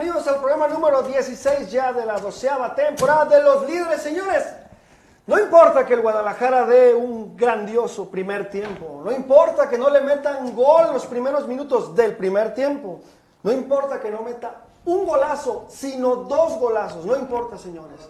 Bienvenidos 0.00 0.34
al 0.34 0.40
programa 0.40 0.66
número 0.66 1.02
16 1.02 1.70
ya 1.70 1.92
de 1.92 2.06
la 2.06 2.18
doceava 2.18 2.74
temporada 2.74 3.26
de 3.26 3.42
Los 3.42 3.68
Líderes, 3.68 4.00
señores. 4.00 4.46
No 5.26 5.38
importa 5.38 5.84
que 5.84 5.92
el 5.92 6.00
Guadalajara 6.00 6.64
dé 6.64 6.94
un 6.94 7.36
grandioso 7.36 8.10
primer 8.10 8.48
tiempo, 8.48 9.02
no 9.04 9.12
importa 9.12 9.68
que 9.68 9.76
no 9.76 9.90
le 9.90 10.00
metan 10.00 10.56
gol 10.56 10.94
los 10.94 11.04
primeros 11.04 11.46
minutos 11.46 11.94
del 11.94 12.16
primer 12.16 12.54
tiempo, 12.54 13.02
no 13.42 13.52
importa 13.52 14.00
que 14.00 14.10
no 14.10 14.22
meta 14.22 14.62
un 14.86 15.04
golazo, 15.04 15.66
sino 15.68 16.16
dos 16.16 16.58
golazos, 16.58 17.04
no 17.04 17.14
importa, 17.14 17.58
señores. 17.58 18.00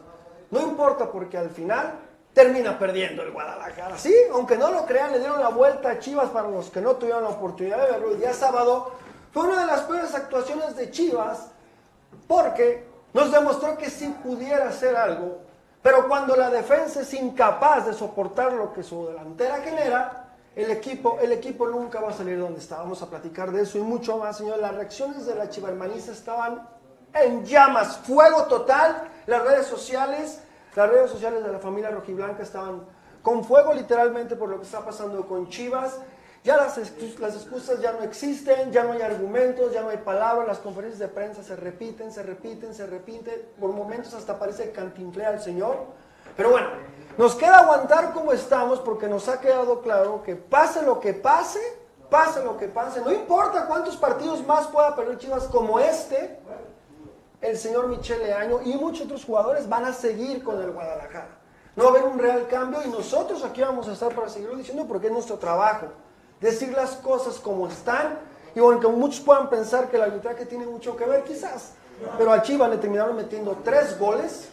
No 0.52 0.60
importa 0.60 1.10
porque 1.10 1.38
al 1.38 1.50
final 1.50 1.98
termina 2.32 2.78
perdiendo 2.78 3.22
el 3.22 3.32
Guadalajara. 3.32 3.98
Sí, 3.98 4.14
aunque 4.32 4.56
no 4.56 4.70
lo 4.70 4.86
crean, 4.86 5.10
le 5.10 5.18
dieron 5.18 5.40
la 5.40 5.48
vuelta 5.48 5.90
a 5.90 5.98
Chivas 5.98 6.30
para 6.30 6.48
los 6.48 6.70
que 6.70 6.80
no 6.80 6.94
tuvieron 6.94 7.24
la 7.24 7.30
oportunidad 7.30 7.84
de 7.84 7.90
verlo 7.90 8.12
el 8.12 8.20
día 8.20 8.32
sábado. 8.32 8.92
Fue 9.32 9.42
una 9.42 9.62
de 9.62 9.66
las 9.66 9.80
peores 9.80 10.14
actuaciones 10.14 10.76
de 10.76 10.92
Chivas 10.92 11.48
porque 12.26 12.86
nos 13.12 13.32
demostró 13.32 13.76
que 13.76 13.90
sí 13.90 14.14
pudiera 14.22 14.68
hacer 14.68 14.96
algo, 14.96 15.38
pero 15.82 16.08
cuando 16.08 16.36
la 16.36 16.50
defensa 16.50 17.00
es 17.00 17.14
incapaz 17.14 17.86
de 17.86 17.94
soportar 17.94 18.52
lo 18.52 18.72
que 18.72 18.82
su 18.82 19.06
delantera 19.06 19.60
genera, 19.62 20.20
el 20.54 20.70
equipo, 20.70 21.18
el 21.22 21.32
equipo 21.32 21.66
nunca 21.68 22.00
va 22.00 22.10
a 22.10 22.12
salir 22.12 22.38
donde 22.38 22.58
está. 22.58 22.78
Vamos 22.78 23.00
a 23.02 23.08
platicar 23.08 23.52
de 23.52 23.62
eso 23.62 23.78
y 23.78 23.82
mucho 23.82 24.18
más, 24.18 24.36
señor. 24.36 24.58
Las 24.58 24.74
reacciones 24.74 25.24
de 25.24 25.34
la 25.34 25.48
chivarmaniza 25.48 26.12
estaban 26.12 26.68
en 27.14 27.44
llamas, 27.44 27.98
fuego 27.98 28.44
total. 28.44 29.08
Las 29.26 29.42
redes 29.42 29.66
sociales, 29.66 30.40
las 30.74 30.90
redes 30.90 31.10
sociales 31.10 31.44
de 31.44 31.52
la 31.52 31.60
familia 31.60 31.90
rojiblanca 31.90 32.42
estaban 32.42 32.82
con 33.22 33.44
fuego 33.44 33.72
literalmente 33.72 34.34
por 34.36 34.48
lo 34.48 34.58
que 34.58 34.64
está 34.64 34.84
pasando 34.84 35.26
con 35.26 35.48
Chivas. 35.48 35.98
Ya 36.42 36.56
las, 36.56 36.78
las 37.18 37.34
excusas 37.34 37.80
ya 37.80 37.92
no 37.92 38.02
existen, 38.02 38.72
ya 38.72 38.84
no 38.84 38.92
hay 38.92 39.02
argumentos, 39.02 39.72
ya 39.72 39.82
no 39.82 39.90
hay 39.90 39.98
palabras, 39.98 40.48
las 40.48 40.58
conferencias 40.58 40.98
de 40.98 41.08
prensa 41.08 41.42
se 41.42 41.54
repiten, 41.54 42.10
se 42.10 42.22
repiten, 42.22 42.74
se 42.74 42.86
repiten, 42.86 43.34
por 43.58 43.72
momentos 43.72 44.14
hasta 44.14 44.38
parece 44.38 44.72
cantinflea 44.72 45.32
el 45.32 45.40
Señor. 45.40 45.76
Pero 46.36 46.50
bueno, 46.50 46.68
nos 47.18 47.34
queda 47.34 47.58
aguantar 47.58 48.14
como 48.14 48.32
estamos 48.32 48.80
porque 48.80 49.06
nos 49.06 49.28
ha 49.28 49.38
quedado 49.38 49.82
claro 49.82 50.22
que 50.22 50.34
pase 50.34 50.82
lo 50.82 50.98
que 50.98 51.12
pase, 51.12 51.60
pase 52.08 52.42
lo 52.42 52.56
que 52.56 52.68
pase, 52.68 53.02
no 53.02 53.12
importa 53.12 53.66
cuántos 53.66 53.98
partidos 53.98 54.46
más 54.46 54.66
pueda 54.68 54.96
perder 54.96 55.18
Chivas 55.18 55.44
como 55.44 55.78
este, 55.78 56.40
el 57.42 57.58
señor 57.58 57.88
Michele 57.88 58.26
Leaño 58.26 58.60
y 58.64 58.74
muchos 58.74 59.04
otros 59.04 59.26
jugadores 59.26 59.68
van 59.68 59.84
a 59.84 59.92
seguir 59.92 60.42
con 60.42 60.58
el 60.62 60.70
Guadalajara. 60.70 61.38
No 61.76 61.84
va 61.84 61.90
a 61.90 61.92
haber 61.92 62.04
un 62.04 62.18
real 62.18 62.48
cambio 62.48 62.82
y 62.82 62.88
nosotros 62.88 63.44
aquí 63.44 63.60
vamos 63.60 63.88
a 63.88 63.92
estar 63.92 64.14
para 64.14 64.30
seguirlo 64.30 64.56
diciendo 64.56 64.86
porque 64.88 65.08
es 65.08 65.12
nuestro 65.12 65.38
trabajo. 65.38 65.88
Decir 66.40 66.72
las 66.72 66.92
cosas 66.96 67.38
como 67.38 67.68
están 67.68 68.18
y 68.54 68.58
aunque 68.58 68.88
muchos 68.88 69.20
puedan 69.20 69.48
pensar 69.48 69.88
que 69.88 69.96
el 69.96 70.02
arbitraje 70.02 70.46
tiene 70.46 70.66
mucho 70.66 70.96
que 70.96 71.04
ver, 71.04 71.24
quizás. 71.24 71.72
Pero 72.16 72.32
a 72.32 72.42
Chivas 72.42 72.70
le 72.70 72.78
terminaron 72.78 73.14
metiendo 73.14 73.58
tres 73.62 73.98
goles, 73.98 74.48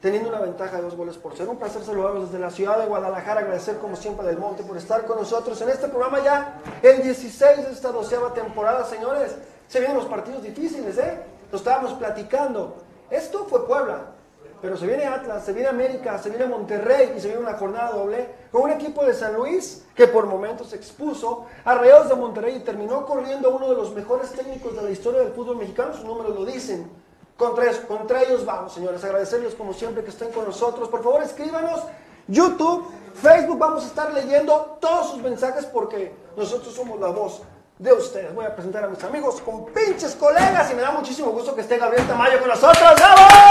teniendo 0.00 0.28
una 0.28 0.40
ventaja 0.40 0.76
de 0.76 0.82
dos 0.82 0.96
goles 0.96 1.16
por 1.16 1.34
cero. 1.36 1.50
Un 1.50 1.58
placer 1.58 1.84
saludarlos 1.84 2.30
desde 2.30 2.38
la 2.38 2.50
ciudad 2.50 2.78
de 2.78 2.86
Guadalajara, 2.86 3.40
agradecer 3.40 3.78
como 3.78 3.96
siempre 3.96 4.26
del 4.26 4.38
Monte 4.38 4.62
por 4.62 4.76
estar 4.76 5.04
con 5.04 5.18
nosotros 5.18 5.60
en 5.60 5.68
este 5.68 5.88
programa 5.88 6.22
ya, 6.22 6.60
el 6.82 7.02
16 7.02 7.66
de 7.66 7.72
esta 7.72 7.92
doceava 7.92 8.32
temporada, 8.32 8.84
señores. 8.84 9.36
Se 9.68 9.80
vienen 9.80 9.98
los 9.98 10.06
partidos 10.06 10.42
difíciles, 10.42 10.96
¿eh? 10.98 11.20
Lo 11.52 11.58
estábamos 11.58 11.92
platicando. 11.94 12.76
Esto 13.10 13.44
fue 13.46 13.66
Puebla, 13.66 14.12
pero 14.60 14.76
se 14.76 14.86
viene 14.86 15.06
Atlas, 15.06 15.44
se 15.44 15.52
viene 15.52 15.68
América, 15.68 16.18
se 16.18 16.30
viene 16.30 16.46
Monterrey 16.46 17.14
y 17.16 17.20
se 17.20 17.28
viene 17.28 17.42
una 17.42 17.54
jornada 17.54 17.92
doble 17.92 18.28
con 18.50 18.62
un 18.62 18.70
equipo 18.70 19.04
de 19.04 19.14
San 19.14 19.34
Luis 19.34 19.84
que 19.94 20.06
por 20.06 20.26
momentos 20.26 20.72
expuso 20.72 21.46
a 21.64 21.74
Rayados 21.74 22.08
de 22.08 22.14
Monterrey 22.16 22.56
y 22.56 22.60
terminó 22.60 23.06
corriendo 23.06 23.48
a 23.48 23.54
uno 23.54 23.68
de 23.68 23.74
los 23.76 23.94
mejores 23.94 24.32
técnicos 24.32 24.74
de 24.74 24.82
la 24.82 24.90
historia 24.90 25.20
del 25.20 25.32
fútbol 25.32 25.56
mexicano, 25.56 25.94
sus 25.94 26.04
números 26.04 26.34
lo 26.34 26.44
dicen. 26.44 26.90
Contra, 27.36 27.70
contra 27.86 28.22
ellos 28.24 28.44
vamos, 28.44 28.72
señores. 28.72 29.04
Agradecerles 29.04 29.54
como 29.54 29.72
siempre 29.72 30.02
que 30.02 30.10
estén 30.10 30.32
con 30.32 30.44
nosotros. 30.44 30.88
Por 30.88 31.04
favor, 31.04 31.22
escríbanos. 31.22 31.82
YouTube, 32.26 32.90
Facebook, 33.14 33.58
vamos 33.58 33.84
a 33.84 33.86
estar 33.86 34.12
leyendo 34.12 34.76
todos 34.80 35.12
sus 35.12 35.22
mensajes 35.22 35.64
porque 35.64 36.12
nosotros 36.36 36.74
somos 36.74 36.98
la 37.00 37.08
voz 37.08 37.42
de 37.78 37.92
ustedes. 37.92 38.34
Voy 38.34 38.44
a 38.44 38.54
presentar 38.54 38.84
a 38.84 38.88
mis 38.88 39.02
amigos 39.04 39.40
con 39.40 39.66
pinches 39.66 40.14
colegas 40.16 40.70
y 40.72 40.74
me 40.74 40.82
da 40.82 40.90
muchísimo 40.90 41.30
gusto 41.30 41.54
que 41.54 41.60
esté 41.62 41.78
Gabriel 41.78 42.06
Tamayo 42.06 42.38
con 42.40 42.48
nosotros. 42.48 42.94
¡Bravo! 42.96 43.47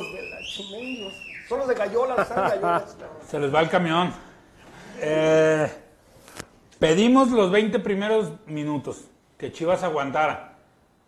De 0.00 0.30
la. 0.30 0.38
Son 1.48 1.58
los 1.60 1.68
de 1.68 1.74
Gallola, 1.74 2.14
gallolas. 2.14 2.96
Se 3.28 3.38
les 3.38 3.54
va 3.54 3.60
el 3.60 3.70
camión. 3.70 4.12
Eh, 5.00 5.70
pedimos 6.78 7.30
los 7.30 7.50
20 7.50 7.78
primeros 7.78 8.32
minutos, 8.46 9.04
que 9.38 9.50
Chivas 9.50 9.82
aguantara. 9.82 10.56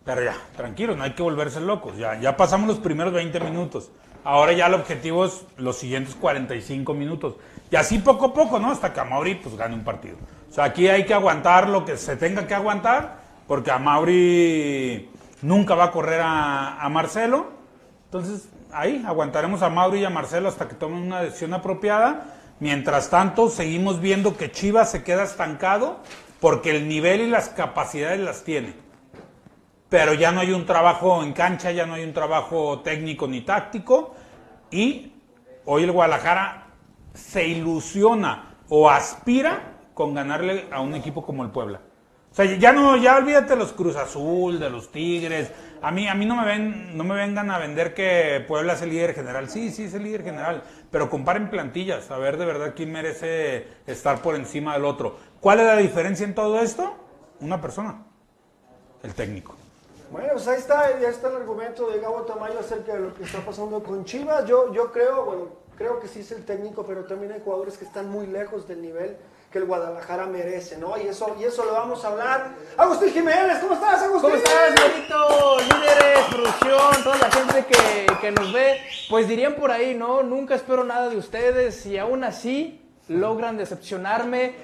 Pero 0.04 0.24
ya, 0.24 0.34
tranquilos, 0.56 0.96
no 0.96 1.04
hay 1.04 1.12
que 1.12 1.22
volverse 1.22 1.60
locos. 1.60 1.96
Ya, 1.98 2.18
ya 2.18 2.36
pasamos 2.36 2.68
los 2.68 2.78
primeros 2.78 3.12
20 3.12 3.38
minutos. 3.40 3.90
Ahora 4.24 4.52
ya 4.52 4.66
el 4.66 4.74
objetivo 4.74 5.26
es 5.26 5.44
los 5.56 5.76
siguientes 5.76 6.14
45 6.14 6.94
minutos. 6.94 7.34
Y 7.70 7.76
así 7.76 7.98
poco 7.98 8.26
a 8.26 8.34
poco, 8.34 8.58
¿no? 8.58 8.70
Hasta 8.70 8.92
que 8.92 9.00
Amauri 9.00 9.34
pues 9.36 9.56
gane 9.56 9.74
un 9.74 9.84
partido. 9.84 10.16
O 10.50 10.52
sea, 10.52 10.64
aquí 10.64 10.88
hay 10.88 11.04
que 11.04 11.14
aguantar 11.14 11.68
lo 11.68 11.84
que 11.84 11.96
se 11.96 12.16
tenga 12.16 12.46
que 12.46 12.54
aguantar, 12.54 13.20
porque 13.46 13.70
Amauri 13.70 15.10
nunca 15.42 15.74
va 15.74 15.84
a 15.84 15.90
correr 15.90 16.20
a, 16.22 16.80
a 16.80 16.88
Marcelo. 16.88 17.50
Entonces, 18.06 18.48
ahí 18.72 19.03
aguantaremos 19.06 19.62
a 19.62 19.70
Mauri 19.70 20.00
y 20.00 20.04
a 20.04 20.10
Marcelo 20.10 20.48
hasta 20.48 20.69
que 20.69 20.75
tomen 20.75 21.03
una 21.03 21.22
decisión 21.22 21.54
apropiada. 21.54 22.36
Mientras 22.60 23.10
tanto, 23.10 23.48
seguimos 23.48 24.00
viendo 24.00 24.37
que 24.37 24.50
Chivas 24.50 24.90
se 24.90 25.02
queda 25.02 25.25
estancado 25.25 26.00
porque 26.40 26.76
el 26.76 26.88
nivel 26.88 27.22
y 27.22 27.31
las 27.31 27.49
capacidades 27.49 28.20
las 28.20 28.44
tiene. 28.44 28.75
Pero 29.88 30.14
ya 30.14 30.31
no 30.31 30.40
hay 30.40 30.52
un 30.52 30.67
trabajo 30.67 31.22
en 31.22 31.32
cancha, 31.32 31.72
ya 31.72 31.87
no 31.87 31.94
hay 31.94 32.05
un 32.05 32.12
trabajo 32.12 32.81
técnico 32.81 33.26
ni 33.26 33.40
táctico. 33.40 34.14
Y 34.70 35.12
hoy 35.64 35.84
el 35.84 35.93
Guadalajara 35.93 36.67
se 37.14 37.46
ilusiona 37.46 38.55
o 38.69 38.88
aspira 38.88 39.78
con 39.94 40.14
ganarle 40.14 40.67
a 40.70 40.81
un 40.81 40.94
equipo 40.94 41.25
como 41.25 41.44
el 41.44 41.50
Puebla. 41.50 41.81
O 42.31 42.34
sea, 42.34 42.44
ya 42.44 42.72
no, 42.72 42.96
ya 42.96 43.17
olvídate 43.17 43.50
de 43.50 43.56
los 43.56 43.72
Cruz 43.72 43.96
Azul, 43.96 44.61
de 44.61 44.70
los 44.70 44.93
Tigres. 44.93 45.50
A 45.82 45.91
mí, 45.91 46.06
a 46.09 46.15
mí 46.15 46.27
no 46.27 46.37
me 46.37 46.44
ven, 46.44 46.97
no 46.97 47.05
me 47.05 47.15
vengan 47.15 47.50
a 47.50 47.59
vender 47.59 47.94
que 47.94 48.44
Puebla 48.47 48.75
es 48.75 48.82
el 48.82 48.91
líder 48.91 49.15
general. 49.15 49.49
Sí, 49.49 49.71
sí 49.71 49.85
es 49.85 49.94
el 49.94 50.03
líder 50.03 50.23
general, 50.23 50.62
pero 50.91 51.09
comparen 51.09 51.49
plantillas, 51.49 52.11
a 52.11 52.19
ver 52.19 52.37
de 52.37 52.44
verdad 52.44 52.75
quién 52.77 52.93
merece 52.93 53.67
estar 53.87 54.21
por 54.21 54.35
encima 54.35 54.75
del 54.75 54.85
otro. 54.85 55.17
¿Cuál 55.41 55.61
es 55.61 55.67
la 55.67 55.77
diferencia 55.77 56.27
en 56.27 56.35
todo 56.35 56.61
esto? 56.61 56.94
Una 57.41 57.62
persona, 57.62 58.03
el 59.03 59.15
técnico. 59.15 59.56
Bueno, 60.11 60.29
pues 60.35 60.49
ahí 60.49 60.59
está, 60.59 61.00
ya 61.00 61.09
está 61.09 61.29
el 61.29 61.37
argumento 61.37 61.88
de 61.88 61.99
Gabo 62.00 62.23
Tamayo 62.23 62.59
acerca 62.59 62.94
de 62.94 63.00
lo 63.00 63.15
que 63.15 63.25
está 63.25 63.38
pasando 63.38 63.82
con 63.82 64.05
Chivas. 64.05 64.44
Yo, 64.44 64.75
yo 64.75 64.93
creo, 64.93 65.25
bueno, 65.25 65.49
creo 65.79 65.99
que 65.99 66.09
sí 66.09 66.21
es 66.21 66.31
el 66.32 66.44
técnico, 66.44 66.85
pero 66.85 67.05
también 67.05 67.32
hay 67.32 67.41
jugadores 67.43 67.79
que 67.79 67.87
están 67.87 68.11
muy 68.11 68.27
lejos 68.27 68.69
del 68.69 68.82
nivel 68.82 69.17
que 69.50 69.58
el 69.58 69.64
Guadalajara 69.64 70.26
merece, 70.26 70.79
¿no? 70.79 70.97
Y 70.97 71.08
eso, 71.08 71.37
y 71.41 71.44
eso 71.44 71.64
lo 71.64 71.73
vamos 71.73 72.05
a 72.05 72.08
hablar. 72.08 72.55
Agustín 72.76 73.11
Jiménez, 73.11 73.58
¿cómo 73.58 73.75
estás, 73.75 74.02
Agustín? 74.02 74.31
¿Cómo 74.31 74.37
estás, 74.37 74.70
Marito? 74.79 75.56
Líderes, 75.58 76.25
producción, 76.31 77.02
toda 77.02 77.19
la 77.19 77.31
gente 77.32 77.64
que, 77.67 78.06
que 78.20 78.31
nos 78.31 78.52
ve. 78.52 78.79
Pues 79.08 79.26
dirían 79.26 79.55
por 79.55 79.73
ahí, 79.73 79.94
¿no? 79.94 80.23
Nunca 80.23 80.55
espero 80.55 80.85
nada 80.85 81.08
de 81.08 81.17
ustedes 81.17 81.85
y 81.87 81.99
aún 81.99 82.23
así 82.23 82.81
logran 83.08 83.56
decepcionarme. 83.56 84.55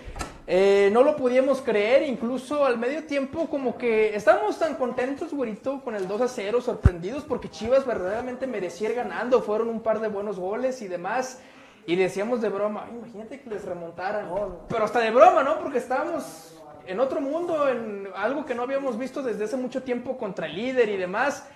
Eh, 0.46 0.90
no 0.92 1.02
lo 1.02 1.16
podíamos 1.16 1.60
creer, 1.60 2.04
incluso 2.04 2.64
al 2.64 2.78
medio 2.78 3.02
tiempo 3.04 3.48
como 3.50 3.76
que 3.76 4.14
estábamos 4.14 4.56
tan 4.60 4.76
contentos, 4.76 5.34
güerito, 5.34 5.82
con 5.82 5.96
el 5.96 6.06
2 6.06 6.20
a 6.20 6.28
0, 6.28 6.60
sorprendidos 6.60 7.24
porque 7.24 7.50
Chivas 7.50 7.84
verdaderamente 7.84 8.46
merecía 8.46 8.92
ganando, 8.92 9.42
fueron 9.42 9.68
un 9.68 9.80
par 9.80 9.98
de 9.98 10.06
buenos 10.06 10.38
goles 10.38 10.80
y 10.82 10.86
demás. 10.86 11.40
Y 11.86 11.96
decíamos 11.96 12.40
de 12.40 12.48
broma, 12.48 12.86
"Ay, 12.86 12.96
imagínate 12.96 13.40
que 13.40 13.48
les 13.50 13.64
remontaran. 13.64 14.28
Pero 14.68 14.84
hasta 14.84 15.00
de 15.00 15.10
broma, 15.10 15.42
¿no? 15.42 15.60
Porque 15.60 15.78
estábamos 15.78 16.60
en 16.86 17.00
otro 17.00 17.20
mundo, 17.20 17.68
en 17.68 18.08
algo 18.16 18.44
que 18.44 18.54
no 18.54 18.62
habíamos 18.62 18.98
visto 18.98 19.22
desde 19.22 19.44
hace 19.44 19.56
mucho 19.56 19.82
tiempo 19.82 20.16
contra 20.16 20.46
el 20.46 20.56
líder 20.56 20.88
y 20.88 20.96
demás. 20.96 21.46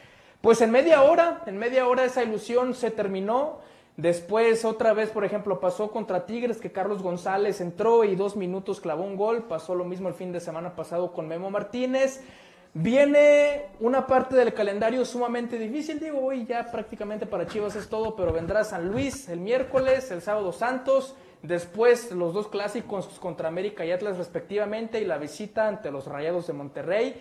Pues 0.40 0.60
en 0.60 0.70
media 0.70 1.02
hora, 1.02 1.42
en 1.46 1.58
media 1.58 1.86
hora 1.86 2.04
esa 2.04 2.22
ilusión 2.22 2.74
se 2.74 2.90
terminó. 2.90 3.58
Después 3.96 4.64
otra 4.64 4.94
vez, 4.94 5.10
por 5.10 5.24
ejemplo, 5.24 5.60
pasó 5.60 5.90
contra 5.90 6.24
Tigres 6.24 6.58
que 6.58 6.72
Carlos 6.72 7.02
González 7.02 7.60
entró 7.60 8.04
y 8.04 8.16
dos 8.16 8.36
minutos 8.36 8.80
clavó 8.80 9.02
un 9.02 9.16
gol. 9.16 9.44
Pasó 9.44 9.74
lo 9.74 9.84
mismo 9.84 10.08
el 10.08 10.14
fin 10.14 10.32
de 10.32 10.40
semana 10.40 10.74
pasado 10.74 11.12
con 11.12 11.28
Memo 11.28 11.50
Martínez. 11.50 12.22
Viene 12.72 13.64
una 13.80 14.06
parte 14.06 14.36
del 14.36 14.54
calendario 14.54 15.04
sumamente 15.04 15.58
difícil, 15.58 15.98
digo, 15.98 16.20
hoy 16.20 16.46
ya 16.46 16.70
prácticamente 16.70 17.26
para 17.26 17.44
Chivas 17.44 17.74
es 17.74 17.88
todo, 17.88 18.14
pero 18.14 18.32
vendrá 18.32 18.62
San 18.62 18.86
Luis 18.88 19.28
el 19.28 19.40
miércoles, 19.40 20.08
el 20.12 20.22
sábado 20.22 20.52
Santos, 20.52 21.16
después 21.42 22.12
los 22.12 22.32
dos 22.32 22.46
clásicos 22.46 23.08
contra 23.18 23.48
América 23.48 23.84
y 23.84 23.90
Atlas 23.90 24.18
respectivamente 24.18 25.00
y 25.00 25.04
la 25.04 25.18
visita 25.18 25.66
ante 25.66 25.90
los 25.90 26.06
Rayados 26.06 26.46
de 26.46 26.52
Monterrey. 26.52 27.16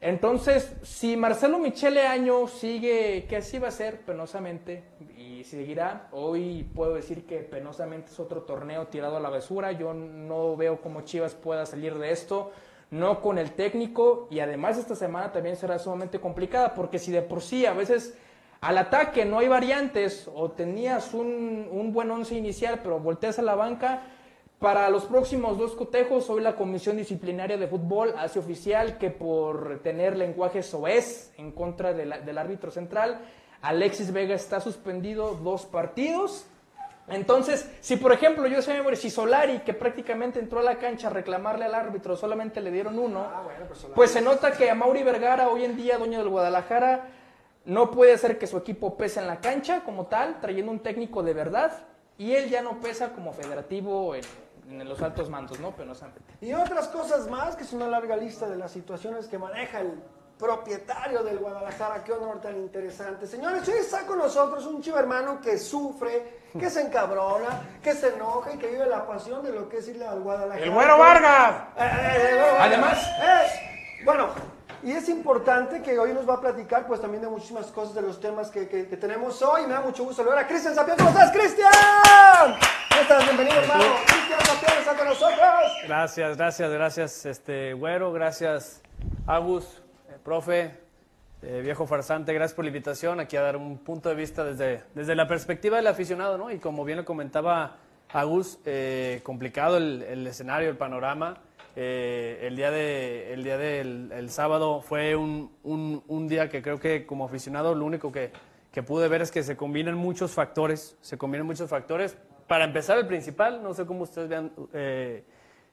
Entonces, 0.00 0.72
si 0.82 1.18
Marcelo 1.18 1.58
Michele 1.58 2.06
Año 2.06 2.46
sigue, 2.46 3.26
que 3.28 3.36
así 3.36 3.58
va 3.58 3.68
a 3.68 3.72
ser 3.72 4.00
penosamente 4.00 4.84
y 5.18 5.44
seguirá, 5.44 6.08
hoy 6.12 6.62
puedo 6.74 6.94
decir 6.94 7.26
que 7.26 7.40
penosamente 7.40 8.10
es 8.10 8.18
otro 8.18 8.42
torneo 8.42 8.86
tirado 8.86 9.18
a 9.18 9.20
la 9.20 9.28
basura, 9.28 9.72
yo 9.72 9.92
no 9.92 10.56
veo 10.56 10.80
cómo 10.80 11.02
Chivas 11.02 11.34
pueda 11.34 11.66
salir 11.66 11.98
de 11.98 12.10
esto 12.10 12.52
no 12.90 13.20
con 13.20 13.38
el 13.38 13.52
técnico 13.52 14.28
y 14.30 14.40
además 14.40 14.78
esta 14.78 14.94
semana 14.94 15.30
también 15.32 15.56
será 15.56 15.78
sumamente 15.78 16.20
complicada 16.20 16.74
porque 16.74 16.98
si 16.98 17.12
de 17.12 17.22
por 17.22 17.42
sí 17.42 17.66
a 17.66 17.72
veces 17.74 18.16
al 18.60 18.78
ataque 18.78 19.24
no 19.24 19.38
hay 19.38 19.48
variantes 19.48 20.28
o 20.34 20.50
tenías 20.50 21.12
un, 21.14 21.68
un 21.70 21.92
buen 21.92 22.10
once 22.10 22.34
inicial 22.34 22.80
pero 22.82 22.98
volteas 22.98 23.38
a 23.38 23.42
la 23.42 23.54
banca, 23.54 24.02
para 24.58 24.88
los 24.90 25.04
próximos 25.04 25.56
dos 25.56 25.76
cotejos 25.76 26.28
hoy 26.30 26.40
la 26.42 26.56
Comisión 26.56 26.96
Disciplinaria 26.96 27.56
de 27.56 27.68
Fútbol 27.68 28.14
hace 28.18 28.40
oficial 28.40 28.98
que 28.98 29.10
por 29.10 29.80
tener 29.84 30.16
lenguaje 30.16 30.62
soez 30.64 31.32
en 31.38 31.52
contra 31.52 31.92
de 31.92 32.06
la- 32.06 32.18
del 32.18 32.38
árbitro 32.38 32.70
central, 32.72 33.20
Alexis 33.62 34.12
Vega 34.12 34.34
está 34.34 34.60
suspendido 34.60 35.34
dos 35.34 35.64
partidos. 35.66 36.46
Entonces, 37.10 37.70
si 37.80 37.96
por 37.96 38.12
ejemplo 38.12 38.46
yo 38.46 38.60
sé 38.60 38.74
memoria, 38.74 38.98
si 38.98 39.10
Solari, 39.10 39.60
que 39.60 39.74
prácticamente 39.74 40.38
entró 40.38 40.60
a 40.60 40.62
la 40.62 40.76
cancha 40.76 41.08
a 41.08 41.10
reclamarle 41.10 41.64
al 41.64 41.74
árbitro, 41.74 42.16
solamente 42.16 42.60
le 42.60 42.70
dieron 42.70 42.98
uno, 42.98 43.26
pues 43.94 44.10
se 44.10 44.20
nota 44.20 44.52
que 44.52 44.70
a 44.70 44.74
Mauri 44.74 45.02
Vergara, 45.02 45.48
hoy 45.48 45.64
en 45.64 45.76
día 45.76 45.98
dueño 45.98 46.18
del 46.18 46.28
Guadalajara, 46.28 47.08
no 47.64 47.90
puede 47.90 48.14
hacer 48.14 48.38
que 48.38 48.46
su 48.46 48.56
equipo 48.56 48.96
pese 48.96 49.20
en 49.20 49.26
la 49.26 49.40
cancha 49.40 49.82
como 49.84 50.06
tal, 50.06 50.40
trayendo 50.40 50.70
un 50.72 50.80
técnico 50.80 51.22
de 51.22 51.34
verdad, 51.34 51.72
y 52.18 52.34
él 52.34 52.50
ya 52.50 52.62
no 52.62 52.80
pesa 52.80 53.10
como 53.12 53.32
federativo 53.32 54.14
en, 54.14 54.24
en 54.68 54.88
los 54.88 55.00
altos 55.02 55.30
mandos, 55.30 55.60
¿no? 55.60 55.72
Penosamente. 55.72 56.34
Y 56.40 56.52
otras 56.52 56.88
cosas 56.88 57.28
más, 57.28 57.56
que 57.56 57.64
es 57.64 57.72
una 57.72 57.88
larga 57.88 58.16
lista 58.16 58.48
de 58.48 58.56
las 58.56 58.72
situaciones 58.72 59.28
que 59.28 59.38
maneja 59.38 59.80
el 59.80 59.92
propietario 60.38 61.22
del 61.22 61.38
Guadalajara. 61.38 62.02
Qué 62.04 62.12
honor 62.12 62.40
tan 62.40 62.56
interesante. 62.56 63.26
Señores, 63.26 63.66
hoy 63.68 63.78
está 63.80 64.06
con 64.06 64.18
nosotros 64.18 64.64
un 64.66 64.80
chivo 64.80 64.98
hermano 64.98 65.40
que 65.40 65.58
sufre, 65.58 66.38
que 66.58 66.70
se 66.70 66.80
encabrona, 66.82 67.60
que 67.82 67.92
se 67.94 68.08
enoja 68.14 68.52
y 68.54 68.58
que 68.58 68.68
vive 68.68 68.86
la 68.86 69.06
pasión 69.06 69.42
de 69.42 69.52
lo 69.52 69.68
que 69.68 69.78
es 69.78 69.88
irle 69.88 70.06
al 70.06 70.20
Guadalajara. 70.20 70.64
¡El 70.64 70.70
Güero 70.70 70.98
Vargas! 70.98 71.54
Eh, 71.76 71.80
eh, 71.80 72.36
Vargas. 72.36 72.60
Además- 72.60 73.10
Eh, 73.20 74.02
bueno, 74.04 74.28
y 74.82 74.92
es 74.92 75.08
importante 75.08 75.82
que 75.82 75.98
hoy 75.98 76.12
nos 76.14 76.28
va 76.28 76.34
a 76.34 76.40
platicar 76.40 76.86
pues 76.86 77.00
también 77.00 77.20
de 77.22 77.28
muchísimas 77.28 77.66
cosas 77.66 77.94
de 77.94 78.02
los 78.02 78.20
temas 78.20 78.50
que, 78.50 78.68
que- 78.68 78.86
que 78.88 78.96
tenemos 78.96 79.42
hoy. 79.42 79.66
Me 79.66 79.74
da 79.74 79.80
mucho 79.80 80.04
gusto 80.04 80.22
saludar 80.22 80.38
a 80.44 80.46
Cristian 80.46 80.74
Sapián. 80.74 80.96
¿Cómo 80.96 81.10
estás, 81.10 81.32
Cristian? 81.32 81.72
¿Cómo 82.90 83.02
estás? 83.02 83.24
Bienvenido, 83.24 83.56
hermano. 83.60 83.84
Cristian 84.06 84.40
Sapián 84.40 84.78
está 84.78 84.94
con 84.96 85.06
nosotros. 85.08 85.38
Gracias, 85.86 86.36
gracias, 86.36 86.70
gracias, 86.70 87.26
este 87.26 87.72
Güero, 87.74 88.12
gracias 88.12 88.80
Agus, 89.26 89.64
eh, 89.64 89.87
profe, 90.22 90.72
eh, 91.42 91.60
viejo 91.62 91.86
farsante, 91.86 92.32
gracias 92.32 92.54
por 92.54 92.64
la 92.64 92.70
invitación 92.70 93.20
aquí 93.20 93.36
a 93.36 93.42
dar 93.42 93.56
un 93.56 93.78
punto 93.78 94.08
de 94.08 94.14
vista 94.14 94.44
desde, 94.44 94.82
desde 94.94 95.14
la 95.14 95.26
perspectiva 95.28 95.76
del 95.76 95.86
aficionado, 95.86 96.36
¿no? 96.38 96.50
Y 96.50 96.58
como 96.58 96.84
bien 96.84 96.98
lo 96.98 97.04
comentaba 97.04 97.76
Agus, 98.12 98.58
eh, 98.64 99.20
complicado 99.22 99.76
el, 99.76 100.26
escenario, 100.26 100.68
el 100.70 100.76
panorama. 100.76 101.38
Eh, 101.76 102.40
el 102.42 102.56
día, 102.56 102.70
el 102.76 103.44
día 103.44 103.56
del 103.56 104.10
el 104.12 104.30
sábado 104.30 104.80
fue 104.80 105.14
un, 105.14 105.52
un- 105.62 106.02
un 106.08 106.26
día 106.26 106.48
que 106.48 106.60
creo 106.60 106.80
que 106.80 107.06
como 107.06 107.24
aficionado 107.26 107.74
lo 107.74 107.84
único 107.84 108.10
que, 108.10 108.32
que 108.72 108.82
pude 108.82 109.06
ver 109.08 109.22
es 109.22 109.30
que 109.30 109.42
se 109.44 109.56
combinan 109.56 109.94
muchos 109.94 110.32
factores, 110.32 110.96
se 111.02 111.16
combinan 111.18 111.46
muchos 111.46 111.70
factores. 111.70 112.16
Para 112.48 112.64
empezar, 112.64 112.98
el 112.98 113.06
principal, 113.06 113.62
no 113.62 113.74
sé 113.74 113.84
cómo 113.86 114.02
ustedes 114.04 114.28
vean 114.28 114.50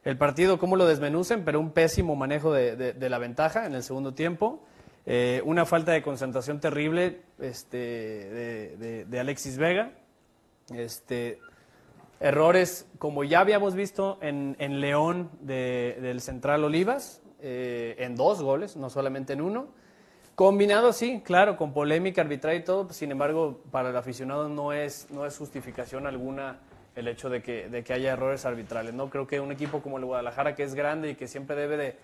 el 0.05 0.17
partido, 0.17 0.59
cómo 0.59 0.75
lo 0.75 0.85
desmenucen, 0.85 1.43
pero 1.43 1.59
un 1.59 1.71
pésimo 1.71 2.15
manejo 2.15 2.53
de, 2.53 2.95
la 3.09 3.17
ventaja 3.17 3.65
en 3.65 3.73
el 3.73 3.81
segundo 3.81 4.13
tiempo. 4.13 4.63
Eh, 5.07 5.41
una 5.45 5.65
falta 5.65 5.91
de 5.91 6.03
concentración 6.03 6.59
terrible 6.59 7.21
este, 7.39 7.77
de, 9.09 9.19
Alexis 9.19 9.57
Vega. 9.57 9.93
Este, 10.71 11.39
errores, 12.19 12.87
como 12.99 13.23
ya 13.23 13.39
habíamos 13.39 13.73
visto 13.73 14.19
en, 14.21 14.55
en 14.59 14.79
León 14.79 15.31
de- 15.41 15.97
del 15.99 16.21
Central 16.21 16.63
Olivas, 16.63 17.21
eh, 17.41 17.95
en 17.97 18.15
dos 18.15 18.43
goles, 18.43 18.75
no 18.77 18.91
solamente 18.91 19.33
en 19.33 19.41
uno. 19.41 19.67
Combinado, 20.35 20.93
sí, 20.93 21.21
claro, 21.25 21.57
con 21.57 21.73
polémica 21.73 22.21
arbitral 22.21 22.57
y 22.57 22.63
todo, 22.63 22.91
sin 22.91 23.11
embargo, 23.11 23.61
para 23.71 23.89
el 23.89 23.95
aficionado 23.95 24.49
no 24.49 24.71
es 24.71 25.07
justificación 25.37 26.05
alguna 26.05 26.59
el 26.95 27.07
hecho 27.07 27.29
de 27.29 27.41
que, 27.41 27.69
de 27.69 27.83
que 27.83 27.93
haya 27.93 28.13
errores 28.13 28.45
arbitrales. 28.45 28.93
¿no? 28.93 29.09
Creo 29.09 29.27
que 29.27 29.39
un 29.39 29.51
equipo 29.51 29.81
como 29.81 29.97
el 29.97 30.05
Guadalajara, 30.05 30.55
que 30.55 30.63
es 30.63 30.75
grande 30.75 31.11
y 31.11 31.15
que 31.15 31.27
siempre 31.27 31.55
debe 31.55 31.77
de 31.77 31.97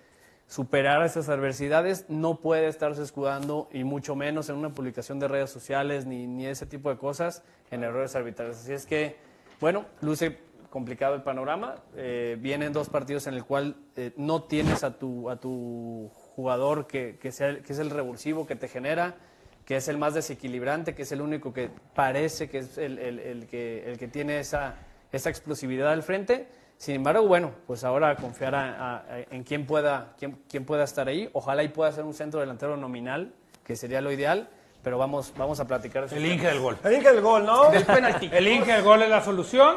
superar 0.46 1.02
esas 1.04 1.28
adversidades, 1.28 2.06
no 2.08 2.40
puede 2.40 2.66
estarse 2.66 3.02
escudando, 3.02 3.68
y 3.72 3.84
mucho 3.84 4.14
menos 4.14 4.48
en 4.48 4.56
una 4.56 4.70
publicación 4.70 5.18
de 5.18 5.28
redes 5.28 5.50
sociales 5.50 6.04
ni, 6.04 6.26
ni 6.26 6.46
ese 6.46 6.66
tipo 6.66 6.90
de 6.90 6.96
cosas, 6.96 7.42
en 7.70 7.84
errores 7.84 8.14
arbitrales. 8.16 8.58
Así 8.58 8.72
es 8.72 8.84
que, 8.84 9.16
bueno, 9.60 9.86
luce 10.00 10.38
complicado 10.72 11.14
el 11.14 11.22
panorama. 11.22 11.76
Eh, 11.96 12.36
vienen 12.40 12.72
dos 12.72 12.88
partidos 12.88 13.26
en 13.26 13.34
el 13.34 13.44
cual 13.44 13.76
eh, 13.94 14.12
no 14.16 14.42
tienes 14.44 14.82
a 14.84 14.98
tu, 14.98 15.30
a 15.30 15.36
tu 15.36 16.10
jugador 16.34 16.86
que, 16.86 17.18
que, 17.20 17.30
sea, 17.30 17.60
que 17.60 17.72
es 17.72 17.78
el 17.78 17.90
revulsivo 17.90 18.46
que 18.46 18.56
te 18.56 18.68
genera, 18.68 19.16
que 19.64 19.76
es 19.76 19.88
el 19.88 19.96
más 19.98 20.14
desequilibrante, 20.14 20.94
que 20.94 21.02
es 21.02 21.12
el 21.12 21.20
único 21.20 21.52
que 21.52 21.70
parece 21.94 22.48
que 22.50 22.58
es 22.58 22.78
el, 22.78 22.98
el- 22.98 23.18
el 23.20 23.46
que, 23.46 23.88
el 23.90 23.98
que 23.98 24.08
tiene 24.08 24.40
esa, 24.40 24.74
esa 25.12 25.30
explosividad 25.30 25.90
al 25.92 26.02
frente. 26.02 26.48
Sin 26.78 26.96
embargo, 26.96 27.26
bueno, 27.28 27.52
pues 27.66 27.84
ahora 27.84 28.16
confiar 28.16 28.54
a- 28.56 28.74
a- 28.74 28.96
a- 28.96 29.20
en 29.30 29.44
quién 29.44 29.66
pueda, 29.66 30.14
quién, 30.18 30.38
quién 30.48 30.64
pueda 30.64 30.82
estar 30.84 31.06
ahí. 31.08 31.30
Ojalá 31.32 31.62
y 31.62 31.68
pueda 31.68 31.92
ser 31.92 32.04
un 32.04 32.14
centro 32.14 32.40
delantero 32.40 32.76
nominal, 32.76 33.32
que 33.64 33.76
sería 33.76 34.00
lo 34.00 34.10
ideal, 34.10 34.48
pero 34.82 34.98
vamos, 34.98 35.32
vamos 35.36 35.60
a 35.60 35.66
platicar. 35.68 36.08
de 36.10 36.16
El 36.16 36.26
Inge 36.26 36.48
del 36.48 36.58
gol. 36.58 36.76
El 36.82 36.94
Inge 36.94 37.12
del 37.12 37.20
gol, 37.20 37.46
¿no? 37.46 37.70
Del 37.70 37.84
penalti. 37.84 38.28
El 38.32 38.48
Inge 38.48 38.72
del 38.72 38.82
gol 38.82 39.02
es 39.02 39.08
la 39.10 39.22
solución. 39.22 39.76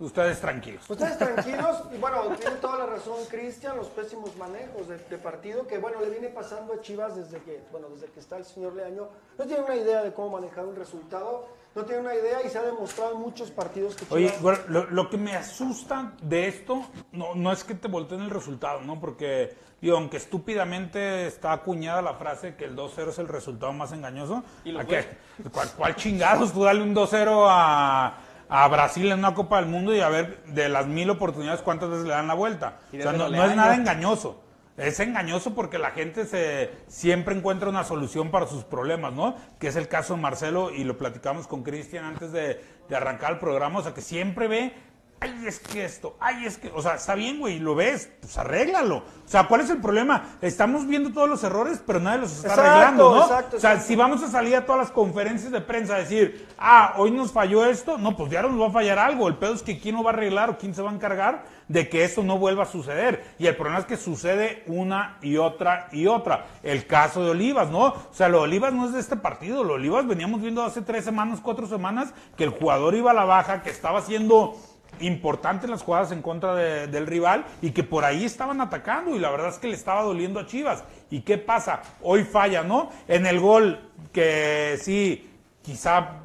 Ustedes 0.00 0.40
tranquilos. 0.40 0.88
Ustedes 0.88 1.18
tranquilos, 1.18 1.82
y 1.94 1.98
bueno, 1.98 2.22
tiene 2.40 2.56
toda 2.56 2.78
la 2.78 2.86
razón 2.86 3.18
Cristian, 3.30 3.76
los 3.76 3.88
pésimos 3.88 4.34
manejos 4.36 4.88
de, 4.88 4.96
de 4.96 5.18
partido 5.18 5.66
que, 5.66 5.76
bueno, 5.76 6.00
le 6.00 6.08
viene 6.08 6.28
pasando 6.28 6.72
a 6.72 6.80
Chivas 6.80 7.16
desde 7.16 7.38
que, 7.42 7.62
bueno, 7.70 7.88
desde 7.90 8.06
que 8.06 8.20
está 8.20 8.38
el 8.38 8.46
señor 8.46 8.74
Leaño. 8.74 9.08
No 9.38 9.44
tiene 9.44 9.62
una 9.62 9.76
idea 9.76 10.02
de 10.02 10.12
cómo 10.14 10.30
manejar 10.30 10.64
un 10.64 10.74
resultado, 10.74 11.46
no 11.74 11.84
tiene 11.84 12.00
una 12.00 12.14
idea 12.14 12.42
y 12.44 12.48
se 12.48 12.58
ha 12.58 12.62
demostrado 12.62 13.12
en 13.12 13.20
muchos 13.20 13.50
partidos 13.50 13.94
que 13.94 14.06
Oye, 14.08 14.28
Chivas... 14.28 14.42
bueno, 14.42 14.58
lo, 14.68 14.90
lo 14.90 15.10
que 15.10 15.18
me 15.18 15.36
asusta 15.36 16.14
de 16.22 16.48
esto 16.48 16.82
no, 17.12 17.34
no 17.34 17.52
es 17.52 17.62
que 17.62 17.74
te 17.74 17.86
volteen 17.88 18.22
el 18.22 18.30
resultado, 18.30 18.80
¿no? 18.80 18.98
Porque, 18.98 19.54
digo, 19.82 19.98
aunque 19.98 20.16
estúpidamente 20.16 21.26
está 21.26 21.52
acuñada 21.52 22.00
la 22.00 22.14
frase 22.14 22.56
que 22.56 22.64
el 22.64 22.74
2-0 22.74 23.10
es 23.10 23.18
el 23.18 23.28
resultado 23.28 23.74
más 23.74 23.92
engañoso, 23.92 24.42
¿a 24.78 24.84
qué? 24.86 25.06
¿Cuál, 25.52 25.70
cuál 25.76 25.94
chingados? 25.94 26.54
Tú 26.54 26.64
dale 26.64 26.82
un 26.82 26.94
2-0 26.94 27.46
a, 27.46 28.14
a 28.50 28.66
Brasil 28.68 29.10
en 29.10 29.20
una 29.20 29.32
Copa 29.32 29.56
del 29.58 29.66
Mundo 29.66 29.94
y 29.94 30.00
a 30.00 30.08
ver 30.08 30.42
de 30.46 30.68
las 30.68 30.86
mil 30.86 31.08
oportunidades 31.08 31.62
cuántas 31.62 31.88
veces 31.88 32.04
le 32.04 32.10
dan 32.10 32.26
la 32.26 32.34
vuelta. 32.34 32.80
O 32.92 33.00
sea, 33.00 33.12
no, 33.12 33.26
es 33.26 33.56
nada 33.56 33.74
engañoso. 33.76 34.42
es 34.76 34.98
engañoso 34.98 35.54
porque 35.54 35.78
la 35.78 35.92
gente 35.92 36.26
se 36.26 36.70
siempre 36.88 37.36
encuentra 37.36 37.68
una 37.68 37.84
solución 37.84 38.32
para 38.32 38.48
sus 38.48 38.64
problemas, 38.64 39.12
¿no? 39.12 39.36
Que 39.60 39.68
es 39.68 39.76
el 39.76 39.86
caso 39.86 40.16
de 40.16 40.20
Marcelo 40.20 40.72
y 40.72 40.82
lo 40.82 40.98
platicamos 40.98 41.46
con 41.46 41.62
Cristian 41.62 42.04
antes 42.04 42.32
de, 42.32 42.60
de 42.88 42.96
arrancar 42.96 43.32
el 43.32 43.38
programa, 43.38 43.78
o 43.78 43.82
sea, 43.82 43.94
que 43.94 44.02
siempre 44.02 44.48
ve 44.48 44.74
ay, 45.20 45.44
es 45.46 45.60
que 45.60 45.84
esto, 45.84 46.16
ay, 46.18 46.46
es 46.46 46.56
que, 46.56 46.70
o 46.74 46.80
sea, 46.80 46.94
está 46.94 47.14
bien, 47.14 47.38
güey, 47.38 47.58
lo 47.58 47.74
ves, 47.74 48.10
pues 48.20 48.36
arréglalo. 48.38 48.96
O 48.98 49.28
sea, 49.30 49.46
¿cuál 49.46 49.60
es 49.60 49.70
el 49.70 49.78
problema? 49.78 50.36
Estamos 50.40 50.86
viendo 50.86 51.12
todos 51.12 51.28
los 51.28 51.44
errores, 51.44 51.80
pero 51.86 52.00
nadie 52.00 52.20
los 52.20 52.32
está 52.32 52.48
Exacto, 52.48 52.70
arreglando, 52.70 53.14
¿no? 53.14 53.22
exacto, 53.22 53.56
o 53.56 53.60
sea, 53.60 53.72
exacto. 53.72 53.88
si 53.88 53.96
vamos 53.96 54.22
a 54.22 54.28
salir 54.28 54.56
a 54.56 54.64
todas 54.66 54.80
las 54.80 54.90
conferencias 54.90 55.52
de 55.52 55.60
prensa 55.60 55.96
a 55.96 55.98
decir, 55.98 56.48
ah, 56.58 56.94
hoy 56.96 57.10
nos 57.10 57.32
falló 57.32 57.64
esto, 57.64 57.98
no, 57.98 58.16
pues 58.16 58.30
ya 58.32 58.42
nos 58.42 58.60
va 58.60 58.68
a 58.68 58.70
fallar 58.70 58.98
algo. 58.98 59.28
El 59.28 59.36
pedo 59.36 59.54
es 59.54 59.62
que 59.62 59.78
quién 59.78 59.94
lo 59.94 60.02
va 60.02 60.10
a 60.10 60.14
arreglar 60.14 60.50
o 60.50 60.58
quién 60.58 60.74
se 60.74 60.82
va 60.82 60.90
a 60.90 60.94
encargar 60.94 61.44
de 61.68 61.88
que 61.88 62.02
eso 62.02 62.24
no 62.24 62.36
vuelva 62.38 62.64
a 62.64 62.66
suceder. 62.66 63.24
Y 63.38 63.46
el 63.46 63.54
problema 63.54 63.78
es 63.78 63.86
que 63.86 63.96
sucede 63.96 64.64
una 64.66 65.18
y 65.22 65.36
otra 65.36 65.88
y 65.92 66.08
otra. 66.08 66.46
El 66.64 66.86
caso 66.86 67.22
de 67.22 67.30
Olivas, 67.30 67.70
¿no? 67.70 67.84
O 67.84 68.08
sea, 68.10 68.28
lo 68.28 68.38
de 68.38 68.44
Olivas 68.44 68.72
no 68.72 68.86
es 68.86 68.92
de 68.92 68.98
este 68.98 69.14
partido. 69.14 69.62
Lo 69.62 69.74
de 69.74 69.80
Olivas 69.80 70.06
veníamos 70.06 70.40
viendo 70.40 70.64
hace 70.64 70.82
tres 70.82 71.04
semanas, 71.04 71.38
cuatro 71.40 71.68
semanas, 71.68 72.12
que 72.36 72.42
el 72.42 72.50
jugador 72.50 72.96
iba 72.96 73.12
a 73.12 73.14
la 73.14 73.24
baja, 73.24 73.62
que 73.62 73.70
estaba 73.70 74.00
haciendo 74.00 74.56
importante 75.00 75.66
en 75.66 75.70
las 75.72 75.82
jugadas 75.82 76.12
en 76.12 76.22
contra 76.22 76.54
de- 76.54 76.86
del 76.86 77.06
rival 77.06 77.44
y 77.62 77.70
que 77.70 77.82
por 77.84 78.04
ahí 78.04 78.24
estaban 78.24 78.60
atacando 78.60 79.14
y 79.14 79.18
la 79.18 79.30
verdad 79.30 79.48
es 79.48 79.58
que 79.58 79.68
le 79.68 79.74
estaba 79.74 80.02
doliendo 80.02 80.40
a 80.40 80.46
Chivas. 80.46 80.84
¿Y 81.10 81.22
qué 81.22 81.38
pasa? 81.38 81.82
Hoy 82.02 82.24
falla, 82.24 82.62
¿no? 82.62 82.90
En 83.08 83.26
el 83.26 83.40
gol 83.40 83.80
que 84.12 84.78
sí, 84.80 85.30
quizá, 85.62 86.18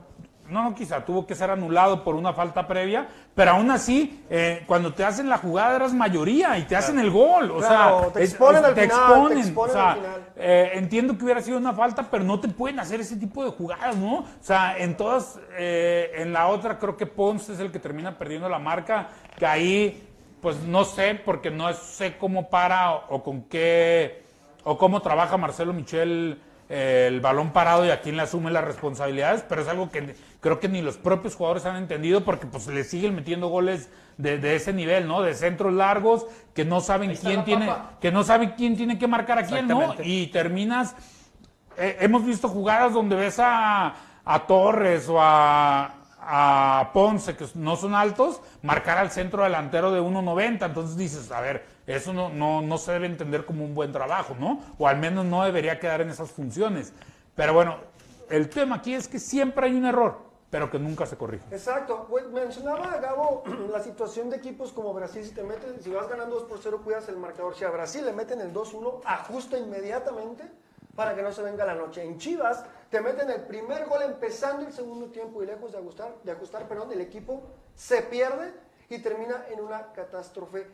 no, 0.49 0.63
no 0.63 0.75
quizá, 0.75 1.03
tuvo 1.05 1.25
que 1.25 1.35
ser 1.35 1.49
anulado 1.49 2.03
por 2.03 2.15
una 2.15 2.33
falta 2.33 2.67
previa, 2.67 3.07
pero 3.35 3.51
aún 3.51 3.69
así, 3.69 4.23
eh, 4.29 4.63
cuando 4.65 4.93
te 4.93 5.03
hacen 5.03 5.29
la 5.29 5.37
jugada 5.37 5.75
eras 5.75 5.93
mayoría 5.93 6.57
y 6.57 6.63
te 6.63 6.75
hacen 6.75 6.97
el 6.99 7.11
gol. 7.11 7.51
O 7.51 7.57
Claro, 7.57 7.99
sea, 8.03 8.13
te 8.13 8.23
exponen 8.23 8.63
al 8.65 8.75
final, 8.75 8.75
te 8.75 8.83
exponen. 8.85 9.37
exponen 9.39 9.69
o 9.69 9.73
sea, 9.73 9.91
al 9.91 9.95
final. 9.97 10.25
eh, 10.37 10.71
entiendo 10.75 11.17
que 11.17 11.25
hubiera 11.25 11.41
sido 11.41 11.57
una 11.57 11.73
falta, 11.73 12.09
pero 12.09 12.23
no 12.23 12.39
te 12.39 12.47
pueden 12.47 12.79
hacer 12.79 13.01
ese 13.01 13.17
tipo 13.17 13.43
de 13.43 13.51
jugadas, 13.51 13.95
¿no? 13.97 14.19
O 14.19 14.25
sea, 14.39 14.77
en 14.77 14.95
todas, 14.97 15.37
eh, 15.57 16.11
en 16.15 16.31
la 16.33 16.47
otra 16.47 16.79
creo 16.79 16.95
que 16.97 17.05
Ponce 17.05 17.53
es 17.53 17.59
el 17.59 17.71
que 17.71 17.79
termina 17.79 18.17
perdiendo 18.17 18.47
la 18.49 18.59
marca, 18.59 19.09
que 19.37 19.45
ahí, 19.45 20.07
pues 20.41 20.61
no 20.61 20.85
sé, 20.85 21.15
porque 21.15 21.51
no 21.51 21.73
sé 21.73 22.17
cómo 22.17 22.49
para 22.49 22.93
o, 22.93 23.15
o 23.17 23.23
con 23.23 23.43
qué, 23.43 24.23
o 24.63 24.77
cómo 24.77 25.01
trabaja 25.01 25.37
Marcelo 25.37 25.73
Michel 25.73 26.39
eh, 26.69 27.05
el 27.09 27.21
balón 27.21 27.51
parado 27.51 27.85
y 27.85 27.91
a 27.91 28.01
quién 28.01 28.15
le 28.17 28.23
asume 28.23 28.49
las 28.49 28.63
responsabilidades, 28.63 29.43
pero 29.47 29.61
es 29.61 29.67
algo 29.67 29.91
que 29.91 30.15
creo 30.45 30.59
que 30.59 30.69
ni 30.69 30.83
los 30.83 30.97
propios 30.97 31.33
jugadores 31.33 31.65
han 31.65 31.75
entendido 31.75 32.23
porque 32.23 32.45
pues 32.45 32.67
le 32.67 32.83
siguen 32.83 33.15
metiendo 33.15 33.47
goles 33.47 33.89
de, 34.17 34.37
de 34.37 34.55
ese 34.55 34.73
nivel, 34.73 35.07
¿no? 35.07 35.23
De 35.23 35.33
centros 35.33 35.73
largos 35.73 36.27
que 36.53 36.63
no 36.63 36.81
saben 36.81 37.15
quién 37.15 37.43
tiene, 37.43 37.65
papa. 37.65 37.93
que 37.99 38.11
no 38.11 38.23
saben 38.23 38.53
quién 38.55 38.77
tiene 38.77 38.99
que 38.99 39.07
marcar 39.07 39.39
a 39.39 39.43
quién, 39.47 39.67
¿no? 39.67 39.95
Y 40.03 40.27
terminas, 40.27 40.95
eh, 41.77 41.97
hemos 41.99 42.23
visto 42.23 42.47
jugadas 42.47 42.93
donde 42.93 43.15
ves 43.15 43.39
a, 43.39 43.95
a 44.23 44.45
Torres 44.45 45.09
o 45.09 45.19
a, 45.19 45.95
a 46.19 46.91
Ponce, 46.93 47.35
que 47.35 47.47
no 47.55 47.75
son 47.75 47.95
altos, 47.95 48.39
marcar 48.61 48.99
al 48.99 49.09
centro 49.09 49.41
delantero 49.41 49.91
de 49.91 49.99
1.90. 49.99 50.63
Entonces 50.63 50.95
dices, 50.95 51.31
a 51.31 51.41
ver, 51.41 51.65
eso 51.87 52.13
no, 52.13 52.29
no, 52.29 52.61
no 52.61 52.77
se 52.77 52.91
debe 52.91 53.07
entender 53.07 53.47
como 53.47 53.65
un 53.65 53.73
buen 53.73 53.91
trabajo, 53.91 54.35
¿no? 54.39 54.61
O 54.77 54.87
al 54.87 54.99
menos 54.99 55.25
no 55.25 55.43
debería 55.43 55.79
quedar 55.79 56.01
en 56.01 56.11
esas 56.11 56.29
funciones. 56.29 56.93
Pero 57.33 57.55
bueno, 57.55 57.77
el 58.29 58.47
tema 58.47 58.75
aquí 58.75 58.93
es 58.93 59.07
que 59.07 59.17
siempre 59.17 59.65
hay 59.65 59.73
un 59.73 59.85
error, 59.85 60.34
pero 60.55 60.71
que 60.71 60.79
nunca 60.79 61.05
se 61.05 61.17
corrige. 61.17 61.43
Exacto. 61.51 62.07
Pues 62.09 62.29
mencionaba 62.29 62.97
Gabo 62.99 63.43
la 63.69 63.83
situación 63.83 64.29
de 64.29 64.37
equipos 64.37 64.71
como 64.71 64.93
Brasil, 64.93 65.25
si 65.25 65.33
te 65.33 65.43
meten, 65.43 65.83
si 65.83 65.91
vas 65.91 66.07
ganando 66.07 66.35
2 66.35 66.45
por 66.45 66.59
0, 66.63 66.79
cuidas 66.81 67.09
el 67.09 67.17
marcador. 67.17 67.53
Si 67.55 67.65
a 67.65 67.69
Brasil 67.69 68.05
le 68.05 68.13
meten 68.13 68.39
el 68.39 68.53
2-1, 68.53 69.01
ajusta 69.03 69.57
inmediatamente 69.57 70.49
para 70.95 71.13
que 71.13 71.21
no 71.21 71.33
se 71.33 71.41
venga 71.41 71.65
la 71.65 71.75
noche. 71.75 72.05
En 72.05 72.17
Chivas 72.17 72.63
te 72.89 73.01
meten 73.01 73.29
el 73.31 73.41
primer 73.41 73.85
gol 73.85 74.03
empezando 74.03 74.65
el 74.65 74.71
segundo 74.71 75.07
tiempo 75.07 75.43
y 75.43 75.45
lejos 75.45 75.73
de 75.73 75.79
ajustar, 75.79 76.15
de 76.23 76.31
ajustar 76.31 76.69
perdón, 76.69 76.89
el 76.93 77.01
equipo 77.01 77.43
se 77.75 78.03
pierde 78.03 78.53
y 78.87 78.99
termina 78.99 79.47
en 79.49 79.59
una 79.59 79.91
catástrofe 79.91 80.67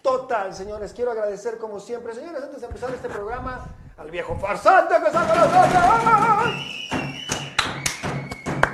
total, 0.00 0.54
señores. 0.54 0.92
Quiero 0.92 1.10
agradecer 1.10 1.58
como 1.58 1.80
siempre, 1.80 2.14
señores, 2.14 2.40
antes 2.40 2.60
de 2.60 2.68
empezar 2.68 2.94
este 2.94 3.08
programa, 3.08 3.66
al 3.96 4.12
viejo 4.12 4.36
farsante 4.36 4.94
que 5.00 5.06
está 5.08 5.26
con 5.26 5.38
nosotros. 5.38 7.03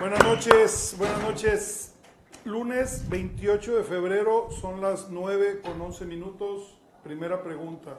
Buenas 0.01 0.25
noches, 0.25 0.95
buenas 0.97 1.21
noches. 1.21 1.95
Lunes 2.47 3.07
28 3.11 3.77
de 3.77 3.85
febrero, 3.85 4.49
son 4.51 4.81
las 4.81 5.11
9 5.11 5.61
con 5.61 5.79
11 5.79 6.07
minutos. 6.07 6.79
Primera 7.05 7.43
pregunta. 7.43 7.99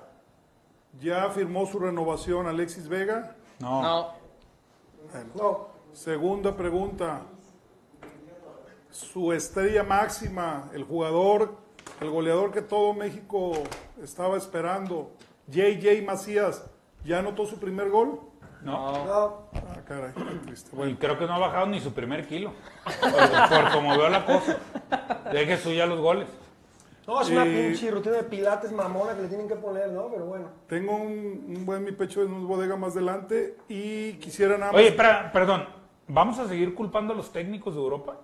¿Ya 1.00 1.30
firmó 1.30 1.68
su 1.68 1.78
renovación 1.78 2.48
Alexis 2.48 2.88
Vega? 2.88 3.36
No. 3.60 3.84
No. 3.84 4.16
No, 5.36 5.68
Segunda 5.94 6.58
pregunta. 6.58 7.22
Su 8.90 9.32
estrella 9.32 9.84
máxima, 9.84 10.72
el 10.74 10.84
jugador, 10.84 11.56
el 12.00 12.10
goleador 12.10 12.52
que 12.52 12.64
todo 12.64 12.96
México 12.96 13.52
estaba 14.02 14.38
esperando, 14.38 15.12
JJ 15.50 16.02
Macías, 16.04 16.66
¿ya 17.06 17.20
anotó 17.20 17.46
su 17.46 17.60
primer 17.60 17.92
gol? 17.92 18.31
No. 18.64 19.06
no. 19.06 19.50
Ah, 19.54 19.82
caray, 19.88 20.12
qué 20.14 20.40
triste. 20.46 20.90
Y 20.90 20.96
creo 20.96 21.18
que 21.18 21.26
no 21.26 21.34
ha 21.34 21.40
bajado 21.40 21.68
ni 21.68 21.80
su 21.80 21.94
primer 21.94 22.28
kilo. 22.28 22.54
Por, 23.02 23.50
por 23.50 23.72
como 23.72 23.98
veo 23.98 24.10
la 24.10 24.26
cosa. 24.26 24.58
Deje 25.32 25.58
suya 25.58 25.86
los 25.86 26.00
goles. 26.00 26.28
No, 27.08 27.20
es 27.20 27.30
una 27.30 27.44
pinche 27.44 27.90
rutina 27.90 28.18
de 28.18 28.24
pilates 28.24 28.72
mamona 28.72 29.16
que 29.16 29.24
le 29.24 29.28
tienen 29.28 29.48
que 29.48 29.56
poner, 29.56 29.90
¿no? 29.92 30.08
Pero 30.10 30.26
bueno. 30.26 30.50
tengo 30.68 30.96
un, 30.96 31.56
un 31.58 31.66
buen 31.66 31.84
mi 31.84 31.92
pecho 31.92 32.22
en 32.22 32.32
una 32.32 32.48
bodega 32.48 32.76
más 32.76 32.96
adelante 32.96 33.58
y 33.68 34.14
quisiera 34.14 34.58
nada 34.58 34.72
más... 34.72 34.80
Oye, 34.80 34.90
espera, 34.90 35.32
perdón. 35.32 35.68
¿Vamos 36.08 36.38
a 36.40 36.48
seguir 36.48 36.76
culpando 36.76 37.14
a 37.14 37.16
los 37.16 37.32
técnicos 37.32 37.74
de 37.74 37.82
Europa? 37.82 38.18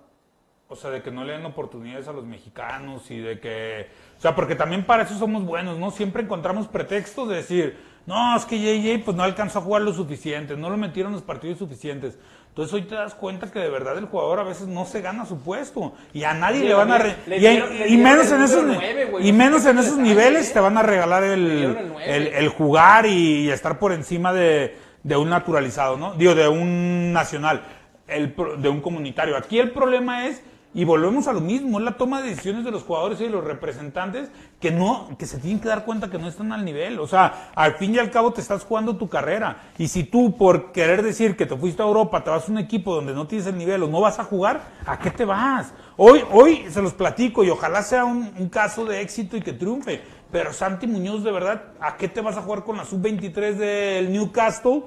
O 0.68 0.76
sea, 0.76 0.90
de 0.90 1.02
que 1.02 1.10
no 1.10 1.24
le 1.24 1.32
den 1.32 1.44
oportunidades 1.46 2.06
a 2.08 2.12
los 2.12 2.24
mexicanos 2.24 3.10
y 3.10 3.18
de 3.18 3.40
que... 3.40 3.88
O 4.16 4.20
sea, 4.20 4.34
porque 4.34 4.54
también 4.54 4.84
para 4.84 5.02
eso 5.02 5.14
somos 5.14 5.44
buenos, 5.44 5.78
¿no? 5.78 5.90
Siempre 5.90 6.22
encontramos 6.22 6.68
pretextos 6.68 7.28
de 7.28 7.36
decir, 7.36 7.78
no, 8.08 8.36
es 8.36 8.44
que 8.46 8.58
JJ 8.58 9.04
pues 9.04 9.16
no 9.16 9.22
alcanzó 9.22 9.58
a 9.58 9.62
jugar 9.62 9.82
lo 9.82 9.92
suficiente, 9.92 10.56
no 10.56 10.70
lo 10.70 10.76
metieron 10.78 11.12
los 11.12 11.22
partidos 11.22 11.58
suficientes. 11.58 12.18
Entonces 12.48 12.72
hoy 12.74 12.82
te 12.82 12.94
das 12.96 13.14
cuenta 13.14 13.52
que 13.52 13.58
de 13.60 13.68
verdad 13.68 13.96
el 13.98 14.06
jugador 14.06 14.40
a 14.40 14.42
veces 14.42 14.66
no 14.66 14.84
se 14.86 15.00
gana 15.00 15.26
su 15.26 15.38
puesto 15.40 15.92
y 16.12 16.24
a 16.24 16.32
nadie 16.34 16.64
le 16.64 16.74
van 16.74 16.90
a... 16.90 16.98
re- 16.98 17.16
le 17.26 17.36
y, 17.36 17.40
dieron- 17.40 17.78
le 17.78 17.88
y 17.88 17.96
menos 17.98 18.32
en 18.32 18.42
esos, 18.42 18.64
güey, 19.10 19.28
y 19.28 19.32
menos 19.32 19.64
en 19.66 19.78
esos 19.78 19.96
niveles 20.08 20.48
¿eh? 20.48 20.54
te 20.54 20.58
van 20.60 20.76
a 20.78 20.82
regalar 20.82 21.22
el, 21.22 21.76
el 22.04 22.26
el, 22.28 22.48
jugar 22.48 23.06
y 23.06 23.48
estar 23.50 23.78
por 23.78 23.92
encima 23.92 24.32
de, 24.32 24.74
de 25.04 25.16
un 25.16 25.28
naturalizado, 25.28 25.96
¿no? 25.98 26.14
Digo, 26.14 26.34
de 26.34 26.48
un 26.48 27.12
nacional, 27.12 27.62
el, 28.08 28.34
de 28.56 28.68
un 28.68 28.80
comunitario. 28.80 29.36
Aquí 29.36 29.58
el 29.60 29.70
problema 29.70 30.26
es, 30.26 30.42
y 30.78 30.84
volvemos 30.84 31.26
a 31.26 31.32
lo 31.32 31.40
mismo, 31.40 31.80
es 31.80 31.84
la 31.84 31.96
toma 31.96 32.22
de 32.22 32.28
decisiones 32.28 32.64
de 32.64 32.70
los 32.70 32.84
jugadores 32.84 33.20
y 33.20 33.24
de 33.24 33.30
los 33.30 33.42
representantes 33.42 34.30
que 34.60 34.70
no, 34.70 35.08
que 35.18 35.26
se 35.26 35.38
tienen 35.38 35.58
que 35.58 35.66
dar 35.66 35.84
cuenta 35.84 36.08
que 36.08 36.20
no 36.20 36.28
están 36.28 36.52
al 36.52 36.64
nivel. 36.64 37.00
O 37.00 37.08
sea, 37.08 37.50
al 37.56 37.74
fin 37.74 37.96
y 37.96 37.98
al 37.98 38.12
cabo 38.12 38.32
te 38.32 38.40
estás 38.40 38.62
jugando 38.62 38.96
tu 38.96 39.08
carrera. 39.08 39.72
Y 39.76 39.88
si 39.88 40.04
tú, 40.04 40.36
por 40.36 40.70
querer 40.70 41.02
decir 41.02 41.36
que 41.36 41.46
te 41.46 41.56
fuiste 41.56 41.82
a 41.82 41.84
Europa, 41.84 42.22
te 42.22 42.30
vas 42.30 42.48
a 42.48 42.52
un 42.52 42.58
equipo 42.58 42.94
donde 42.94 43.12
no 43.12 43.26
tienes 43.26 43.48
el 43.48 43.58
nivel 43.58 43.82
o 43.82 43.88
no 43.88 44.00
vas 44.00 44.20
a 44.20 44.24
jugar, 44.24 44.60
¿a 44.86 45.00
qué 45.00 45.10
te 45.10 45.24
vas? 45.24 45.74
Hoy, 45.96 46.22
hoy 46.30 46.66
se 46.70 46.80
los 46.80 46.92
platico 46.92 47.42
y 47.42 47.50
ojalá 47.50 47.82
sea 47.82 48.04
un, 48.04 48.32
un 48.38 48.48
caso 48.48 48.84
de 48.84 49.00
éxito 49.00 49.36
y 49.36 49.40
que 49.40 49.54
triunfe. 49.54 50.00
Pero 50.30 50.52
Santi 50.52 50.86
Muñoz, 50.86 51.24
de 51.24 51.32
verdad, 51.32 51.72
¿a 51.80 51.96
qué 51.96 52.06
te 52.06 52.20
vas 52.20 52.36
a 52.36 52.42
jugar 52.42 52.62
con 52.62 52.76
la 52.76 52.84
sub-23 52.84 53.54
del 53.54 54.12
Newcastle? 54.12 54.84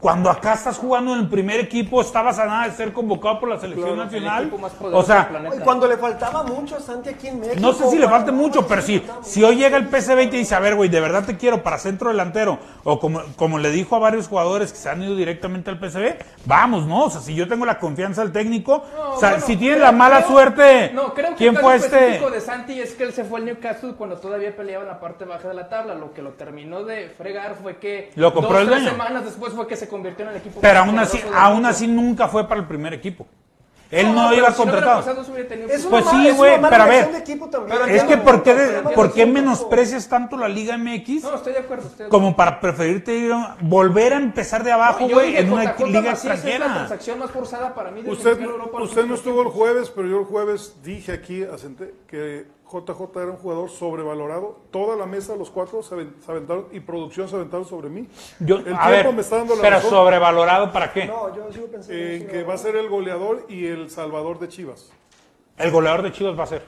Cuando 0.00 0.28
acá 0.28 0.52
estás 0.52 0.76
jugando 0.76 1.14
en 1.14 1.20
el 1.20 1.28
primer 1.28 1.58
equipo, 1.58 2.02
estabas 2.02 2.38
a 2.38 2.44
nada 2.44 2.68
de 2.68 2.74
ser 2.74 2.92
convocado 2.92 3.40
por 3.40 3.48
la 3.48 3.58
selección 3.58 3.94
Claro, 3.94 4.04
nacional. 4.04 4.52
O 4.92 5.02
sea. 5.02 5.30
Y 5.56 5.60
cuando 5.60 5.88
le 5.88 5.96
faltaba 5.96 6.42
mucho 6.42 6.76
a 6.76 6.80
Santi 6.80 7.08
aquí 7.08 7.28
en 7.28 7.40
México. 7.40 7.56
no 7.58 7.72
sé 7.72 7.88
si 7.88 7.98
le 7.98 8.06
falte 8.06 8.30
mucho, 8.30 8.66
pero 8.66 8.82
si, 8.82 9.02
si 9.22 9.42
hoy 9.42 9.56
llega 9.56 9.78
el 9.78 9.88
PSV 9.88 10.20
y 10.24 10.26
te 10.28 10.36
dice, 10.36 10.54
a 10.54 10.60
ver, 10.60 10.74
güey, 10.74 10.90
de 10.90 11.00
verdad 11.00 11.24
te 11.24 11.38
quiero 11.38 11.62
para 11.62 11.78
centro 11.78 12.10
delantero, 12.10 12.58
o 12.84 13.00
como, 13.00 13.22
como 13.36 13.58
le 13.58 13.70
dijo 13.70 13.96
a 13.96 13.98
varios 13.98 14.28
jugadores 14.28 14.70
que 14.70 14.78
se 14.78 14.90
han 14.90 15.02
ido 15.02 15.16
directamente 15.16 15.70
al 15.70 15.78
PSV, 15.78 16.16
vamos, 16.44 16.86
¿no? 16.86 17.04
O 17.04 17.10
sea, 17.10 17.22
si 17.22 17.34
yo 17.34 17.48
tengo 17.48 17.64
la 17.64 17.78
confianza 17.78 18.20
del 18.22 18.32
técnico, 18.32 18.84
No, 18.94 19.14
o 19.14 19.18
sea, 19.18 19.30
bueno, 19.30 19.46
si 19.46 19.56
tiene 19.56 19.78
la 19.78 19.92
mala 19.92 20.18
creo- 20.18 20.28
suerte, 20.28 20.90
No, 20.92 21.14
creo 21.14 21.30
que 21.30 21.36
¿quién 21.36 21.54
el 21.56 21.60
fue 21.62 21.72
caso 21.72 21.86
este? 21.86 21.96
específico 22.04 22.30
de 22.32 22.40
Santi 22.42 22.80
es 22.80 22.92
que 22.92 23.02
él 23.04 23.14
se 23.14 23.24
fue 23.24 23.38
al 23.40 23.46
Newcastle 23.46 23.94
cuando 23.96 24.18
todavía 24.18 24.54
peleaba 24.54 24.82
en 24.84 24.88
la 24.90 25.00
parte 25.00 25.24
baja 25.24 25.48
de 25.48 25.54
la 25.54 25.70
tabla. 25.70 25.94
Lo 25.94 26.12
que 26.12 26.20
lo 26.20 26.32
terminó 26.32 26.84
de 26.84 27.08
fregar 27.08 27.54
fue 27.62 27.78
que 27.78 28.10
Lo 28.14 28.34
compró 28.34 28.52
dos, 28.58 28.60
el 28.62 28.68
tres 28.68 28.84
semanas 28.84 29.24
después 29.24 29.54
fue 29.54 29.66
que 29.66 29.74
se 29.76 29.85
convirtió 29.88 30.24
en 30.24 30.32
el 30.32 30.36
equipo 30.38 30.60
Pero 30.60 30.78
aún 30.80 30.98
así, 30.98 31.20
aún 31.34 31.66
así 31.66 31.86
nunca 31.86 32.28
fue 32.28 32.48
para 32.48 32.60
el 32.60 32.66
primer 32.66 32.92
equipo. 32.94 33.26
Él 33.88 34.12
no, 34.12 34.30
pero 34.30 34.38
iba 34.40 34.50
si 34.52 34.64
no 34.64 34.72
hubiera 34.72 34.84
contratado. 34.96 35.24
una 35.78 35.90
Pues 35.90 36.04
sí, 36.10 36.30
güey, 36.32 36.60
pero 36.60 36.82
a 36.82 36.86
ver, 36.86 37.04
también. 37.04 37.14
Es 37.94 38.02
que 38.02 38.16
Pero 38.16 38.24
¿por 38.24 38.42
qué, 38.42 38.52
no, 38.52 38.60
de- 38.60 38.68
pero 38.82 38.90
¿por 38.96 39.12
qué 39.12 39.26
no, 39.26 39.32
menosprecias 39.32 40.08
tanto 40.08 40.36
la 40.36 40.48
Liga 40.48 40.76
MX? 40.76 41.22
No, 41.22 41.34
estoy 41.36 41.52
de 41.52 41.60
acuerdo. 41.60 41.84
Estoy 41.86 41.98
de 41.98 42.04
acuerdo. 42.06 42.08
como 42.10 42.34
para 42.34 42.58
preferirte 42.58 43.14
ir 43.14 43.32
a- 43.32 43.56
volver 43.60 44.12
a 44.14 44.16
empezar 44.16 44.64
de 44.64 44.72
abajo, 44.72 45.06
No, 45.06 45.14
güey, 45.14 45.36
en 45.36 45.52
una 45.52 45.62
liga 45.62 46.00
Macías 46.00 46.18
Es 46.18 46.24
la 46.24 46.34
extranjera. 46.34 46.74
transacción 46.74 47.18
más 47.20 47.30
forzada 47.30 47.74
para 47.76 47.92
mí 47.92 48.02
desde 48.02 48.10
Usted, 48.12 48.40
Europa 48.40 48.82
usted 48.82 49.06
no 49.06 49.14
estuvo 49.14 49.42
el 49.42 49.48
jueves, 49.48 49.88
pero 49.94 50.08
yo 50.08 50.18
el 50.18 50.24
jueves 50.24 50.74
dije 50.82 51.12
aquí 51.12 51.44
asenté, 51.44 51.94
que 52.08 52.46
JJ 52.70 53.16
era 53.22 53.30
un 53.30 53.36
jugador 53.36 53.70
sobrevalorado. 53.70 54.58
Toda 54.72 54.96
la 54.96 55.06
mesa, 55.06 55.36
los 55.36 55.50
cuatro, 55.50 55.82
se, 55.82 55.94
aven- 55.94 56.14
se 56.24 56.30
aventaron 56.30 56.66
y 56.72 56.80
producción 56.80 57.28
se 57.28 57.36
aventaron 57.36 57.64
sobre 57.66 57.88
mí. 57.88 58.08
Yo- 58.40 58.56
el 58.58 58.74
a 58.74 58.86
tiempo 58.88 58.88
ver, 58.90 59.12
me 59.14 59.20
está 59.20 59.36
dando 59.38 59.54
la 59.56 59.62
pero 59.62 59.76
razón 59.76 59.90
sobrevalorado 59.90 60.72
para 60.72 60.92
qué? 60.92 61.04
No, 61.06 61.34
yo 61.34 61.52
sigo 61.52 61.66
pensando. 61.66 61.94
en 61.96 62.20
sí, 62.22 62.26
que 62.26 62.42
va 62.42 62.54
a 62.54 62.58
ser 62.58 62.74
el 62.76 62.88
goleador 62.88 63.46
y 63.48 63.66
el 63.66 63.88
salvador 63.90 64.38
de 64.40 64.48
Chivas. 64.48 64.90
El 65.56 65.70
goleador 65.70 66.02
de 66.02 66.12
Chivas 66.12 66.38
va 66.38 66.42
a 66.42 66.46
ser. 66.48 66.62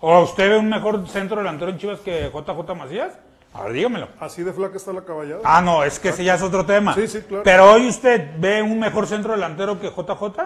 ¿O 0.00 0.20
usted 0.20 0.50
ve 0.50 0.58
un 0.58 0.68
mejor 0.68 1.08
centro 1.08 1.38
delantero 1.38 1.70
en 1.70 1.78
Chivas 1.78 2.00
que 2.00 2.30
JJ 2.32 2.74
Macías? 2.76 3.18
A 3.52 3.62
ver, 3.64 3.72
dígamelo. 3.72 4.08
Así 4.20 4.42
de 4.42 4.52
flaca 4.52 4.76
está 4.76 4.92
la 4.92 5.04
caballada. 5.04 5.40
Ah, 5.44 5.62
no, 5.62 5.84
es 5.84 5.98
que 6.00 6.08
ese 6.10 6.24
ya 6.24 6.34
es 6.34 6.42
otro 6.42 6.66
tema. 6.66 6.94
Sí, 6.94 7.06
sí, 7.08 7.20
claro. 7.22 7.42
Pero 7.44 7.72
hoy 7.72 7.88
usted 7.88 8.30
ve 8.38 8.62
un 8.62 8.78
mejor 8.80 9.06
centro 9.06 9.32
delantero 9.32 9.78
que 9.80 9.88
JJ, 9.90 10.40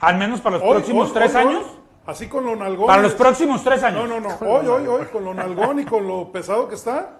al 0.00 0.16
menos 0.18 0.40
para 0.40 0.56
los 0.58 0.64
Hoy, 0.64 0.74
próximos 0.74 1.08
hoy, 1.08 1.14
tres 1.14 1.34
hoy, 1.34 1.40
años. 1.42 1.62
Así 2.06 2.28
con 2.28 2.44
lo 2.44 2.56
nalgón. 2.56 2.86
Para 2.86 3.02
los 3.02 3.14
próximos 3.14 3.62
tres 3.64 3.82
años. 3.82 4.08
No, 4.08 4.20
no, 4.20 4.28
no. 4.28 4.36
Hoy, 4.48 4.66
hoy, 4.66 4.86
hoy, 4.86 5.06
con 5.06 5.24
lo 5.24 5.34
nalgón 5.34 5.80
y 5.80 5.84
con 5.84 6.06
lo 6.06 6.30
pesado 6.32 6.68
que 6.68 6.74
está, 6.76 7.18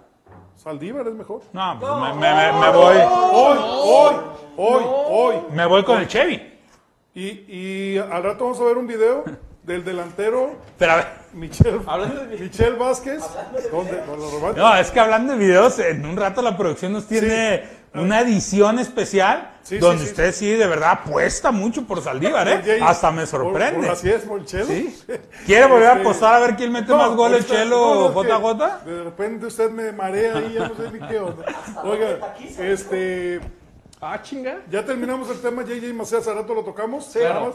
Saldívar 0.56 1.06
es 1.06 1.14
mejor. 1.14 1.42
No, 1.52 1.76
pues 1.78 1.92
me, 1.92 2.12
me- 2.14 2.34
me- 2.34 2.52
me 2.60 2.70
voy, 2.70 2.96
Hoy, 2.96 3.58
hoy, 3.60 4.14
hoy, 4.56 4.84
hoy. 5.08 5.34
me 5.52 5.66
voy 5.66 5.84
con 5.84 5.98
el 5.98 6.08
Chevy. 6.08 6.54
Y, 7.14 7.26
y 7.48 7.98
al 7.98 8.22
rato 8.22 8.44
vamos 8.44 8.60
a 8.60 8.64
ver 8.64 8.76
un 8.78 8.86
video 8.86 9.24
del 9.62 9.84
delantero 9.84 10.56
Pero 10.78 10.92
a 10.92 10.96
ver, 10.96 11.06
Michel, 11.34 11.80
Michel 12.40 12.74
Vázquez. 12.76 13.22
No, 14.56 14.76
es 14.76 14.90
que 14.90 15.00
hablando 15.00 15.32
de 15.34 15.38
videos, 15.38 15.78
en 15.78 16.04
un 16.06 16.16
rato 16.16 16.40
la 16.42 16.56
producción 16.56 16.92
nos 16.92 17.06
tiene 17.06 17.64
una 17.94 18.20
edición 18.20 18.78
especial 18.78 19.55
Sí, 19.66 19.74
sí, 19.74 19.78
donde 19.78 20.04
sí. 20.04 20.10
usted 20.10 20.32
sí 20.32 20.50
de 20.52 20.66
verdad 20.68 20.92
apuesta 20.92 21.50
mucho 21.50 21.84
por 21.86 22.00
Saldívar, 22.00 22.46
¿eh? 22.46 22.78
Hasta 22.82 23.10
me 23.10 23.26
sorprende. 23.26 23.80
por 23.80 23.90
así 23.90 24.08
es, 24.08 24.22
por 24.22 24.38
el 24.38 24.46
Chelo. 24.46 24.66
Sí. 24.66 24.96
¿Quiere 25.44 25.66
volver 25.66 25.88
a 25.88 25.92
Este, 25.94 26.02
apostar 26.02 26.34
a 26.34 26.38
ver 26.38 26.54
quién 26.54 26.70
mete 26.70 26.88
no, 26.92 26.98
más 26.98 27.16
goles, 27.16 27.46
Chelo 27.48 27.76
no, 27.76 28.06
o 28.06 28.22
no, 28.24 28.54
JJ? 28.54 28.84
De 28.84 29.02
repente 29.02 29.46
usted 29.46 29.70
me 29.70 29.90
marea 29.90 30.36
ahí, 30.36 30.52
ya 30.54 30.68
no 30.68 30.74
sé 30.76 30.90
ni 30.92 31.08
qué 31.08 31.18
onda. 31.18 31.44
Oiga, 31.82 32.34
este. 32.60 33.40
Ah, 34.00 34.20
chinga. 34.22 34.58
Ya 34.70 34.84
terminamos 34.84 35.28
el 35.30 35.40
tema, 35.40 35.62
JJ 35.64 35.92
Macías, 35.94 36.20
hace 36.20 36.32
rato 36.34 36.54
lo 36.54 36.62
tocamos. 36.62 37.12
nada 37.16 37.40
más. 37.40 37.54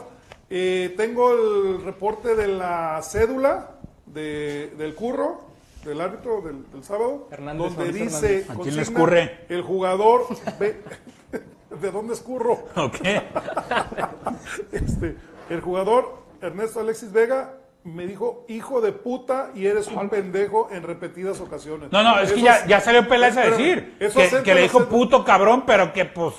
Eh, 0.50 0.92
tengo 0.98 1.32
el 1.32 1.82
reporte 1.82 2.34
de 2.34 2.46
la 2.48 3.00
cédula 3.02 3.70
de- 4.04 4.70
del 4.76 4.94
curro, 4.94 5.44
del 5.82 5.98
árbitro 6.00 6.42
del, 6.42 6.70
del 6.70 6.84
sábado, 6.84 7.28
Hernández, 7.30 7.74
donde 7.74 7.90
Luis 7.92 8.04
dice, 8.12 8.26
Hernández. 8.40 8.50
¿A 8.50 8.54
quién 8.54 8.56
le 8.56 8.56
consigna, 8.56 8.82
escurre? 8.82 9.46
el 9.48 9.62
jugador, 9.62 10.26
ve- 10.60 10.82
¿de 11.80 11.90
dónde 11.90 12.14
escurro? 12.14 12.64
Ok. 12.76 12.96
Este, 14.72 15.16
el 15.50 15.60
jugador 15.60 16.22
Ernesto 16.40 16.80
Alexis 16.80 17.12
Vega 17.12 17.54
me 17.84 18.06
dijo, 18.06 18.44
hijo 18.48 18.80
de 18.80 18.92
puta, 18.92 19.50
y 19.54 19.66
eres 19.66 19.88
un 19.88 20.08
pendejo 20.08 20.68
en 20.70 20.84
repetidas 20.84 21.40
ocasiones. 21.40 21.90
No, 21.90 22.02
no, 22.02 22.18
es 22.20 22.32
que 22.32 22.40
ya, 22.40 22.64
ya 22.66 22.80
salió 22.80 23.08
Peláez 23.08 23.36
a 23.36 23.42
decir 23.42 23.96
eso 23.98 24.18
que, 24.20 24.26
acento 24.26 24.44
que 24.44 24.54
le 24.54 24.62
dijo 24.62 24.84
puto 24.86 25.24
cabrón, 25.24 25.64
pero 25.66 25.92
que 25.92 26.04
pues 26.04 26.34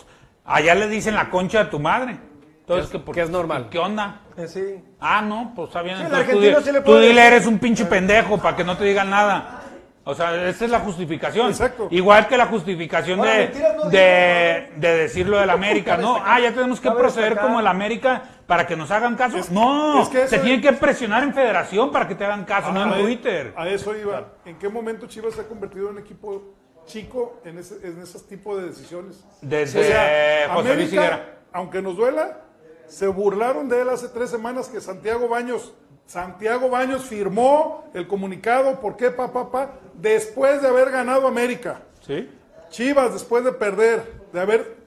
allá 0.46 0.74
le 0.76 0.88
dicen 0.88 1.16
la 1.16 1.30
concha 1.30 1.66
de 1.66 1.70
tu 1.70 1.80
madre. 1.80 2.18
Entonces, 2.62 2.90
que, 2.90 3.00
por- 3.00 3.14
que 3.14 3.22
es 3.22 3.30
normal. 3.30 3.68
¿Qué 3.70 3.78
onda? 3.78 4.22
Eh, 4.38 4.48
sí. 4.48 4.82
Ah, 5.02 5.22
no, 5.22 5.52
pues 5.54 5.68
está 5.68 5.82
bien. 5.82 5.98
Sí, 5.98 6.04
entonces 6.04 6.28
tú, 6.28 6.32
argentino 6.38 6.60
di- 6.60 6.66
sí 6.66 6.72
le 6.72 6.82
tú 6.82 6.94
dile 6.96 7.08
decir. 7.08 7.22
eres 7.34 7.46
un 7.46 7.60
pinche 7.60 7.86
pendejo 7.86 8.38
para 8.38 8.56
que 8.56 8.64
no 8.64 8.78
te 8.78 8.86
digan 8.86 9.10
nada. 9.10 9.63
O 10.06 10.14
sea, 10.16 10.50
esa 10.50 10.66
es 10.66 10.72
la 10.72 10.80
justificación. 10.80 11.48
Exacto. 11.50 11.88
Igual 11.90 12.28
que 12.28 12.36
la 12.38 12.48
justificación 12.48 13.22
de, 13.22 13.28
mentiras 13.38 13.76
no 13.78 13.90
de, 13.90 14.72
de 14.76 14.98
decirlo 14.98 15.38
del 15.40 15.50
América, 15.50 15.96
¿no? 16.06 16.18
Ah, 16.24 16.40
ya 16.42 16.52
tenemos 16.52 16.82
que 16.82 16.92
proceder 16.92 17.38
como 17.40 17.60
el 17.62 17.68
América 17.68 18.22
para 18.46 18.68
que 18.68 18.76
nos 18.76 18.92
hagan 18.92 19.16
caso. 19.16 19.38
no, 19.52 20.02
es 20.04 20.10
que 20.10 20.24
es- 20.24 20.30
tienen 20.30 20.62
que 20.62 20.74
presionar 20.74 21.24
en 21.24 21.34
federación 21.34 21.90
para 21.92 22.08
que 22.08 22.16
te 22.16 22.26
hagan 22.26 22.44
caso, 22.44 22.72
no 22.74 22.82
a- 22.84 22.98
en 22.98 23.02
Twitter. 23.04 23.54
A 23.56 23.68
eso 23.70 23.96
iba. 23.96 24.34
¿En 24.46 24.58
qué 24.60 24.68
momento 24.68 25.08
Chivas 25.08 25.36
se 25.36 25.42
ha 25.42 25.48
convertido 25.48 25.88
en 25.90 25.96
un 25.96 26.02
equipo 26.02 26.54
chico 26.86 27.40
en 27.46 27.60
ese, 27.60 27.76
en 27.88 28.02
esos 28.02 28.28
tipos 28.28 28.58
de 28.62 28.68
decisiones? 28.68 29.24
Desde 29.42 29.80
O 29.80 29.84
sea, 29.84 30.50
José 30.54 30.76
Luis 30.76 30.88
América, 30.90 30.96
Higuera. 31.02 31.36
aunque 31.54 31.82
nos 31.82 31.96
duela, 31.96 32.42
se 32.88 33.08
burlaron 33.08 33.70
de 33.70 33.82
él 33.82 33.90
hace 33.90 34.08
tres 34.10 34.30
semanas 34.30 34.68
que 34.68 34.82
Santiago 34.82 35.28
Baños, 35.28 35.74
Santiago 36.06 36.70
Baños 36.70 37.04
firmó 37.04 37.86
el 37.94 38.08
comunicado, 38.08 38.80
¿por 38.80 38.98
qué, 38.98 39.10
pa, 39.10 39.32
pa, 39.32 39.52
pa? 39.52 39.72
Después 39.94 40.62
de 40.62 40.68
haber 40.68 40.92
ganado 40.92 41.28
América. 41.28 41.82
¿Sí? 42.02 42.30
Chivas, 42.70 43.14
después 43.14 43.44
de 43.44 43.52
perder, 43.52 44.22
de 44.32 44.40
haber 44.40 44.78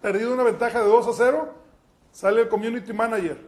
perdido 0.00 0.34
una 0.34 0.42
ventaja 0.42 0.80
de 0.82 0.88
2 0.88 1.08
a 1.08 1.12
0, 1.12 1.54
sale 2.10 2.42
el 2.42 2.48
community 2.48 2.92
manager. 2.92 3.38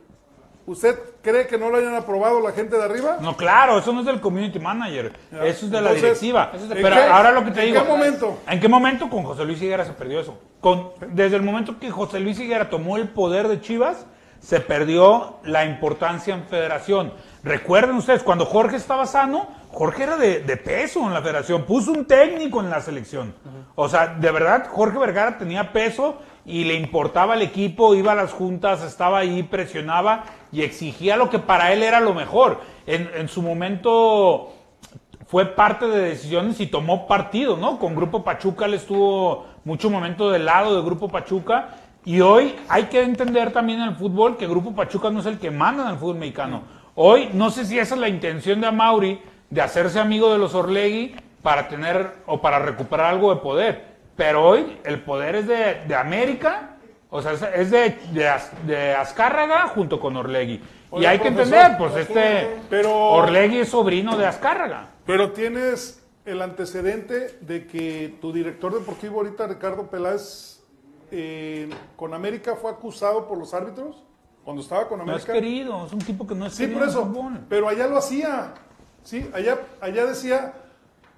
¿Usted 0.66 0.98
cree 1.22 1.46
que 1.46 1.57
no 1.59 1.70
lo 1.70 1.76
hayan 1.76 1.94
aprobado 1.94 2.40
la 2.40 2.50
gente 2.50 2.76
de 2.76 2.83
arriba? 2.83 3.18
No, 3.20 3.37
claro, 3.37 3.79
eso 3.79 3.92
no 3.92 4.00
es 4.00 4.07
del 4.07 4.20
community 4.20 4.59
manager, 4.59 5.12
eso 5.44 5.66
es 5.66 5.70
de 5.70 5.81
la 5.81 5.92
directiva. 5.92 6.50
¿en 6.55 6.68
Pero 6.68 6.96
qué- 6.96 7.02
ahora 7.05 7.31
lo 7.31 7.44
que 7.44 7.52
te 7.52 7.61
en 7.61 7.66
digo. 7.72 7.83
qué 7.85 7.88
momento? 7.88 8.38
¿En 8.48 8.59
qué 8.61 8.68
momento 8.68 9.09
con 9.09 9.22
José 9.22 9.44
Luis 9.44 9.62
Higuera 9.62 9.85
se 9.85 9.92
perdió 9.92 10.18
eso? 10.20 10.37
Con, 10.61 10.90
desde 11.12 11.37
el 11.37 11.42
momento 11.42 11.79
que 11.79 11.90
José 11.90 12.18
Luis 12.18 12.40
Higuera 12.40 12.68
tomó 12.68 12.96
el 12.96 13.09
poder 13.09 13.46
de 13.46 13.61
Chivas, 13.61 14.07
se 14.40 14.59
perdió 14.61 15.37
la 15.44 15.64
importancia 15.64 16.35
en 16.35 16.44
federación. 16.44 17.12
Recuerden 17.44 17.96
ustedes, 17.96 18.22
cuando 18.24 18.44
Jorge 18.44 18.76
estaba 18.76 19.07
sano, 19.07 19.46
Jorge 19.70 20.02
era 20.02 20.16
de, 20.16 20.40
de 20.40 20.57
peso 20.57 21.00
en 21.07 21.14
la 21.14 21.22
federación, 21.22 21.64
puso 21.64 21.92
un 21.92 22.05
técnico 22.07 22.61
en 22.61 22.70
la 22.70 22.81
selección. 22.81 23.35
O 23.76 23.88
sea, 23.88 24.09
de 24.09 24.31
verdad, 24.33 24.66
Jorge 24.70 24.98
Vergara 24.98 25.38
tenía 25.38 25.72
peso 25.72 26.18
y 26.44 26.64
le 26.64 26.74
importaba 26.74 27.35
el 27.35 27.42
equipo, 27.42 27.94
iba 27.94 28.12
a 28.12 28.14
las 28.14 28.33
juntas, 28.33 28.83
estaba 28.85 29.18
ahí, 29.18 29.42
presionaba 29.42 30.24
y 30.53 30.63
exigía 30.63 31.17
lo 31.17 31.31
que 31.31 31.39
para 31.39 31.73
él 31.73 31.83
era 31.83 32.01
lo 32.01 32.15
mejor. 32.15 32.61
En, 32.87 33.11
en 33.15 33.29
su 33.29 33.43
momento 33.43 34.53
fue 35.27 35.47
parte 35.47 35.89
de 35.89 36.11
decisiones 36.11 36.61
y 36.61 36.67
tomó 36.67 37.07
partido, 37.07 37.57
¿no? 37.57 37.79
Con 37.79 37.97
Grupo 37.97 38.23
Pachuca 38.23 38.69
le 38.69 38.77
estuvo 38.77 39.47
mucho 39.65 39.91
momento 39.91 40.31
del 40.31 40.45
lado 40.45 40.77
de 40.77 40.83
Grupo 40.83 41.09
Pachuca. 41.09 41.77
Y 42.05 42.21
hoy 42.21 42.55
hay 42.69 42.85
que 42.85 43.03
entender 43.03 43.53
también 43.53 43.81
en 43.81 43.89
el 43.89 43.97
fútbol 43.97 44.37
que 44.37 44.47
Grupo 44.47 44.73
Pachuca 44.73 45.11
no 45.11 45.19
es 45.19 45.27
el 45.27 45.39
que 45.39 45.51
manda 45.51 45.85
en 45.85 45.91
el 45.91 45.99
fútbol 45.99 46.19
mexicano. 46.19 46.63
Hoy 46.95 47.31
no 47.33 47.51
sé 47.51 47.65
si 47.65 47.79
esa 47.79 47.97
es 47.97 48.01
la 48.01 48.09
intención 48.09 48.61
de 48.61 48.69
Amauri 48.69 49.21
de 49.51 49.61
hacerse 49.61 49.99
amigo 49.99 50.33
de 50.33 50.39
los 50.39 50.55
Orlegui 50.55 51.17
para 51.43 51.69
tener 51.69 52.15
o 52.27 52.41
para 52.41 52.61
recuperar 52.61 53.07
algo 53.07 53.35
de 53.35 53.41
poder. 53.41 53.97
Pero 54.15 54.47
hoy 54.47 54.79
el 54.85 55.01
poder 55.01 55.35
es 55.35 55.49
de, 55.49 55.83
de 55.87 55.95
América, 55.97 56.76
o 57.11 57.23
sea, 57.23 57.33
es- 57.33 57.71
de, 57.71 57.99
de, 58.12 58.29
Az- 58.29 58.53
de 58.66 58.95
Azcárraga 58.95 59.69
junto 59.69 60.01
con 60.01 60.16
Orlegui. 60.16 60.61
y 60.92 61.05
hay 61.05 61.19
que 61.19 61.29
entender, 61.29 61.77
pues 61.79 61.95
este 61.97 62.59
pero- 62.71 62.95
Orlegui 62.97 63.59
es 63.59 63.69
sobrino 63.69 64.16
de 64.16 64.27
Azcárraga. 64.27 64.90
Pero 65.05 65.33
tienes 65.33 66.03
el 66.25 66.42
antecedente 66.42 67.38
de 67.40 67.66
que 67.66 68.16
tu 68.21 68.33
director 68.33 68.75
deportivo 68.75 69.19
ahorita, 69.19 69.47
Ricardo 69.47 69.88
Peláez, 69.88 70.61
eh, 71.12 71.71
con 71.95 72.14
América 72.14 72.57
fue 72.57 72.71
acusado 72.71 73.29
por 73.29 73.38
los 73.38 73.55
árbitros 73.55 74.03
cuando 74.45 74.62
estaba 74.62 74.88
con 74.88 74.99
No 74.99 75.05
es 75.05 75.11
América. 75.25 75.33
querido, 75.35 75.87
es 75.87 75.92
un 75.92 76.01
tipo 76.01 76.27
que 76.27 76.35
no 76.35 76.47
es 76.47 76.55
Sí, 76.55 76.64
querido 76.64 76.81
por 76.81 76.88
en 76.88 76.95
el 76.95 77.01
eso. 77.38 77.47
Pero 77.49 77.69
allá 77.69 77.87
lo 77.87 77.99
hacía. 77.99 78.55
Sí, 79.05 79.29
allá, 79.33 79.59
allá 79.81 80.07
decía 80.07 80.53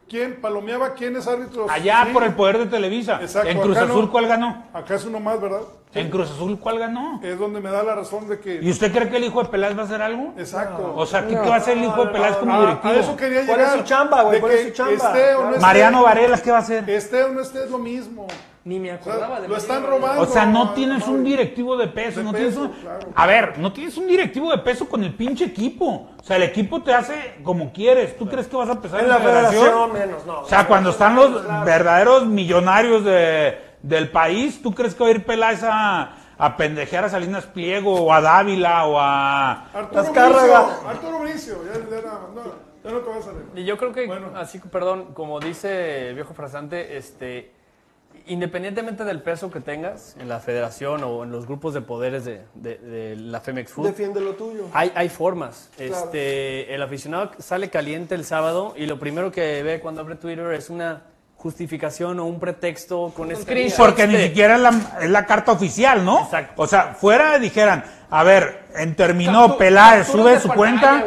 quién 0.08 0.40
palomeaba 0.40 0.94
quiénes 0.94 1.26
árbitros. 1.26 1.70
Allá 1.70 2.04
Sí. 2.06 2.12
por 2.12 2.24
el 2.24 2.34
poder 2.34 2.58
de 2.58 2.66
Televisa. 2.66 3.18
Exacto, 3.20 3.48
en 3.48 3.60
Cruz 3.60 3.76
acá 3.76 3.86
Azul, 3.86 4.02
no. 4.06 4.10
¿cuál 4.10 4.26
ganó? 4.26 4.64
Acá 4.72 4.94
es 4.94 5.04
uno 5.04 5.20
más, 5.20 5.40
¿verdad? 5.40 5.60
En 5.94 6.10
Cruz 6.10 6.30
Azul, 6.30 6.58
¿cuál 6.58 6.78
ganó? 6.78 7.18
Es 7.22 7.38
donde 7.38 7.60
me 7.60 7.70
da 7.70 7.82
la 7.82 7.94
razón 7.94 8.28
de 8.28 8.34
¿Y 8.34 8.38
que. 8.38 8.70
usted 8.70 8.92
cree 8.92 9.08
que 9.08 9.16
el 9.16 9.24
hijo 9.24 9.42
de 9.42 9.48
Peláez 9.48 9.76
va 9.76 9.82
a 9.82 9.84
hacer 9.86 10.02
algo? 10.02 10.34
Exacto. 10.36 10.92
O 10.94 11.06
sea, 11.06 11.22
¿qué, 11.26 11.34
qué 11.34 11.48
va 11.48 11.54
a 11.54 11.58
hacer 11.58 11.78
el 11.78 11.84
hijo 11.84 12.04
de 12.04 12.12
Peláez 12.12 12.36
como 12.36 12.60
directivo? 12.60 12.92
a 12.94 12.96
eso 12.96 13.16
quería 13.16 13.46
¿Cuál 13.46 13.58
llegar. 13.58 13.74
es 13.74 13.80
su 13.80 13.86
chamba, 13.88 14.22
güey? 14.22 14.40
¿Cuál 14.40 14.52
es 14.52 14.66
su 14.68 14.70
chamba? 14.74 14.92
Esté 14.94 15.34
o 15.34 15.42
no 15.44 15.48
esté, 15.50 15.60
Mariano 15.60 16.02
Varela, 16.02 16.38
¿qué 16.42 16.50
va 16.50 16.56
a 16.58 16.60
hacer? 16.60 16.90
Esté 16.90 17.24
o 17.24 17.28
no 17.32 17.40
esté 17.40 17.64
es 17.64 17.70
lo 17.70 17.78
mismo. 17.78 18.26
Ni 18.68 18.78
me 18.78 18.92
O 18.92 19.02
sea, 19.02 19.12
acordaba 19.14 19.40
de 19.40 19.48
lo 19.48 19.56
están 19.56 19.82
robando. 19.86 20.22
O 20.22 20.26
sea, 20.26 20.44
no 20.44 20.74
tienes 20.74 21.08
un 21.08 21.24
directivo 21.24 21.74
de 21.78 21.88
peso, 21.88 22.18
De 22.20 22.24
no 22.26 22.32
peso, 22.32 22.42
tienes 22.42 22.58
un... 22.58 22.82
claro. 22.82 23.08
A 23.14 23.26
ver, 23.26 23.58
no 23.58 23.72
tienes 23.72 23.96
un 23.96 24.06
directivo 24.06 24.50
de 24.50 24.58
peso 24.58 24.86
con 24.86 25.02
el 25.02 25.14
pinche 25.14 25.46
equipo. 25.46 26.10
O 26.20 26.22
sea, 26.22 26.36
el 26.36 26.42
equipo 26.42 26.82
te 26.82 26.92
hace 26.92 27.36
como 27.42 27.72
quieres. 27.72 28.18
¿Tú 28.18 28.28
crees 28.28 28.46
que 28.46 28.56
vas 28.56 28.68
a 28.68 28.72
empezar 28.72 29.00
En 29.00 29.08
la 29.08 29.16
federación 29.20 29.92
menos, 29.94 30.26
no. 30.26 30.40
O 30.42 30.44
sea, 30.44 30.66
cuando 30.66 30.90
están 30.90 31.14
los 31.16 31.42
verdaderos 31.64 32.26
millonarios 32.26 33.04
de, 33.06 33.58
del 33.82 34.10
país, 34.10 34.60
¿tú 34.62 34.74
crees 34.74 34.94
que 34.94 35.02
va 35.02 35.08
a 35.08 35.12
ir 35.12 35.24
Peláez 35.24 35.62
a, 35.62 36.16
a 36.36 36.56
pendejear 36.58 37.04
a 37.04 37.08
Salinas 37.08 37.46
Pliego 37.46 37.94
o 37.94 38.12
a 38.12 38.20
Dávila 38.20 38.84
o 38.86 38.98
a... 39.00 39.64
Arturo 39.72 40.00
Azcárraga. 40.02 40.60
Bricio, 40.60 40.88
Arturo 40.90 41.18
Bricio, 41.20 41.54
ya, 41.64 41.72
ya 41.96 42.02
nada 42.04 42.18
más, 42.20 42.30
no, 42.34 42.52
ya 42.84 42.90
no 42.90 42.98
te 42.98 43.08
vas 43.08 43.18
a 43.18 43.22
salir. 43.22 43.42
Y 43.54 43.64
yo 43.64 43.78
creo 43.78 43.92
que, 43.92 44.06
Bueno. 44.06 44.26
así, 44.36 44.58
perdón, 44.58 45.14
como 45.14 45.40
dice 45.40 46.10
el 46.10 46.14
viejo 46.16 46.34
frasante, 46.34 46.98
este, 46.98 47.56
independientemente 48.28 49.04
del 49.04 49.20
peso 49.22 49.50
que 49.50 49.60
tengas 49.60 50.16
en 50.20 50.28
la 50.28 50.40
federación 50.40 51.02
o 51.04 51.24
en 51.24 51.30
los 51.32 51.46
grupos 51.46 51.74
de 51.74 51.80
poderes 51.80 52.24
de, 52.24 52.42
de- 52.54 52.78
de 52.78 53.16
la 53.16 53.40
Femex 53.40 53.72
Food, 53.72 53.86
Defiende 53.88 54.20
lo 54.20 54.34
tuyo. 54.34 54.64
hay, 54.72 54.92
hay 54.94 55.08
formas. 55.08 55.70
Este, 55.78 56.74
el 56.74 56.82
aficionado 56.82 57.30
sale 57.38 57.70
caliente 57.70 58.14
el 58.14 58.24
sábado 58.24 58.74
y 58.76 58.86
lo 58.86 58.98
primero 58.98 59.32
que 59.32 59.62
ve 59.62 59.80
cuando 59.80 60.00
abre 60.02 60.14
Twitter 60.16 60.52
es 60.52 60.70
una 60.70 61.02
justificación 61.36 62.18
o 62.18 62.24
un 62.26 62.40
pretexto 62.40 63.12
con 63.16 63.34
screenshots. 63.34 63.78
Porque 63.78 64.06
ni 64.06 64.16
siquiera 64.16 64.56
es 64.56 64.60
la, 64.60 64.72
es 65.02 65.10
la 65.10 65.24
carta 65.24 65.52
oficial, 65.52 66.04
¿no? 66.04 66.24
Exacto. 66.24 66.62
O 66.62 66.66
sea, 66.66 66.94
fuera 66.98 67.38
dijeran, 67.38 67.84
a 68.10 68.24
ver, 68.24 68.64
en 68.76 68.96
terminó 68.96 69.56
Peláez, 69.56 70.08
sube 70.08 70.40
su 70.40 70.48
pantalla, 70.48 71.02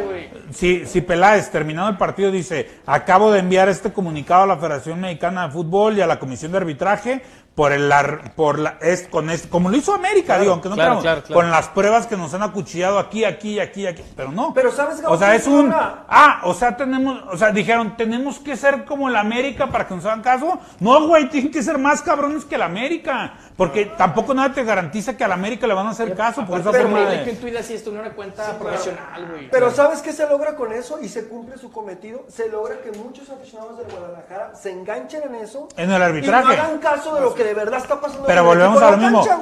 Si, 0.52 0.86
si 0.86 1.00
Peláez, 1.00 1.50
terminado 1.50 1.88
el 1.88 1.96
partido, 1.96 2.30
dice, 2.30 2.68
acabo 2.86 3.32
de 3.32 3.40
enviar 3.40 3.68
este 3.68 3.92
comunicado 3.92 4.44
a 4.44 4.46
la 4.46 4.56
Federación 4.56 5.00
Mexicana 5.00 5.46
de 5.46 5.52
Fútbol 5.52 5.98
y 5.98 6.00
a 6.00 6.06
la 6.06 6.18
Comisión 6.18 6.52
de 6.52 6.58
Arbitraje 6.58 7.22
por 7.54 7.72
el 7.72 7.92
ar- 7.92 8.34
por 8.34 8.58
la 8.58 8.78
es 8.80 9.06
con 9.08 9.28
es, 9.28 9.46
como 9.46 9.68
lo 9.68 9.76
hizo 9.76 9.92
América, 9.94 10.38
digo, 10.38 10.52
aunque 10.52 10.70
no 10.70 10.74
claro, 10.74 10.88
creamos, 11.00 11.02
claro, 11.02 11.22
claro. 11.22 11.34
con 11.34 11.50
las 11.50 11.68
pruebas 11.68 12.06
que 12.06 12.16
nos 12.16 12.32
han 12.32 12.42
acuchillado 12.42 12.98
aquí, 12.98 13.24
aquí, 13.26 13.60
aquí, 13.60 13.86
aquí, 13.86 14.02
pero 14.16 14.32
no. 14.32 14.54
Pero 14.54 14.72
¿sabes, 14.72 15.02
o 15.06 15.18
sea, 15.18 15.34
es 15.34 15.46
un 15.46 15.70
ahora? 15.70 16.04
ah, 16.08 16.40
o 16.44 16.54
sea, 16.54 16.76
tenemos, 16.78 17.22
o 17.30 17.36
sea, 17.36 17.50
dijeron, 17.50 17.94
tenemos 17.96 18.38
que 18.38 18.56
ser 18.56 18.86
como 18.86 19.08
el 19.10 19.16
América 19.16 19.66
para 19.66 19.86
que 19.86 19.94
nos 19.94 20.04
hagan 20.06 20.22
caso. 20.22 20.58
No, 20.80 21.06
güey, 21.06 21.28
tienen 21.28 21.50
que 21.52 21.62
ser 21.62 21.76
más 21.76 22.00
cabrones 22.00 22.46
que 22.46 22.54
el 22.54 22.62
América, 22.62 23.34
porque 23.56 23.84
tampoco 23.84 24.32
nada 24.32 24.54
te 24.54 24.64
garantiza 24.64 25.14
que 25.16 25.24
al 25.24 25.32
América 25.32 25.66
le 25.66 25.74
van 25.74 25.86
a 25.88 25.90
hacer 25.90 26.14
caso 26.16 26.46
por 26.46 26.58
esa 26.58 26.70
Pero 26.70 26.84
forma 26.88 27.10
de- 27.10 27.24
que 27.24 27.32
tuit 27.32 27.54
así 27.56 27.74
esto 27.74 27.90
en 27.90 27.98
una 27.98 28.10
cuenta 28.14 28.58
profesional, 28.58 29.26
güey. 29.30 29.50
Pero 29.50 29.70
¿sabes 29.70 30.00
qué 30.00 30.14
se 30.14 30.26
logra 30.26 30.56
con 30.56 30.72
eso? 30.72 30.98
Y 31.02 31.08
se 31.08 31.28
cumple 31.28 31.58
su 31.58 31.70
cometido. 31.70 32.24
Se 32.28 32.48
logra 32.48 32.80
que 32.80 32.92
muchos 32.92 33.28
aficionados 33.28 33.76
del 33.76 33.88
Guadalajara 33.90 34.54
se 34.54 34.70
enganchen 34.70 35.22
en 35.24 35.34
eso. 35.34 35.68
En 35.76 35.90
el 35.92 36.02
arbitraje. 36.02 36.54
Y 36.54 36.56
no 36.56 36.62
hagan 36.62 36.78
caso 36.78 37.14
de 37.14 37.20
lo 37.20 37.34
que 37.34 37.41
de 37.44 37.54
verdad 37.54 37.80
está 37.80 38.00
pasando 38.00 38.26
Pero 38.26 38.44
volvemos 38.44 38.80
a 38.82 38.90
lo 38.92 38.96
la 38.96 38.96
mismo. 38.96 39.24
cancha, 39.24 39.38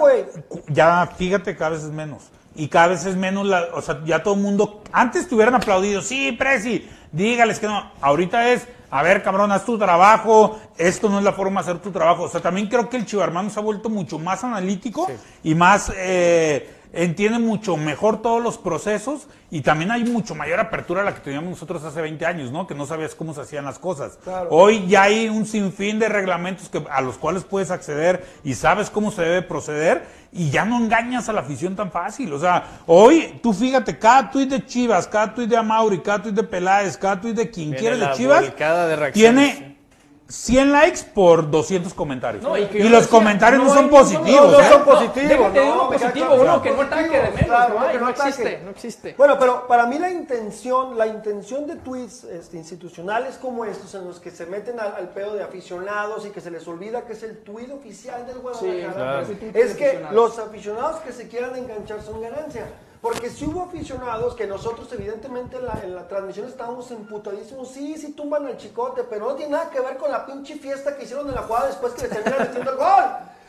Ya, 0.69 1.07
fíjate, 1.17 1.57
cada 1.57 1.71
vez 1.71 1.85
es 1.85 1.91
menos. 1.91 2.23
Y 2.55 2.69
cada 2.69 2.89
vez 2.89 3.05
es 3.07 3.17
menos, 3.17 3.47
la, 3.47 3.69
o 3.75 3.81
sea, 3.81 4.01
ya 4.05 4.23
todo 4.23 4.35
el 4.35 4.41
mundo, 4.41 4.83
antes 4.93 5.29
te 5.29 5.35
hubieran 5.35 5.55
aplaudido, 5.55 6.03
sí, 6.03 6.33
Presi, 6.33 6.89
dígales 7.13 7.61
que 7.61 7.67
no. 7.69 7.91
Ahorita 8.01 8.49
es, 8.51 8.67
a 8.91 9.03
ver, 9.03 9.23
cabrón, 9.23 9.53
haz 9.53 9.65
tu 9.65 9.79
trabajo, 9.79 10.59
esto 10.77 11.09
no 11.09 11.19
es 11.19 11.25
la 11.25 11.33
forma 11.33 11.63
de 11.63 11.71
hacer 11.71 11.81
tu 11.83 11.91
trabajo. 11.93 12.25
O 12.25 12.29
sea, 12.29 12.41
también 12.41 12.67
creo 12.69 12.89
que 12.89 12.97
el 12.97 13.07
Chivarmano 13.07 13.51
se 13.51 13.61
ha 13.61 13.63
vuelto 13.63 13.89
mucho 13.89 14.19
más 14.19 14.43
analítico 14.43 15.09
y 15.45 15.55
más, 15.55 15.93
eh, 15.97 16.80
entiende 16.93 17.39
mucho 17.39 17.77
mejor 17.77 18.23
todos 18.23 18.43
los 18.43 18.59
procesos 18.59 19.29
y 19.51 19.63
también 19.63 19.91
hay 19.91 20.05
mucho 20.05 20.35
mayor 20.35 20.61
apertura 20.61 21.03
a 21.03 21.05
la 21.05 21.15
que 21.15 21.21
teníamos 21.21 21.51
nosotros 21.51 21.83
hace 21.85 22.01
20 22.01 22.25
años, 22.27 22.53
¿no? 22.53 22.67
Que 22.67 22.75
no 22.75 22.87
sabías 22.87 23.15
cómo 23.15 23.35
se 23.35 23.43
hacían 23.43 23.65
las 23.65 23.79
cosas. 23.79 24.19
Claro. 24.23 24.49
Hoy 24.51 24.87
ya 24.87 25.05
hay 25.05 25.29
un 25.29 25.47
sinfín 25.47 25.99
de 25.99 26.09
reglamentos 26.09 26.69
que, 26.69 26.85
a 26.91 27.01
los 27.01 27.17
cuales 27.17 27.45
puedes 27.45 27.71
acceder 27.71 28.25
y 28.45 28.55
sabes 28.55 28.91
cómo 28.91 29.11
se 29.11 29.23
debe 29.23 29.43
proceder 29.43 30.05
y 30.33 30.51
ya 30.51 30.65
no 30.65 30.79
engañas 30.79 31.29
a 31.29 31.33
la 31.33 31.41
afición 31.41 31.77
tan 31.77 31.91
fácil. 31.91 32.33
O 32.33 32.39
sea, 32.39 32.81
hoy 32.87 33.41
tú 33.43 33.53
fíjate, 33.53 33.99
cada 33.99 34.31
tuit 34.31 34.49
de 34.49 34.65
Chivas, 34.65 35.07
cada 35.07 35.35
tuit 35.35 35.49
de 35.49 35.57
Amauri, 35.57 36.01
cada 36.01 36.23
tuit 36.23 36.35
de 36.35 36.43
Peláez, 36.43 36.97
cada 36.97 37.21
tuit 37.21 37.35
de 37.35 37.51
quien 37.51 37.73
quiera 37.73 37.97
de 37.97 38.17
Chivas, 38.17 38.45
de 38.45 39.11
tiene 39.13 39.80
100 40.31 40.73
likes 40.73 41.01
por 41.15 41.51
200 41.51 41.93
comentarios. 41.95 42.43
No, 42.43 42.57
y 42.57 42.63
los 42.63 42.73
decía, 42.73 43.09
comentarios 43.09 43.63
no, 43.63 43.69
no 43.69 43.75
son 43.75 43.85
hay- 43.85 43.91
positivos. 43.91 44.53
no, 44.53 44.59
no 44.61 44.69
son 44.69 44.85
positivos. 44.85 45.55
No, 45.55 45.73
uno 45.73 45.91
positivo, 45.91 46.35
uno 46.35 46.63
que 46.63 46.71
no 46.71 46.83
ataque 46.83 47.03
de 47.03 47.09
Positivos, 47.19 47.35
menos, 47.35 47.47
claro, 47.47 47.75
no 47.75 47.81
hay, 47.81 47.93
que 47.93 47.99
no 48.01 48.09
existe, 48.09 48.61
no 48.65 48.71
existe. 48.71 49.15
Bueno, 49.19 49.37
pero 49.39 49.67
para 49.67 49.87
mí 49.87 49.99
la 49.99 50.11
intención, 50.11 50.97
la 50.97 51.07
intención 51.07 51.67
de 51.67 51.77
tweets 51.77 52.25
este, 52.25 52.57
institucionales 52.57 53.37
como 53.37 53.65
estos, 53.65 53.95
en 53.95 54.07
los 54.07 54.21
que 54.21 54.31
se 54.31 54.47
meten 54.47 54.79
al, 54.79 54.95
al 54.95 55.09
pedo 55.09 55.35
de 55.35 55.43
aficionados 55.43 56.25
y 56.27 56.31
que 56.31 56.41
se 56.41 56.51
les 56.51 56.67
olvida 56.69 57.03
que 57.03 57.15
es 57.15 57.23
el 57.23 57.39
tweet 57.39 57.71
oficial 57.73 58.27
del 58.27 58.39
Guadalajara, 58.39 58.93
claro. 58.95 59.27
Tuit 59.27 59.57
es 59.57 59.75
que 59.75 60.05
los 60.13 60.39
aficionados 60.39 60.97
que 61.01 61.13
se 61.13 61.29
quieran 61.29 61.57
enganchar 61.57 62.01
son 62.03 62.21
ganancia. 62.21 62.67
Porque 63.01 63.31
si 63.31 63.47
hubo 63.47 63.63
aficionados 63.63 64.35
que 64.35 64.47
nosotros 64.47 64.93
evidentemente 64.93 65.57
en 65.57 65.95
la, 65.95 66.07
transmisión 66.07 66.47
estábamos 66.47 66.91
emputadísimos, 66.91 67.71
sí, 67.71 67.97
sí 67.97 68.13
tumban 68.13 68.47
al 68.47 68.59
chicote, 68.59 69.05
pero 69.05 69.29
no 69.29 69.35
tiene 69.35 69.53
nada 69.53 69.71
que 69.71 69.81
ver 69.81 69.97
con 69.97 70.11
la 70.11 70.27
pinche 70.27 70.57
fiesta 70.57 70.95
que 70.95 71.05
hicieron 71.05 71.27
en 71.29 71.35
la 71.35 71.43
jugada 71.43 71.69
después 71.69 71.95
que 71.95 72.03
le 72.03 72.09
terminan 72.09 72.41
metiendo 72.41 72.73
el 72.73 72.77
gol. 72.77 73.05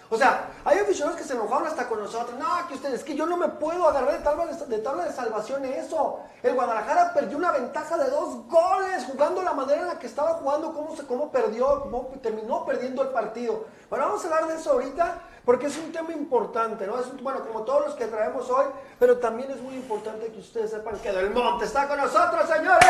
O 0.10 0.18
sea, 0.18 0.50
hay 0.66 0.78
aficionados 0.78 1.18
que 1.18 1.26
se 1.26 1.34
enojaron 1.34 1.68
hasta 1.68 1.88
con 1.88 2.00
nosotros. 2.00 2.38
No, 2.38 2.46
que 2.68 2.76
ustedes, 2.76 3.04
que 3.04 3.16
yo 3.16 3.26
no 3.26 3.38
me 3.38 3.48
puedo 3.48 3.88
agarrar 3.88 4.18
de 4.18 4.20
tabla 4.20 4.46
de, 4.46 4.66
de 4.66 4.78
tabla 4.80 5.06
de 5.06 5.14
salvación 5.14 5.64
eso. 5.64 6.20
El 6.44 6.54
Guadalajara 6.54 7.14
perdió 7.14 7.38
una 7.38 7.52
ventaja 7.52 7.98
de 7.98 8.10
dos 8.10 8.46
goles 8.48 9.06
jugando 9.06 9.42
la 9.42 9.54
manera 9.54 9.82
en 9.82 9.88
la 9.88 10.00
que 10.00 10.08
estaba 10.08 10.34
jugando, 10.34 10.74
cómo, 10.74 10.96
se, 10.98 11.06
cómo 11.06 11.32
perdió, 11.32 11.82
cómo 11.84 12.10
terminó 12.22 12.66
perdiendo 12.66 13.04
el 13.04 13.10
partido. 13.10 13.66
Bueno, 13.90 14.06
vamos 14.06 14.24
a 14.24 14.28
hablar 14.28 14.48
de 14.48 14.56
eso 14.56 14.72
ahorita 14.72 15.22
porque 15.46 15.68
es 15.68 15.78
un 15.78 15.92
tema 15.92 16.12
importante, 16.14 16.86
¿no? 16.88 17.00
Es 17.00 17.22
bueno, 17.22 17.40
como 17.46 17.62
todos 17.64 17.88
los 17.88 17.96
que 17.96 18.06
traemos 18.06 18.50
hoy, 18.50 18.66
pero 19.00 19.18
también 19.18 19.50
es 19.52 19.62
muy 19.62 19.76
importante 19.76 20.28
que 20.28 20.40
ustedes 20.40 20.70
sepan 20.72 20.98
que 21.00 21.12
Del 21.12 21.32
Monte 21.32 21.66
está 21.66 21.88
con 21.88 21.98
nosotros, 21.98 22.48
señores. 22.48 22.90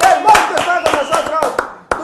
Del 0.00 0.22
Monte 0.22 0.54
está 0.60 0.82
con 0.82 0.92
nosotros. 0.92 1.54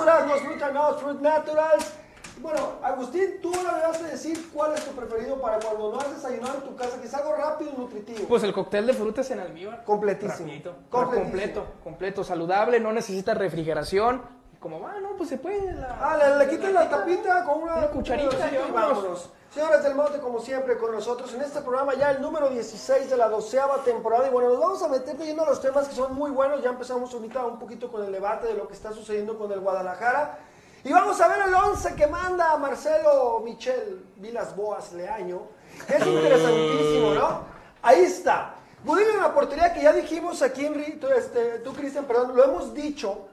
Duraznos, 0.01 0.41
Fruit 0.41 0.63
Nuts, 0.73 1.03
Fruit 1.03 1.21
Naturals. 1.21 1.93
Bueno, 2.41 2.61
Agustín, 2.83 3.39
tú 3.43 3.53
ahora 3.55 3.73
me 3.73 3.83
vas 3.83 4.01
a 4.03 4.07
decir 4.07 4.51
cuál 4.51 4.73
es 4.73 4.83
tu 4.83 4.93
preferido 4.93 5.39
para 5.43 5.59
cuando 5.59 5.93
no 5.93 5.99
has 6.01 6.11
desayunado 6.11 6.55
en 6.55 6.63
tu 6.63 6.75
casa, 6.75 6.99
que 6.99 7.07
es 7.07 7.13
algo 7.13 7.35
rápido 7.35 7.71
y 7.77 7.79
nutritivo. 7.79 8.27
Pues 8.29 8.43
el 8.45 8.55
cóctel 8.55 8.87
de 8.87 8.95
frutas 8.95 9.31
en 9.31 9.41
almíbar. 9.41 9.85
Completísimo. 9.85 10.47
Rapidito, 10.47 10.75
Completísimo. 10.89 11.23
completo, 11.31 11.67
completo, 11.85 12.25
saludable, 12.25 12.81
no 12.81 12.93
necesita 12.93 13.35
refrigeración. 13.35 14.23
Como 14.61 14.79
va, 14.79 15.01
no, 15.01 15.17
pues 15.17 15.31
se 15.31 15.39
puede. 15.39 15.73
La, 15.73 15.99
Ah, 16.01 16.17
le, 16.19 16.45
le 16.45 16.51
quitan 16.51 16.75
la 16.75 16.89
tapita 16.89 17.45
con 17.45 17.63
una, 17.63 17.77
Una 17.77 17.89
cucharita 17.89 18.51
y 18.51 18.71
vámonos. 18.71 19.31
Señores 19.53 19.83
del 19.83 19.95
Monte, 19.97 20.21
como 20.21 20.39
siempre, 20.39 20.77
con 20.79 20.93
nosotros 20.93 21.33
en 21.35 21.41
este 21.41 21.61
programa 21.63 21.95
ya 21.95 22.13
el 22.13 22.21
número 22.21 22.51
16 22.51 23.11
de 23.11 23.17
la 23.17 23.29
doceava 23.29 23.79
temporada. 23.83 24.29
Y 24.29 24.31
bueno, 24.31 24.51
nos 24.51 24.61
vamos 24.61 24.83
a 24.83 24.89
meter 24.89 25.17
a 25.19 25.45
los 25.45 25.61
temas 25.61 25.89
que 25.89 25.95
son 25.95 26.15
muy 26.15 26.31
buenos. 26.31 26.63
Ya 26.63 26.71
empezamos 26.71 27.13
ahorita 27.13 27.45
un 27.47 27.59
poquito 27.59 27.91
con 27.91 28.05
el 28.05 28.13
debate 28.13 28.47
de 28.47 28.55
lo 28.55 28.69
que 28.69 28.75
está 28.75 28.93
sucediendo 28.93 29.37
con 29.37 29.51
el 29.51 29.59
Guadalajara. 29.59 30.39
Y 30.85 30.93
vamos 30.93 31.21
a 31.21 31.29
ver 31.29 31.49
el 31.49 31.55
11 31.55 31.95
que 31.97 32.07
manda 32.07 32.57
Marcelo 32.59 33.41
Michel 33.45 34.05
Vilas 34.17 34.55
Boas 34.55 34.93
Leaño. 34.93 35.43
Es 35.89 36.07
interesantísimo, 36.07 37.15
¿no? 37.15 37.41
Ahí 37.83 38.03
está. 38.03 38.55
Gudiño 38.85 39.11
en 39.11 39.21
la 39.21 39.35
portería 39.35 39.75
que 39.75 39.83
ya 39.83 39.93
dijimos 39.93 40.43
aquí, 40.43 40.69
tú, 41.01 41.09
este, 41.09 41.59
tú 41.59 41.73
Cristian, 41.73 42.05
perdón, 42.05 42.37
lo 42.37 42.45
hemos 42.45 42.73
dicho 42.73 43.27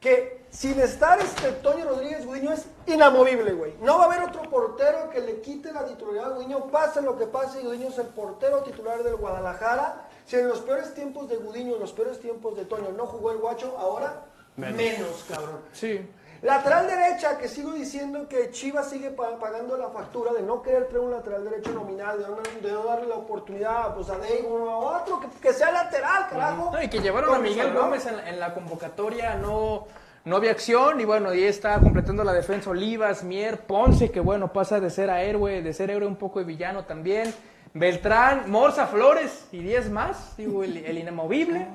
que 0.00 0.35
sin 0.50 0.80
estar 0.80 1.18
este 1.20 1.52
Toño 1.52 1.84
Rodríguez 1.86 2.24
Gudiño 2.26 2.52
es 2.52 2.66
inamovible, 2.86 3.52
güey. 3.52 3.74
No 3.82 3.98
va 3.98 4.04
a 4.04 4.06
haber 4.06 4.22
otro 4.28 4.42
portero 4.42 5.10
que 5.10 5.20
le 5.20 5.40
quite 5.40 5.72
la 5.72 5.84
titularidad 5.84 6.32
a 6.32 6.34
Gudiño, 6.36 6.66
pase 6.66 7.02
lo 7.02 7.18
que 7.18 7.26
pase, 7.26 7.60
Gudiño 7.62 7.88
es 7.88 7.98
el 7.98 8.06
portero 8.08 8.62
titular 8.62 9.02
del 9.02 9.16
Guadalajara. 9.16 10.08
Si 10.24 10.36
en 10.36 10.48
los 10.48 10.60
peores 10.60 10.94
tiempos 10.94 11.28
de 11.28 11.36
Gudiño, 11.36 11.74
en 11.74 11.80
los 11.80 11.92
peores 11.92 12.20
tiempos 12.20 12.56
de 12.56 12.64
Toño 12.64 12.90
no 12.96 13.06
jugó 13.06 13.30
el 13.32 13.38
guacho, 13.38 13.76
ahora 13.78 14.24
menos, 14.56 15.24
cabrón. 15.28 15.60
Sí. 15.72 16.08
Lateral 16.42 16.86
derecha, 16.86 17.38
que 17.38 17.48
sigo 17.48 17.72
diciendo 17.72 18.28
que 18.28 18.50
Chivas 18.50 18.90
sigue 18.90 19.10
pa- 19.10 19.38
pagando 19.38 19.76
la 19.78 19.88
factura 19.88 20.32
de 20.32 20.42
no 20.42 20.62
querer 20.62 20.86
traer 20.86 21.02
un 21.04 21.10
lateral 21.10 21.44
derecho 21.44 21.72
nominal, 21.72 22.18
de 22.18 22.28
no, 22.28 22.36
de 22.62 22.72
no 22.72 22.84
darle 22.84 23.06
la 23.08 23.14
oportunidad 23.16 23.94
pues, 23.94 24.08
a 24.10 24.18
Dave 24.18 24.46
o 24.48 24.68
a 24.68 25.00
otro, 25.00 25.18
que, 25.20 25.28
que 25.40 25.52
sea 25.54 25.72
lateral, 25.72 26.28
carajo. 26.28 26.70
No, 26.72 26.82
y 26.82 26.88
que 26.88 27.00
llevaron 27.00 27.34
a 27.34 27.38
Miguel. 27.38 27.72
Gómez 27.74 28.06
en 28.06 28.38
la 28.38 28.52
convocatoria, 28.52 29.34
no, 29.34 29.86
no 30.26 30.36
había 30.36 30.50
acción, 30.50 31.00
y 31.00 31.04
bueno, 31.04 31.32
y 31.32 31.44
está 31.44 31.78
completando 31.78 32.24
la 32.24 32.32
defensa 32.32 32.68
Olivas, 32.70 33.22
Mier, 33.22 33.60
Ponce, 33.60 34.10
que 34.10 34.18
bueno, 34.20 34.52
pasa 34.52 34.80
de 34.80 34.90
ser 34.90 35.08
a 35.08 35.22
héroe, 35.22 35.62
de 35.62 35.72
ser 35.72 35.88
héroe 35.90 36.08
un 36.08 36.16
poco 36.16 36.40
de 36.40 36.44
villano 36.44 36.84
también, 36.84 37.32
Beltrán, 37.72 38.50
Morza, 38.50 38.88
Flores, 38.88 39.46
y 39.52 39.60
10 39.60 39.90
más, 39.90 40.36
digo, 40.36 40.64
el, 40.64 40.78
el 40.78 40.98
inamovible. 40.98 41.66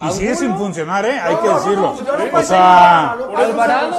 Y 0.00 0.10
sigue 0.10 0.36
sin 0.36 0.54
funcionar, 0.56 1.04
¿eh? 1.04 1.18
Hay 1.18 1.34
No, 1.34 1.40
que 1.40 1.48
no, 1.48 1.54
decirlo. 1.54 1.96
no 2.30 2.38
o 2.38 2.42
sea, 2.42 3.12
Alvarado, 3.12 3.98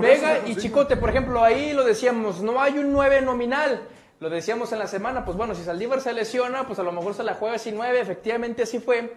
Vega 0.00 0.38
y. 0.46 0.56
Chicote, 0.56 0.96
por 0.96 1.10
ejemplo, 1.10 1.42
ahí 1.44 1.72
lo 1.72 1.84
decíamos, 1.84 2.40
no 2.40 2.60
hay 2.62 2.78
un 2.78 2.92
9 2.92 3.20
nominal. 3.20 3.82
Lo 4.18 4.30
decíamos 4.30 4.72
en 4.72 4.78
la 4.78 4.86
semana, 4.86 5.26
pues 5.26 5.36
bueno, 5.36 5.54
si 5.54 5.62
Saldívar 5.62 6.00
se 6.00 6.12
lesiona, 6.14 6.66
pues 6.66 6.78
a 6.78 6.82
lo 6.82 6.92
mejor 6.92 7.12
se 7.12 7.22
la 7.22 7.34
juega 7.34 7.58
sin 7.58 7.74
9, 7.74 8.00
efectivamente 8.00 8.62
así 8.62 8.78
fue. 8.78 9.12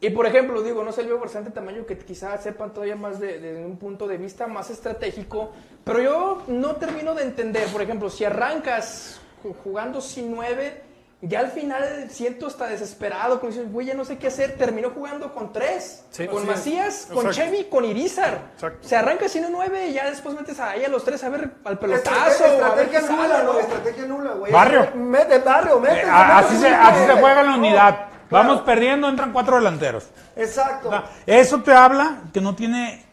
Y 0.00 0.10
por 0.10 0.26
ejemplo, 0.26 0.62
digo, 0.62 0.84
no 0.84 0.92
salió 0.92 1.18
bastante 1.18 1.50
tamaño 1.50 1.86
que 1.86 1.96
quizás 1.96 2.42
sepan 2.42 2.72
todavía 2.72 2.96
más 2.96 3.18
de, 3.18 3.38
de 3.40 3.64
un 3.64 3.78
punto 3.78 4.06
de 4.06 4.18
vista 4.18 4.46
más 4.46 4.68
estratégico, 4.70 5.52
pero 5.84 6.00
yo 6.02 6.42
no 6.48 6.76
termino 6.76 7.14
de 7.14 7.22
entender, 7.22 7.66
por 7.68 7.80
ejemplo, 7.80 8.10
si 8.10 8.24
arrancas 8.24 9.20
ju- 9.42 9.54
jugando 9.64 10.02
sin 10.02 10.30
9, 10.34 10.82
ya 11.22 11.40
al 11.40 11.48
final 11.50 12.08
siento 12.10 12.46
hasta 12.46 12.66
desesperado, 12.66 13.40
como 13.40 13.50
dices, 13.50 13.72
güey, 13.72 13.86
ya 13.86 13.94
no 13.94 14.04
sé 14.04 14.18
qué 14.18 14.26
hacer, 14.26 14.56
terminó 14.58 14.90
jugando 14.90 15.32
con 15.32 15.50
3, 15.50 16.04
Sí, 16.10 16.26
con 16.28 16.42
sí. 16.42 16.46
Macías, 16.46 17.06
con 17.06 17.26
Exacto. 17.26 17.32
Chevy, 17.32 17.64
con 17.64 17.84
Irizar. 17.86 18.50
Exacto. 18.54 18.86
Se 18.86 18.96
arranca 18.96 19.30
sin 19.30 19.46
un 19.46 19.52
9 19.52 19.88
y 19.88 19.92
ya 19.94 20.10
después 20.10 20.34
metes 20.34 20.60
ahí 20.60 20.84
a 20.84 20.88
los 20.88 21.04
tres 21.04 21.24
a 21.24 21.30
ver 21.30 21.52
al 21.64 21.78
pelotazo. 21.78 22.44
Estrategia, 22.44 23.00
sale, 23.00 23.16
nula, 23.22 23.42
¿no? 23.44 23.52
güey, 23.54 23.64
estrategia 23.64 24.04
nula, 24.06 24.30
güey. 24.32 24.52
Barrio. 24.52 24.88
Mete, 24.94 25.38
barrio, 25.38 25.80
mete. 25.80 26.00
eh, 26.00 26.04
a- 26.06 26.38
así, 26.38 26.54
se, 26.58 26.68
así 26.68 27.06
se 27.06 27.12
juega 27.12 27.42
la 27.42 27.52
No, 27.52 27.58
unidad. 27.58 28.05
Claro. 28.28 28.48
Vamos 28.48 28.62
perdiendo, 28.62 29.08
entran 29.08 29.32
cuatro 29.32 29.56
delanteros. 29.56 30.08
Exacto. 30.36 30.90
No, 30.90 31.02
Eso 31.26 31.60
te 31.62 31.72
habla 31.72 32.22
que 32.32 32.40
no 32.40 32.54
tiene 32.54 33.04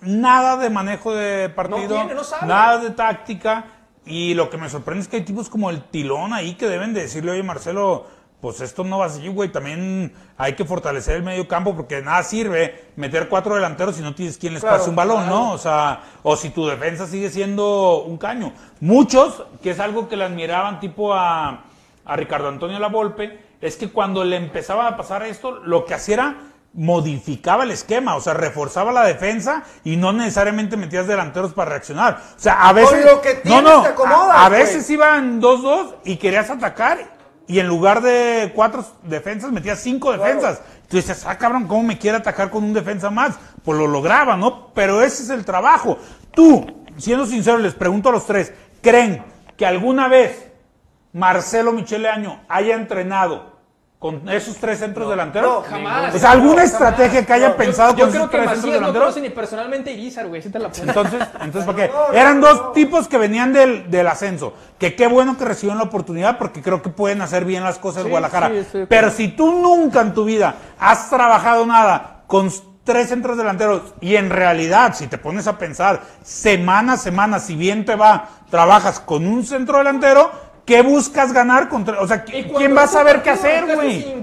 nada 0.00 0.56
de 0.56 0.70
manejo 0.70 1.14
de 1.14 1.48
partido, 1.48 1.88
tiene, 1.96 2.14
no 2.14 2.24
sabe. 2.24 2.46
nada 2.46 2.78
de 2.78 2.90
táctica. 2.90 3.64
Y 4.04 4.34
lo 4.34 4.50
que 4.50 4.56
me 4.56 4.70
sorprende 4.70 5.02
es 5.02 5.08
que 5.08 5.16
hay 5.16 5.24
tipos 5.24 5.48
como 5.48 5.68
el 5.68 5.82
Tilón 5.82 6.32
ahí 6.32 6.54
que 6.54 6.68
deben 6.68 6.94
de 6.94 7.02
decirle, 7.02 7.32
oye 7.32 7.42
Marcelo, 7.42 8.06
pues 8.40 8.60
esto 8.60 8.84
no 8.84 8.98
va 8.98 9.06
así, 9.06 9.26
güey. 9.26 9.48
También 9.50 10.12
hay 10.36 10.52
que 10.52 10.64
fortalecer 10.64 11.16
el 11.16 11.22
medio 11.24 11.48
campo 11.48 11.74
porque 11.74 12.00
nada 12.02 12.22
sirve 12.22 12.84
meter 12.94 13.28
cuatro 13.28 13.56
delanteros 13.56 13.96
si 13.96 14.02
no 14.02 14.14
tienes 14.14 14.38
quien 14.38 14.52
les 14.54 14.62
Claro, 14.62 14.76
pase 14.78 14.90
un 14.90 14.94
balón, 14.96 15.24
claro. 15.24 15.34
¿no? 15.34 15.52
O 15.54 15.58
sea, 15.58 16.02
o 16.22 16.36
si 16.36 16.50
tu 16.50 16.66
defensa 16.68 17.06
sigue 17.08 17.30
siendo 17.30 18.02
un 18.02 18.16
caño. 18.18 18.52
Muchos, 18.78 19.42
que 19.60 19.70
es 19.70 19.80
algo 19.80 20.08
que 20.08 20.16
le 20.16 20.24
admiraban 20.24 20.78
tipo 20.78 21.12
a, 21.12 21.64
a 22.04 22.16
Ricardo 22.16 22.46
Antonio 22.48 22.78
Lavolpe, 22.78 23.40
es 23.60 23.76
que 23.76 23.90
cuando 23.90 24.24
le 24.24 24.36
empezaba 24.36 24.86
a 24.88 24.96
pasar 24.96 25.22
esto, 25.22 25.60
lo 25.64 25.84
que 25.84 25.94
hacía 25.94 26.14
era 26.14 26.36
modificaba 26.76 27.64
el 27.64 27.70
esquema, 27.70 28.16
o 28.16 28.20
sea, 28.20 28.34
reforzaba 28.34 28.92
la 28.92 29.04
defensa 29.04 29.64
y 29.82 29.96
no 29.96 30.12
necesariamente 30.12 30.76
metías 30.76 31.06
delanteros 31.06 31.54
para 31.54 31.70
reaccionar. 31.70 32.20
O 32.36 32.40
sea, 32.40 32.68
a 32.68 32.72
veces 32.72 33.04
lo 33.04 33.20
que 33.22 33.36
no, 33.36 33.40
tienes 33.42 33.62
no, 33.62 33.82
te 33.82 33.88
acomodas, 33.88 34.36
a, 34.36 34.48
veces 34.50 34.88
iban 34.90 35.40
2-2 35.40 35.94
y 36.04 36.16
querías 36.16 36.50
atacar 36.50 37.16
y 37.48 37.60
en 37.60 37.68
lugar 37.68 38.02
de 38.02 38.52
cuatro 38.54 38.84
defensas 39.04 39.52
metías 39.52 39.80
cinco 39.80 40.12
defensas. 40.12 40.60
Tú 40.88 40.96
dices, 40.96 41.24
ah, 41.26 41.38
cabrón, 41.38 41.66
¿cómo 41.66 41.82
me 41.82 41.98
quiere 41.98 42.18
atacar 42.18 42.50
con 42.50 42.62
un 42.62 42.74
defensa 42.74 43.08
más? 43.08 43.36
Pues 43.64 43.78
lo 43.78 43.86
lograba, 43.86 44.36
¿no? 44.36 44.68
Pero 44.74 45.00
ese 45.02 45.22
es 45.22 45.30
el 45.30 45.44
trabajo. 45.44 45.98
Tú, 46.32 46.84
siendo 46.98 47.24
sincero, 47.24 47.58
les 47.58 47.74
pregunto 47.74 48.10
a 48.10 48.12
los 48.12 48.26
tres, 48.26 48.52
¿creen 48.82 49.24
que 49.56 49.64
alguna 49.64 50.08
vez 50.08 50.46
Marcelo 51.16 51.72
Michele 51.72 52.08
Año 52.10 52.40
haya 52.46 52.74
entrenado 52.74 53.56
con 53.98 54.28
esos 54.28 54.56
tres 54.58 54.78
centros 54.80 55.08
delanteros? 55.08 55.64
no, 55.64 55.70
Jamás. 55.70 56.14
O 56.14 56.18
sea, 56.18 56.32
alguna 56.32 56.56
No, 56.56 56.60
estrategia 56.62 57.08
jamás. 57.08 57.26
que 57.26 57.32
haya 57.32 57.56
pensado 57.56 57.96
yo, 57.96 58.04
con 58.06 58.14
esos 58.14 58.30
tres 58.30 58.42
centros 58.42 58.56
Macías 58.66 58.74
delanteros. 58.80 59.16
ni 59.22 59.30
personalmente 59.30 59.92
Irizar, 59.92 60.28
güey. 60.28 60.42
Te 60.42 60.58
la 60.58 60.68
pongo. 60.68 60.84
Entonces, 60.86 61.22
entonces 61.40 61.64
¿por 61.64 61.74
qué? 61.74 61.90
Eran 62.12 62.42
dos 62.42 62.74
tipos 62.74 63.08
que 63.08 63.16
venían 63.16 63.54
del, 63.54 63.90
del 63.90 64.06
ascenso. 64.06 64.52
Que 64.78 64.94
qué 64.94 65.06
bueno 65.06 65.38
que 65.38 65.46
recibieron 65.46 65.78
la 65.78 65.84
oportunidad 65.84 66.36
porque 66.36 66.60
creo 66.60 66.82
que 66.82 66.90
pueden 66.90 67.22
hacer 67.22 67.46
bien 67.46 67.64
las 67.64 67.78
cosas 67.78 68.00
en 68.00 68.04
Sí, 68.04 68.10
Guadalajara. 68.10 68.48
sí, 68.50 68.56
estoy 68.58 68.80
de 68.82 68.86
Pero 68.86 69.10
si 69.10 69.28
tú 69.28 69.50
nunca 69.50 70.02
en 70.02 70.12
tu 70.12 70.26
vida 70.26 70.54
has 70.78 71.08
trabajado 71.08 71.64
nada 71.64 72.24
con 72.26 72.50
tres 72.84 73.08
centros 73.08 73.36
delanteros 73.36 73.80
y 74.00 74.14
en 74.14 74.30
realidad, 74.30 74.94
si 74.94 75.08
te 75.08 75.18
pones 75.18 75.48
a 75.48 75.58
pensar, 75.58 76.02
semana 76.22 76.92
a 76.92 76.96
semana, 76.98 77.40
si 77.40 77.56
bien 77.56 77.84
te 77.84 77.96
va, 77.96 78.28
trabajas 78.50 79.00
con 79.00 79.26
un 79.26 79.44
centro 79.44 79.78
delantero, 79.78 80.30
¿qué 80.66 80.82
buscas 80.82 81.32
ganar 81.32 81.68
contra, 81.68 82.00
o 82.00 82.06
sea, 82.06 82.24
Y 82.26 82.30
¿qui- 82.30 82.42
cuando 82.42 82.58
¿quién 82.58 82.76
va 82.76 82.82
a 82.82 82.86
saber 82.88 83.22
qué 83.22 83.30
hacer, 83.30 83.74
güey? 83.74 84.22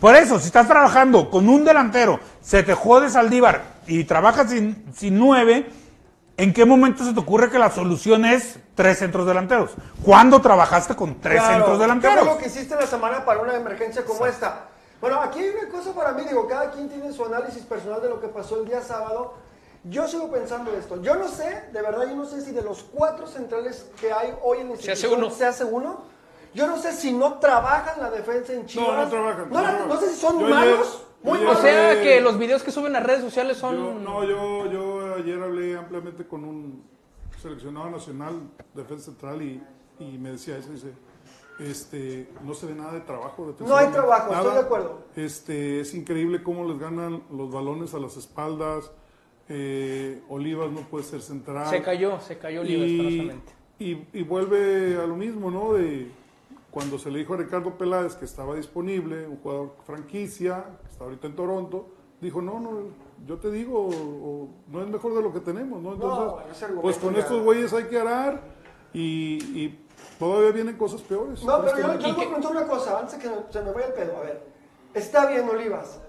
Por 0.00 0.14
eso, 0.16 0.38
si 0.38 0.46
estás 0.46 0.66
trabajando 0.68 1.28
con 1.30 1.48
un 1.48 1.64
delantero, 1.64 2.20
se 2.40 2.62
te 2.62 2.74
jode 2.74 3.10
Saldívar 3.10 3.62
y 3.86 4.04
trabajas 4.04 4.50
sin, 4.50 4.84
sin 4.96 5.18
nueve, 5.18 5.68
¿en 6.36 6.52
qué 6.52 6.64
momento 6.64 7.04
se 7.04 7.12
te 7.12 7.20
ocurre 7.20 7.50
que 7.50 7.58
la 7.58 7.70
solución 7.70 8.24
es 8.24 8.58
tres 8.74 8.98
centros 8.98 9.26
delanteros? 9.26 9.72
¿Cuándo 10.02 10.40
trabajaste 10.40 10.94
con 10.94 11.20
tres 11.20 11.40
Claro. 11.40 11.54
centros 11.54 11.76
¿Qué 11.76 11.82
delanteros? 11.82 12.18
fue 12.20 12.34
lo 12.34 12.38
que 12.38 12.46
hiciste 12.46 12.74
la 12.76 12.86
semana 12.86 13.24
para 13.24 13.40
una 13.40 13.54
emergencia 13.54 14.04
como 14.04 14.26
esta? 14.26 14.66
Bueno, 15.00 15.20
aquí 15.20 15.40
hay 15.40 15.50
una 15.50 15.68
cosa 15.70 15.92
para 15.94 16.12
mí, 16.12 16.22
digo, 16.28 16.46
cada 16.48 16.70
quien 16.70 16.88
tiene 16.88 17.12
su 17.12 17.24
análisis 17.24 17.62
personal 17.64 18.00
de 18.00 18.08
lo 18.08 18.20
que 18.20 18.28
pasó 18.28 18.60
el 18.60 18.66
día 18.68 18.80
sábado. 18.80 19.34
Yo 19.84 20.08
sigo 20.08 20.30
pensando 20.30 20.72
esto. 20.72 21.00
Yo 21.02 21.14
no 21.16 21.28
sé, 21.28 21.64
de 21.72 21.82
verdad, 21.82 22.08
yo 22.08 22.16
no 22.16 22.24
sé 22.24 22.40
si 22.40 22.52
de 22.52 22.62
los 22.62 22.82
cuatro 22.84 23.26
centrales 23.26 23.90
que 24.00 24.12
hay 24.12 24.34
hoy 24.42 24.58
en 24.58 24.70
la 24.70 24.76
Se 24.76 24.92
hace 24.92 25.06
institución 25.06 25.24
uno. 25.24 25.30
se 25.30 25.44
hace 25.44 25.64
uno. 25.64 26.00
Yo 26.54 26.66
no 26.66 26.78
sé 26.78 26.92
si 26.92 27.12
no 27.12 27.34
trabajan 27.38 28.00
la 28.00 28.10
defensa 28.10 28.52
en 28.54 28.64
Chivas. 28.66 29.04
no 29.04 29.08
trabajan, 29.10 29.50
No, 29.50 29.60
no 29.62 29.86
no 29.86 30.00
sé 30.00 30.10
si 30.10 30.16
son 30.20 30.38
Yo 30.38 30.46
ayer- 30.46 30.54
malos, 30.76 31.06
muy 31.22 31.38
yo 31.38 31.44
O 31.44 31.48
malos. 31.48 31.60
sea 31.62 31.92
Eh, 31.94 32.02
que 32.02 32.20
los 32.20 32.38
videos 32.38 32.62
que 32.62 32.70
suben 32.70 32.94
a 32.96 33.00
redes 33.00 33.22
sociales 33.22 33.58
son. 33.58 33.76
Yo, 33.76 33.94
no, 33.94 34.24
yo, 34.24 34.66
yo 34.70 35.14
ayer 35.16 35.42
hablé 35.42 35.76
ampliamente 35.76 36.26
con 36.26 36.44
un 36.44 36.84
seleccionado 37.42 37.90
nacional, 37.90 38.40
defensa 38.72 39.06
central, 39.06 39.42
y, 39.42 39.62
y 39.98 40.16
me 40.16 40.30
decía 40.30 40.56
eso, 40.56 40.70
dice, 40.70 40.92
este, 41.58 42.28
no 42.42 42.54
se 42.54 42.66
ve 42.66 42.74
nada 42.74 42.92
de 42.92 43.00
trabajo. 43.00 43.54
No 43.60 43.76
hay 43.76 43.88
trabajo, 43.88 44.32
estoy 44.32 44.44
nada. 44.46 44.54
de 44.54 44.64
acuerdo. 44.64 44.98
Este, 45.14 45.80
es 45.80 45.92
increíble 45.94 46.42
cómo 46.42 46.64
les 46.66 46.78
ganan 46.78 47.22
los 47.30 47.52
balones 47.52 47.92
a 47.94 47.98
las 47.98 48.16
espaldas. 48.16 48.90
Eh, 49.48 50.22
Olivas 50.28 50.70
no 50.70 50.80
puede 50.82 51.04
ser 51.04 51.20
central. 51.22 51.66
Se 51.68 51.82
cayó, 51.82 52.20
se 52.20 52.38
cayó 52.38 52.60
Olivas, 52.62 52.88
y, 52.88 52.98
penosamente. 52.98 53.52
y, 53.78 54.18
y 54.18 54.22
vuelve 54.22 54.96
a 54.96 55.06
lo 55.06 55.16
mismo, 55.16 55.50
¿no? 55.50 55.74
De 55.74 56.08
cuando 56.70 56.98
se 56.98 57.10
le 57.10 57.18
dijo 57.20 57.34
a 57.34 57.36
Ricardo 57.36 57.76
Peláez 57.78 58.14
que 58.16 58.24
estaba 58.24 58.56
disponible, 58.56 59.26
un 59.28 59.36
jugador 59.36 59.74
franquicia, 59.84 60.64
que 60.82 60.90
está 60.90 61.04
ahorita 61.04 61.26
en 61.28 61.36
Toronto, 61.36 61.88
dijo, 62.20 62.40
no, 62.42 62.58
no, 62.58 62.70
yo 63.26 63.36
te 63.38 63.50
digo, 63.50 63.78
o- 63.80 63.88
o 63.90 64.48
no 64.68 64.82
es 64.82 64.88
mejor 64.88 65.14
de 65.14 65.22
lo 65.22 65.32
que 65.32 65.40
tenemos, 65.40 65.80
¿no? 65.82 65.92
Entonces, 65.94 66.62
argumento 66.62 66.82
pues 66.82 66.96
con 66.98 67.14
ya- 67.14 67.20
estos 67.20 67.42
güeyes 67.44 67.72
hay 67.72 67.84
que 67.84 67.98
arar 68.00 68.40
y, 68.92 69.34
y 69.64 69.78
todavía 70.18 70.50
vienen 70.52 70.76
cosas 70.76 71.02
peores. 71.02 71.44
No, 71.44 71.60
pero 71.62 71.76
yo, 71.76 71.82
yo 72.00 72.00
voy 72.00 72.10
a 72.10 72.14
preguntar 72.28 72.50
una 72.50 72.66
cosa, 72.66 72.98
antes 72.98 73.18
de 73.22 73.28
que 73.28 73.34
se 73.52 73.62
me 73.62 73.72
vaya 73.72 73.86
el 73.88 73.92
pedo. 73.92 74.16
A 74.16 74.20
ver, 74.22 74.42
está 74.94 75.26
bien, 75.26 75.48
Olivas, 75.48 76.00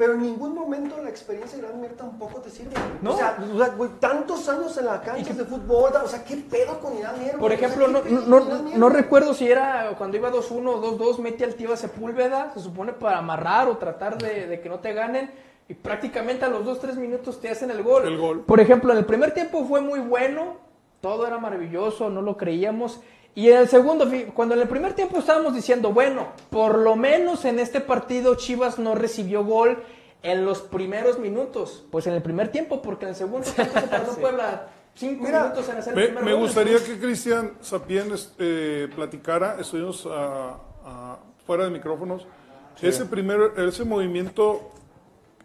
pero 0.00 0.14
en 0.14 0.22
ningún 0.22 0.54
momento 0.54 0.96
la 1.02 1.10
experiencia 1.10 1.58
de 1.58 1.66
Gran 1.66 1.78
Mier 1.78 1.92
tampoco 1.92 2.40
te 2.40 2.48
sirve. 2.48 2.72
No. 3.02 3.12
O 3.12 3.16
sea, 3.18 3.36
güey, 3.76 3.90
tantos 4.00 4.48
años 4.48 4.74
en 4.78 4.86
la 4.86 5.02
cancha 5.02 5.34
de 5.34 5.44
fútbol, 5.44 5.92
o 6.02 6.08
sea, 6.08 6.24
¿qué 6.24 6.38
pedo 6.38 6.80
con 6.80 6.96
Irán 6.96 7.20
Mier? 7.20 7.32
Por 7.32 7.40
güey? 7.40 7.56
O 7.56 7.58
sea, 7.58 7.68
ejemplo, 7.68 8.02
¿qué 8.02 8.10
no, 8.10 8.40
no, 8.40 8.62
no 8.78 8.88
recuerdo 8.88 9.34
si 9.34 9.46
era 9.46 9.94
cuando 9.98 10.16
iba 10.16 10.32
2-1 10.32 10.68
o 10.68 10.98
2-2, 10.98 11.18
mete 11.18 11.44
al 11.44 11.54
tío 11.54 11.74
a 11.74 11.76
Sepúlveda, 11.76 12.50
se 12.54 12.60
supone 12.60 12.94
para 12.94 13.18
amarrar 13.18 13.68
o 13.68 13.76
tratar 13.76 14.16
de, 14.16 14.46
de 14.46 14.60
que 14.62 14.70
no 14.70 14.78
te 14.78 14.94
ganen, 14.94 15.30
y 15.68 15.74
prácticamente 15.74 16.46
a 16.46 16.48
los 16.48 16.64
2-3 16.64 16.96
minutos 16.96 17.38
te 17.38 17.50
hacen 17.50 17.70
el 17.70 17.82
gol. 17.82 18.06
El 18.06 18.16
gol. 18.16 18.40
Por 18.40 18.58
ejemplo, 18.58 18.92
en 18.92 18.98
el 19.00 19.04
primer 19.04 19.34
tiempo 19.34 19.66
fue 19.66 19.82
muy 19.82 20.00
bueno, 20.00 20.56
todo 21.02 21.26
era 21.26 21.36
maravilloso, 21.36 22.08
no 22.08 22.22
lo 22.22 22.38
creíamos. 22.38 23.02
Y 23.34 23.48
en 23.50 23.58
el 23.58 23.68
segundo, 23.68 24.08
cuando 24.34 24.54
en 24.54 24.60
el 24.62 24.68
primer 24.68 24.94
tiempo 24.94 25.18
estábamos 25.18 25.54
diciendo, 25.54 25.92
bueno, 25.92 26.28
por 26.50 26.78
lo 26.78 26.96
menos 26.96 27.44
en 27.44 27.58
este 27.58 27.80
partido 27.80 28.34
Chivas 28.34 28.78
no 28.78 28.94
recibió 28.94 29.44
gol 29.44 29.82
en 30.22 30.44
los 30.44 30.60
primeros 30.62 31.18
minutos. 31.18 31.84
Pues 31.90 32.06
en 32.06 32.14
el 32.14 32.22
primer 32.22 32.48
tiempo, 32.48 32.82
porque 32.82 33.04
en 33.04 33.10
el 33.10 33.16
segundo 33.16 33.48
tiempo 33.54 33.78
se 33.80 33.86
tardó 33.86 34.14
Puebla 34.16 34.68
5 34.94 35.22
Mira, 35.22 35.42
minutos 35.44 35.68
en 35.68 35.76
hacer 35.78 35.92
el 35.94 35.98
Me, 35.98 36.06
primer 36.06 36.24
me 36.24 36.32
gol. 36.32 36.40
gustaría 36.42 36.84
que 36.84 36.98
Cristian 36.98 37.52
Sapien 37.60 38.12
eh, 38.38 38.88
platicara, 38.94 39.56
estuvimos 39.60 40.06
ah, 40.10 41.18
fuera 41.46 41.64
de 41.64 41.70
micrófonos, 41.70 42.26
ese, 42.82 43.04
primer, 43.04 43.52
ese 43.58 43.84
movimiento 43.84 44.70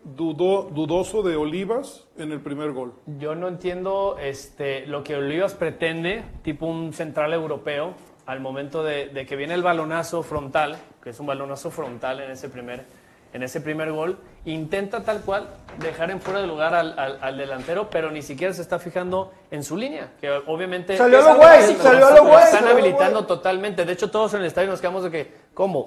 dudó, 0.06 0.64
dudoso 0.64 1.24
de 1.24 1.36
Olivas 1.36 2.08
en 2.18 2.32
el 2.32 2.40
primer 2.40 2.72
gol. 2.72 2.94
Yo 3.20 3.36
no 3.36 3.48
entiendo 3.48 4.18
este, 4.22 4.86
lo 4.86 5.04
que 5.04 5.16
Olivas 5.16 5.54
pretende, 5.54 6.24
tipo 6.44 6.66
un 6.68 6.94
central 6.94 7.34
europeo, 7.34 7.94
al 8.26 8.40
momento 8.40 8.84
de, 8.84 9.10
de 9.10 9.26
que 9.26 9.36
viene 9.36 9.54
el 9.54 9.64
balonazo 9.64 10.24
frontal, 10.24 10.78
que 11.04 11.10
es 11.10 11.20
un 11.20 11.28
balonazo 11.28 11.70
frontal 11.70 12.22
en 12.22 12.32
ese 12.32 12.50
primer, 12.50 12.86
en 13.36 13.44
ese 13.44 13.60
primer 13.60 13.92
gol, 13.92 14.18
intenta 14.46 15.04
tal 15.04 15.20
cual 15.22 15.48
dejar 15.80 16.10
en 16.10 16.22
fuera 16.22 16.40
de 16.40 16.48
lugar 16.48 16.74
al, 16.74 16.98
al- 16.98 17.20
al 17.22 17.38
delantero, 17.38 17.90
pero 17.90 18.10
ni 18.10 18.22
siquiera 18.22 18.54
se 18.54 18.62
está 18.62 18.80
fijando 18.80 19.34
en 19.52 19.62
su 19.62 19.76
línea, 19.76 20.12
que 20.22 20.32
obviamente... 20.48 20.96
Salió 20.96 21.22
lo 21.22 21.36
güey, 21.36 21.62
salió 21.76 22.12
lo 22.12 22.24
güey, 22.24 22.44
Están 22.44 22.64
lo 22.64 22.72
habilitando 22.72 23.26
totalmente. 23.26 23.84
De 23.84 23.92
hecho, 23.92 24.10
todos 24.10 24.34
en 24.36 24.40
el 24.40 24.46
estadio 24.46 24.70
nos 24.70 24.80
quedamos 24.80 25.04
de 25.04 25.12
que, 25.12 25.34
¿cómo? 25.54 25.86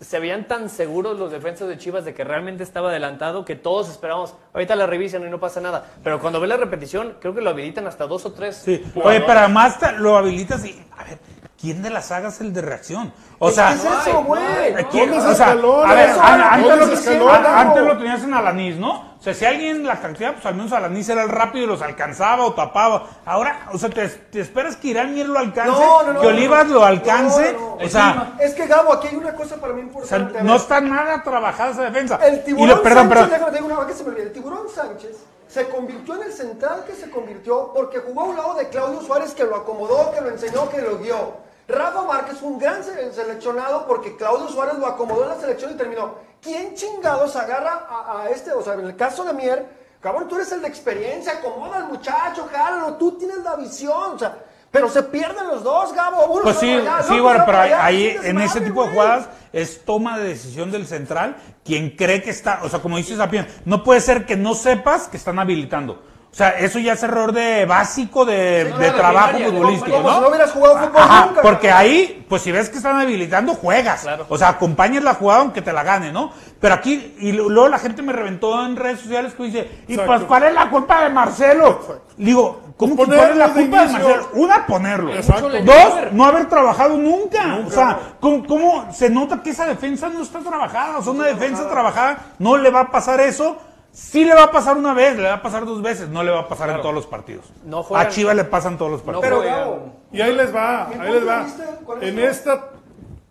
Se 0.00 0.18
veían 0.20 0.48
tan 0.48 0.70
seguros 0.70 1.18
los 1.18 1.30
defensas 1.30 1.68
de 1.68 1.76
Chivas 1.76 2.06
de 2.06 2.14
que 2.14 2.24
realmente 2.24 2.62
estaba 2.62 2.88
adelantado 2.88 3.44
que 3.44 3.56
todos 3.56 3.90
esperábamos, 3.90 4.34
ahorita 4.54 4.74
la 4.74 4.86
revisan 4.86 5.26
y 5.26 5.30
no 5.30 5.38
pasa 5.38 5.60
nada. 5.60 5.84
Pero 6.02 6.18
cuando 6.18 6.40
ve 6.40 6.46
la 6.46 6.56
repetición, 6.56 7.16
creo 7.20 7.34
que 7.34 7.42
lo 7.42 7.50
habilitan 7.50 7.86
hasta 7.86 8.06
dos 8.06 8.24
o 8.24 8.32
tres. 8.32 8.56
Sí. 8.64 8.76
Oye, 8.76 8.90
jugadores. 8.94 9.22
pero 9.26 9.40
además 9.40 9.78
lo 9.98 10.16
habilitas 10.16 10.64
y, 10.64 10.82
a 10.96 11.04
ver, 11.04 11.18
¿quién 11.60 11.82
de 11.82 11.90
las 11.90 12.06
sagas 12.06 12.34
es 12.36 12.40
el 12.42 12.52
de 12.52 12.62
reacción? 12.62 13.12
O 13.38 13.50
sea, 13.50 13.68
¿Qué 13.68 13.74
es 13.74 14.06
eso, 14.08 14.22
güey? 14.24 14.42
¿quién- 14.90 15.10
¿Dónde 15.10 15.26
o 15.26 15.30
se 15.30 15.34
sea, 15.36 15.50
a 15.52 15.54
ver, 15.94 16.10
Eso 16.10 16.22
an- 16.22 16.34
era- 16.40 16.54
antes, 16.54 16.68
¿dónde 17.04 17.18
lo, 17.18 17.30
antes 17.30 17.98
tenías 17.98 18.22
en 18.22 18.34
Alanís, 18.34 18.76
¿no? 18.76 19.16
O 19.18 19.22
sea, 19.26 19.34
si 19.34 19.44
alguien 19.44 19.84
la 19.84 19.98
cantidad, 20.00 20.34
pues 20.34 20.46
al 20.46 20.54
menos 20.54 20.72
Alanís 20.72 21.08
era 21.08 21.22
el 21.22 21.28
rápido 21.30 21.64
y 21.64 21.66
los 21.66 21.82
alcanzaba 21.82 22.44
o 22.44 22.52
tapaba. 22.54 23.06
Ahora, 23.24 23.66
o 23.72 23.78
sea, 23.78 23.88
te, 23.90 24.06
te 24.08 24.40
esperas 24.40 24.76
que 24.76 24.88
Irán 24.88 25.14
Mier 25.14 25.28
lo 25.28 25.38
alcance, 25.38 25.70
No, 25.72 26.02
no, 26.04 26.12
no, 26.12 26.20
que 26.20 26.26
Olivas 26.28 26.66
no. 26.66 26.74
lo 26.74 26.84
alcance. 26.84 27.52
No, 27.54 27.58
no. 27.78 27.84
O 27.84 27.88
sea, 27.88 28.34
Es 28.40 28.54
que 28.54 28.66
Gabo, 28.66 28.92
aquí 28.92 29.08
hay 29.08 29.16
una 29.16 29.34
cosa 29.34 29.56
para 29.56 29.72
mí 29.72 29.80
o 29.92 30.04
sea, 30.06 30.18
importante. 30.18 30.44
no 30.44 30.54
está 30.56 30.80
nada 30.80 31.22
trabajada 31.22 31.70
esa 31.72 31.82
defensa. 31.82 32.20
El 32.22 32.36
Y 32.36 32.38
tiburón 32.44 32.68
lo- 32.68 32.82
perdón, 32.82 33.08
Sánchez, 33.08 33.28
perdón. 33.30 33.52
déjame 33.52 33.72
una 33.74 33.86
que 33.86 33.94
se 33.94 34.04
me 34.04 34.10
olvide. 34.10 34.22
El 34.24 34.32
tiburón 34.32 34.60
Sánchez 34.72 35.16
se 35.48 35.68
convirtió 35.68 36.14
en 36.16 36.22
el 36.22 36.32
central 36.32 36.84
que 36.86 36.92
se 36.94 37.10
convirtió 37.10 37.72
porque 37.74 37.98
jugó 37.98 38.20
a 38.20 38.24
un 38.24 38.36
lado 38.36 38.54
de 38.54 38.68
Claudio 38.68 39.00
Suárez 39.00 39.32
que 39.34 39.44
lo 39.44 39.56
acomodó, 39.56 40.12
que 40.12 40.20
lo 40.20 40.28
enseñó, 40.28 40.68
que 40.68 40.82
lo 40.82 40.98
guió. 40.98 41.45
Rafa 41.68 42.02
Márquez 42.02 42.38
fue 42.38 42.48
un 42.50 42.58
gran 42.58 42.82
se- 42.84 43.12
seleccionado 43.12 43.86
porque 43.86 44.16
Claudio 44.16 44.48
Suárez 44.48 44.78
lo 44.78 44.86
acomodó 44.86 45.24
en 45.24 45.30
la 45.30 45.36
selección 45.40 45.72
y 45.72 45.74
terminó. 45.74 46.14
¿Quién 46.40 46.74
chingados 46.74 47.34
agarra 47.34 47.86
a, 47.88 48.22
a 48.22 48.30
este? 48.30 48.52
O 48.52 48.62
sea, 48.62 48.74
en 48.74 48.86
el 48.86 48.94
caso 48.96 49.24
de 49.24 49.32
Mier, 49.32 49.66
cabrón, 50.00 50.28
tú 50.28 50.36
eres 50.36 50.52
el 50.52 50.62
de 50.62 50.68
experiencia, 50.68 51.32
acomoda 51.32 51.78
al 51.78 51.88
muchacho, 51.88 52.48
jálalo, 52.52 52.94
tú 52.94 53.12
tienes 53.18 53.38
la 53.38 53.56
visión, 53.56 54.14
o 54.14 54.18
sea, 54.18 54.36
pero 54.70 54.88
se 54.88 55.02
pierden 55.04 55.46
los 55.48 55.64
dos, 55.64 55.92
Gabo. 55.92 56.26
Uno 56.26 56.42
Pues 56.42 56.58
sí, 56.58 56.70
allá, 56.72 57.02
sí, 57.02 57.18
bueno, 57.18 57.42
pero 57.46 57.58
ahí, 57.58 58.16
en 58.22 58.40
ese 58.40 58.60
tipo 58.60 58.84
de 58.84 58.90
jugadas 58.90 59.28
es 59.52 59.84
toma 59.84 60.18
de 60.18 60.28
decisión 60.28 60.70
del 60.70 60.86
central 60.86 61.36
quien 61.64 61.96
cree 61.96 62.22
que 62.22 62.30
está, 62.30 62.60
o 62.62 62.68
sea, 62.68 62.80
como 62.80 62.96
dice 62.98 63.16
Sapien, 63.16 63.48
no 63.64 63.82
puede 63.82 64.00
ser 64.00 64.24
que 64.26 64.36
no 64.36 64.54
sepas 64.54 65.08
que 65.08 65.16
están 65.16 65.38
habilitando. 65.38 66.02
O 66.36 66.38
sea, 66.38 66.50
eso 66.50 66.78
ya 66.78 66.92
es 66.92 67.02
error 67.02 67.32
de 67.32 67.64
básico 67.64 68.26
de, 68.26 68.66
trabajo 68.94 69.28
primaria, 69.28 69.48
futbolístico, 69.48 69.96
como 69.96 70.08
¿no? 70.10 70.14
si 70.16 70.20
no 70.20 70.28
hubieras 70.28 70.52
jugado 70.52 70.78
fútbol 70.80 71.02
Ajá, 71.02 71.26
nunca, 71.28 71.40
porque 71.40 71.70
ahí, 71.70 72.26
pues 72.28 72.42
si 72.42 72.52
ves 72.52 72.68
que 72.68 72.76
están 72.76 73.00
habilitando, 73.00 73.54
juegas. 73.54 74.02
Claro. 74.02 74.26
O 74.28 74.36
sea, 74.36 74.48
acompañas 74.48 75.02
la 75.02 75.14
jugada 75.14 75.40
aunque 75.40 75.62
te 75.62 75.72
la 75.72 75.82
gane, 75.82 76.12
¿no? 76.12 76.30
Pero 76.60 76.74
aquí, 76.74 77.16
y 77.20 77.32
luego 77.32 77.68
la 77.68 77.78
gente 77.78 78.02
me 78.02 78.12
reventó 78.12 78.66
en 78.66 78.76
redes 78.76 79.00
sociales 79.00 79.32
que 79.32 79.44
dice, 79.44 79.70
y 79.88 79.96
pues. 79.96 80.24
¿cuál 80.24 80.42
es 80.42 80.52
la 80.52 80.68
culpa 80.68 81.04
de 81.04 81.08
Marcelo? 81.08 82.02
Digo, 82.18 82.66
¿Cómo 82.76 82.96
Pues 82.96 83.08
que 83.08 83.16
cuál 83.16 83.30
es 83.30 83.36
la 83.38 83.48
de 83.48 83.54
culpa 83.54 83.86
de. 83.86 83.92
Marcelo? 83.92 84.28
Una, 84.34 84.66
ponerlo. 84.66 85.14
Exacto. 85.14 85.48
Dos, 85.48 86.12
no 86.12 86.24
haber 86.26 86.50
trabajado 86.50 86.98
nunca. 86.98 87.62
O 87.66 87.70
sea, 87.70 87.98
¿cómo, 88.20 88.46
cómo 88.46 88.92
se 88.92 89.08
nota 89.08 89.42
que 89.42 89.50
esa 89.50 89.64
defensa 89.64 90.10
no 90.10 90.20
está 90.20 90.40
trabajada? 90.40 90.98
O 90.98 91.02
sea, 91.02 91.12
una 91.12 91.24
defensa 91.24 91.66
trabajada 91.70 92.18
no 92.38 92.58
le 92.58 92.68
va 92.68 92.80
a 92.80 92.90
pasar 92.90 93.22
eso. 93.22 93.56
Sí 93.96 94.26
le 94.26 94.34
va 94.34 94.42
a 94.44 94.50
pasar 94.50 94.76
una 94.76 94.92
vez, 94.92 95.16
le 95.16 95.22
va 95.22 95.32
a 95.36 95.42
pasar 95.42 95.64
dos 95.64 95.80
veces, 95.80 96.10
no 96.10 96.22
le 96.22 96.30
va 96.30 96.40
a 96.40 96.48
pasar 96.48 96.68
en 96.68 96.82
todos 96.82 96.94
los 96.94 97.06
partidos. 97.06 97.46
No 97.64 97.82
juegan- 97.82 98.06
a 98.06 98.10
Chivas 98.10 98.36
le 98.36 98.44
pasan 98.44 98.76
todos 98.76 98.90
los 98.90 99.00
No 99.06 99.20
partidos. 99.20 99.42
Pero 99.42 99.92
Y 100.12 100.20
ahí 100.20 100.34
les 100.34 100.54
va, 100.54 100.88
¿Mi 100.88 100.94
ahí 101.00 101.12
les 101.12 101.20
punto 101.20 101.26
va. 101.26 101.38
de 101.38 101.44
vista 101.44 101.78
con 101.86 102.02
En 102.02 102.18
esta, 102.18 102.68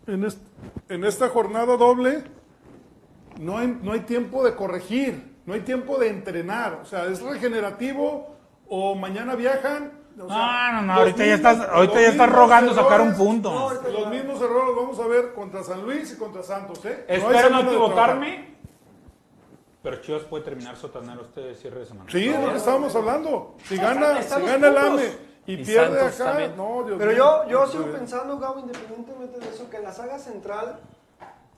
en, 0.08 0.24
est- 0.24 0.42
en 0.88 1.04
esta 1.04 1.28
jornada 1.28 1.76
doble 1.76 2.24
no 3.38 3.58
hay, 3.58 3.78
no 3.80 3.92
hay 3.92 4.00
tiempo 4.00 4.42
de 4.44 4.56
corregir, 4.56 5.36
no 5.46 5.54
hay 5.54 5.60
tiempo 5.60 5.98
de 5.98 6.08
entrenar. 6.08 6.80
O 6.82 6.84
sea, 6.84 7.04
es 7.04 7.22
regenerativo 7.22 8.34
o 8.68 8.96
mañana 8.96 9.36
viajan. 9.36 9.92
o 10.20 10.26
sea, 10.28 10.36
No, 10.36 10.72
no, 10.72 10.82
no, 10.82 10.92
ahorita 10.94 11.24
ya 11.26 11.34
estás- 11.34 11.68
ahorita 11.70 12.00
ya 12.00 12.08
estás 12.08 12.32
rogando 12.32 12.74
sacar 12.74 13.00
un 13.02 13.14
punto. 13.14 13.52
no, 13.52 13.70
los 13.92 14.08
mismos 14.08 14.40
errores 14.42 14.66
los 14.74 14.76
vamos 14.76 14.98
a 14.98 15.06
ver 15.06 15.32
contra 15.32 15.62
San 15.62 15.82
Luis 15.84 16.12
y 16.12 16.16
contra 16.18 16.42
Santos. 16.42 16.84
¿eh? 16.86 17.04
Espero 17.06 17.50
no 17.50 17.62
de 17.62 17.68
equivocarme, 17.68 18.55
pero 19.86 20.00
Chivas 20.02 20.22
puede 20.24 20.42
terminar 20.42 20.74
sotanero 20.76 21.20
este 21.22 21.54
cierre 21.54 21.78
de 21.78 21.86
semana. 21.86 22.10
Sí, 22.10 22.28
es 22.28 22.40
lo 22.40 22.50
que 22.50 22.56
estábamos 22.56 22.92
hablando. 22.96 23.54
Si 23.68 23.76
gana, 23.76 24.20
si 24.20 24.42
gana 24.42 24.66
el. 24.66 24.76
AME 24.78 25.04
y, 25.46 25.52
Y 25.52 25.56
pierde 25.64 26.10
Santos 26.10 26.20
acá, 26.22 26.48
no, 26.56 26.82
Dios 26.82 26.98
Pero 26.98 27.12
mío. 27.12 27.44
yo, 27.44 27.48
yo 27.48 27.66
sigo 27.68 27.84
pensando, 27.92 28.36
Gabo, 28.40 28.58
independientemente 28.58 29.38
de 29.38 29.48
eso, 29.48 29.70
que 29.70 29.78
la 29.78 29.92
saga 29.92 30.18
central 30.18 30.80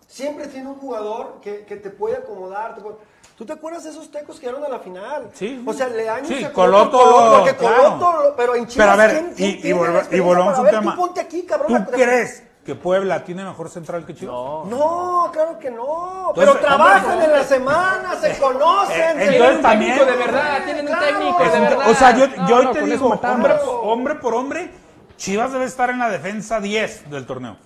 siempre 0.07 0.47
tiene 0.49 0.69
un 0.69 0.75
jugador 0.75 1.39
que, 1.41 1.65
que 1.65 1.77
te 1.77 1.89
puede 1.89 2.17
acomodar. 2.17 2.75
te 2.75 2.83
puede- 2.83 2.97
¿Tú 3.35 3.47
te 3.47 3.55
acuerdas 3.55 3.85
de 3.85 3.91
esos 3.91 4.11
tecos 4.11 4.39
que 4.39 4.45
llegaron 4.45 4.63
a 4.67 4.69
la 4.69 4.81
final? 4.81 5.31
Sí. 5.33 5.65
O 5.67 5.73
sea, 5.73 5.89
Leaño 5.89 6.27
Sí, 6.29 6.43
se 6.43 6.53
Coloto, 6.53 6.99
Coloto, 6.99 7.45
que 7.45 7.55
claro. 7.57 7.99
Coloto, 7.99 8.35
pero 8.37 8.55
en 8.57 8.67
Chivas, 8.67 8.87
Pero 8.89 8.91
a 8.93 9.07
ver, 9.07 9.11
¿quién- 9.17 9.35
quién 9.35 9.49
y, 9.49 9.53
y, 9.53 9.61
tiene 9.63 9.81
volve- 9.81 9.87
la 9.87 9.93
y 9.95 9.99
experiencia 10.01 10.27
volvamos 10.35 10.55
para 10.59 10.69
a 10.69 10.71
un 10.73 10.81
tema. 10.85 10.95
Tú 10.95 11.01
ponte 11.01 11.21
aquí, 11.23 11.43
cabrón. 11.45 11.87
¿Tú 11.87 11.91
crees 11.93 12.43
que 12.69 12.75
Puebla 12.75 13.25
tiene 13.25 13.43
mejor 13.45 13.71
central 13.71 14.05
que 14.05 14.15
Chivas? 14.15 14.35
No. 14.35 14.65
No, 14.67 15.31
claro 15.33 15.59
que 15.59 15.71
no. 15.71 16.29
Entonces, 16.29 16.55
pero 16.55 16.57
trabajan 16.59 17.13
hombre, 17.13 17.25
en 17.25 17.33
la 17.33 17.43
semana, 17.45 18.15
se 18.17 18.39
conocen. 18.39 19.19
Eh, 19.19 19.25
entonces 19.33 19.57
un 19.57 19.63
también- 19.63 19.95
técnico 19.97 20.13
de 20.13 20.19
verdad, 20.27 20.65
tienen 20.67 20.87
un 20.87 20.99
técnico 20.99 21.43
de 21.45 21.61
verdad. 21.61 21.89
O 21.91 21.95
sea, 21.95 22.15
yo, 22.15 22.27
No, 22.27 22.47
yo 22.47 22.57
hoy 22.57 22.65
no, 22.67 22.71
te 22.73 22.83
digo, 22.83 23.07
hombre, 23.09 23.55
hombre 23.65 24.15
por 24.17 24.35
hombre, 24.35 24.71
Chivas 25.17 25.51
debe 25.51 25.65
estar 25.65 25.89
en 25.89 25.99
la 25.99 26.11
defensa 26.11 26.61
10 26.61 27.09
del 27.09 27.25
torneo. 27.25 27.57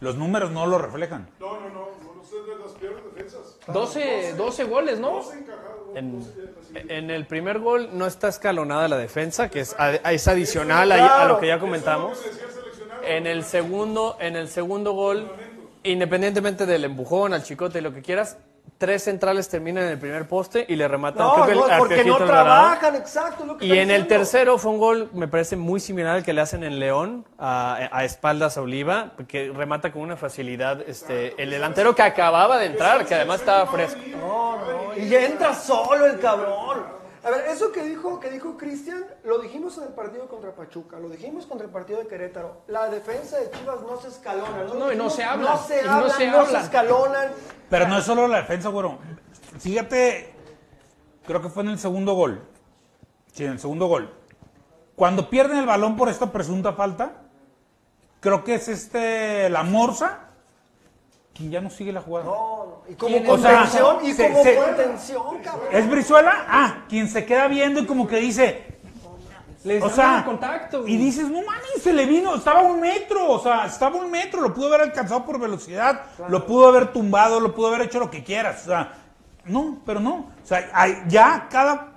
Los 0.00 0.16
números 0.16 0.50
no 0.50 0.66
lo 0.66 0.78
reflejan. 0.78 1.28
No, 1.38 1.60
no, 1.60 1.60
no, 1.60 1.68
no, 1.68 2.14
no 2.16 2.24
sé 2.24 2.34
de 2.42 2.58
las 2.60 2.72
peores 2.72 3.04
defensas. 3.04 3.56
12, 3.68 4.34
12 4.36 4.64
goles, 4.64 4.98
¿no? 4.98 5.20
En, 5.94 6.26
en 6.74 7.10
el 7.12 7.24
primer 7.28 7.60
gol 7.60 7.90
no 7.92 8.06
está 8.06 8.26
escalonada 8.26 8.88
la 8.88 8.96
defensa, 8.96 9.48
que 9.48 9.60
es, 9.60 9.76
a- 9.78 9.92
es 10.10 10.26
adicional 10.26 10.90
a, 10.90 11.22
a 11.22 11.26
lo 11.26 11.38
que 11.38 11.46
ya 11.46 11.60
comentamos. 11.60 12.18
En 13.04 13.26
el 13.26 13.44
segundo, 13.44 14.16
en 14.20 14.36
el 14.36 14.48
segundo 14.48 14.92
gol, 14.92 15.30
independientemente 15.82 16.66
del 16.66 16.84
empujón, 16.84 17.34
al 17.34 17.42
chicote 17.42 17.78
y 17.78 17.82
lo 17.82 17.92
que 17.92 18.02
quieras, 18.02 18.36
tres 18.78 19.04
centrales 19.04 19.48
terminan 19.48 19.84
en 19.84 19.90
el 19.90 19.98
primer 19.98 20.26
poste 20.26 20.64
y 20.68 20.76
le 20.76 20.88
rematan 20.88 21.26
No, 21.26 21.34
creo 21.34 21.46
que 21.46 21.52
el 21.52 21.58
no, 21.58 21.78
porque 21.78 22.04
no 22.04 22.16
trabajan, 22.16 22.96
exacto. 22.96 23.42
es 23.42 23.48
lo 23.48 23.56
que 23.56 23.66
Y 23.66 23.78
en 23.78 23.90
el 23.90 24.06
tercero 24.06 24.58
fue 24.58 24.72
un 24.72 24.78
gol, 24.78 25.10
me 25.12 25.28
parece 25.28 25.56
muy 25.56 25.78
similar 25.78 26.16
al 26.16 26.24
que 26.24 26.32
le 26.32 26.40
hacen 26.40 26.64
en 26.64 26.78
León, 26.80 27.24
a, 27.38 27.88
a 27.92 28.04
espaldas 28.04 28.56
a 28.56 28.62
Oliva, 28.62 29.12
que 29.28 29.52
remata 29.54 29.92
con 29.92 30.02
una 30.02 30.16
facilidad 30.16 30.80
este, 30.88 31.40
el 31.40 31.50
delantero 31.50 31.94
que 31.94 32.02
acababa 32.02 32.58
de 32.58 32.66
entrar, 32.66 33.06
que 33.06 33.14
además 33.14 33.40
estaba 33.40 33.66
fresco. 33.66 34.00
No, 34.18 34.56
no, 34.56 34.96
y 34.96 35.14
entra 35.14 35.54
solo 35.54 36.06
el 36.06 36.18
cabrón. 36.18 37.01
A 37.24 37.30
ver, 37.30 37.46
eso 37.48 37.70
que 37.70 37.84
dijo 37.84 38.18
que 38.18 38.30
dijo 38.30 38.56
Cristian, 38.56 39.04
lo 39.22 39.38
dijimos 39.38 39.78
en 39.78 39.84
el 39.84 39.90
partido 39.90 40.26
contra 40.26 40.52
Pachuca, 40.54 40.98
lo 40.98 41.08
dijimos 41.08 41.46
contra 41.46 41.66
el 41.66 41.72
partido 41.72 42.00
de 42.00 42.08
Querétaro. 42.08 42.62
La 42.66 42.88
defensa 42.88 43.38
de 43.38 43.48
Chivas 43.50 43.80
no 43.82 44.00
se 44.00 44.08
escalona, 44.08 44.64
¿no? 44.64 44.74
No, 44.74 44.92
y 44.92 44.96
no 44.96 45.08
se 45.08 45.22
hablan, 45.22 45.54
No 45.54 45.62
se 45.62 45.82
y 45.82 45.86
no 45.86 46.08
se 46.08 46.26
no 46.26 46.46
se 46.46 46.58
escalonan. 46.58 47.28
Pero 47.70 47.86
no 47.86 47.98
es 47.98 48.04
solo 48.04 48.26
la 48.26 48.38
defensa, 48.38 48.70
güero. 48.70 48.98
Fíjate, 49.60 50.34
creo 51.24 51.40
que 51.40 51.48
fue 51.48 51.62
en 51.62 51.70
el 51.70 51.78
segundo 51.78 52.14
gol. 52.14 52.42
Sí, 53.32 53.44
en 53.44 53.52
el 53.52 53.60
segundo 53.60 53.86
gol. 53.86 54.12
Cuando 54.96 55.30
pierden 55.30 55.58
el 55.58 55.66
balón 55.66 55.96
por 55.96 56.08
esta 56.08 56.32
presunta 56.32 56.72
falta, 56.72 57.22
creo 58.18 58.42
que 58.42 58.56
es 58.56 58.66
este, 58.66 59.48
la 59.48 59.62
Morsa, 59.62 60.31
quien 61.34 61.50
ya 61.50 61.60
no 61.60 61.70
sigue 61.70 61.92
la 61.92 62.00
jugada. 62.02 62.26
No, 62.26 62.32
no. 62.86 62.92
Y 62.92 62.94
como 62.94 63.24
contención, 63.24 63.96
y 64.04 64.12
se- 64.12 64.28
como 64.30 64.42
se- 64.42 64.56
contención, 64.56 65.38
cabrón. 65.42 65.68
¿Es 65.72 65.90
Brizuela? 65.90 66.44
Ah, 66.48 66.84
quien 66.88 67.08
se 67.08 67.24
queda 67.24 67.48
viendo 67.48 67.80
y 67.80 67.86
como 67.86 68.06
que 68.06 68.16
dice, 68.16 68.66
Les 69.64 69.82
o 69.82 69.88
sea, 69.88 70.24
contacto. 70.24 70.86
y 70.88 70.96
dices, 70.96 71.28
no 71.28 71.40
mames, 71.42 71.82
se 71.82 71.92
le 71.92 72.04
vino, 72.04 72.34
estaba 72.34 72.62
un 72.62 72.80
metro, 72.80 73.30
o 73.30 73.38
sea, 73.40 73.66
estaba 73.66 73.96
un 73.96 74.10
metro, 74.10 74.40
lo 74.40 74.52
pudo 74.52 74.66
haber 74.68 74.80
alcanzado 74.82 75.24
por 75.24 75.38
velocidad, 75.38 76.02
lo 76.28 76.44
pudo 76.46 76.66
haber 76.68 76.92
tumbado, 76.92 77.38
lo 77.40 77.54
pudo 77.54 77.68
haber 77.68 77.82
hecho 77.82 78.00
lo 78.00 78.10
que 78.10 78.24
quieras, 78.24 78.62
o 78.64 78.66
sea, 78.70 78.92
no, 79.44 79.78
pero 79.86 80.00
no, 80.00 80.14
o 80.42 80.46
sea, 80.46 80.68
hay- 80.74 81.02
ya 81.06 81.46
cada, 81.48 81.92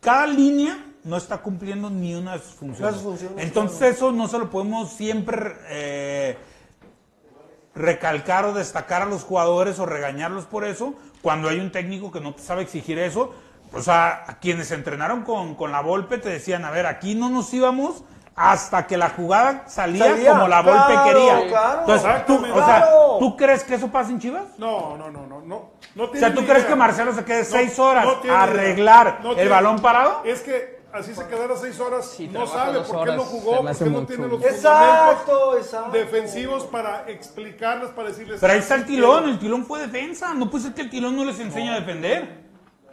cada 0.00 0.26
línea 0.26 0.84
no 1.04 1.16
está 1.16 1.38
cumpliendo 1.38 1.90
ni 1.90 2.14
una 2.14 2.32
de 2.32 2.38
sus 2.40 2.54
funciones, 2.54 3.00
Entonces 3.36 3.96
eso 3.96 4.10
no 4.10 4.26
se 4.26 4.38
lo 4.38 4.50
podemos 4.50 4.92
siempre 4.92 5.52
eh, 5.68 6.38
recalcar 7.74 8.44
o 8.44 8.52
destacar 8.52 9.02
a 9.02 9.06
los 9.06 9.24
jugadores 9.24 9.78
o 9.78 9.86
regañarlos 9.86 10.44
por 10.46 10.64
eso, 10.64 10.94
cuando 11.22 11.48
hay 11.48 11.58
un 11.60 11.72
técnico 11.72 12.12
que 12.12 12.20
no 12.20 12.34
te 12.34 12.42
sabe 12.42 12.62
exigir 12.62 12.98
eso. 12.98 13.34
O 13.72 13.80
sea, 13.82 14.24
a 14.28 14.38
quienes 14.38 14.68
se 14.68 14.74
entrenaron 14.76 15.22
con, 15.22 15.54
con 15.56 15.72
la 15.72 15.80
Volpe 15.80 16.18
te 16.18 16.28
decían, 16.28 16.64
a 16.64 16.70
ver, 16.70 16.86
aquí 16.86 17.14
no 17.16 17.28
nos 17.30 17.52
íbamos 17.52 18.04
hasta 18.36 18.86
que 18.86 18.96
la 18.96 19.10
jugada 19.10 19.64
salía, 19.68 20.06
Salía, 20.06 20.30
como 20.32 20.48
la 20.48 20.60
Volpe 20.62 20.92
claro, 20.92 21.04
quería. 21.04 21.48
claro. 21.48 21.80
Entonces, 21.80 22.26
tú, 22.26 22.34
o 22.36 22.54
sea, 22.64 22.64
Claro. 22.64 23.16
¿tú 23.20 23.36
crees 23.36 23.64
que 23.64 23.74
eso 23.74 23.88
pasa 23.88 24.10
en 24.10 24.18
Chivas? 24.20 24.42
No, 24.58 24.96
no, 24.96 25.10
no, 25.10 25.26
no, 25.26 25.40
no. 25.40 25.70
no 25.94 26.04
O 26.04 26.14
sea, 26.16 26.34
¿tú 26.34 26.44
crees 26.44 26.64
que 26.64 26.74
Marcelo 26.76 27.12
se 27.12 27.24
quede 27.24 27.44
seis 27.44 27.78
horas 27.78 28.06
a 28.30 28.42
arreglar 28.42 29.20
No 29.22 29.30
el 29.30 29.36
tiene- 29.36 29.50
balón 29.50 29.80
parado? 29.80 30.22
Es 30.24 30.40
que 30.42 30.73
así 30.94 31.14
se 31.14 31.26
quedara 31.26 31.56
seis 31.56 31.78
horas, 31.80 32.16
no 32.30 32.46
sabe 32.46 32.80
por 32.80 33.04
qué 33.04 33.16
no 33.16 33.24
jugó, 33.24 33.62
porque 33.62 33.84
no 33.90 34.06
tiene 34.06 34.28
los 34.28 34.42
Exacto, 34.42 35.58
defensivos 35.92 36.64
para 36.64 37.08
explicarles, 37.10 37.90
para 37.90 38.08
decirles. 38.08 38.38
Pero 38.40 38.52
ahí 38.52 38.60
está 38.60 38.76
el 38.76 38.86
tilón, 38.86 39.28
el 39.28 39.38
tilón 39.38 39.66
fue 39.66 39.80
defensa, 39.80 40.32
no 40.34 40.48
puede 40.48 40.64
ser 40.64 40.74
que 40.74 40.82
el 40.82 40.90
tilón 40.90 41.16
no 41.16 41.24
les 41.24 41.38
enseñe 41.40 41.70
a 41.70 41.80
defender. 41.80 42.44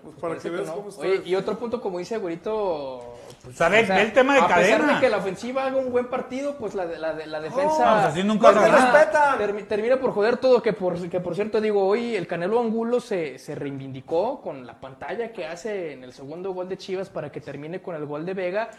Pues 0.04 0.16
para 0.16 0.38
que 0.38 0.50
veas 0.50 0.70
cómo 0.70 0.90
está. 0.90 1.02
Oye, 1.02 1.22
y 1.26 1.36
otro 1.36 1.58
punto, 1.60 1.80
como 1.80 2.00
dice 2.00 2.18
Güerito, 2.18 3.11
O 3.48 3.52
sea, 3.54 3.70
ve, 3.70 3.84
o 3.84 3.86
sea, 3.86 4.02
el 4.02 4.14
tema 4.14 4.34
de 4.36 4.40
a 4.42 4.48
pesar 4.48 4.62
cadena. 4.80 4.94
de 4.96 5.00
que 5.00 5.10
la 5.10 5.18
ofensiva 5.18 5.66
haga 5.66 5.78
un 5.78 5.92
buen 5.92 6.08
partido, 6.10 6.56
pues 6.58 6.74
la, 6.76 6.86
la, 6.86 7.14
la 7.14 7.40
defensa 7.40 7.64
No, 7.64 7.94
pues 7.94 8.06
así 8.06 8.24
nunca 8.24 8.52
pues, 8.52 8.64
se 8.66 8.72
gana. 8.72 8.92
termina- 9.12 9.38
termi- 9.38 9.68
termina 9.68 9.98
por 10.00 10.14
joder 10.14 10.38
todo, 10.38 10.62
que 10.62 10.74
por, 10.74 11.10
que 11.10 11.20
por 11.20 11.36
cierto 11.36 11.60
digo, 11.62 11.86
hoy 11.86 12.16
el 12.16 12.28
Canelo 12.28 12.60
Angulo 12.60 13.00
se, 13.00 13.38
se 13.40 13.56
reivindicó 13.56 14.42
con 14.42 14.66
la 14.66 14.80
pantalla 14.80 15.32
que 15.32 15.46
hace 15.46 15.94
en 15.94 16.04
el 16.04 16.14
segundo 16.14 16.54
gol 16.54 16.70
de 16.70 16.78
Chivas 16.78 17.10
para 17.10 17.32
que 17.32 17.42
termine 17.42 17.82
con 17.82 17.96
el 17.96 18.06
gol 18.06 18.26
de 18.26 18.34
Vega, 18.34 18.70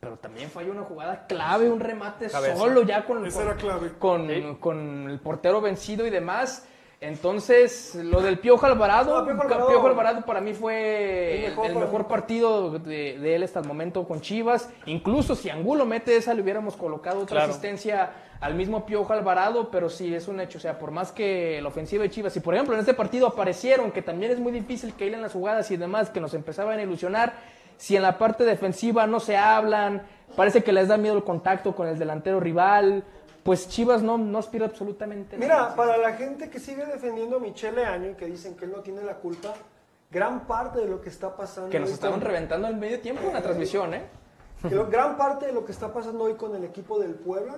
pero 0.00 0.16
también 0.16 0.50
falló 0.50 0.72
una 0.72 0.82
jugada 0.82 1.26
clave, 1.26 1.68
un 1.68 1.80
remate 1.80 2.28
Cabeza. 2.28 2.56
solo 2.56 2.82
ya 2.82 3.04
con, 3.04 3.28
con- 3.30 3.54
clave. 3.56 3.92
con, 3.98 4.54
con 4.56 5.10
el 5.10 5.18
portero 5.20 5.60
vencido 5.60 6.06
y 6.06 6.10
demás. 6.10 6.66
Entonces, 7.00 7.94
lo 7.94 8.20
del 8.22 8.40
Piojo 8.40 8.66
Alvarado, 8.66 9.20
No, 9.20 9.24
Piojo 9.26 9.42
Alvarado. 9.42 9.68
Piojo 9.68 9.86
Alvarado 9.86 10.22
para 10.26 10.40
mí 10.40 10.52
fue 10.52 11.46
El 11.46 11.52
el 11.70 11.76
mejor 11.76 12.08
partido 12.08 12.78
de, 12.78 13.18
de 13.18 13.34
él 13.36 13.44
hasta 13.44 13.60
el 13.60 13.66
momento 13.68 14.02
con 14.06 14.20
Chivas. 14.20 14.68
Incluso 14.86 15.36
si 15.36 15.48
Angulo 15.48 15.86
mete 15.86 16.16
esa, 16.16 16.34
le 16.34 16.42
hubiéramos 16.42 16.76
colocado 16.76 17.20
otra 17.20 17.36
Claro. 17.36 17.50
asistencia 17.52 18.10
al 18.40 18.54
mismo 18.56 18.84
Piojo 18.84 19.12
Alvarado, 19.12 19.70
pero 19.70 19.88
sí 19.88 20.12
es 20.12 20.26
un 20.26 20.40
hecho. 20.40 20.58
O 20.58 20.60
sea, 20.60 20.78
por 20.80 20.90
más 20.90 21.12
que 21.12 21.60
la 21.62 21.68
ofensiva 21.68 22.02
de 22.02 22.10
Chivas, 22.10 22.36
y 22.36 22.40
por 22.40 22.54
ejemplo 22.54 22.74
en 22.74 22.80
este 22.80 22.94
partido 22.94 23.28
aparecieron, 23.28 23.92
que 23.92 24.02
también 24.02 24.32
es 24.32 24.40
muy 24.40 24.50
difícil 24.50 24.92
que 24.94 25.06
en 25.12 25.22
las 25.22 25.32
jugadas 25.32 25.70
y 25.70 25.76
demás, 25.76 26.10
que 26.10 26.20
nos 26.20 26.34
empezaban 26.34 26.80
a 26.80 26.82
ilusionar, 26.82 27.32
si 27.76 27.94
en 27.94 28.02
la 28.02 28.18
parte 28.18 28.44
defensiva 28.44 29.06
no 29.06 29.20
se 29.20 29.36
hablan, 29.36 30.02
parece 30.34 30.64
que 30.64 30.72
les 30.72 30.88
da 30.88 30.96
miedo 30.96 31.16
el 31.16 31.22
contacto 31.22 31.76
con 31.76 31.86
el 31.86 31.96
delantero 31.96 32.40
rival, 32.40 33.04
pues 33.42 33.68
Chivas 33.68 34.02
no, 34.02 34.18
no 34.18 34.38
aspira 34.38 34.66
absolutamente 34.66 35.36
nada. 35.38 35.46
Mira, 35.68 35.74
para 35.76 35.96
la 35.96 36.12
gente 36.14 36.50
que 36.50 36.58
sigue 36.60 36.84
defendiendo 36.86 37.36
a 37.36 37.40
Michele 37.40 37.84
Año 37.84 38.10
y 38.10 38.14
que 38.14 38.26
dicen 38.26 38.54
que 38.56 38.64
él 38.66 38.72
no 38.72 38.80
tiene 38.82 39.02
la 39.02 39.14
culpa, 39.16 39.54
gran 40.10 40.46
parte 40.46 40.80
de 40.80 40.86
lo 40.88 41.00
que 41.00 41.08
está 41.08 41.34
pasando 41.36 41.70
Que 41.70 41.80
nos 41.80 41.90
estaban 41.90 42.18
con- 42.20 42.28
reventando 42.28 42.66
al 42.66 42.76
medio 42.76 43.00
tiempo 43.00 43.26
en 43.26 43.34
la 43.34 43.42
transmisión, 43.42 43.94
¿eh? 43.94 44.02
que 44.62 44.74
lo- 44.74 44.86
gran 44.88 45.16
parte 45.16 45.46
de 45.46 45.52
lo 45.52 45.64
que 45.64 45.72
está 45.72 45.92
pasando 45.92 46.24
hoy 46.24 46.34
con 46.34 46.54
el 46.54 46.64
equipo 46.64 46.98
del 46.98 47.14
Puebla 47.14 47.56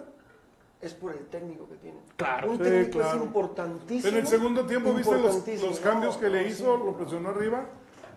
es 0.81 0.95
por 0.95 1.13
el 1.13 1.27
técnico 1.27 1.69
que 1.69 1.77
tiene. 1.77 1.99
Claro. 2.17 2.51
Un 2.51 2.57
Sí, 2.57 2.63
técnico 2.63 3.01
es 3.03 3.15
importantísimo. 3.15 4.09
En 4.09 4.17
el 4.19 4.27
segundo 4.27 4.65
tiempo, 4.67 4.93
¿viste 4.95 5.19
los, 5.19 5.81
cambios 5.81 6.15
No, 6.15 6.21
que 6.21 6.29
le 6.31 6.49
hizo? 6.49 6.77
sí. 6.79 6.83
Lo 6.85 6.97
presionó 6.97 7.29
arriba. 7.31 7.65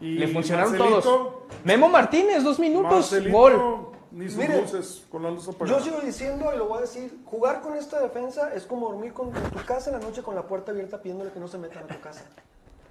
Y 0.02 0.16
Le 0.18 0.28
funcionaron 0.28 0.72
Marcelito, 0.72 1.02
todos. 1.02 1.34
Memo 1.64 1.88
Martínez, 1.88 2.44
dos 2.44 2.60
minutos, 2.60 2.92
Marcelito, 2.92 3.38
gol. 3.38 3.88
Ni 4.14 4.30
sus 4.30 4.38
Mire, 4.38 4.62
luces 4.62 5.06
con 5.12 5.24
la 5.24 5.32
luz 5.32 5.46
Yo 5.46 5.52
apagada. 5.52 5.82
sigo 5.82 6.00
diciendo 6.00 6.52
y 6.54 6.58
lo 6.58 6.68
voy 6.68 6.78
a 6.78 6.82
decir, 6.82 7.18
jugar 7.26 7.62
con 7.62 7.76
esta 7.76 8.00
defensa 8.00 8.54
es 8.54 8.64
como 8.64 8.90
dormir 8.90 9.12
con, 9.12 9.36
en 9.36 9.50
tu 9.50 9.66
casa 9.66 9.90
en 9.90 10.00
la 10.00 10.04
noche 10.04 10.22
con 10.22 10.36
la 10.36 10.44
puerta 10.44 10.72
abierta 10.72 11.02
pidiéndole 11.02 11.32
que 11.32 11.40
no 11.40 11.48
se 11.48 11.58
metan 11.58 11.86
a 11.86 11.88
tu 11.88 12.00
casa. 12.00 12.22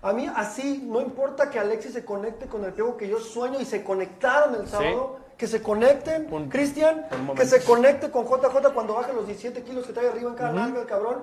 A 0.02 0.12
mí 0.12 0.28
así, 0.34 0.82
no 0.84 1.00
importa 1.00 1.48
que 1.48 1.60
Alexis 1.60 1.92
se 1.92 2.04
conecte 2.04 2.46
con 2.46 2.64
el 2.64 2.72
Piojo 2.72 2.96
que 2.96 3.08
yo 3.08 3.20
sueño 3.20 3.60
y 3.60 3.64
se 3.64 3.84
conectaron 3.84 4.56
el 4.56 4.66
sábado, 4.66 5.20
que 5.38 5.46
se 5.46 5.62
conecten, 5.62 6.26
Cristian, 6.48 7.06
que 7.36 7.46
se 7.46 7.62
conecte 7.62 8.10
con 8.10 8.26
JJ 8.26 8.72
cuando 8.74 8.94
baje 8.94 9.12
los 9.12 9.26
17 9.26 9.62
kilos 9.62 9.86
que 9.86 9.92
trae 9.92 10.08
arriba 10.08 10.30
en 10.30 10.36
cada 10.36 10.52
nalga 10.52 10.80
el 10.80 10.86
cabrón. 10.86 11.18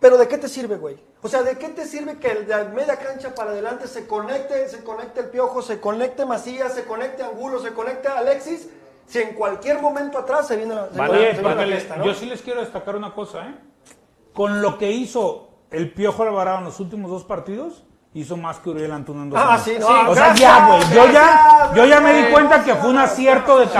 Pero 0.00 0.18
¿de 0.18 0.28
qué 0.28 0.36
te 0.38 0.48
sirve, 0.48 0.76
güey? 0.76 0.96
O 1.22 1.28
sea, 1.28 1.42
¿de 1.42 1.56
qué 1.56 1.68
te 1.70 1.86
sirve 1.86 2.18
que 2.18 2.30
el 2.30 2.46
de 2.46 2.64
media 2.66 2.96
cancha 2.98 3.34
para 3.34 3.50
adelante 3.50 3.88
se 3.88 4.06
conecte, 4.06 4.68
se 4.68 4.84
conecte 4.84 5.20
el 5.20 5.30
Piojo, 5.30 5.62
se 5.62 5.80
conecte 5.80 6.26
Macías, 6.26 6.74
se 6.74 6.84
conecte 6.84 7.22
Angulo, 7.22 7.58
se 7.60 7.72
conecte 7.72 8.08
Alexis? 8.08 8.68
Si 9.06 9.18
en 9.20 9.34
cualquier 9.34 9.80
momento 9.80 10.18
atrás 10.18 10.48
se 10.48 10.56
viene 10.56 10.74
la, 10.74 10.88
se 10.90 10.98
Vale, 10.98 11.12
viene- 11.18 11.26
se 11.28 11.32
viene 11.40 11.48
la 11.48 11.54
Págale, 11.54 11.76
fiesta, 11.76 11.96
¿no? 11.96 12.04
Yo 12.04 12.14
sí 12.14 12.26
les 12.26 12.42
quiero 12.42 12.60
destacar 12.60 12.96
una 12.96 13.14
cosa, 13.14 13.46
¿eh? 13.48 13.54
Con 14.34 14.60
lo 14.60 14.76
que 14.78 14.90
hizo 14.90 15.48
el 15.70 15.92
Piojo 15.92 16.24
Alvarado 16.24 16.58
en 16.58 16.64
los 16.64 16.78
últimos 16.80 17.10
dos 17.10 17.24
partidos, 17.24 17.84
hizo 18.20 18.36
más 18.36 18.58
que 18.58 18.70
Uriel 18.70 18.92
Antuna 18.92 19.22
en 19.24 19.30
dos 19.30 19.38
Ah, 19.40 19.52
años. 19.54 19.62
sí, 19.64 19.76
no, 19.78 19.86
O 19.86 20.14
sea, 20.14 20.24
gracias, 20.28 20.38
ya, 20.40 20.66
güey. 20.66 20.80
Yo 20.80 20.94
ya, 20.94 21.10
gracias, 21.12 21.74
yo 21.76 21.84
ya 21.84 22.00
me 22.00 22.12
di 22.14 22.24
cuenta 22.32 22.64
que 22.64 22.74
fue 22.74 22.90
un 22.90 22.98
acierto 22.98 23.58
de 23.58 23.66
Sí. 23.66 23.72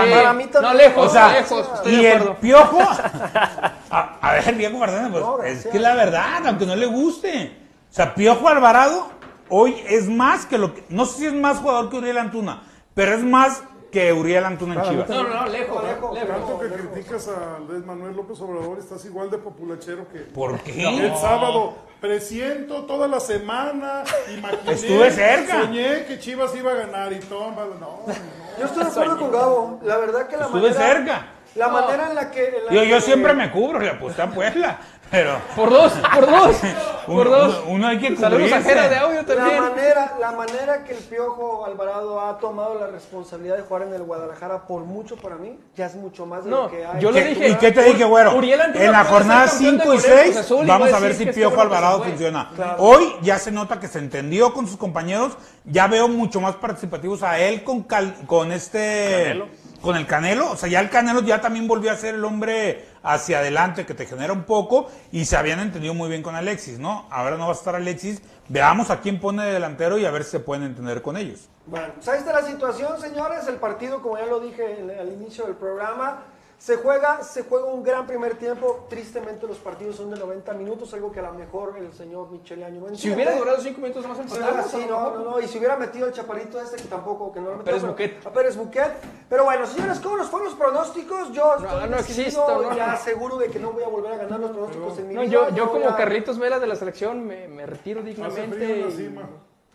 No, 0.61 0.73
lejos, 0.73 1.05
O 1.07 1.09
sea, 1.09 1.31
lejos, 1.31 1.69
estoy 1.75 1.93
y 1.93 1.95
de 2.03 2.11
el 2.11 2.17
acuerdo. 2.17 2.35
Piojo. 2.39 2.79
A, 3.89 4.17
a 4.21 4.31
ver, 4.33 4.57
Diego 4.57 4.77
Maradona, 4.79 5.09
pues 5.09 5.23
No, 5.23 5.37
es 5.37 5.53
gracias. 5.53 5.71
que 5.73 5.79
la 5.79 5.95
verdad, 5.95 6.45
aunque 6.45 6.65
no 6.65 6.75
le 6.75 6.85
guste. 6.85 7.57
O 7.89 7.93
sea, 7.93 8.13
Piojo 8.13 8.47
Alvarado 8.49 9.09
hoy 9.49 9.75
es 9.87 10.07
más 10.09 10.45
que 10.45 10.57
lo 10.57 10.73
que. 10.73 10.83
No 10.89 11.05
sé 11.05 11.19
si 11.19 11.25
es 11.27 11.33
más 11.33 11.57
jugador 11.59 11.89
que 11.89 11.97
Uriel 11.97 12.17
Antuna, 12.17 12.61
pero 12.93 13.13
es 13.15 13.23
más 13.23 13.63
que 13.97 14.13
Uriel 14.13 14.45
Antuna 14.45 14.75
en 14.75 14.81
Chivas. 14.89 15.09
No, 15.09 15.23
no, 15.23 15.29
no, 15.29 15.47
lejos, 15.47 15.83
Lejos, 15.83 16.13
lejos. 16.13 16.27
Tanto 16.27 16.59
que 16.59 16.67
criticas 16.67 17.27
a 17.29 17.55
Andrés 17.55 17.83
Manuel 17.83 18.15
López 18.15 18.39
Obrador, 18.41 18.77
estás 18.77 19.03
igual 19.05 19.31
de 19.31 19.39
populachero 19.39 20.07
que 20.09 20.19
¿Por 20.19 20.59
qué? 20.59 20.87
el 21.07 21.15
sábado. 21.15 21.73
Presiento 21.99 22.83
toda 22.85 23.07
la 23.07 23.19
semana, 23.19 24.03
imaginé, 24.31 24.71
Estuve 24.71 25.09
cerca. 25.09 25.61
soñé 25.63 26.05
que 26.05 26.19
Chivas 26.19 26.55
iba 26.55 26.73
a 26.73 26.75
ganar 26.75 27.11
y 27.11 27.15
toma, 27.21 27.65
no, 27.65 27.79
no. 27.79 28.13
Yo 28.59 28.65
estoy 28.65 28.83
de 28.83 28.89
acuerdo 28.91 29.17
con 29.17 29.31
Gabo. 29.31 29.79
La 29.83 29.97
verdad 29.97 30.27
que 30.27 30.37
la 30.37 30.45
Estuve 30.45 30.61
manera... 30.73 30.79
cerca. 30.93 31.27
La 31.55 31.69
manera 31.69 32.09
en 32.09 32.15
la 32.15 32.29
que... 32.29 32.45
en 32.49 32.65
la 32.67 32.71
Yo, 32.71 32.83
yo 32.83 32.95
que- 32.97 33.01
siempre 33.01 33.33
me 33.33 33.49
cubro, 33.51 33.79
le 33.79 33.89
aposté 33.89 34.21
a 34.21 34.29
Puebla, 34.29 34.77
pero 35.11 35.37
Por 35.55 35.69
dos, 35.69 35.93
por 36.13 36.25
dos, 36.25 36.55
por 37.07 37.29
dos. 37.29 37.61
uno- 37.65 37.71
uno 37.73 37.87
hay 37.87 37.99
que 37.99 38.15
Saludos 38.17 38.51
a. 38.51 38.61
Jera 38.61 38.89
de 38.89 38.97
audio 38.97 39.21
La 39.21 39.25
también. 39.25 39.61
manera, 39.61 40.13
la 40.19 40.31
manera 40.31 40.83
que 40.83 40.93
el 40.93 40.99
Piojo 40.99 41.65
Alvarado 41.65 42.19
ha 42.21 42.37
tomado 42.39 42.79
la 42.79 42.87
responsabilidad 42.87 43.55
de 43.57 43.61
jugar 43.63 43.83
en 43.83 43.93
el 43.93 44.03
Guadalajara, 44.03 44.65
por 44.67 44.81
mucho 44.83 45.15
para 45.15 45.35
mí, 45.35 45.57
ya 45.75 45.85
es 45.85 45.95
mucho 45.95 46.25
más 46.25 46.43
de 46.43 46.49
No, 46.51 46.63
lo 46.63 46.71
que 46.71 46.85
hay. 46.85 46.99
yo 47.01 47.11
lo 47.11 47.17
¿Qué- 47.17 47.25
dije. 47.25 47.49
¿Y 47.49 47.55
qué 47.55 47.71
te 47.71 47.83
dije, 47.83 48.03
güero? 48.03 48.35
Uriel 48.35 48.59
en 48.75 48.91
la 48.91 49.03
jornada 49.05 49.45
campeón 49.49 49.77
de 49.77 49.83
5 49.83 49.93
y 49.93 49.97
goleo 49.97 50.15
de 50.15 50.21
6 50.23 50.33
Cruz 50.33 50.37
Azul 50.45 50.65
y 50.65 50.67
vamos 50.67 50.93
a 50.93 50.99
ver 50.99 51.13
si 51.13 51.23
este 51.23 51.33
Piojo 51.33 51.61
Alvarado 51.61 52.03
funciona. 52.03 52.49
Claro. 52.55 52.75
Hoy 52.83 53.15
ya 53.21 53.37
se 53.39 53.51
nota 53.51 53.79
que 53.79 53.87
se 53.87 53.99
entendió 53.99 54.53
con 54.53 54.67
sus 54.67 54.77
compañeros, 54.77 55.37
ya 55.65 55.87
veo 55.87 56.07
mucho 56.07 56.41
más 56.41 56.55
participativos 56.55 57.23
a 57.23 57.39
él 57.39 57.63
con, 57.63 57.83
Cal- 57.83 58.15
con 58.25 58.51
este... 58.51 59.41
Con 59.81 59.95
el 59.95 60.07
Canelo, 60.07 60.51
o 60.51 60.57
sea, 60.57 60.67
ya 60.67 60.79
el 60.79 60.89
Canelo 60.89 61.21
ya 61.21 61.39
también 61.39 61.67
volvió 61.67 61.91
a 61.91 61.95
ser 61.95 62.15
el 62.15 62.25
hombre 62.25 62.85
hacia 63.03 63.39
adelante 63.39 63.85
que 63.85 63.93
te 63.93 64.05
genera 64.05 64.33
un 64.33 64.43
poco 64.43 64.89
y 65.11 65.25
se 65.25 65.37
habían 65.37 65.59
entendido 65.59 65.93
muy 65.93 66.09
bien 66.09 66.23
con 66.23 66.35
Alexis, 66.35 66.79
¿no? 66.79 67.05
Ahora 67.09 67.37
no 67.37 67.45
va 67.45 67.51
a 67.51 67.55
estar 67.55 67.75
Alexis, 67.75 68.21
veamos 68.49 68.89
a 68.89 68.99
quién 69.01 69.19
pone 69.19 69.45
de 69.45 69.53
delantero 69.53 69.97
y 69.97 70.05
a 70.05 70.11
ver 70.11 70.23
si 70.23 70.31
se 70.31 70.39
pueden 70.39 70.63
entender 70.63 71.01
con 71.01 71.15
ellos. 71.15 71.47
Bueno, 71.67 71.87
pues 71.95 72.07
ahí 72.07 72.19
está 72.19 72.33
la 72.33 72.47
situación, 72.47 72.99
señores. 72.99 73.47
El 73.47 73.57
partido, 73.57 74.01
como 74.01 74.17
ya 74.17 74.25
lo 74.25 74.39
dije 74.39 74.77
al 74.99 75.11
inicio 75.11 75.45
del 75.45 75.55
programa, 75.55 76.23
se 76.59 76.75
juega, 76.77 77.23
se 77.23 77.43
juega 77.43 77.65
un 77.67 77.83
gran 77.83 78.07
primer 78.07 78.35
tiempo. 78.35 78.87
Tristemente 78.89 79.45
los 79.45 79.57
partidos 79.57 79.95
son 79.97 80.09
de 80.09 80.17
90 80.17 80.53
minutos, 80.53 80.91
algo 80.93 81.11
que 81.11 81.19
a 81.19 81.23
lo 81.23 81.33
mejor 81.33 81.75
el 81.77 81.93
señor 81.93 82.31
Michele 82.31 82.65
Año 82.65 82.81
no 82.89 82.95
Si 82.95 83.11
hubiera 83.11 83.35
durado 83.35 83.59
cinco 83.61 83.79
minutos 83.79 84.07
más 84.07 84.17
Sí, 84.17 84.23
empatamos, 84.23 84.71
sí, 84.71 84.85
no, 84.89 85.11
no, 85.11 85.23
no, 85.31 85.39
y 85.39 85.47
si 85.47 85.59
hubiera 85.59 85.75
metido 85.77 86.07
el 86.07 86.13
chaparrito 86.13 86.59
este 86.59 86.77
que 86.77 86.87
tampoco, 86.87 87.31
que 87.31 87.39
no 87.39 87.51
lo 87.51 87.57
metió, 87.57 87.65
Pérez 87.65 87.81
pero- 87.81 87.91
Buquet. 87.93 88.25
a 88.27 88.29
Pérez 88.31 88.57
Buquet. 88.57 88.91
Pero 89.29 89.43
bueno, 89.45 89.65
señores, 89.67 89.99
¿cómo 89.99 90.17
nos 90.17 90.27
fueron 90.27 90.47
los 90.47 90.55
pronósticos? 90.57 91.31
Yo 91.31 91.55
estoy 91.57 91.89
no 91.89 91.97
existo, 91.97 92.61
no, 92.63 92.75
ya 92.75 92.95
seguro 92.97 93.37
de 93.37 93.49
que 93.49 93.59
no 93.59 93.71
voy 93.71 93.83
a 93.83 93.87
volver 93.89 94.13
a 94.13 94.17
ganar 94.17 94.39
los 94.39 94.49
pronósticos 94.51 94.97
en 94.97 95.07
mi 95.09 95.13
No, 95.13 95.21
vida. 95.21 95.31
yo, 95.31 95.49
yo 95.55 95.71
como 95.71 95.87
a- 95.89 95.95
Carlitos 95.95 96.39
Vela 96.39 96.59
de 96.59 96.67
la 96.67 96.75
selección 96.75 97.23
me, 97.25 97.47
me 97.47 97.65
retiro 97.67 98.01
dignamente. 98.01 98.87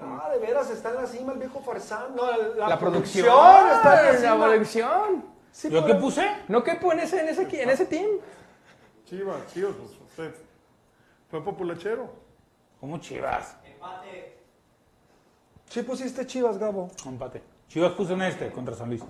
Ah, 0.01 0.31
de 0.33 0.39
veras, 0.41 0.69
está 0.69 0.89
en 0.91 0.97
la 0.97 1.07
cima 1.07 1.33
el 1.33 1.39
viejo 1.39 1.61
Farsán. 1.61 2.17
No, 2.17 2.25
la, 2.57 2.69
La 2.71 2.79
producción, 2.79 3.25
está 3.25 4.01
en 4.01 4.07
la 4.09 4.13
la 4.13 4.33
cima. 4.33 4.47
producción. 4.49 5.32
Sí, 5.53 5.69
¿Yo 5.71 5.85
qué 5.85 5.95
puse? 5.95 6.27
¿No 6.49 6.65
quepo 6.65 6.93
en 6.93 7.01
ese, 7.01 7.21
en 7.21 7.29
ese, 7.29 7.63
en 7.63 7.71
ese 7.71 7.85
team? 7.87 8.09
Chivas, 9.05 9.53
Chivas, 9.53 9.75
pues 9.79 9.91
usted 10.09 10.35
fue 11.31 11.45
populachero. 11.45 12.11
¿Cómo 12.81 12.99
Chivas? 12.99 13.57
Sí 15.69 15.83
pusiste 15.83 16.27
Chivas, 16.27 16.59
Gabo. 16.59 16.91
Empate. 17.07 17.43
Chivas 17.69 17.93
puso 17.93 18.15
en 18.15 18.23
este 18.23 18.51
contra 18.51 18.75
San 18.75 18.89
Luis. 18.89 19.03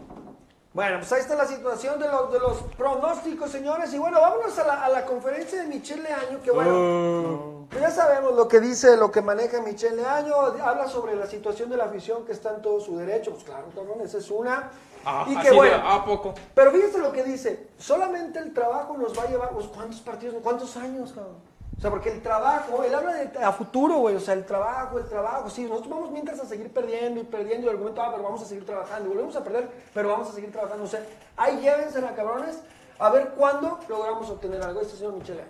Bueno, 0.75 0.99
pues 1.01 1.13
ahí 1.13 1.21
está 1.21 1.35
la 1.35 1.47
situación 1.47 2.01
de 2.01 2.09
los, 2.09 2.33
de 2.33 2.39
los 2.39 2.63
pronósticos, 2.79 3.51
señores. 3.51 3.93
Y 3.93 3.99
bueno, 3.99 4.21
vámonos 4.21 4.59
a 4.59 4.67
la, 4.67 4.85
a 4.85 4.89
la 4.89 5.05
conferencia 5.05 5.61
de 5.61 5.69
Michelle 5.69 6.09
Año, 6.11 6.41
que 6.43 6.51
bueno, 6.51 7.67
pues 7.69 7.83
ya 7.83 7.91
sabemos 7.91 8.35
lo 8.35 8.49
que 8.49 8.59
dice, 8.59 8.97
lo 8.97 9.11
que 9.13 9.21
maneja 9.21 9.61
Michelle 9.61 10.03
Año. 10.03 10.35
Habla 10.35 10.89
sobre 10.89 11.15
la 11.15 11.27
situación 11.27 11.69
de 11.69 11.77
la 11.77 11.85
afición 11.85 12.25
que 12.25 12.33
está 12.33 12.55
en 12.55 12.63
todo 12.63 12.81
su 12.81 12.97
derecho. 12.97 13.33
Pues 13.33 13.45
claro, 13.45 13.67
cabrón, 13.75 14.01
esa 14.03 14.17
es 14.17 14.31
una. 14.31 14.71
Ah, 15.05 15.27
y 15.29 15.37
que 15.37 15.51
de, 15.51 15.57
bueno, 15.57 15.77
¿A 15.87 16.05
poco? 16.07 16.33
pero 16.55 16.71
fíjense 16.71 16.99
lo 16.99 17.13
que 17.13 17.23
dice. 17.23 17.69
Solamente 17.77 18.39
el 18.39 18.55
trabajo 18.55 18.97
nos 18.97 19.19
va 19.19 19.25
a 19.25 19.27
llevar, 19.27 19.51
pues, 19.51 19.67
¿cuántos 19.67 20.01
partidos, 20.01 20.37
cuántos 20.43 20.75
años, 20.79 21.13
cabrón? 21.13 21.37
O 21.83 21.85
sea, 21.85 21.91
porque 21.91 22.11
el 22.11 22.23
trabajo, 22.23 22.85
él 22.85 22.95
habla 22.95 23.13
de 23.13 23.39
a 23.45 23.51
futuro, 23.51 23.97
güey, 23.97 24.15
o 24.15 24.21
sea, 24.21 24.35
el 24.35 24.47
trabajo, 24.47 25.01
el 25.01 25.09
trabajo, 25.09 25.51
sí, 25.51 25.65
nosotros 25.65 25.91
vamos 25.91 26.13
mientras 26.13 26.39
a 26.39 26.47
seguir 26.47 26.71
perdiendo 26.71 27.21
y 27.21 27.25
perdiendo 27.25 27.67
y 27.67 27.71
al 27.71 27.79
momento, 27.79 28.01
ah, 28.01 28.13
pero 28.13 28.23
vamos 28.23 28.41
a 28.41 28.45
seguir 28.45 28.65
trabajando, 28.65 29.07
y 29.07 29.09
volvemos 29.09 29.35
a 29.35 29.43
perder, 29.43 29.69
pero 29.93 30.11
vamos 30.11 30.29
a 30.29 30.33
seguir 30.33 30.53
trabajando, 30.53 30.85
o 30.85 30.87
sea, 30.87 31.05
ahí 31.37 31.61
llévensela, 31.61 32.15
cabrones, 32.15 32.63
a 33.01 33.11
ver 33.11 33.31
cuándo 33.37 33.81
logramos 33.89 34.31
obtener 34.31 34.63
algo, 34.63 34.81
este 34.81 34.97
señor 34.97 35.15
Michele. 35.15 35.43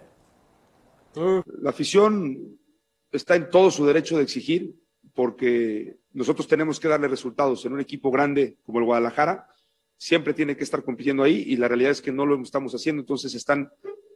La 1.61 1.69
afición 1.69 2.59
está 3.11 3.37
en 3.37 3.51
todo 3.51 3.71
su 3.71 3.85
derecho 3.85 4.17
de 4.17 4.23
exigir, 4.23 4.75
porque 5.15 5.99
nosotros 6.15 6.49
tenemos 6.49 6.81
que 6.81 6.89
darle 6.89 7.09
resultados 7.09 7.63
en 7.67 7.75
un 7.75 7.81
equipo 7.81 8.11
grande 8.11 8.57
como 8.65 8.79
el 8.79 8.87
Guadalajara. 8.87 9.49
Siempre 9.99 10.33
tiene 10.33 10.57
que 10.57 10.65
estar 10.65 10.83
compitiendo 10.83 11.25
ahí 11.25 11.45
y 11.47 11.57
la 11.57 11.69
realidad 11.69 11.91
es 11.91 12.01
que 12.01 12.11
no 12.11 12.25
lo 12.25 12.41
estamos 12.41 12.75
haciendo. 12.75 13.01
Entonces 13.01 13.35
están 13.35 13.71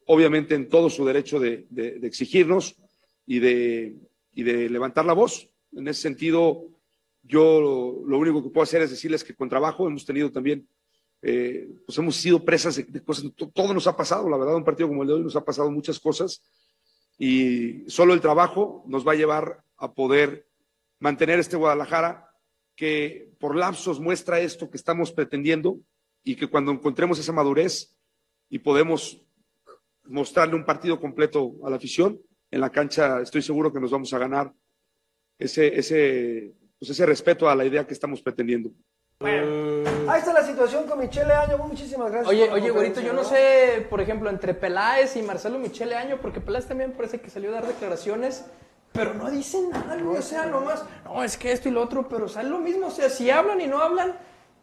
obviamente 0.06 0.54
en 0.54 0.68
todo 0.68 0.88
su 0.90 1.04
derecho 1.04 1.38
de, 1.38 1.66
exigirnos 2.02 2.76
y 3.26 3.38
de, 3.40 3.98
levantar 4.34 5.04
la 5.04 5.12
voz. 5.12 5.48
En 5.72 5.88
ese 5.88 6.02
sentido, 6.02 6.68
yo 7.22 8.02
lo, 8.06 8.18
único 8.18 8.42
que 8.42 8.50
puedo 8.50 8.62
hacer 8.62 8.82
es 8.82 8.90
decirles 8.90 9.24
que 9.24 9.34
con 9.34 9.48
trabajo 9.48 9.86
hemos 9.86 10.06
tenido 10.06 10.30
también, 10.30 10.68
eh, 11.22 11.68
pues 11.84 11.98
hemos 11.98 12.16
sido 12.16 12.44
presas 12.44 12.76
de, 12.76 12.84
de 12.84 13.02
cosas, 13.02 13.30
to- 13.34 13.50
todo 13.50 13.74
nos 13.74 13.86
ha 13.86 13.96
pasado, 13.96 14.28
la 14.28 14.36
verdad, 14.36 14.56
un 14.56 14.64
partido 14.64 14.88
como 14.88 15.02
el 15.02 15.08
de 15.08 15.14
hoy 15.14 15.22
nos 15.22 15.36
ha 15.36 15.44
pasado 15.44 15.70
muchas 15.70 15.98
cosas 15.98 16.42
y 17.18 17.88
solo 17.88 18.14
el 18.14 18.20
trabajo 18.20 18.84
nos 18.86 19.06
va 19.06 19.12
a 19.12 19.16
llevar 19.16 19.64
a 19.78 19.92
poder 19.92 20.46
mantener 21.00 21.38
este 21.38 21.56
Guadalajara 21.56 22.30
que 22.76 23.32
por 23.40 23.56
lapsos 23.56 23.98
muestra 23.98 24.40
esto 24.40 24.70
que 24.70 24.76
estamos 24.76 25.10
pretendiendo 25.10 25.80
y 26.22 26.36
que 26.36 26.46
cuando 26.46 26.72
encontremos 26.72 27.18
esa 27.18 27.32
madurez 27.32 27.96
y 28.50 28.58
podemos 28.58 29.25
mostrarle 30.08 30.54
un 30.54 30.64
partido 30.64 31.00
completo 31.00 31.54
a 31.64 31.70
la 31.70 31.76
afición, 31.76 32.20
en 32.50 32.60
la 32.60 32.70
cancha 32.70 33.20
estoy 33.20 33.42
seguro 33.42 33.72
que 33.72 33.80
nos 33.80 33.90
vamos 33.90 34.12
a 34.12 34.18
ganar 34.18 34.52
ese, 35.38 35.78
ese, 35.78 36.54
pues 36.78 36.90
ese 36.90 37.06
respeto 37.06 37.48
a 37.48 37.54
la 37.54 37.64
idea 37.64 37.86
que 37.86 37.94
estamos 37.94 38.22
pretendiendo. 38.22 38.70
Ahí 39.20 40.18
está 40.18 40.32
la 40.32 40.44
situación 40.44 40.86
con 40.86 40.98
Michele 40.98 41.32
Año, 41.32 41.58
muchísimas 41.58 42.10
gracias. 42.10 42.28
Oye, 42.28 42.50
oye, 42.50 42.70
güerito, 42.70 43.00
yo 43.00 43.12
no 43.12 43.24
sé, 43.24 43.86
por 43.88 44.00
ejemplo, 44.00 44.28
entre 44.28 44.54
Peláez 44.54 45.16
y 45.16 45.22
Marcelo 45.22 45.58
Michele 45.58 45.94
Año, 45.94 46.18
porque 46.20 46.40
Peláez 46.40 46.66
también 46.66 46.92
parece 46.92 47.20
que 47.20 47.30
salió 47.30 47.50
a 47.50 47.54
dar 47.54 47.66
declaraciones, 47.66 48.44
pero 48.92 49.14
no 49.14 49.30
dicen 49.30 49.70
nada, 49.70 49.96
güey, 49.96 50.18
o 50.18 50.22
sea, 50.22 50.46
nomás, 50.46 50.84
no, 51.04 51.24
es 51.24 51.36
que 51.36 51.52
esto 51.52 51.68
y 51.68 51.72
lo 51.72 51.82
otro, 51.82 52.08
pero 52.08 52.26
o 52.26 52.28
sea, 52.28 52.42
es 52.42 52.48
lo 52.48 52.58
mismo, 52.58 52.88
o 52.88 52.90
sea, 52.90 53.08
si 53.08 53.30
hablan 53.30 53.60
y 53.60 53.66
no 53.66 53.80
hablan, 53.80 54.16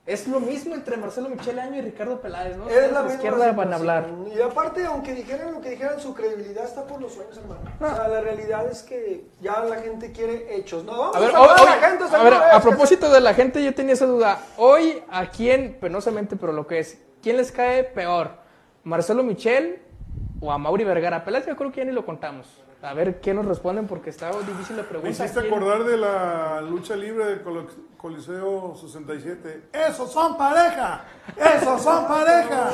es 0.06 0.28
lo 0.28 0.40
mismo 0.42 0.76
entre 0.76 0.98
Marcelo 0.98 1.30
Michele 1.30 1.62
Año 1.62 1.78
y 1.78 1.82
Ricardo 1.82 2.20
Peláez, 2.20 2.58
¿no? 2.58 2.68
Es 2.70 2.92
la 2.92 3.04
misma 3.04 3.14
izquierda 3.16 3.52
van 3.54 3.72
a 3.72 3.76
hablar. 3.78 4.06
Y 4.36 4.42
aparte, 4.42 4.84
aunque 4.86 5.14
dijeran 5.14 5.54
lo 5.54 5.62
que 5.62 5.70
dijeran, 5.72 6.00
su 6.00 6.14
credibilidad 6.14 6.66
está 6.66 6.86
por 6.86 7.00
los 7.02 7.14
sueños, 7.14 7.38
hermano. 7.38 7.62
O 7.80 7.96
sea, 7.96 8.08
la 8.10 8.20
realidad 8.20 8.68
es 8.70 8.84
que 8.84 9.26
ya 9.40 9.64
la 9.64 9.78
gente 9.78 10.12
quiere 10.12 10.56
hechos. 10.56 10.84
No, 10.84 10.92
vamos 10.98 11.16
A 11.16 11.20
ver, 11.20 11.34
a 11.36 11.40
hoy- 11.42 11.48
saludar 11.48 11.58
a 11.58 11.62
hoy- 11.76 11.80
la 11.82 11.88
gente, 11.88 12.04
a, 12.04 12.08
ver, 12.08 12.34
señores, 12.34 12.40
a 12.54 12.62
que- 12.62 12.68
propósito 12.68 13.10
de 13.12 13.22
la 13.22 13.34
gente, 13.34 13.64
yo 13.64 13.74
tenía 13.74 13.94
esa 13.94 14.06
duda. 14.06 14.40
Hoy, 14.58 15.02
¿a 15.10 15.30
quién, 15.30 15.78
penosamente, 15.80 16.36
pero 16.36 16.52
lo 16.52 16.68
que 16.68 16.80
es, 16.80 17.02
quién 17.22 17.38
les 17.38 17.52
cae 17.54 17.86
peor? 17.86 18.32
¿Marcelo 18.84 19.24
Michel 19.24 19.82
o 20.42 20.52
a 20.52 20.58
Mauri 20.58 20.84
Vergara? 20.84 21.24
Peláez, 21.24 21.46
yo 21.46 21.56
creo 21.56 21.72
que 21.72 21.78
ya 21.78 21.86
ni 21.86 21.94
lo 21.94 22.06
contamos. 22.06 22.62
A 22.84 22.94
ver 22.94 23.22
qué 23.22 23.34
nos 23.34 23.46
responden 23.46 23.88
porque 23.88 24.10
está 24.10 24.30
difícil 24.46 24.76
la 24.76 24.84
Me 24.84 24.90
pregunta. 24.90 25.10
hiciste 25.24 25.40
¿Quién- 25.42 25.54
acordar 25.54 25.84
de 25.86 25.98
la 25.98 26.62
lucha 26.62 26.96
libre 26.96 27.26
del 27.26 27.42
Colo- 27.44 27.66
Coliseo 27.98 28.76
67. 28.76 29.62
¡Esos 29.72 30.12
son 30.12 30.38
pareja! 30.38 31.06
¡Esos 31.38 31.82
son 31.82 32.06
pareja! 32.06 32.70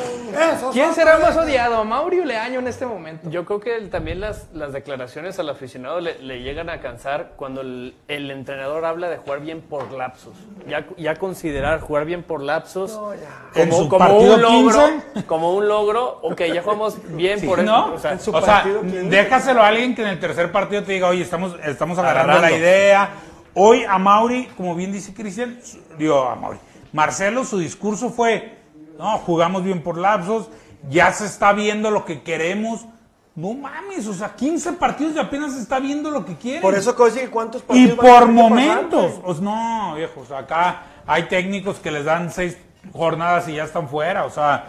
¡Esos 0.55 0.73
¿Quién 0.73 0.87
son 0.87 0.95
será 0.95 1.11
pareja! 1.19 1.29
más 1.29 1.37
odiado, 1.45 1.85
Mauri 1.85 2.21
o 2.21 2.25
Leaño 2.25 2.57
en 2.57 2.67
este 2.67 2.87
momento? 2.87 3.29
Yo 3.29 3.45
creo 3.45 3.59
que 3.59 3.77
el- 3.77 3.91
también 3.91 4.19
las, 4.19 4.47
las 4.53 4.73
declaraciones 4.73 5.37
al 5.37 5.49
aficionado 5.49 5.99
le, 5.99 6.17
le 6.17 6.41
llegan 6.41 6.71
a 6.71 6.79
cansar 6.81 7.33
cuando 7.35 7.61
el, 7.61 7.93
el 8.07 8.31
entrenador 8.31 8.85
habla 8.85 9.07
de 9.07 9.17
jugar 9.17 9.41
bien 9.41 9.61
por 9.61 9.91
lapsos. 9.91 10.33
Ya, 10.67 10.87
ya 10.97 11.15
considerar 11.17 11.79
jugar 11.81 12.05
bien 12.05 12.23
por 12.23 12.41
lapsos 12.41 12.99
En 13.53 13.69
como, 13.69 13.87
como 13.87 14.17
un 14.19 14.41
logro, 14.41 14.79
15. 15.13 15.25
como 15.27 15.53
un 15.53 15.67
logro, 15.67 16.17
ok, 16.23 16.41
ya 16.51 16.63
jugamos 16.63 16.97
bien 17.15 17.39
Sí, 17.39 17.45
por 17.45 17.63
¿no? 17.63 17.93
O 17.93 17.99
sea, 17.99 18.13
En 18.13 18.19
su 18.19 18.31
O 18.35 18.41
sea, 18.41 18.65
déjaselo 18.65 19.61
a 19.61 19.67
alguien 19.67 19.93
que 19.93 19.98
en 20.01 20.07
el 20.09 20.19
tercer 20.19 20.51
partido 20.51 20.83
te 20.83 20.93
diga, 20.93 21.07
oye, 21.07 21.21
estamos, 21.21 21.55
estamos 21.65 21.97
agarrando, 21.97 22.33
Agarrando. 22.33 22.55
la 22.55 22.61
idea. 22.61 23.09
Hoy 23.53 23.83
a 23.83 23.97
Mauri, 23.97 24.47
como 24.55 24.75
bien 24.75 24.91
dice 24.91 25.13
Cristian, 25.13 25.59
digo 25.97 26.23
a 26.23 26.35
Mauri, 26.35 26.59
Marcelo, 26.93 27.43
su 27.43 27.57
discurso 27.57 28.09
fue, 28.09 28.57
no, 28.97 29.17
jugamos 29.19 29.63
bien 29.63 29.81
por 29.81 29.97
lapsos, 29.97 30.49
ya 30.89 31.11
se 31.11 31.25
está 31.25 31.53
viendo 31.53 31.91
lo 31.91 32.05
que 32.05 32.21
queremos. 32.21 32.85
No 33.35 33.53
mames, 33.53 34.05
o 34.07 34.13
sea, 34.13 34.35
15 34.35 34.73
partidos 34.73 35.15
y 35.15 35.19
apenas 35.19 35.53
se 35.53 35.61
está 35.61 35.79
viendo 35.79 36.11
lo 36.11 36.25
que 36.25 36.35
quieren. 36.35 36.61
Por 36.61 36.75
eso, 36.75 36.93
Cosi, 36.95 37.27
¿cuántos 37.27 37.61
y 37.61 37.65
partidos 37.65 37.93
a 37.93 37.95
por 37.95 38.05
que 38.05 38.09
pasar, 38.09 38.27
momentos, 38.27 39.13
sea, 39.23 39.41
no, 39.41 39.95
viejo, 39.95 40.21
o 40.21 40.25
sea, 40.25 40.39
acá 40.39 40.83
hay 41.07 41.23
técnicos 41.23 41.77
que 41.77 41.89
les 41.89 42.03
dan 42.05 42.31
seis 42.31 42.57
jornadas 42.91 43.47
y 43.47 43.55
ya 43.55 43.63
están 43.63 43.87
fuera, 43.87 44.25
o 44.25 44.29
sea, 44.29 44.65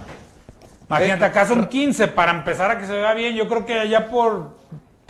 imagínate, 0.88 1.24
acá 1.24 1.46
son 1.46 1.66
15 1.66 2.08
para 2.08 2.30
empezar 2.32 2.70
a 2.70 2.78
que 2.78 2.86
se 2.86 2.92
vea 2.92 3.12
bien, 3.14 3.34
yo 3.34 3.48
creo 3.48 3.66
que 3.66 3.78
allá 3.78 4.08
por 4.08 4.59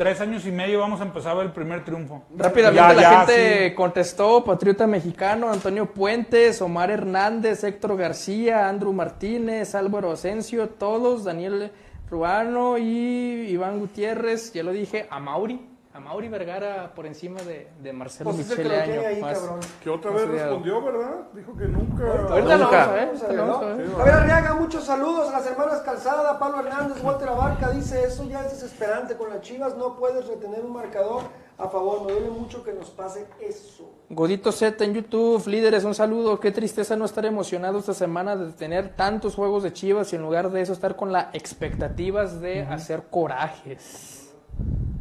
tres 0.00 0.18
años 0.22 0.46
y 0.46 0.50
medio 0.50 0.78
vamos 0.80 0.98
a 1.02 1.04
empezar 1.04 1.32
a 1.32 1.34
ver 1.34 1.46
el 1.48 1.52
primer 1.52 1.84
triunfo. 1.84 2.22
Rápidamente 2.34 2.74
Ya, 2.74 2.94
la 2.94 3.02
ya, 3.02 3.26
gente 3.26 3.68
sí. 3.68 3.74
contestó, 3.74 4.42
Patriota 4.42 4.86
Mexicano, 4.86 5.52
Antonio 5.52 5.92
Puentes, 5.92 6.62
Omar 6.62 6.90
Hernández, 6.90 7.62
Héctor 7.64 7.98
García, 7.98 8.66
Andrew 8.66 8.94
Martínez, 8.94 9.74
Álvaro 9.74 10.10
Asensio, 10.12 10.70
todos, 10.70 11.24
Daniel 11.24 11.70
Ruano 12.10 12.78
y 12.78 13.48
Iván 13.50 13.78
Gutiérrez, 13.78 14.54
ya 14.54 14.62
lo 14.62 14.72
dije, 14.72 15.06
a 15.10 15.20
Mauri, 15.20 15.60
a 16.00 16.04
Mauri 16.04 16.28
Vergara 16.28 16.92
por 16.94 17.06
encima 17.06 17.40
de, 17.42 17.68
de 17.82 17.92
Marcelo 17.92 18.30
Pues 18.30 18.46
que 18.46 18.56
Michele 18.56 18.80
Año. 18.80 19.00
ahí, 19.06 19.20
más-. 19.20 19.48
Que 19.82 19.90
otra 19.90 20.10
vez 20.10 20.28
respondió, 20.28 20.82
¿verdad? 20.82 21.28
Dijo 21.34 21.56
que 21.56 21.64
nunca. 21.66 22.04
Ahorita 22.28 22.56
lo 22.56 22.70
vamos 22.70 23.62
a 23.62 23.66
ver. 23.66 23.90
Javier 23.96 24.14
Arriaga, 24.14 24.54
muchos 24.54 24.84
saludos 24.84 25.28
a 25.28 25.32
las 25.32 25.46
hermanas 25.46 25.80
Calzada, 25.82 26.38
Pablo 26.38 26.60
Hernández, 26.60 27.02
Walter 27.02 27.28
Abarca, 27.28 27.70
dice, 27.70 28.04
eso 28.04 28.24
ya 28.24 28.44
es 28.44 28.52
desesperante 28.52 29.16
con 29.16 29.30
las 29.30 29.40
chivas, 29.42 29.76
no 29.76 29.96
puedes 29.96 30.26
retener 30.26 30.64
un 30.64 30.72
marcador 30.72 31.22
a 31.58 31.68
favor, 31.68 32.06
me 32.06 32.12
duele 32.12 32.30
mucho 32.30 32.64
que 32.64 32.72
nos 32.72 32.88
pase 32.90 33.26
eso. 33.40 33.90
Godito 34.08 34.50
Z 34.50 34.82
en 34.82 34.94
YouTube, 34.94 35.46
líderes, 35.46 35.84
un 35.84 35.94
saludo. 35.94 36.40
Qué 36.40 36.50
tristeza 36.50 36.96
no 36.96 37.04
estar 37.04 37.26
emocionado 37.26 37.78
esta 37.78 37.92
semana 37.94 38.34
de 38.34 38.52
tener 38.52 38.96
tantos 38.96 39.34
juegos 39.34 39.62
de 39.62 39.72
Chivas 39.72 40.12
y 40.12 40.16
en 40.16 40.22
lugar 40.22 40.50
de 40.50 40.62
eso 40.62 40.72
estar 40.72 40.96
con 40.96 41.12
las 41.12 41.34
expectativas 41.34 42.40
de 42.40 42.62
hacer 42.62 43.04
corajes. 43.10 44.32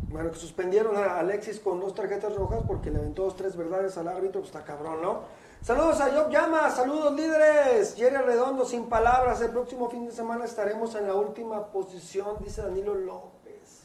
Bueno, 0.10 0.32
que 0.32 0.38
suspendieron 0.38 0.98
a 0.98 1.20
Alexis 1.20 1.60
con 1.60 1.80
dos 1.80 1.94
tarjetas 1.94 2.36
rojas 2.36 2.64
porque 2.66 2.90
le 2.90 2.98
aventó 2.98 3.26
dos, 3.26 3.36
tres 3.36 3.56
verdades 3.56 3.96
al 3.96 4.08
árbitro, 4.08 4.42
pues 4.42 4.48
está 4.48 4.66
cabrón, 4.66 5.02
¿no? 5.04 5.22
Saludos 5.62 6.02
a 6.02 6.10
Job 6.12 6.32
Llama, 6.32 6.70
saludos 6.72 7.14
líderes. 7.16 7.96
Jerry 7.96 8.18
Redondo, 8.18 8.66
sin 8.66 8.88
palabras, 8.88 9.40
el 9.42 9.52
próximo 9.52 9.88
fin 9.90 10.08
de 10.08 10.12
semana 10.12 10.46
estaremos 10.46 10.96
en 10.96 11.06
la 11.06 11.14
última 11.14 11.68
posición, 11.68 12.38
dice 12.40 12.64
Danilo 12.64 12.96
López. 12.96 13.84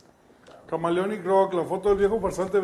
Camaleonic 0.66 1.22
Rock, 1.26 1.52
la 1.54 1.64
foto 1.64 1.90
del 1.90 1.98
viejo 1.98 2.18
farsante 2.20 2.58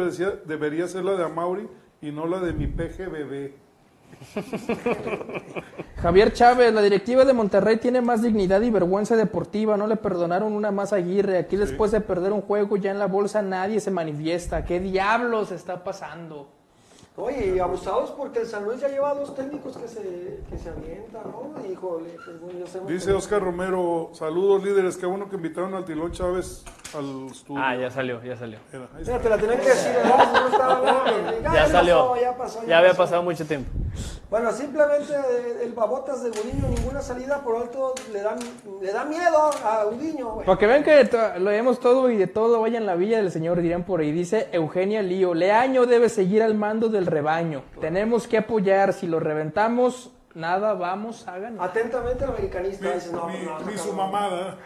debería, 0.46 0.88
ser 0.88 1.04
la 1.04 1.16
de 1.16 1.24
Amauri 1.24 1.68
y 2.00 2.12
no 2.12 2.26
la 2.26 2.40
de 2.40 2.54
mi 2.54 2.66
peje 2.66 3.08
bebé. 3.08 3.58
Javier 5.96 6.32
Chávez, 6.32 6.72
la 6.72 6.82
directiva 6.82 7.24
de 7.24 7.32
Monterrey 7.32 7.76
tiene 7.76 8.00
más 8.00 8.22
dignidad 8.22 8.62
y 8.62 8.70
vergüenza 8.70 9.16
deportiva. 9.16 9.76
No 9.76 9.86
le 9.86 9.96
perdonaron 9.96 10.52
una 10.52 10.70
más 10.70 10.92
a 10.92 10.96
Aguirre. 10.96 11.38
Aquí 11.38 11.56
después 11.56 11.90
de 11.90 12.00
perder 12.00 12.32
un 12.32 12.42
juego 12.42 12.76
ya 12.76 12.90
en 12.90 12.98
la 12.98 13.06
bolsa 13.06 13.42
nadie 13.42 13.80
se 13.80 13.90
manifiesta. 13.90 14.64
¿Qué 14.64 14.80
diablos 14.80 15.52
está 15.52 15.84
pasando? 15.84 16.59
Oye, 17.20 17.54
y 17.56 17.58
abusados 17.58 18.10
porque 18.12 18.40
el 18.40 18.46
San 18.46 18.64
Luis 18.64 18.80
ya 18.80 18.88
lleva 18.88 19.14
dos 19.14 19.34
técnicos 19.34 19.76
que 19.76 19.86
se, 19.88 20.40
que 20.48 20.58
se 20.58 20.68
avientan, 20.70 21.22
¿no? 21.24 21.52
Híjole, 21.70 22.16
pues 22.24 22.40
bueno, 22.40 22.58
ya 22.64 22.80
Dice 22.92 23.12
Oscar 23.12 23.42
Romero, 23.42 24.10
saludos 24.12 24.64
líderes, 24.64 24.96
qué 24.96 25.06
bueno 25.06 25.28
que 25.28 25.36
invitaron 25.36 25.74
al 25.74 25.84
Tilón 25.84 26.12
Chávez 26.12 26.64
al 26.96 27.26
estudio. 27.30 27.62
Ah, 27.62 27.76
ya 27.76 27.90
salió, 27.90 28.22
ya 28.24 28.36
salió. 28.36 28.58
Mira, 28.72 28.84
ahí 28.94 29.00
Mira, 29.02 29.16
está. 29.16 29.22
te 29.22 29.28
la 29.28 29.38
tenían 29.38 29.60
que 29.60 29.68
decir, 29.68 29.92
¿verdad? 29.94 30.28
Si 30.34 30.40
no 30.40 30.48
estaba 30.48 30.76
hablando, 30.78 31.40
Ya 31.42 31.50
pasó, 31.52 31.72
salió. 31.72 32.16
ya 32.20 32.36
pasó, 32.36 32.60
Ya 32.66 32.78
había 32.78 32.90
pasó. 32.90 33.02
pasado 33.02 33.22
mucho 33.22 33.46
tiempo. 33.46 33.70
Bueno, 34.30 34.52
simplemente 34.52 35.12
el 35.62 35.72
babotas 35.72 36.22
de 36.22 36.30
Gudiño, 36.30 36.68
ninguna 36.68 37.00
salida 37.02 37.40
por 37.42 37.56
alto 37.56 37.94
le 38.12 38.22
da, 38.22 38.36
le 38.80 38.92
da 38.92 39.04
miedo 39.04 39.50
a 39.64 39.84
Gudiño, 39.84 40.34
güey. 40.34 40.46
Para 40.46 40.58
que 40.58 40.66
vean 40.66 40.84
que 40.84 41.08
lo 41.40 41.50
vemos 41.50 41.80
todo 41.80 42.08
y 42.10 42.16
de 42.16 42.28
todo 42.28 42.60
vaya 42.60 42.78
en 42.78 42.86
la 42.86 42.94
villa 42.94 43.18
del 43.18 43.30
Señor, 43.32 43.60
dirían 43.60 43.84
por 43.84 44.00
ahí. 44.00 44.12
Dice 44.12 44.48
Eugenia 44.52 45.02
Lío, 45.02 45.34
Leaño 45.34 45.84
debe 45.86 46.08
seguir 46.08 46.42
al 46.44 46.54
mando 46.54 46.88
del 46.88 47.06
rebaño. 47.10 47.62
Tenemos 47.80 48.26
que 48.26 48.38
apoyar, 48.38 48.92
si 48.92 49.06
lo 49.06 49.20
reventamos, 49.20 50.12
nada 50.34 50.74
vamos 50.74 51.26
a 51.28 51.38
ganar. 51.38 51.68
Atentamente 51.68 52.24
el 52.24 52.30
americanista 52.30 52.86
Mi, 52.88 52.94
dice, 52.94 53.12
no, 53.12 53.26
mi- 53.28 53.38
no, 53.44 53.60
mi 53.60 53.76
su 53.78 53.92
mamada. 53.92 54.56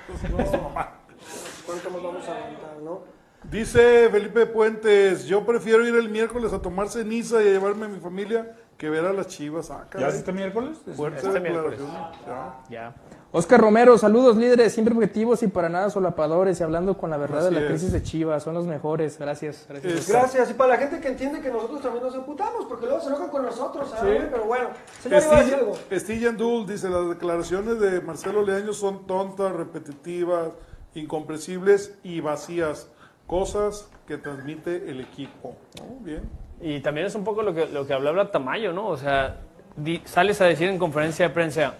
¿Cuánto 1.66 1.90
nos 1.90 2.02
vamos 2.02 2.28
a 2.28 2.32
aventar, 2.32 2.76
no? 2.82 3.02
Dice 3.50 4.08
Felipe 4.10 4.46
Puentes, 4.46 5.26
yo 5.26 5.44
prefiero 5.44 5.86
ir 5.86 5.94
el 5.94 6.08
miércoles 6.08 6.52
a 6.52 6.60
tomar 6.62 6.88
ceniza 6.88 7.42
y 7.42 7.48
a 7.48 7.50
llevarme 7.52 7.86
a 7.86 7.88
mi 7.88 8.00
familia 8.00 8.56
que 8.78 8.88
ver 8.88 9.04
a 9.04 9.12
las 9.12 9.26
chivas. 9.28 9.70
Ah, 9.70 9.86
¿Ya 9.98 10.08
es 10.08 10.14
este 10.16 10.32
miércoles? 10.32 10.78
Fuerte 10.96 11.26
Este 11.26 11.40
miércoles. 11.40 11.78
Ya. 12.26 12.58
Ya. 12.70 12.94
Oscar 13.36 13.60
Romero, 13.60 13.98
saludos 13.98 14.36
líderes, 14.36 14.72
siempre 14.72 14.94
objetivos 14.94 15.42
y 15.42 15.48
para 15.48 15.68
nada 15.68 15.90
solapadores 15.90 16.60
y 16.60 16.62
hablando 16.62 16.96
con 16.96 17.10
la 17.10 17.16
verdad 17.16 17.40
Así 17.46 17.46
de 17.54 17.60
la 17.60 17.66
es. 17.66 17.70
crisis 17.72 17.92
de 17.92 18.00
Chivas. 18.00 18.44
Son 18.44 18.54
los 18.54 18.64
mejores. 18.64 19.18
Gracias. 19.18 19.66
gracias. 19.68 20.08
Gracias, 20.08 20.50
y 20.52 20.54
para 20.54 20.74
la 20.74 20.76
gente 20.78 21.00
que 21.00 21.08
entiende 21.08 21.40
que 21.40 21.50
nosotros 21.50 21.82
también 21.82 22.04
nos 22.04 22.14
emputamos, 22.14 22.64
porque 22.68 22.86
luego 22.86 23.00
se 23.00 23.08
enojan 23.08 23.28
con 23.30 23.42
nosotros, 23.42 23.90
¿sabes? 23.90 24.22
Sí. 24.22 24.28
Pero 24.30 24.44
bueno, 24.44 24.68
señor, 25.02 25.22
iba 25.24 25.32
a 25.32 25.36
decir 25.40 25.50
Castilla, 25.50 25.58
algo. 25.58 25.78
Castilla 25.90 26.28
Andul 26.28 26.66
dice, 26.68 26.88
las 26.88 27.08
declaraciones 27.08 27.80
de 27.80 28.00
Marcelo 28.02 28.42
Leaño 28.42 28.72
son 28.72 29.04
tontas, 29.06 29.50
repetitivas, 29.52 30.50
incomprensibles 30.94 31.92
y 32.02 32.20
vacías, 32.20 32.88
cosas 33.26 33.88
que 34.06 34.16
transmite 34.16 34.88
el 34.90 35.00
equipo. 35.00 35.56
Oh, 35.82 35.98
bien. 36.04 36.22
Y 36.60 36.80
también 36.80 37.08
es 37.08 37.14
un 37.16 37.24
poco 37.24 37.42
lo 37.42 37.52
que, 37.52 37.66
lo 37.66 37.84
que 37.86 37.92
hablaba 37.94 38.30
Tamayo, 38.30 38.72
¿no? 38.72 38.86
O 38.86 38.96
sea, 38.96 39.40
di- 39.76 40.02
sales 40.04 40.40
a 40.40 40.44
decir 40.44 40.68
en 40.68 40.78
conferencia 40.78 41.26
de 41.28 41.34
prensa, 41.34 41.74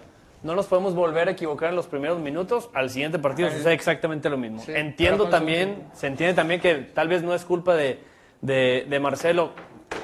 no 0.45 0.55
nos 0.55 0.67
podemos 0.67 0.93
volver 0.93 1.27
a 1.27 1.31
equivocar 1.31 1.69
en 1.71 1.75
los 1.75 1.87
primeros 1.87 2.19
minutos, 2.19 2.69
al 2.73 2.89
siguiente 2.91 3.17
partido 3.19 3.49
sucede 3.49 3.73
exactamente 3.73 4.29
lo 4.29 4.37
mismo. 4.37 4.61
Sí, 4.61 4.71
Entiendo 4.75 5.27
también, 5.27 5.83
se 5.93 6.07
entiende 6.07 6.35
también 6.35 6.61
que 6.61 6.75
tal 6.75 7.07
vez 7.07 7.23
no 7.23 7.33
es 7.33 7.43
culpa 7.43 7.73
de, 7.75 7.99
de, 8.41 8.85
de 8.87 8.99
Marcelo, 8.99 9.49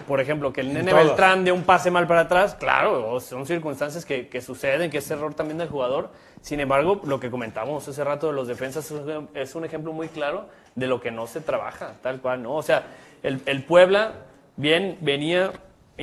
por 0.07 0.19
ejemplo, 0.19 0.51
que 0.51 0.61
el 0.61 0.73
nene. 0.73 0.93
Beltrán 0.93 1.45
de 1.45 1.51
un 1.51 1.61
pase 1.63 1.91
mal 1.91 2.07
para 2.07 2.21
atrás, 2.21 2.55
claro, 2.55 3.19
son 3.19 3.45
circunstancias 3.45 4.03
que, 4.03 4.27
que 4.29 4.41
suceden, 4.41 4.89
que 4.89 4.97
es 4.97 5.11
error 5.11 5.33
también 5.35 5.59
del 5.59 5.69
jugador. 5.69 6.09
Sin 6.41 6.59
embargo, 6.59 6.99
lo 7.05 7.19
que 7.19 7.29
comentábamos 7.29 7.87
hace 7.87 8.03
rato 8.03 8.25
de 8.27 8.33
los 8.33 8.47
defensas 8.47 8.85
es 8.89 8.99
un- 8.99 9.29
es 9.35 9.53
un 9.53 9.63
ejemplo 9.63 9.93
muy 9.93 10.07
claro 10.07 10.47
de 10.73 10.87
lo 10.87 10.99
que 10.99 11.11
no 11.11 11.27
se 11.27 11.39
trabaja, 11.41 11.93
tal 12.01 12.19
cual, 12.19 12.41
¿no? 12.41 12.55
O 12.55 12.63
sea, 12.63 12.83
el, 13.21 13.41
el 13.45 13.63
Puebla 13.63 14.13
bien 14.57 14.97
venía 15.01 15.51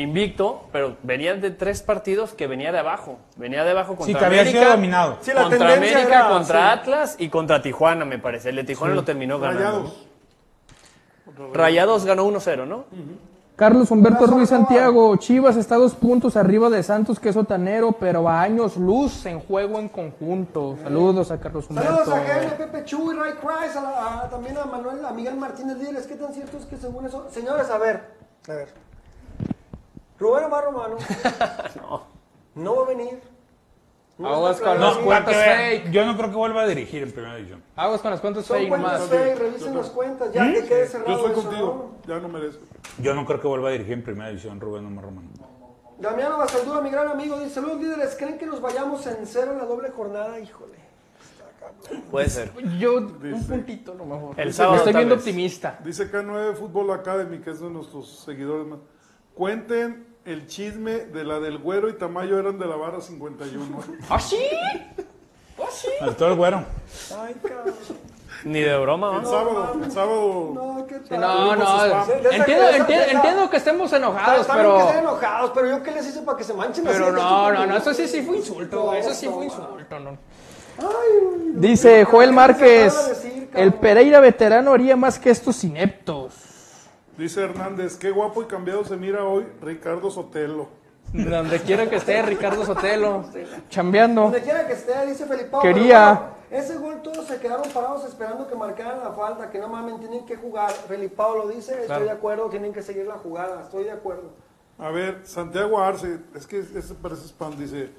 invicto, 0.00 0.68
pero 0.72 0.96
venía 1.02 1.34
de 1.34 1.50
tres 1.50 1.82
partidos 1.82 2.32
que 2.32 2.46
venía 2.46 2.72
de 2.72 2.78
abajo. 2.78 3.18
Venía 3.36 3.64
de 3.64 3.70
abajo 3.72 3.96
contra 3.96 4.06
Sí, 4.06 4.14
que 4.14 4.24
había 4.24 4.40
América, 4.42 4.60
sido 4.60 4.72
dominado. 4.72 5.18
Sí, 5.20 5.32
la 5.34 5.42
contra 5.42 5.74
América, 5.74 6.02
era, 6.02 6.28
contra 6.28 6.58
sí. 6.74 6.78
Atlas 6.80 7.16
y 7.18 7.28
contra 7.28 7.62
Tijuana, 7.62 8.04
me 8.04 8.18
parece. 8.18 8.50
El 8.50 8.56
de 8.56 8.64
Tijuana 8.64 8.94
lo 8.94 9.04
terminó 9.04 9.38
ganando. 9.38 9.64
Rayados. 9.64 10.06
Rayados 11.52 12.04
ganó 12.04 12.24
1-0, 12.26 12.66
¿no? 12.66 12.84
Carlos 13.56 13.90
Humberto 13.90 14.26
Ruiz. 14.26 14.48
Santiago, 14.50 15.16
Chivas 15.16 15.56
está 15.56 15.74
dos 15.76 15.94
puntos 15.94 16.36
arriba 16.36 16.70
de 16.70 16.82
Santos, 16.84 17.18
que 17.18 17.30
es 17.30 17.34
sotanero, 17.34 17.90
pero 17.92 18.28
a 18.28 18.40
años 18.40 18.76
luz 18.76 19.26
en 19.26 19.40
juego 19.40 19.80
en 19.80 19.88
conjunto. 19.88 20.76
Saludos 20.82 21.30
a 21.32 21.40
Carlos 21.40 21.66
Humberto. 21.68 22.04
Saludos 22.04 22.14
a 22.14 22.24
Jaime, 22.24 22.52
Pepe 22.52 22.84
Chu 22.84 23.12
y 23.12 23.16
Ray 23.16 23.32
Price, 23.34 23.76
a 23.76 23.82
la- 23.82 24.20
a- 24.22 24.28
también 24.30 24.56
a 24.56 24.64
Manuel, 24.64 25.04
a 25.04 25.10
Miguel 25.12 25.36
Martínez 25.36 25.76
Líderes. 25.78 26.06
¿Qué 26.06 26.14
tan 26.14 26.32
cierto 26.32 26.56
es 26.56 26.66
que 26.66 26.76
según 26.76 27.06
eso? 27.06 27.26
Señores, 27.30 27.68
a 27.68 27.78
ver, 27.78 28.00
a 28.48 28.52
ver. 28.52 28.68
Rubén 30.18 30.44
Omar 30.44 30.64
Romano 30.64 30.96
no. 32.54 32.76
va 32.76 32.82
a 32.82 32.86
venir. 32.86 33.20
No 34.18 34.28
Aguas 34.34 34.60
con 34.60 34.78
No, 34.80 34.86
las 34.86 34.96
cuentas 34.96 35.36
fake. 35.36 35.90
yo 35.92 36.04
no 36.04 36.16
creo 36.16 36.30
que 36.30 36.36
vuelva 36.36 36.62
a 36.62 36.66
dirigir 36.66 37.04
en 37.04 37.12
primera 37.12 37.36
división. 37.36 37.62
Aguas 37.76 38.00
con 38.00 38.10
las 38.10 38.20
cuentas 38.20 38.44
Son 38.46 38.56
fake 38.56 38.68
cuentas 38.68 38.92
nomás. 38.94 39.08
fake, 39.08 39.38
revisen 39.38 39.76
las 39.76 39.90
cuentas, 39.90 40.32
ya 40.32 40.52
que 40.52 40.64
quede 40.64 40.86
cerrado 40.88 41.08
Yo 41.10 41.16
estoy 41.18 41.30
eso, 41.32 41.42
contigo, 41.48 41.92
ya 42.06 42.18
no 42.18 42.28
merezco. 42.28 42.64
Yo 43.00 43.14
no 43.14 43.24
creo 43.24 43.40
que 43.40 43.46
vuelva 43.46 43.68
a 43.68 43.72
dirigir 43.72 43.92
en 43.92 44.02
primera 44.02 44.28
división 44.30 44.60
Rubén 44.60 44.86
Omar 44.86 45.04
Romano. 45.04 45.28
¿no? 45.38 45.48
Damiano 46.00 46.36
Basaldúa, 46.36 46.80
mi 46.80 46.90
gran 46.90 47.06
amigo, 47.08 47.38
dice, 47.38 47.50
saludos 47.54 47.80
líderes, 47.80 48.16
¿creen 48.16 48.38
que 48.38 48.46
nos 48.46 48.60
vayamos 48.60 49.06
en 49.06 49.24
cero 49.24 49.52
en 49.52 49.58
la 49.58 49.66
doble 49.66 49.90
jornada? 49.90 50.40
Híjole, 50.40 50.74
está 51.20 52.10
Puede 52.10 52.28
ser. 52.28 52.52
Yo, 52.78 52.96
un 52.96 53.46
puntito 53.46 53.94
lo 53.94 54.04
mejor. 54.04 54.34
El 54.40 54.46
Me 54.48 54.52
sábado, 54.52 54.76
Estoy 54.78 54.92
tal 54.94 55.00
viendo 55.00 55.14
vez. 55.14 55.22
optimista. 55.24 55.78
Dice 55.84 56.10
K9 56.10 56.54
Fútbol 56.56 56.90
Academy, 56.90 57.38
que 57.38 57.50
es 57.50 57.60
de 57.60 57.70
nuestros 57.70 58.18
seguidores 58.24 58.66
más. 58.66 58.80
Cuenten 59.34 60.07
el 60.28 60.46
chisme 60.46 60.92
de 61.06 61.24
la 61.24 61.40
del 61.40 61.58
güero 61.58 61.88
y 61.88 61.94
Tamayo 61.94 62.38
eran 62.38 62.58
de 62.58 62.66
la 62.66 62.76
barra 62.76 63.00
51. 63.00 63.80
¿Ah, 64.10 64.20
sí? 64.20 64.36
¿Ah, 65.58 65.62
sí? 65.70 65.88
Faltó 65.98 66.28
el 66.28 66.34
güero. 66.34 66.64
Ay, 67.18 67.34
cabrón. 67.42 67.74
Ni 68.44 68.60
de 68.60 68.76
broma, 68.78 69.16
El 69.16 69.22
¿no? 69.22 69.28
sábado, 69.30 69.76
el 69.82 69.90
sábado. 69.90 70.50
No, 70.54 70.86
qué 70.86 70.98
tal. 71.00 71.20
No, 71.20 71.56
no. 71.56 72.04
Entiendo, 72.30 72.68
entiendo, 72.68 73.04
entiendo 73.10 73.50
que 73.50 73.56
estemos 73.56 73.92
enojados, 73.92 74.42
Está 74.42 74.54
bien 74.54 74.66
que 74.70 74.78
estén 74.78 74.94
pero. 74.96 75.08
enojados, 75.08 75.50
pero 75.54 75.68
yo 75.68 75.82
qué 75.82 75.90
les 75.90 76.06
hice 76.06 76.20
para 76.22 76.38
que 76.38 76.44
se 76.44 76.54
manchen 76.54 76.86
así. 76.86 76.98
Pero 76.98 77.10
no, 77.12 77.52
no, 77.52 77.66
no, 77.66 77.76
eso 77.76 77.92
sí, 77.94 78.06
sí 78.06 78.22
fue 78.22 78.36
insulto, 78.36 78.92
eso 78.94 79.12
sí 79.14 79.26
fue 79.28 79.46
insulto, 79.46 79.98
no. 79.98 80.10
Ay, 80.78 81.52
Dice 81.54 82.04
Joel 82.04 82.28
¿qué 82.28 82.34
Márquez, 82.36 83.24
el 83.54 83.74
Pereira 83.74 84.20
veterano 84.20 84.72
haría 84.72 84.94
más 84.94 85.18
que 85.18 85.30
estos 85.30 85.64
ineptos. 85.64 86.34
Dice 87.18 87.42
Hernández, 87.42 87.96
qué 87.96 88.10
guapo 88.10 88.42
y 88.42 88.46
cambiado 88.46 88.84
se 88.84 88.96
mira 88.96 89.24
hoy 89.24 89.44
Ricardo 89.60 90.10
Sotelo. 90.10 90.68
Donde 91.12 91.58
quiera 91.60 91.88
que 91.90 91.96
esté 91.96 92.22
Ricardo 92.22 92.64
Sotelo, 92.64 93.24
chambeando. 93.70 94.22
Donde 94.22 94.40
quiera 94.42 94.66
que 94.66 94.74
esté, 94.74 95.04
dice 95.06 95.26
Felipe. 95.26 95.50
Quería- 95.60 96.30
ese 96.50 96.76
gol 96.78 97.02
todos 97.02 97.26
se 97.26 97.38
quedaron 97.40 97.68
parados 97.74 98.04
esperando 98.06 98.46
que 98.46 98.54
marcaran 98.54 99.00
la 99.00 99.12
falta, 99.12 99.50
que 99.50 99.58
no 99.58 99.68
mames, 99.68 99.98
tienen 100.00 100.24
que 100.24 100.36
jugar. 100.36 100.70
Felipe 100.70 101.14
lo 101.36 101.48
dice, 101.48 101.72
estoy 101.72 101.86
Claro. 101.86 102.04
de 102.04 102.10
acuerdo, 102.10 102.48
tienen 102.48 102.72
que 102.72 102.80
seguir 102.82 103.06
la 103.06 103.18
jugada, 103.18 103.62
estoy 103.62 103.84
de 103.84 103.90
acuerdo. 103.90 104.30
A 104.78 104.90
ver, 104.90 105.20
Santiago 105.24 105.78
Arce, 105.80 106.20
es 106.34 106.46
que 106.46 106.60
este 106.60 106.80
parece 107.02 107.26
spam, 107.26 107.54
dice, 107.58 107.90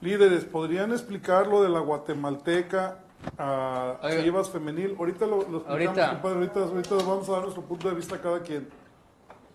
líderes, 0.00 0.44
¿podrían 0.44 0.90
explicar 0.92 1.46
lo 1.46 1.62
de 1.62 1.68
la 1.68 1.78
guatemalteca 1.78 3.01
a 3.38 3.98
Oiga. 4.02 4.22
Chivas 4.22 4.50
femenil? 4.50 4.96
Ahorita 4.98 5.26
lo, 5.26 5.36
lo 5.36 5.58
explicamos, 5.58 5.70
Ahorita. 5.70 6.10
compadre, 6.10 6.34
ahorita, 6.36 6.60
ahorita 6.60 6.94
vamos 6.94 7.28
a 7.28 7.32
dar 7.32 7.42
nuestro 7.42 7.62
punto 7.62 7.88
de 7.88 7.94
vista 7.94 8.16
a 8.16 8.20
cada 8.20 8.40
quien. 8.40 8.68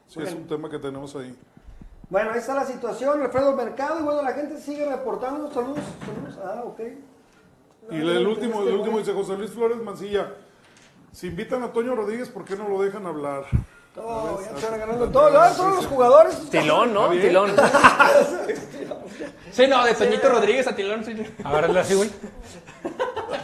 Sí, 0.07 0.21
es 0.21 0.33
un 0.33 0.47
tema 0.47 0.69
que 0.69 0.79
tenemos 0.79 1.15
ahí. 1.15 1.35
Bueno, 2.09 2.31
ahí 2.31 2.39
está 2.39 2.55
la 2.55 2.65
situación, 2.65 3.21
Alfredo 3.21 3.53
Mercado, 3.53 3.99
y 3.99 4.03
bueno, 4.03 4.21
la 4.21 4.31
gente 4.31 4.57
sigue 4.61 4.89
reportando, 4.89 5.51
saludos, 5.51 5.79
saludos, 6.05 6.39
ah, 6.41 6.63
ok. 6.65 6.79
Y 7.91 7.95
el 7.95 8.25
último, 8.25 8.63
el 8.63 8.75
último 8.75 8.97
dice 8.99 9.11
José 9.13 9.35
Luis 9.37 9.51
Flores 9.51 9.77
Mancilla, 9.81 10.33
si 11.11 11.27
invitan 11.27 11.63
a 11.63 11.73
Toño 11.73 11.95
Rodríguez, 11.95 12.29
¿por 12.29 12.45
qué 12.45 12.55
no 12.55 12.69
lo 12.69 12.81
dejan 12.81 13.05
hablar? 13.05 13.43
Ya 13.95 14.55
están 14.55 14.79
ganando 14.79 15.09
todo, 15.09 15.31
¿no? 15.31 15.55
todos 15.55 15.75
los 15.75 15.87
jugadores. 15.87 16.49
Tilón, 16.49 16.93
¿no? 16.93 17.09
Tilón. 17.09 17.51
Sí, 19.51 19.67
no, 19.67 19.83
de 19.85 19.93
Toñito 19.93 20.29
Rodríguez 20.29 20.67
a 20.67 20.75
Tilón. 20.75 21.03
sí. 21.05 21.13
A 21.43 21.51
ver, 21.53 21.65
hazle 21.65 21.79
así, 21.79 21.93
güey. 21.95 22.09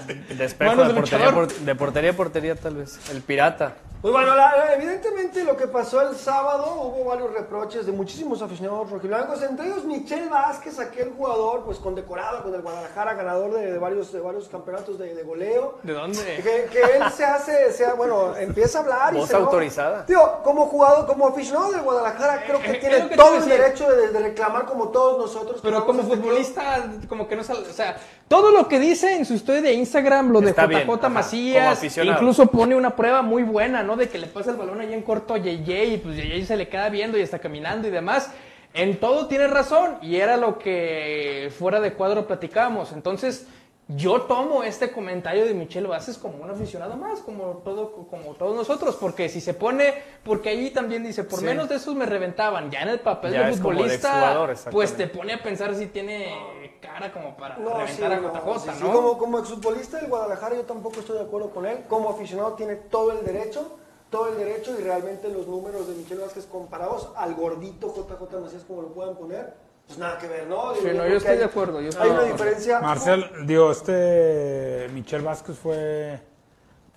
De 0.08 0.14
de 0.14 0.48
portería, 0.56 0.94
luchador. 0.94 1.34
por- 1.34 1.48
de 1.54 1.76
portería 1.76 2.12
a 2.12 2.14
portería, 2.14 2.56
tal 2.56 2.76
vez. 2.76 3.00
El 3.12 3.22
pirata. 3.22 3.74
Pues 4.02 4.12
bueno, 4.12 4.36
la- 4.36 4.58
la- 4.58 4.74
evidentemente 4.76 5.46
lo 5.46 5.56
que 5.56 5.66
pasó 5.66 6.02
el 6.02 6.14
sábado, 6.18 6.74
hubo 6.94 7.06
varios 7.06 7.32
reproches 7.34 7.86
de 7.86 7.94
muchísimos 7.94 8.42
aficionados 8.42 8.90
rojiblancos, 8.92 9.42
entre 9.44 9.68
ellos 9.68 9.86
Michel 9.86 10.28
Vázquez, 10.28 10.78
aquel 10.78 11.14
jugador 11.16 11.64
pues 11.64 11.78
condecorado 11.78 12.44
con 12.44 12.54
el 12.54 12.62
Guadalajara, 12.62 13.14
ganador 13.14 13.54
de, 13.54 13.72
de 13.72 13.78
varios, 13.78 14.12
de 14.12 14.20
varios 14.20 14.50
campeonatos 14.50 15.00
de, 15.00 15.16
de 15.16 15.24
goleo. 15.24 15.78
¿De 15.84 15.94
dónde? 15.94 16.20
Que, 16.22 16.68
que 16.70 16.82
él 16.98 17.04
se 17.16 17.24
hace, 17.24 17.72
se, 17.72 17.90
bueno, 17.94 18.36
empieza 18.36 18.80
a 18.80 18.82
hablar 18.82 19.14
y 19.16 19.20
Voz 19.20 19.30
se 19.30 19.36
enoja. 19.36 19.46
autorizada. 19.50 20.06
Tío, 20.06 20.40
como 20.44 20.66
jugador, 20.66 21.08
como 21.08 21.30
aficionado 21.30 21.72
del 21.72 21.82
Guadalajara, 21.84 22.44
creo 22.46 22.60
que 22.62 22.72
Eh, 22.72 22.80
tiene 22.82 23.08
que 23.08 23.16
todo 23.16 23.36
el 23.36 23.46
decir. 23.46 23.58
derecho 23.62 23.90
de, 23.90 24.10
de 24.10 24.20
reclamar 24.20 24.66
como 24.66 24.90
todos 24.90 25.18
nosotros. 25.18 25.62
Pero 25.64 25.86
como 25.86 26.02
club. 26.02 26.18
futbolista, 26.18 26.92
como 27.08 27.26
que 27.26 27.38
no 27.38 27.44
sale, 27.44 27.62
o 27.62 27.74
sea, 27.74 27.98
todo 28.28 28.52
lo 28.52 28.68
que 28.68 28.80
dice 28.80 29.16
en 29.16 29.26
su 29.26 29.34
historia 29.34 29.62
de 29.62 29.74
Instagram, 29.74 30.30
lo 30.30 30.42
de 30.42 30.50
Está 30.50 30.66
JJ 30.66 30.86
bien, 30.86 31.14
Macías, 31.14 31.98
incluso 32.04 32.48
pone 32.48 32.76
una 32.76 32.98
prueba 32.98 33.22
muy 33.22 33.44
buena, 33.44 33.82
¿no? 33.82 33.96
De 33.96 34.10
que 34.10 34.18
le 34.18 34.28
pasa 34.28 34.52
el 34.52 34.58
balón 34.58 34.82
ahí 34.82 34.94
en 34.94 35.02
corto 35.02 35.34
a 35.34 35.38
JJ 35.38 35.86
y 35.86 35.98
pues 35.98 36.18
JJ 36.18 36.46
se 36.46 36.58
le 36.58 36.68
queda 36.68 36.90
viendo 36.90 37.18
y 37.18 37.22
está 37.22 37.40
caminando 37.40 37.88
y 37.88 37.92
demás. 37.92 38.30
En 38.74 39.00
todo 39.00 39.28
tiene 39.28 39.48
razón 39.48 40.00
y 40.02 40.18
era 40.18 40.36
lo 40.36 40.60
que 40.60 41.50
fuera 41.58 41.80
de 41.80 41.94
cuadro 41.94 42.28
platicábamos. 42.28 42.92
Entonces, 42.92 43.48
yo 43.90 44.22
tomo 44.22 44.64
este 44.64 44.92
comentario 44.92 45.44
de 45.46 45.54
Michelle 45.54 45.88
Vázquez 45.88 46.18
como 46.18 46.42
un 46.42 46.50
aficionado 46.50 46.96
más, 46.96 47.20
como 47.20 47.58
todo, 47.66 47.92
como 48.10 48.34
todos 48.36 48.56
nosotros, 48.56 48.96
porque 48.96 49.28
si 49.28 49.42
se 49.42 49.54
pone, 49.54 49.94
porque 50.24 50.50
ahí 50.50 50.72
también 50.72 51.04
dice, 51.04 51.26
por 51.26 51.40
Sí. 51.40 51.46
menos 51.46 51.68
de 51.68 51.76
esos 51.76 51.94
me 51.94 52.06
reventaban, 52.06 52.72
ya 52.72 52.82
en 52.84 52.90
el 52.90 53.02
papel 53.02 53.34
Ya 53.34 53.48
de 53.48 53.54
futbolista, 53.54 54.48
pues 54.72 54.96
te 54.96 55.08
pone 55.08 55.34
a 55.34 55.44
pensar 55.44 55.76
si 55.76 55.88
tiene 55.88 56.34
cara 56.82 57.12
como 57.12 57.36
para 57.36 57.58
No, 57.58 57.72
reventar 57.78 57.90
sí, 57.90 58.04
a 58.04 58.20
no, 58.22 58.30
JJ, 58.34 58.60
sí, 58.60 58.70
sí, 58.78 58.84
¿no? 58.84 58.94
Como, 58.94 59.18
como 59.18 59.40
exfutbolista 59.40 59.98
del 59.98 60.08
Guadalajara, 60.10 60.56
yo 60.56 60.64
tampoco 60.64 61.02
estoy 61.02 61.18
de 61.18 61.24
acuerdo 61.24 61.50
con 61.50 61.66
él. 61.66 61.84
Como 61.90 62.10
aficionado 62.10 62.54
tiene 62.54 62.76
todo 62.76 63.12
el 63.12 63.26
derecho, 63.26 63.78
todo 64.10 64.30
el 64.30 64.38
derecho, 64.38 64.76
y 64.80 64.82
realmente 64.84 65.28
los 65.28 65.46
números 65.48 65.88
de 65.88 65.96
Michel 65.96 66.20
Vázquez 66.20 66.46
comparados 66.46 67.10
al 67.18 67.34
gordito 67.36 67.94
JJ 67.94 68.40
Macías, 68.40 68.64
como 68.64 68.82
lo 68.84 68.94
puedan 68.94 69.16
poner, 69.18 69.54
pues 69.88 70.00
nada 70.00 70.18
que 70.18 70.28
ver, 70.28 70.48
¿no? 70.48 70.74
Sí, 70.76 70.88
no, 70.96 71.08
yo 71.08 71.18
estoy 71.18 71.34
hay- 71.34 71.38
de 71.40 71.46
acuerdo, 71.46 71.82
yo 71.82 71.90
estoy 71.90 72.04
hay 72.10 72.16
de 72.16 72.24
una 72.24 72.32
diferencia. 72.32 72.80
Marcel, 72.80 73.26
digo, 73.46 73.72
este 73.72 74.90
Michel 74.94 75.22
Vázquez 75.22 75.58
fue 75.58 76.20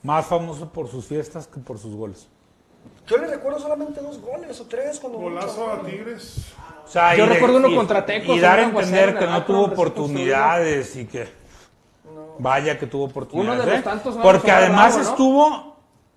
más 0.03 0.27
famoso 0.27 0.73
por 0.73 0.89
sus 0.89 1.05
fiestas 1.07 1.47
que 1.47 1.59
por 1.61 1.79
sus 1.79 1.95
goles. 1.95 2.29
Yo 3.07 3.19
le 3.19 3.27
recuerdo 3.27 3.59
solamente 3.59 4.01
dos 4.01 4.21
goles 4.21 4.61
o 4.61 4.65
tres 4.67 4.99
cuando 5.01 5.19
Golazo 5.19 5.71
a 5.73 5.83
Tigres. 5.83 6.53
O 6.85 6.89
sea, 6.89 7.15
Yo 7.17 7.27
de- 7.27 7.35
recuerdo 7.35 7.57
uno 7.59 7.69
y- 7.69 7.77
contra 7.77 8.07
Tecos, 8.07 8.37
Y 8.37 8.41
dar 8.41 8.59
a 8.61 8.63
entender 8.65 9.09
en 9.11 9.19
que 9.19 9.27
no 9.27 9.45
tuvo 9.45 9.63
oportunidades 9.65 10.95
y 10.97 11.07
que... 11.07 11.29
Vaya 12.39 12.79
que 12.79 12.87
tuvo 12.87 13.05
oportunidades. 13.05 13.55
Uno 13.61 13.65
de 13.65 13.71
los 13.73 13.81
¿eh? 13.81 13.83
tantos 13.83 14.17
no 14.17 14.23
Porque 14.23 14.51
además 14.51 14.95
bravo, 14.95 15.03
¿no? 15.05 15.11
estuvo 15.11 15.77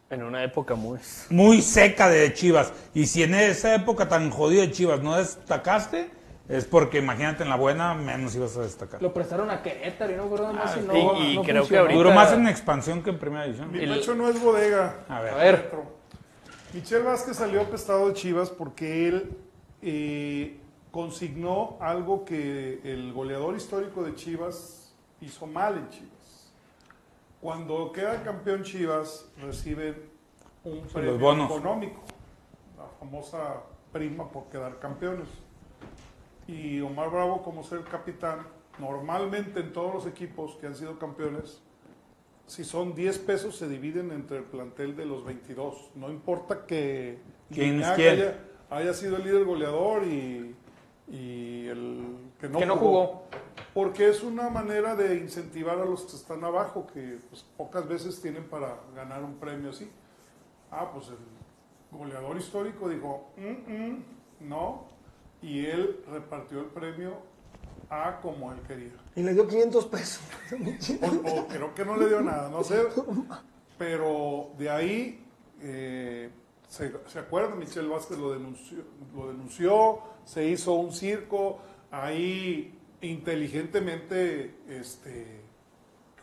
En 0.09 0.23
una 0.23 0.43
época 0.43 0.75
muy... 0.75 0.99
muy 1.29 1.61
seca 1.61 2.09
de 2.09 2.33
Chivas. 2.33 2.71
Y 2.93 3.05
si 3.07 3.23
en 3.23 3.33
esa 3.35 3.73
época 3.75 4.07
tan 4.09 4.29
jodida 4.29 4.61
de 4.61 4.71
Chivas 4.71 5.01
no 5.01 5.15
destacaste, 5.17 6.09
es 6.49 6.65
porque 6.65 6.97
imagínate 6.97 7.43
en 7.43 7.49
la 7.49 7.55
buena 7.55 7.93
menos 7.93 8.35
ibas 8.35 8.57
a 8.57 8.61
destacar. 8.61 9.01
Lo 9.01 9.13
prestaron 9.13 9.49
a 9.51 9.61
Querétaro 9.61 10.11
y 10.11 10.15
no 10.15 10.23
me 10.23 10.27
acuerdo 10.27 10.53
más 10.53 10.73
si 10.73 10.79
no, 10.81 10.93
y- 10.93 10.97
y 11.33 11.35
no 11.35 11.43
creo 11.43 11.67
que 11.67 11.77
ahorita- 11.77 11.95
Duró 11.97 12.11
más 12.11 12.33
en 12.33 12.47
expansión 12.47 13.01
que 13.03 13.11
en 13.11 13.19
primera 13.19 13.43
división. 13.45 13.71
Mi 13.71 13.79
pecho 13.79 14.15
no 14.15 14.27
es 14.27 14.41
bodega. 14.41 15.05
A 15.07 15.21
ver. 15.21 15.33
A 15.33 15.37
ver, 15.37 15.71
Michel 16.73 17.03
Vázquez 17.03 17.37
salió 17.37 17.61
apestado 17.61 18.07
de 18.09 18.13
Chivas 18.15 18.49
porque 18.49 19.07
él 19.07 19.37
eh, 19.81 20.59
consignó 20.91 21.77
algo 21.79 22.25
que 22.25 22.81
el 22.83 23.13
goleador 23.13 23.55
histórico 23.55 24.03
de 24.03 24.13
Chivas 24.15 24.91
hizo 25.21 25.47
mal 25.47 25.77
en 25.77 25.89
Chivas. 25.89 26.51
Cuando 27.41 27.91
queda 27.93 28.21
campeón 28.23 28.63
Chivas, 28.63 29.25
reciben 29.41 29.95
un 30.63 30.81
premio 30.87 31.17
bonos. 31.17 31.49
económico, 31.49 32.01
la 32.77 32.85
famosa 32.99 33.61
prima 33.93 34.29
por 34.29 34.45
quedar 34.49 34.77
campeones. 34.79 35.27
Y 36.49 36.81
Omar 36.81 37.11
Bravo, 37.11 37.43
como 37.43 37.63
ser 37.63 37.83
capitán, 37.83 38.39
normalmente 38.79 39.59
en 39.59 39.71
todos 39.71 39.93
los 39.93 40.07
equipos 40.07 40.55
que 40.55 40.65
han 40.65 40.75
sido 40.75 40.97
campeones, 40.97 41.61
si 42.47 42.63
son 42.63 42.95
10 42.95 43.19
pesos 43.19 43.55
se 43.55 43.67
dividen 43.69 44.11
entre 44.11 44.37
el 44.37 44.43
plantel 44.45 44.95
de 44.95 45.05
los 45.05 45.23
22. 45.23 45.91
No 45.93 46.09
importa 46.09 46.65
que 46.65 47.19
¿Quién 47.51 47.81
es 47.81 47.91
quién? 47.91 48.13
haya, 48.13 48.39
haya 48.71 48.93
sido 48.95 49.17
el 49.17 49.25
líder 49.25 49.45
goleador 49.45 50.03
y, 50.07 50.55
y 51.07 51.67
el 51.67 52.17
que 52.39 52.49
no, 52.49 52.57
Que 52.57 52.65
no 52.65 52.77
jugó. 52.77 53.23
Porque 53.75 54.09
es 54.09 54.23
una 54.23 54.49
manera 54.49 54.95
de 54.95 55.17
incentivar 55.17 55.77
a 55.77 55.85
los 55.85 56.01
que 56.05 56.15
están 56.15 56.43
abajo, 56.43 56.87
que 56.91 57.19
pues, 57.29 57.43
pocas 57.55 57.87
veces 57.87 58.19
tienen 58.19 58.45
para 58.45 58.79
ganar 58.95 59.23
un 59.23 59.35
premio 59.35 59.69
así. 59.69 59.87
Ah, 60.71 60.89
pues 60.91 61.09
el 61.09 61.97
goleador 61.97 62.35
histórico 62.37 62.89
dijo, 62.89 63.29
"Mm, 63.37 63.71
mm, 63.71 64.03
no, 64.49 64.88
y 65.41 65.65
él 65.65 66.01
repartió 66.11 66.59
el 66.59 66.65
premio 66.67 67.13
a 67.89 68.19
como 68.21 68.51
él 68.51 68.59
quería. 68.67 68.91
y 69.15 69.23
le 69.23 69.33
dio 69.33 69.47
500 69.47 69.85
pesos. 69.87 70.23
O, 71.01 71.39
o 71.41 71.47
creo 71.47 71.73
que 71.73 71.85
no 71.85 71.97
le 71.97 72.07
dio 72.07 72.21
nada, 72.21 72.49
no 72.49 72.63
sé. 72.63 72.81
Pero 73.77 74.51
de 74.57 74.69
ahí, 74.69 75.25
eh, 75.61 76.29
se, 76.67 76.93
se 77.07 77.19
acuerda, 77.19 77.55
Michel 77.55 77.87
Vázquez 77.87 78.17
lo 78.17 78.31
denunció, 78.33 78.79
lo 79.15 79.27
denunció, 79.27 79.99
se 80.25 80.45
hizo 80.45 80.73
un 80.73 80.91
circo, 80.91 81.59
ahí 81.91 82.75
inteligentemente 83.01 84.55
este, 84.69 85.41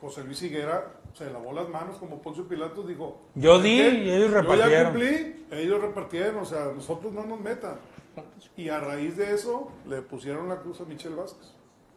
José 0.00 0.22
Luis 0.24 0.42
Higuera 0.42 0.92
se 1.14 1.30
lavó 1.30 1.52
las 1.52 1.68
manos 1.68 1.96
como 1.96 2.20
Poncio 2.20 2.46
Pilatos, 2.46 2.86
dijo, 2.86 3.22
Yo 3.34 3.60
di 3.60 3.78
"¿Qué? 3.78 3.88
y 3.88 4.10
ellos 4.10 4.30
Yo 4.30 4.36
ya 4.36 4.40
repartieron". 4.42 4.92
cumplí, 4.92 5.46
ellos 5.50 5.80
repartieron, 5.80 6.36
o 6.38 6.44
sea, 6.44 6.66
nosotros 6.74 7.12
no 7.14 7.24
nos 7.24 7.40
metan. 7.40 7.76
Y 8.56 8.68
a 8.68 8.80
raíz 8.80 9.16
de 9.16 9.34
eso 9.34 9.70
le 9.86 10.02
pusieron 10.02 10.48
la 10.48 10.56
cruz 10.56 10.80
a 10.80 10.84
Michel 10.84 11.14
Vázquez 11.14 11.52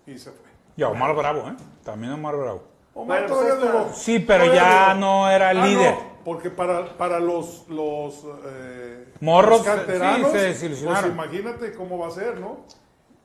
y 0.06 0.18
se 0.18 0.32
fue. 0.32 0.46
Y 0.76 0.84
a 0.84 0.90
Omar 0.90 1.16
Bravo, 1.16 1.48
¿eh? 1.50 1.56
También 1.84 2.14
Omar 2.14 2.36
Bravo. 2.36 2.64
Omar 2.94 3.20
Bueno, 3.22 3.28
todavía 3.36 3.56
pues 3.56 3.64
esta- 3.66 3.80
duró. 3.84 3.94
Sí, 3.94 4.20
pero 4.20 4.44
Todavía 4.46 4.62
ya 4.62 4.94
duró. 4.96 5.00
no 5.00 5.30
era 5.30 5.52
el 5.52 5.58
Ah, 5.60 5.66
líder. 5.66 5.94
no, 5.94 6.00
porque 6.26 6.50
para, 6.50 6.98
para 6.98 7.20
los, 7.20 7.68
los 7.70 8.26
eh, 8.46 9.14
Morros, 9.22 9.60
los 9.60 9.68
canteranos, 9.76 10.32
sí, 10.32 10.38
se 10.38 10.44
desilusionaron. 10.46 11.02
pues 11.16 11.30
imagínate 11.32 11.74
cómo 11.74 11.98
va 11.98 12.08
a 12.08 12.12
ser, 12.12 12.40
¿no? 12.40 12.58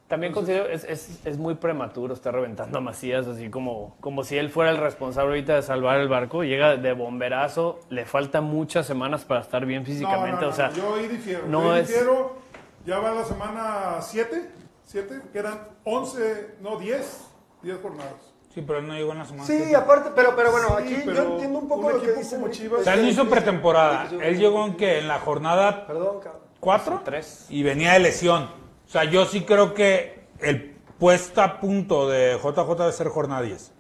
También 0.07 0.33
considero, 0.35 0.69
es, 0.69 0.85
es, 0.85 1.21
es 1.25 1.39
muy 1.39 1.55
prematuro 1.55 2.13
estar 2.13 2.33
reventando 2.35 2.77
a 2.77 2.81
Macías, 2.81 3.27
así 3.27 3.49
como, 3.49 3.97
como 4.01 4.23
si 4.23 4.37
él 4.37 4.51
fuera 4.51 4.71
el 4.71 4.77
responsable 4.77 5.31
ahorita 5.31 5.55
de 5.55 5.63
salvar 5.63 5.99
el 5.99 6.09
barco. 6.09 6.45
Llega 6.45 6.77
de 6.77 6.93
bomberazo, 6.93 7.81
le 7.89 8.05
faltan 8.05 8.45
muchas 8.45 8.87
semanas 8.87 9.25
para 9.25 9.41
estar 9.41 9.65
bien 9.65 9.85
físicamente. 9.85 10.33
No, 10.33 10.41
no, 10.41 10.47
no, 10.47 10.49
o 10.51 10.53
sea, 10.53 10.71
yo 10.73 10.95
ahí 10.95 11.09
difiero. 11.09 11.47
no 11.49 11.63
yo 11.63 11.73
ahí 11.73 11.81
es- 11.81 11.89
difiero. 11.89 12.44
Ya 12.87 12.99
va 12.99 13.13
la 13.13 13.25
semana 13.25 13.97
7, 14.01 14.51
7, 14.85 15.23
que 15.33 15.39
eran 15.39 15.69
11, 15.85 16.57
no 16.61 16.77
10, 16.79 17.25
10 17.63 17.79
jornadas. 17.81 18.13
Sí, 18.55 18.63
pero 18.63 18.79
él 18.79 18.87
no 18.87 18.95
llegó 18.95 19.13
en 19.13 19.19
la 19.19 19.25
semana. 19.25 19.47
Sí, 19.47 19.57
siete. 19.57 19.75
aparte, 19.75 20.11
pero, 20.15 20.37
pero 20.37 20.53
bueno, 20.53 20.69
Sí, 20.79 20.95
aquí 20.95 21.03
pero 21.05 21.25
yo 21.25 21.33
entiendo 21.33 21.59
un 21.59 21.69
poco 21.69 21.87
un 21.89 21.93
lo 21.95 22.01
que 22.03 22.13
dice 22.13 22.37
como 22.37 22.49
Chivas- 22.49 22.81
O 22.81 22.85
sea, 22.85 22.95
él 22.95 23.03
no 23.03 23.09
hizo 23.09 23.29
pretemporada. 23.29 24.09
Él 24.23 24.39
llegó 24.39 24.65
en 24.65 24.77
que 24.77 24.99
en 25.01 25.09
la 25.09 25.19
jornada 25.19 25.87
Perdón, 25.89 26.21
cabrón. 26.21 26.43
4 26.61 27.03
Tres. 27.05 27.47
y 27.49 27.63
venía 27.65 27.95
de 27.95 27.99
lesión. 27.99 28.45
O 28.87 28.89
sea, 28.89 29.05
yo 29.05 29.25
sí 29.27 29.43
creo 29.43 29.75
que 29.75 30.29
el 30.39 30.77
puesto 31.01 31.43
a 31.43 31.59
punto 31.59 32.09
de 32.09 32.39
JJ 32.41 32.75
debe 32.77 32.93
ser 32.93 33.09
jornada 33.09 33.43
10. 33.43 33.73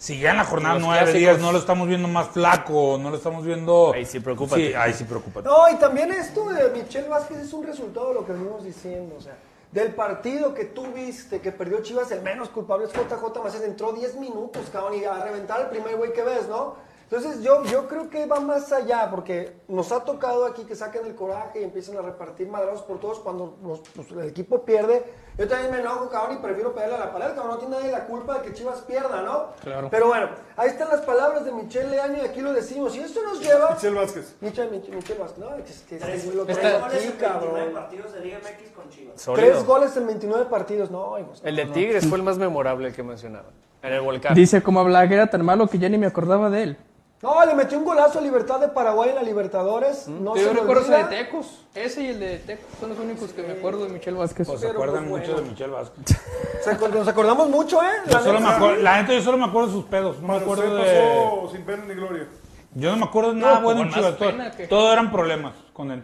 Si 0.00 0.18
ya 0.18 0.30
en 0.30 0.38
la 0.38 0.44
jornada 0.44 0.76
Los 0.76 0.84
9, 0.84 1.12
10 1.12 1.12
clásicos. 1.24 1.42
no 1.42 1.52
lo 1.52 1.58
estamos 1.58 1.86
viendo 1.86 2.08
más 2.08 2.28
flaco, 2.28 2.98
no 2.98 3.10
lo 3.10 3.16
estamos 3.16 3.44
viendo... 3.44 3.92
Ahí 3.92 4.06
sí, 4.06 4.18
preocúpate. 4.18 4.68
Sí, 4.68 4.74
ahí 4.74 4.94
sí, 4.94 5.04
preocúpate. 5.04 5.46
No, 5.46 5.68
y 5.70 5.74
también 5.76 6.10
esto 6.10 6.48
de 6.48 6.70
Michel 6.70 7.06
Vázquez 7.10 7.36
es 7.36 7.52
un 7.52 7.66
resultado 7.66 8.08
de 8.08 8.14
lo 8.14 8.24
que 8.24 8.32
venimos 8.32 8.64
diciendo. 8.64 9.14
O 9.18 9.20
sea, 9.20 9.36
del 9.72 9.92
partido 9.94 10.54
que 10.54 10.64
tú 10.64 10.86
viste 10.94 11.40
que 11.42 11.52
perdió 11.52 11.82
Chivas, 11.82 12.10
el 12.12 12.22
menos 12.22 12.48
culpable 12.48 12.86
es 12.86 12.92
JJ 12.94 13.42
Macías. 13.44 13.62
Entró 13.62 13.92
10 13.92 14.16
minutos, 14.16 14.62
cabrón, 14.72 14.94
y 14.98 15.04
a 15.04 15.22
reventar 15.22 15.60
el 15.60 15.66
primer 15.66 15.96
güey 15.96 16.14
que 16.14 16.22
ves, 16.22 16.48
¿no? 16.48 16.76
Entonces 17.10 17.42
yo, 17.42 17.62
yo 17.64 17.86
creo 17.88 18.08
que 18.08 18.24
va 18.26 18.38
más 18.40 18.70
allá, 18.72 19.10
porque 19.10 19.52
nos 19.68 19.90
ha 19.92 20.04
tocado 20.04 20.46
aquí 20.46 20.62
que 20.64 20.76
saquen 20.76 21.04
el 21.06 21.14
coraje 21.16 21.60
y 21.60 21.64
empiecen 21.64 21.98
a 21.98 22.02
repartir 22.02 22.48
madrazos 22.48 22.82
por 22.82 23.00
todos 23.00 23.18
cuando 23.18 23.58
los- 23.64 23.80
pues, 23.94 24.10
el 24.12 24.28
equipo 24.28 24.64
pierde. 24.64 25.02
Yo 25.40 25.48
también 25.48 25.70
me 25.70 25.80
enojo, 25.80 26.10
cabrón, 26.10 26.36
y 26.36 26.42
prefiero 26.42 26.74
pegarle 26.74 26.96
a 26.96 26.98
la 26.98 27.12
pared, 27.12 27.28
cabrón. 27.34 27.52
No 27.52 27.56
tiene 27.56 27.76
nadie 27.76 27.90
la 27.90 28.04
culpa 28.04 28.34
de 28.34 28.42
que 28.42 28.52
Chivas 28.52 28.82
pierda, 28.82 29.22
¿no? 29.22 29.46
Claro. 29.62 29.88
Pero 29.90 30.08
bueno, 30.08 30.28
ahí 30.54 30.68
están 30.68 30.90
las 30.90 31.00
palabras 31.00 31.46
de 31.46 31.52
Michel 31.52 31.90
Leaño 31.90 32.18
y 32.18 32.26
aquí 32.26 32.42
lo 32.42 32.52
decimos. 32.52 32.94
Y 32.94 33.00
esto 33.00 33.22
nos 33.22 33.40
lleva... 33.40 33.70
Michel 33.70 33.94
Vázquez. 33.94 34.36
Michel, 34.42 34.70
Michel, 34.70 34.96
Michel 34.96 35.16
Vázquez, 35.18 35.38
no, 35.38 35.54
es 35.54 35.80
que 35.88 35.96
es 35.96 36.34
lo 36.34 36.44
traigo 36.44 36.44
goles 36.44 36.58
aquí, 36.58 37.06
en 37.06 37.18
29 37.18 37.18
cabrón. 37.18 37.72
partidos 37.72 38.12
de 38.12 38.20
Liga 38.20 38.38
MX 38.38 38.70
con 38.72 38.90
Chivas. 38.90 39.18
Sólido. 39.18 39.48
Tres 39.48 39.64
goles 39.64 39.96
en 39.96 40.06
29 40.08 40.44
partidos, 40.44 40.90
no, 40.90 41.18
hijos. 41.18 41.40
El 41.42 41.56
de 41.56 41.64
Tigres 41.64 42.06
fue 42.06 42.18
el 42.18 42.22
más 42.22 42.36
memorable 42.36 42.88
el 42.88 42.94
que 42.94 43.02
mencionaba. 43.02 43.48
En 43.82 43.94
el 43.94 44.02
volcán. 44.02 44.34
Dice 44.34 44.62
como 44.62 44.80
hablaba 44.80 45.08
que 45.08 45.14
era 45.14 45.30
tan 45.30 45.42
malo 45.42 45.68
que 45.68 45.78
ya 45.78 45.88
ni 45.88 45.96
me 45.96 46.06
acordaba 46.06 46.50
de 46.50 46.64
él. 46.64 46.76
No, 47.22 47.44
le 47.44 47.54
metió 47.54 47.76
un 47.78 47.84
golazo 47.84 48.18
a 48.18 48.22
Libertad 48.22 48.60
de 48.60 48.68
Paraguay 48.68 49.10
en 49.10 49.16
la 49.16 49.22
Libertadores. 49.22 50.08
No 50.08 50.34
Yo 50.36 50.42
se 50.48 50.54
me 50.54 50.60
recuerdo 50.60 50.82
ese 50.84 50.92
de. 50.92 51.04
Tecos. 51.04 51.66
Ese 51.74 52.02
y 52.02 52.06
el 52.08 52.20
de 52.20 52.38
Tecos 52.38 52.64
son 52.80 52.88
los 52.88 52.98
únicos 52.98 53.30
que 53.32 53.42
me 53.42 53.52
acuerdo 53.52 53.84
de 53.84 53.90
Michel 53.90 54.14
Vázquez. 54.14 54.46
Pues 54.46 54.60
se 54.60 54.66
Pero, 54.68 54.78
acuerdan 54.78 55.06
pues, 55.06 55.20
mucho 55.20 55.32
bueno. 55.32 55.46
de 55.46 55.50
Michel 55.52 55.70
Vázquez. 55.70 56.04
Se 56.64 56.70
acord- 56.78 56.92
Nos 56.94 57.08
acordamos 57.08 57.48
mucho, 57.50 57.82
¿eh? 57.82 57.86
Yo 58.06 58.12
La 58.12 58.20
solo 58.20 58.40
me 58.40 58.46
neta. 58.46 58.56
acuerdo, 58.56 58.76
la 58.82 59.02
neta 59.02 59.12
yo 59.14 59.20
solo 59.22 59.36
me 59.38 59.44
acuerdo 59.44 59.66
de 59.68 59.72
sus 59.74 59.84
pedos, 59.84 60.20
no 60.20 60.28
me 60.28 60.36
acuerdo 60.36 60.74
de... 60.76 60.82
pasó 60.82 61.48
sin 61.52 61.62
pena 61.62 61.84
ni 61.86 61.94
gloria. 61.94 62.26
Yo 62.74 62.90
no 62.92 62.96
me 62.96 63.04
acuerdo 63.04 63.32
de 63.32 63.36
nada 63.40 63.54
No, 63.56 63.60
bueno 63.62 63.82
en 63.82 63.90
Chivas, 63.90 64.16
todo, 64.16 64.30
pena 64.30 64.50
que- 64.52 64.66
todo 64.66 64.92
eran 64.92 65.10
problemas 65.12 65.54
con 65.74 65.90
él. 65.90 66.02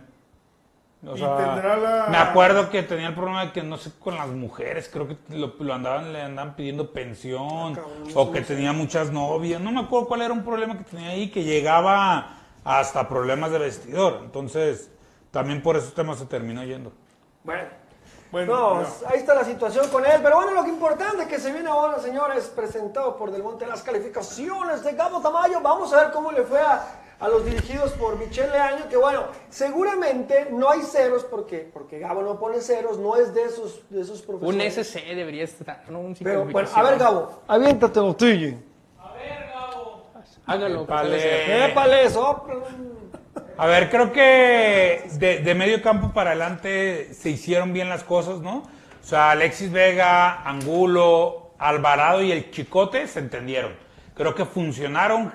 O 1.09 1.15
Y 1.15 1.19
sea, 1.21 1.37
tendrá 1.37 1.77
la- 1.77 2.07
Me 2.11 2.17
acuerdo 2.17 2.69
que 2.69 2.83
tenía 2.83 3.09
el 3.09 3.15
problema 3.15 3.47
de 3.47 3.53
que 3.53 3.63
no 3.63 3.77
sé 3.77 3.93
con 3.99 4.17
las 4.17 4.29
mujeres, 4.29 4.91
creo 4.93 5.07
que 5.07 5.17
lo, 5.31 5.55
lo 5.59 5.75
andaban, 5.75 6.13
le 6.13 6.21
andaban 6.23 6.57
pidiendo 6.57 6.93
pensión 6.93 7.79
o 8.15 8.33
que 8.33 8.41
tenía 8.41 8.73
muchas 8.73 9.13
novias, 9.13 9.61
no 9.61 9.71
me 9.71 9.81
acuerdo 9.81 10.09
cuál 10.09 10.23
era 10.23 10.33
un 10.33 10.43
problema 10.45 10.77
que 10.77 10.85
tenía 10.85 11.11
ahí 11.11 11.31
que 11.31 11.45
llegaba 11.45 12.39
hasta 12.65 13.09
problemas 13.09 13.53
de 13.53 13.59
vestidor. 13.59 14.21
Entonces, 14.25 14.91
también 15.31 15.63
por 15.63 15.77
esos 15.77 15.95
temas 15.95 16.19
se 16.19 16.27
terminó 16.27 16.65
yendo. 16.65 16.93
Bueno. 17.45 17.69
Bueno, 18.33 18.55
No, 18.55 18.83
ya. 18.83 19.09
ahí 19.11 19.18
está 19.18 19.35
la 19.35 19.45
situación 19.45 19.89
con 19.89 20.05
él. 20.05 20.20
Pero 20.22 20.37
bueno, 20.37 20.53
lo 20.53 20.64
que 20.64 20.70
importante 20.70 21.22
es 21.22 21.29
que 21.29 21.39
se 21.39 21.53
viene 21.53 21.68
ahora, 21.68 21.99
señores, 22.01 22.47
presentado 22.55 23.16
por 23.16 23.31
Del 23.31 23.43
Monte 23.43 23.66
las 23.66 23.83
calificaciones 23.83 24.83
de 24.83 24.93
Gabo 24.93 25.20
Tamayo. 25.20 25.61
Vamos 25.62 25.93
a 25.93 26.03
ver 26.05 26.12
cómo 26.12 26.33
le 26.33 26.43
fue 26.43 26.61
a, 26.61 26.85
a 27.20 27.29
los 27.29 27.45
dirigidos 27.45 27.93
por 27.93 28.18
Michel 28.18 28.51
Leaño, 28.51 28.89
que 28.91 28.97
bueno, 28.97 29.22
seguramente 29.49 30.49
no 30.51 30.68
hay 30.68 30.83
ceros 30.83 31.24
porque, 31.24 31.70
porque 31.72 31.99
Gabo 31.99 32.22
no 32.22 32.39
pone 32.39 32.61
ceros, 32.61 32.99
no 32.99 33.16
es 33.16 33.33
de 33.33 33.45
esos, 33.45 33.89
de 33.91 34.01
esos 34.03 34.20
Un 34.20 34.27
profesores. 34.41 34.79
SC 34.89 35.14
debería 35.14 35.45
estar, 35.45 35.85
no 35.89 36.01
un 36.01 36.14
Pero 36.14 36.45
bueno, 36.47 36.68
a 36.74 36.83
ver, 36.83 36.99
Gabo, 36.99 37.43
aviéntate 37.47 38.01
lo 38.01 38.14
tuyo. 38.14 38.55
Hágalo. 40.49 40.83
Épale. 40.85 41.66
Épale, 41.72 42.11
sopla. 42.11 42.55
A 43.59 43.67
ver, 43.67 43.91
creo 43.91 44.13
que 44.13 45.09
de, 45.15 45.39
de 45.39 45.55
medio 45.55 45.81
campo 45.83 46.13
para 46.13 46.31
adelante 46.31 47.15
se 47.15 47.31
hicieron 47.31 47.73
bien 47.73 47.89
las 47.89 48.05
cosas, 48.05 48.41
¿no? 48.41 48.59
O 48.59 49.09
sea, 49.09 49.31
Alexis 49.31 49.71
Vega, 49.71 50.43
Angulo, 50.43 51.53
Alvarado 51.59 52.23
y 52.23 52.33
el 52.33 52.51
Chicote 52.51 53.07
se 53.07 53.21
entendieron. 53.21 53.73
Creo 54.15 54.35
que 54.35 54.45
funcionaron, 54.45 55.33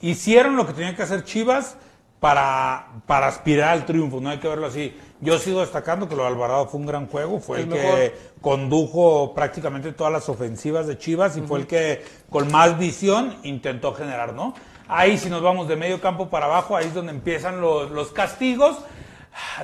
hicieron 0.00 0.56
lo 0.56 0.66
que 0.66 0.72
tenían 0.72 0.96
que 0.96 1.02
hacer 1.02 1.24
Chivas 1.24 1.76
para, 2.20 2.88
para 3.06 3.28
aspirar 3.28 3.70
al 3.70 3.86
triunfo, 3.86 4.20
no 4.20 4.30
hay 4.30 4.38
que 4.38 4.48
verlo 4.48 4.66
así. 4.66 4.96
Yo 5.20 5.38
sigo 5.38 5.60
destacando 5.60 6.08
que 6.08 6.16
lo 6.16 6.22
de 6.22 6.28
Alvarado 6.28 6.66
fue 6.66 6.80
un 6.80 6.86
gran 6.86 7.06
juego, 7.06 7.40
fue 7.40 7.60
el, 7.60 7.72
El 7.72 7.78
que 7.78 8.14
condujo 8.40 9.34
prácticamente 9.34 9.92
todas 9.92 10.12
las 10.12 10.28
ofensivas 10.28 10.86
de 10.86 10.98
Chivas 10.98 11.36
y 11.36 11.42
fue 11.42 11.60
el 11.60 11.66
que 11.66 12.04
con 12.28 12.50
más 12.50 12.78
visión 12.78 13.36
intentó 13.42 13.94
generar, 13.94 14.34
¿no? 14.34 14.54
Ahí 14.88 15.18
si 15.18 15.28
nos 15.30 15.42
vamos 15.42 15.68
de 15.68 15.76
medio 15.76 16.00
campo 16.00 16.28
para 16.28 16.46
abajo, 16.46 16.76
ahí 16.76 16.86
es 16.86 16.94
donde 16.94 17.12
empiezan 17.12 17.60
los, 17.60 17.90
los 17.90 18.12
castigos. 18.12 18.76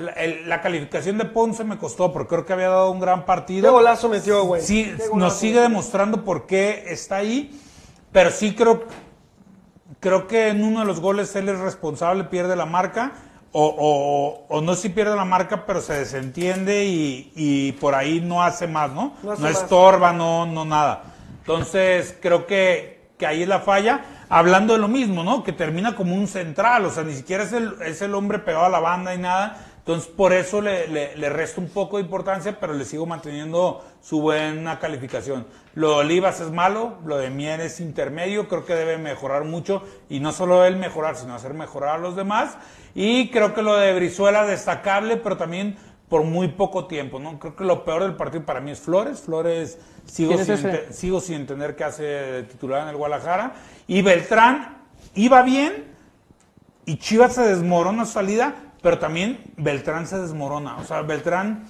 La, 0.01 0.13
el- 0.13 0.49
la 0.49 0.61
calificación 0.61 1.17
de 1.17 1.25
Ponce 1.25 1.65
me 1.65 1.79
costó 1.79 2.13
porque 2.13 2.29
creo 2.29 2.45
que 2.47 2.53
había 2.53 2.69
dado 2.69 2.91
un 2.91 3.01
gran 3.01 3.25
partido. 3.25 3.69
Qué 3.69 3.71
golazo 3.73 4.09
metió, 4.09 4.45
güey. 4.45 4.61
Sí, 4.63 4.93
nos 5.15 5.35
sigue 5.35 5.61
demostrando 5.61 6.25
por 6.25 6.47
qué 6.47 6.85
está 6.89 7.17
ahí, 7.17 7.59
pero 8.11 8.31
sí 8.31 8.55
creo, 8.55 8.85
creo 10.01 10.27
que 10.27 10.49
en 10.49 10.63
uno 10.65 10.81
de 10.81 10.87
los 10.87 11.01
goles 11.01 11.35
él 11.37 11.49
es 11.49 11.59
responsable, 11.59 12.25
pierde 12.25 12.57
la 12.57 12.67
marca, 12.67 13.13
o, 13.53 13.65
o- 14.49 14.55
o 14.55 14.61
no 14.61 14.75
si 14.75 14.89
pierde 14.89 15.15
la 15.17 15.25
marca, 15.25 15.65
pero 15.67 15.81
se 15.81 15.95
desentiende 15.95 16.85
y, 16.85 17.33
y 17.37 17.73
por 17.73 17.95
ahí 17.95 18.21
no 18.21 18.43
hace 18.43 18.67
más, 18.67 18.91
¿no? 18.91 19.15
No 19.23 19.37
No, 19.37 19.49
estorba, 19.49 20.13
no, 20.13 20.47
no 20.47 20.65
nada. 20.65 21.05
Entonces 21.41 22.17
creo 22.21 22.47
que, 22.47 23.11
que 23.19 23.27
ahí 23.27 23.43
es 23.43 23.49
la 23.49 23.61
falla. 23.61 24.05
Hablando 24.35 24.73
de 24.73 24.79
lo 24.79 24.89
mismo, 24.89 25.23
¿no? 25.23 25.45
Que 25.45 25.53
termina 25.53 25.95
como 25.95 26.15
un 26.15 26.27
central, 26.27 26.87
o 26.87 26.91
sea, 26.91 27.03
ni 27.03 27.13
siquiera 27.13 27.43
es 27.43 27.53
el, 27.53 27.75
es 27.83 28.01
el 28.01 28.15
hombre 28.15 28.39
pegado 28.39 28.65
a 28.65 28.71
la 28.71 28.81
banda 28.81 29.15
y 29.15 29.19
nada. 29.19 29.63
Entonces, 29.77 30.09
por 30.09 30.33
eso 30.33 30.63
le, 30.63 30.89
le, 30.89 31.47
un 31.59 31.69
poco 31.69 31.99
de 31.99 32.05
importancia, 32.05 32.59
pero 32.59 32.73
le 32.73 32.87
sigo 32.87 33.05
manteniendo 33.05 33.85
su 34.01 34.23
buena 34.23 34.79
calificación. 34.79 35.47
Lo 35.75 35.91
de 35.91 35.97
Olivas 35.97 36.41
es 36.41 36.51
malo, 36.51 36.97
lo 37.05 37.19
de 37.19 37.29
Mier 37.29 37.61
es 37.61 37.79
intermedio, 37.79 38.49
creo 38.49 38.65
que 38.65 38.75
debe 38.75 38.97
mejorar 38.97 39.45
mucho, 39.45 39.83
y 40.09 40.21
no 40.21 40.33
solo 40.33 40.65
él 40.65 40.79
mejorar, 40.79 41.17
sino 41.17 41.35
hacer 41.35 41.53
mejorar 41.53 41.97
a 41.97 41.99
los 41.99 42.17
demás. 42.17 42.57
Y 42.95 43.29
creo 43.29 43.53
que 43.53 43.61
lo 43.61 43.77
de 43.77 43.93
Brizuela 43.93 44.47
destacable, 44.47 45.19
pero 45.19 45.37
también 45.37 45.77
por 46.13 46.25
muy 46.25 46.49
poco 46.49 46.85
tiempo, 46.85 47.19
¿no? 47.19 47.39
Creo 47.39 47.57
que 47.57 47.65
lo 47.65 47.87
peor 47.87 48.03
del 48.03 48.17
partido 48.17 48.45
para 48.45 48.61
mí 48.61 48.71
es 48.71 48.79
Flores. 48.81 49.21
Flores 49.21 49.79
sigo, 50.05 50.35
¿Quién 50.35 50.41
es 50.41 50.61
sin, 50.61 50.69
ente- 50.69 50.93
sigo 50.93 51.21
sin 51.23 51.37
entender 51.37 51.75
qué 51.75 51.85
hace 51.85 52.43
titular 52.51 52.83
en 52.83 52.89
el 52.89 52.97
Guadalajara. 52.97 53.55
Y 53.87 54.03
Beltrán 54.03 54.77
iba 55.15 55.41
bien, 55.41 55.87
y 56.85 56.99
Chivas 56.99 57.33
se 57.35 57.41
desmorona 57.47 58.05
su 58.05 58.13
salida, 58.13 58.55
pero 58.83 58.99
también 58.99 59.41
Beltrán 59.57 60.07
se 60.07 60.19
desmorona. 60.19 60.77
O 60.77 60.85
sea, 60.85 61.01
Beltrán 61.01 61.65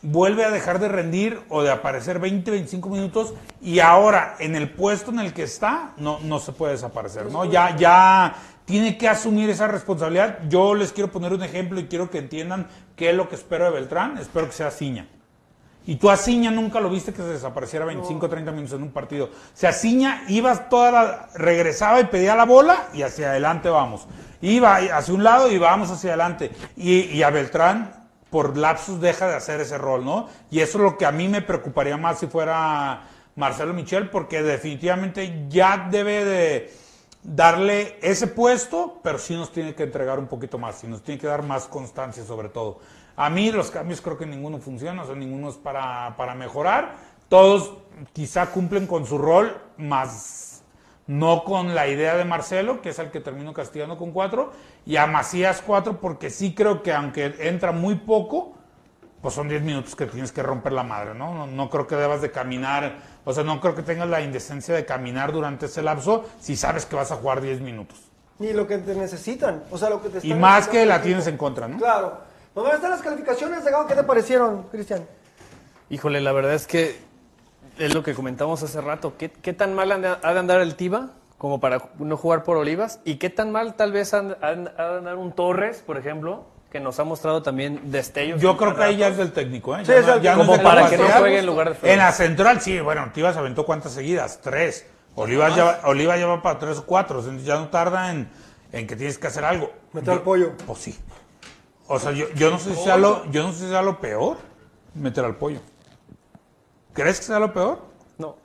vuelve 0.00 0.46
a 0.46 0.50
dejar 0.50 0.78
de 0.78 0.88
rendir 0.88 1.38
o 1.50 1.62
de 1.62 1.70
aparecer 1.70 2.18
20, 2.18 2.50
25 2.50 2.88
minutos 2.88 3.34
y 3.60 3.80
ahora 3.80 4.36
en 4.38 4.56
el 4.56 4.70
puesto 4.70 5.10
en 5.10 5.18
el 5.18 5.34
que 5.34 5.42
está 5.42 5.92
no, 5.98 6.18
no 6.20 6.38
se 6.38 6.52
puede 6.52 6.72
desaparecer, 6.72 7.30
¿no? 7.30 7.44
Ya, 7.44 7.76
ya 7.76 8.36
tiene 8.66 8.98
que 8.98 9.08
asumir 9.08 9.48
esa 9.48 9.68
responsabilidad. 9.68 10.40
Yo 10.48 10.74
les 10.74 10.92
quiero 10.92 11.10
poner 11.10 11.32
un 11.32 11.42
ejemplo 11.42 11.80
y 11.80 11.86
quiero 11.86 12.10
que 12.10 12.18
entiendan 12.18 12.66
qué 12.96 13.10
es 13.10 13.16
lo 13.16 13.28
que 13.28 13.36
espero 13.36 13.64
de 13.64 13.70
Beltrán. 13.70 14.18
Espero 14.18 14.46
que 14.46 14.52
sea 14.52 14.70
Ciña. 14.70 15.06
Y 15.86 15.96
tú 15.96 16.10
a 16.10 16.16
Ciña 16.16 16.50
nunca 16.50 16.80
lo 16.80 16.90
viste 16.90 17.12
que 17.12 17.22
se 17.22 17.28
desapareciera 17.28 17.84
25 17.84 18.26
o 18.26 18.28
30 18.28 18.50
minutos 18.50 18.74
en 18.76 18.82
un 18.82 18.90
partido. 18.90 19.26
O 19.26 19.30
sea, 19.54 19.72
Ciña 19.72 20.24
iba 20.28 20.68
toda 20.68 20.90
la, 20.90 21.28
regresaba 21.36 22.00
y 22.00 22.04
pedía 22.06 22.34
la 22.34 22.44
bola 22.44 22.88
y 22.92 23.02
hacia 23.02 23.30
adelante 23.30 23.68
vamos. 23.68 24.08
Iba 24.42 24.76
hacia 24.76 25.14
un 25.14 25.22
lado 25.22 25.50
y 25.50 25.58
vamos 25.58 25.88
hacia 25.92 26.10
adelante. 26.10 26.50
Y, 26.76 27.02
y 27.02 27.22
a 27.22 27.30
Beltrán, 27.30 28.08
por 28.30 28.56
lapsus, 28.56 29.00
deja 29.00 29.28
de 29.28 29.36
hacer 29.36 29.60
ese 29.60 29.78
rol, 29.78 30.04
¿no? 30.04 30.28
Y 30.50 30.58
eso 30.58 30.78
es 30.78 30.84
lo 30.84 30.98
que 30.98 31.06
a 31.06 31.12
mí 31.12 31.28
me 31.28 31.40
preocuparía 31.40 31.96
más 31.96 32.18
si 32.18 32.26
fuera 32.26 33.04
Marcelo 33.36 33.72
Michel, 33.72 34.10
porque 34.10 34.42
definitivamente 34.42 35.44
ya 35.48 35.86
debe 35.88 36.24
de 36.24 36.85
darle 37.26 37.98
ese 38.02 38.28
puesto, 38.28 39.00
pero 39.02 39.18
sí 39.18 39.34
nos 39.34 39.50
tiene 39.50 39.74
que 39.74 39.82
entregar 39.82 40.18
un 40.18 40.28
poquito 40.28 40.58
más, 40.58 40.82
y 40.84 40.86
nos 40.86 41.02
tiene 41.02 41.20
que 41.20 41.26
dar 41.26 41.42
más 41.42 41.66
constancia 41.66 42.24
sobre 42.24 42.48
todo. 42.48 42.78
A 43.16 43.30
mí 43.30 43.50
los 43.50 43.70
cambios 43.70 44.00
creo 44.00 44.16
que 44.16 44.26
ninguno 44.26 44.58
funciona, 44.58 45.02
o 45.02 45.14
ninguno 45.14 45.48
es 45.48 45.56
para, 45.56 46.16
para 46.16 46.34
mejorar. 46.34 46.94
Todos 47.28 47.72
quizá 48.12 48.46
cumplen 48.46 48.86
con 48.86 49.06
su 49.06 49.18
rol, 49.18 49.60
más 49.76 50.62
no 51.08 51.44
con 51.44 51.74
la 51.74 51.88
idea 51.88 52.16
de 52.16 52.24
Marcelo, 52.24 52.82
que 52.82 52.90
es 52.90 52.98
el 52.98 53.10
que 53.10 53.20
termino 53.20 53.52
castigando 53.52 53.96
con 53.96 54.12
cuatro, 54.12 54.52
y 54.84 54.96
a 54.96 55.06
Macías 55.06 55.62
cuatro, 55.64 56.00
porque 56.00 56.30
sí 56.30 56.54
creo 56.54 56.82
que 56.82 56.92
aunque 56.92 57.34
entra 57.40 57.72
muy 57.72 57.96
poco, 57.96 58.55
pues 59.20 59.34
son 59.34 59.48
10 59.48 59.62
minutos 59.62 59.96
que 59.96 60.06
tienes 60.06 60.32
que 60.32 60.42
romper 60.42 60.72
la 60.72 60.82
madre, 60.82 61.14
¿no? 61.14 61.34
¿no? 61.34 61.46
No 61.46 61.70
creo 61.70 61.86
que 61.86 61.96
debas 61.96 62.22
de 62.22 62.30
caminar, 62.30 62.96
o 63.24 63.32
sea, 63.32 63.44
no 63.44 63.60
creo 63.60 63.74
que 63.74 63.82
tengas 63.82 64.08
la 64.08 64.20
indecencia 64.20 64.74
de 64.74 64.84
caminar 64.84 65.32
durante 65.32 65.66
ese 65.66 65.82
lapso 65.82 66.24
si 66.40 66.56
sabes 66.56 66.86
que 66.86 66.96
vas 66.96 67.10
a 67.12 67.16
jugar 67.16 67.40
10 67.40 67.60
minutos. 67.60 67.98
Ni 68.38 68.52
lo 68.52 68.66
que 68.66 68.78
te 68.78 68.94
necesitan. 68.94 69.64
O 69.70 69.78
sea, 69.78 69.88
lo 69.88 70.02
que 70.02 70.10
te 70.10 70.18
Y 70.18 70.30
están 70.30 70.40
más 70.40 70.66
necesitando 70.66 70.80
que 70.80 70.86
la 70.86 71.02
tienes 71.02 71.26
en 71.26 71.36
contra, 71.36 71.68
¿no? 71.68 71.78
Claro. 71.78 72.18
¿Dónde 72.54 72.74
están 72.74 72.90
las 72.90 73.02
calificaciones 73.02 73.64
de 73.64 73.70
Gabo? 73.70 73.86
¿Qué 73.86 73.94
te 73.94 74.02
parecieron, 74.02 74.64
Cristian? 74.70 75.06
Híjole, 75.90 76.20
la 76.20 76.32
verdad 76.32 76.54
es 76.54 76.66
que 76.66 76.98
es 77.78 77.94
lo 77.94 78.02
que 78.02 78.14
comentamos 78.14 78.62
hace 78.62 78.80
rato. 78.80 79.14
¿Qué, 79.18 79.30
qué 79.30 79.52
tan 79.52 79.74
mal 79.74 79.92
ha 79.92 79.98
de 79.98 80.38
andar 80.38 80.60
el 80.60 80.74
Tiva 80.74 81.10
como 81.38 81.60
para 81.60 81.82
no 81.98 82.16
jugar 82.16 82.44
por 82.44 82.56
Olivas? 82.56 83.00
¿Y 83.04 83.16
qué 83.16 83.30
tan 83.30 83.52
mal 83.52 83.74
tal 83.74 83.92
vez 83.92 84.14
ha 84.14 84.22
de 84.22 84.36
andar 84.42 85.16
un 85.16 85.32
Torres, 85.32 85.82
por 85.84 85.98
ejemplo, 85.98 86.44
que 86.76 86.80
nos 86.84 87.00
ha 87.00 87.04
mostrado 87.04 87.42
también 87.42 87.90
destellos? 87.90 88.38
Yo 88.40 88.54
creo 88.58 88.76
que 88.76 88.82
ahí 88.82 88.96
ya 88.98 89.08
es 89.08 89.16
del 89.16 89.32
técnico, 89.32 89.74
¿eh? 89.76 89.80
Sí, 89.84 89.92
Ya 89.92 89.98
es 89.98 90.06
no- 90.06 90.18
ya 90.18 90.36
no 90.36 90.42
es 90.42 90.48
Como 90.48 90.62
para 90.62 90.90
que 90.90 90.98
no 90.98 91.04
juegue 91.08 91.38
en 91.38 91.46
lugar 91.46 91.70
de 91.70 91.74
Flores. 91.74 91.92
En 91.94 91.98
la 91.98 92.12
central, 92.12 92.60
sí, 92.60 92.78
bueno, 92.80 93.10
Tivas 93.14 93.36
aventó 93.38 93.64
cuántas 93.64 93.92
seguidas, 93.92 94.40
tres. 94.42 94.86
Olivas 95.14 95.48
más. 95.50 95.56
ya, 95.56 95.64
va- 95.64 95.80
Oliva 95.84 96.16
ya 96.18 96.26
va 96.26 96.42
para 96.42 96.58
tres 96.58 96.76
o 96.78 96.84
cuatro, 96.84 97.20
entonces 97.20 97.44
ya 97.46 97.54
no 97.56 97.68
tarda 97.68 98.10
en, 98.10 98.28
en 98.72 98.86
que 98.86 98.94
tienes 98.94 99.16
que 99.16 99.26
hacer 99.26 99.44
algo. 99.46 99.72
Meter 99.94 100.10
al 100.10 100.20
pollo. 100.22 100.52
Pues 100.66 100.78
sí. 100.80 100.98
O 101.88 101.98
sea, 101.98 102.12
yo, 102.12 102.26
yo 102.34 102.50
no 102.50 102.58
sé 102.58 102.74
si 102.74 102.82
sea 102.84 102.98
lo, 102.98 103.24
yo 103.30 103.42
no 103.44 103.52
sé 103.54 103.60
si 103.60 103.68
sea 103.70 103.80
lo 103.80 103.98
peor 103.98 104.36
meter 104.94 105.24
al 105.24 105.36
pollo. 105.36 105.60
¿Crees 106.92 107.18
que 107.20 107.24
sea 107.24 107.38
lo 107.38 107.52
peor? 107.54 107.78
No. 108.18 108.36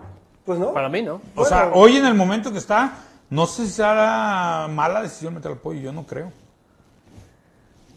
Pues 0.45 0.57
no. 0.59 0.73
Para 0.73 0.88
mí 0.89 1.01
no. 1.01 1.21
O 1.36 1.43
sea, 1.43 1.71
hoy 1.73 1.97
en 1.97 2.05
el 2.05 2.13
momento 2.13 2.51
que 2.51 2.57
está, 2.59 2.93
no 3.29 3.45
sé 3.47 3.65
si 3.65 3.71
sea 3.73 3.93
la 3.93 4.67
mala 4.69 5.01
decisión 5.01 5.34
meter 5.34 5.51
al 5.51 5.57
pollo, 5.57 5.79
yo 5.82 5.91
no 5.91 6.05
creo. 6.05 6.32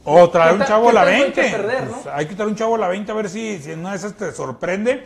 O 0.04 0.28
traer 0.30 0.54
¿Qué 0.56 0.60
un 0.60 0.66
chavo 0.66 0.88
a 0.90 0.92
la 0.92 1.00
tanto 1.04 1.14
hay 1.16 1.22
20. 1.22 1.40
que 1.42 1.50
perder, 1.50 1.84
Pues 1.88 2.06
hay 2.14 2.26
que 2.26 2.34
traer 2.34 2.48
un 2.50 2.56
chavo 2.56 2.74
a 2.74 2.78
la 2.78 2.88
20 2.88 3.10
a 3.10 3.14
ver 3.14 3.28
si, 3.30 3.58
si 3.58 3.72
en 3.72 3.80
una 3.80 3.90
de 3.92 3.96
esas 3.96 4.14
te 4.14 4.32
sorprende, 4.32 5.04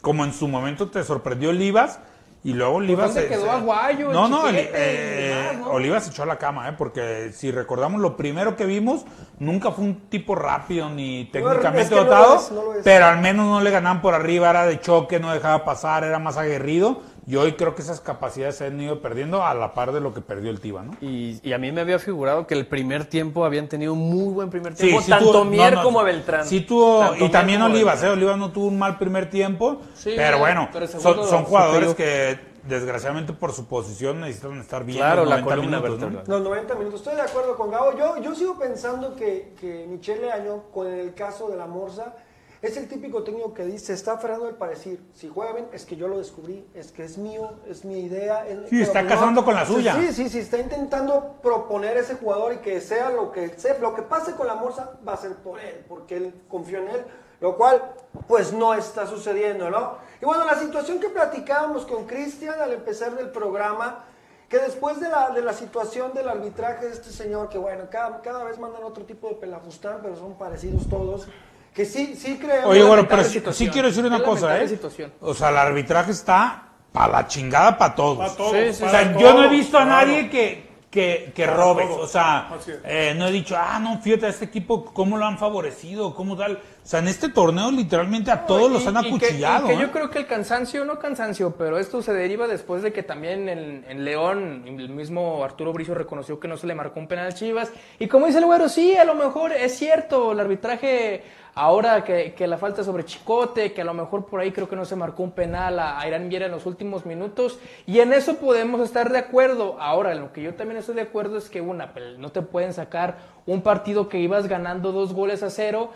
como 0.00 0.24
en 0.24 0.32
su 0.32 0.48
momento 0.48 0.88
te 0.90 1.04
sorprendió 1.04 1.50
Olivas. 1.50 2.00
Y 2.42 2.54
luego 2.54 2.76
Olivas 2.76 3.08
¿dónde 3.08 3.20
se- 3.22 3.28
quedó 3.28 3.42
se- 3.44 3.50
Aguayo, 3.50 4.10
No, 4.12 4.26
no, 4.26 4.44
eh, 4.48 5.58
¿no? 5.58 5.72
Olivas 5.72 6.04
se 6.04 6.10
echó 6.10 6.22
a 6.22 6.26
la 6.26 6.38
cama, 6.38 6.70
¿eh? 6.70 6.74
porque 6.76 7.32
si 7.34 7.50
recordamos 7.50 8.00
lo 8.00 8.16
primero 8.16 8.56
que 8.56 8.64
vimos, 8.64 9.04
nunca 9.38 9.72
fue 9.72 9.84
un 9.84 10.08
tipo 10.08 10.34
rápido 10.34 10.88
ni 10.88 11.26
técnicamente 11.26 11.82
es 11.82 11.88
que 11.90 11.94
no 11.96 12.00
lo 12.04 12.08
dotado, 12.08 12.36
es, 12.36 12.50
no 12.50 12.62
pero 12.82 13.04
al 13.04 13.18
menos 13.20 13.46
no 13.46 13.60
le 13.60 13.70
ganaban 13.70 14.00
por 14.00 14.14
arriba, 14.14 14.48
era 14.48 14.64
de 14.64 14.80
choque, 14.80 15.20
no 15.20 15.30
dejaba 15.34 15.66
pasar, 15.66 16.02
era 16.02 16.18
más 16.18 16.38
aguerrido. 16.38 17.02
Y 17.26 17.36
hoy 17.36 17.52
creo 17.52 17.74
que 17.74 17.82
esas 17.82 18.00
capacidades 18.00 18.56
se 18.56 18.66
han 18.66 18.80
ido 18.80 19.00
perdiendo 19.00 19.44
a 19.44 19.54
la 19.54 19.74
par 19.74 19.92
de 19.92 20.00
lo 20.00 20.12
que 20.14 20.20
perdió 20.20 20.50
el 20.50 20.60
Tiva, 20.60 20.82
¿no? 20.82 20.96
Y, 21.00 21.40
y 21.42 21.52
a 21.52 21.58
mí 21.58 21.70
me 21.72 21.80
había 21.80 21.98
figurado 21.98 22.46
que 22.46 22.54
el 22.54 22.66
primer 22.66 23.04
tiempo 23.04 23.44
habían 23.44 23.68
tenido 23.68 23.92
un 23.92 24.00
muy 24.10 24.32
buen 24.32 24.50
primer 24.50 24.74
tiempo, 24.74 25.00
sí 25.02 25.10
tanto 25.10 25.32
tuvo- 25.32 25.44
Mier 25.44 25.72
no, 25.74 25.78
no, 25.80 25.84
como 25.84 26.02
Beltrán. 26.02 26.46
Sí 26.46 26.62
tuvo, 26.62 27.00
Tanto 27.00 27.16
y 27.16 27.18
Mier 27.20 27.30
también 27.32 27.62
Olivas, 27.62 28.02
¿eh? 28.02 28.08
Olivas 28.08 28.38
no 28.38 28.50
tuvo 28.50 28.66
un 28.66 28.78
mal 28.78 28.98
primer 28.98 29.28
tiempo, 29.30 29.80
Sí, 29.94 30.12
pero 30.16 30.38
bueno, 30.38 30.68
pero 30.72 30.86
son, 30.86 31.26
son 31.26 31.44
jugadores 31.44 31.94
que 31.94 32.38
desgraciadamente 32.68 33.32
por 33.32 33.52
su 33.52 33.66
posición 33.66 34.20
necesitan 34.20 34.58
estar 34.60 34.84
bien 34.84 34.98
Claro, 34.98 35.22
los 35.22 35.30
la 35.30 35.40
90 35.40 35.54
columna 35.56 35.76
minutos, 35.78 35.98
¿no? 36.00 36.06
vertebral. 36.16 36.38
Los 36.40 36.48
90 36.50 36.74
minutos. 36.74 37.00
Estoy 37.00 37.16
de 37.16 37.22
acuerdo 37.22 37.56
con 37.56 37.70
Gabo. 37.70 37.96
Yo, 37.96 38.20
yo 38.22 38.34
sigo 38.34 38.58
pensando 38.58 39.14
que, 39.16 39.54
que 39.60 39.86
Michele 39.88 40.30
Año, 40.30 40.64
con 40.72 40.86
el 40.86 41.14
caso 41.14 41.48
de 41.48 41.56
la 41.56 41.66
Morsa, 41.66 42.14
es 42.62 42.76
el 42.76 42.88
típico 42.88 43.22
técnico 43.22 43.54
que 43.54 43.64
dice, 43.64 43.92
está 43.94 44.12
aferrando 44.12 44.48
el 44.48 44.54
parecer. 44.54 44.98
Si 45.14 45.28
juega 45.28 45.52
bien, 45.52 45.68
es 45.72 45.86
que 45.86 45.96
yo 45.96 46.08
lo 46.08 46.18
descubrí, 46.18 46.66
es 46.74 46.92
que 46.92 47.04
es 47.04 47.16
mío, 47.16 47.52
es 47.66 47.84
mi 47.84 48.00
idea. 48.00 48.46
es- 48.46 48.68
Sí, 48.68 48.82
está 48.82 49.06
casando 49.06 49.44
con 49.44 49.54
la 49.54 49.64
suya. 49.64 49.94
Sí, 49.98 50.12
sí, 50.12 50.28
sí, 50.28 50.38
está 50.40 50.58
intentando 50.58 51.36
proponer 51.42 51.96
ese 51.96 52.14
jugador 52.16 52.52
y 52.52 52.58
que 52.58 52.80
sea 52.80 53.10
lo 53.10 53.32
que 53.32 53.48
sea, 53.58 53.78
lo 53.78 53.94
que 53.94 54.02
pase 54.02 54.32
con 54.34 54.46
la 54.46 54.54
Morsa 54.56 54.98
va 55.06 55.14
a 55.14 55.16
ser 55.16 55.36
por 55.36 55.58
él, 55.58 55.84
porque 55.88 56.16
él 56.18 56.34
confió 56.48 56.78
en 56.80 56.88
él, 56.88 57.04
lo 57.40 57.56
cual 57.56 57.94
pues 58.28 58.52
no 58.52 58.74
está 58.74 59.06
sucediendo, 59.06 59.70
¿no? 59.70 59.96
Y 60.20 60.24
bueno, 60.26 60.44
la 60.44 60.56
situación 60.58 61.00
que 61.00 61.08
platicábamos 61.08 61.86
con 61.86 62.04
Cristian 62.06 62.60
al 62.60 62.74
empezar 62.74 63.16
del 63.16 63.30
programa, 63.30 64.04
que 64.50 64.58
después 64.58 65.00
de 65.00 65.08
la, 65.08 65.30
de 65.30 65.40
la 65.40 65.52
situación 65.54 66.12
del 66.12 66.28
arbitraje 66.28 66.84
de 66.86 66.92
este 66.92 67.10
señor, 67.10 67.48
que 67.48 67.56
bueno, 67.56 67.84
cada, 67.90 68.20
cada 68.20 68.44
vez 68.44 68.58
mandan 68.58 68.82
otro 68.82 69.04
tipo 69.06 69.28
de 69.28 69.36
pelafustán, 69.36 70.00
pero 70.02 70.16
son 70.16 70.34
parecidos 70.34 70.88
todos, 70.90 71.28
que 71.74 71.84
sí, 71.84 72.14
sí 72.16 72.36
creemos... 72.38 72.66
Oye, 72.70 72.82
bueno, 72.82 73.06
pero 73.08 73.22
sí, 73.24 73.34
situación. 73.34 73.68
sí 73.68 73.72
quiero 73.72 73.88
decir 73.88 74.04
una 74.04 74.22
cosa, 74.22 74.60
¿eh? 74.60 74.68
situación. 74.68 75.12
O 75.20 75.34
sea, 75.34 75.50
el 75.50 75.56
arbitraje 75.58 76.10
está 76.12 76.64
para 76.92 77.12
la 77.12 77.26
chingada 77.28 77.78
para 77.78 77.94
todos. 77.94 78.18
Pa' 78.30 78.36
todos, 78.36 78.52
Sí, 78.52 78.72
sí, 78.74 78.84
O 78.84 78.88
sea, 78.88 79.16
yo 79.16 79.34
no 79.34 79.44
he 79.44 79.48
visto 79.48 79.78
a 79.78 79.84
claro. 79.84 80.06
nadie 80.08 80.28
que, 80.28 80.68
que, 80.90 81.32
que 81.34 81.46
robe. 81.46 81.84
O 81.84 82.06
sea, 82.08 82.48
eh, 82.84 83.14
no 83.16 83.28
he 83.28 83.30
dicho, 83.30 83.56
ah, 83.56 83.78
no, 83.78 84.00
fíjate, 84.02 84.26
a 84.26 84.30
este 84.30 84.46
equipo, 84.46 84.84
¿cómo 84.86 85.16
lo 85.16 85.24
han 85.24 85.38
favorecido? 85.38 86.12
¿Cómo 86.16 86.36
tal? 86.36 86.56
O 86.82 86.86
sea, 86.90 86.98
en 86.98 87.06
este 87.06 87.28
torneo 87.28 87.70
literalmente 87.70 88.32
a 88.32 88.44
todos 88.46 88.68
Y- 88.70 88.74
los 88.74 88.86
han 88.88 88.96
y 88.96 89.02
que- 89.02 89.08
acuchillado. 89.26 89.66
y 89.66 89.68
que 89.68 89.74
¿eh? 89.74 89.78
yo 89.82 89.92
creo 89.92 90.10
que 90.10 90.18
el 90.18 90.26
cansancio, 90.26 90.84
no 90.84 90.98
cansancio, 90.98 91.54
pero 91.56 91.78
esto 91.78 92.02
se 92.02 92.12
deriva 92.12 92.48
después 92.48 92.82
de 92.82 92.92
que 92.92 93.04
también 93.04 93.48
en, 93.48 93.84
en 93.88 94.04
León, 94.04 94.64
el 94.66 94.88
mismo 94.88 95.44
Arturo 95.44 95.72
Bricio 95.72 95.94
reconoció 95.94 96.40
que 96.40 96.48
no 96.48 96.56
se 96.56 96.66
le 96.66 96.74
marcó 96.74 96.98
un 96.98 97.06
penal 97.06 97.28
a 97.28 97.32
Chivas. 97.32 97.70
Y 98.00 98.08
como 98.08 98.26
dice 98.26 98.38
el 98.40 98.46
güero, 98.46 98.68
sí, 98.68 98.96
a 98.96 99.04
lo 99.04 99.14
mejor 99.14 99.52
es 99.52 99.78
cierto, 99.78 100.32
el 100.32 100.40
arbitraje, 100.40 101.22
ahora 101.54 102.04
que, 102.04 102.34
que 102.34 102.46
la 102.46 102.58
falta 102.58 102.84
sobre 102.84 103.04
Chicote, 103.04 103.72
que 103.72 103.82
a 103.82 103.84
lo 103.84 103.94
mejor 103.94 104.26
por 104.26 104.40
ahí 104.40 104.52
creo 104.52 104.68
que 104.68 104.76
no 104.76 104.84
se 104.84 104.96
marcó 104.96 105.22
un 105.22 105.32
penal 105.32 105.78
a, 105.78 105.98
a 105.98 106.06
Irán 106.06 106.28
Viera 106.28 106.46
en 106.46 106.52
los 106.52 106.66
últimos 106.66 107.06
minutos. 107.06 107.58
Y 107.86 108.00
en 108.00 108.12
eso 108.12 108.36
podemos 108.36 108.80
estar 108.80 109.10
de 109.10 109.18
acuerdo. 109.18 109.76
Ahora, 109.80 110.12
en 110.12 110.20
lo 110.20 110.32
que 110.32 110.42
yo 110.42 110.54
también 110.54 110.78
estoy 110.78 110.94
de 110.94 111.02
acuerdo 111.02 111.38
es 111.38 111.48
que 111.48 111.60
una, 111.60 111.92
pues, 111.92 112.18
no 112.18 112.30
te 112.30 112.42
pueden 112.42 112.72
sacar 112.72 113.18
un 113.46 113.62
partido 113.62 114.08
que 114.08 114.18
ibas 114.18 114.48
ganando 114.48 114.92
dos 114.92 115.12
goles 115.12 115.42
a 115.42 115.50
cero. 115.50 115.90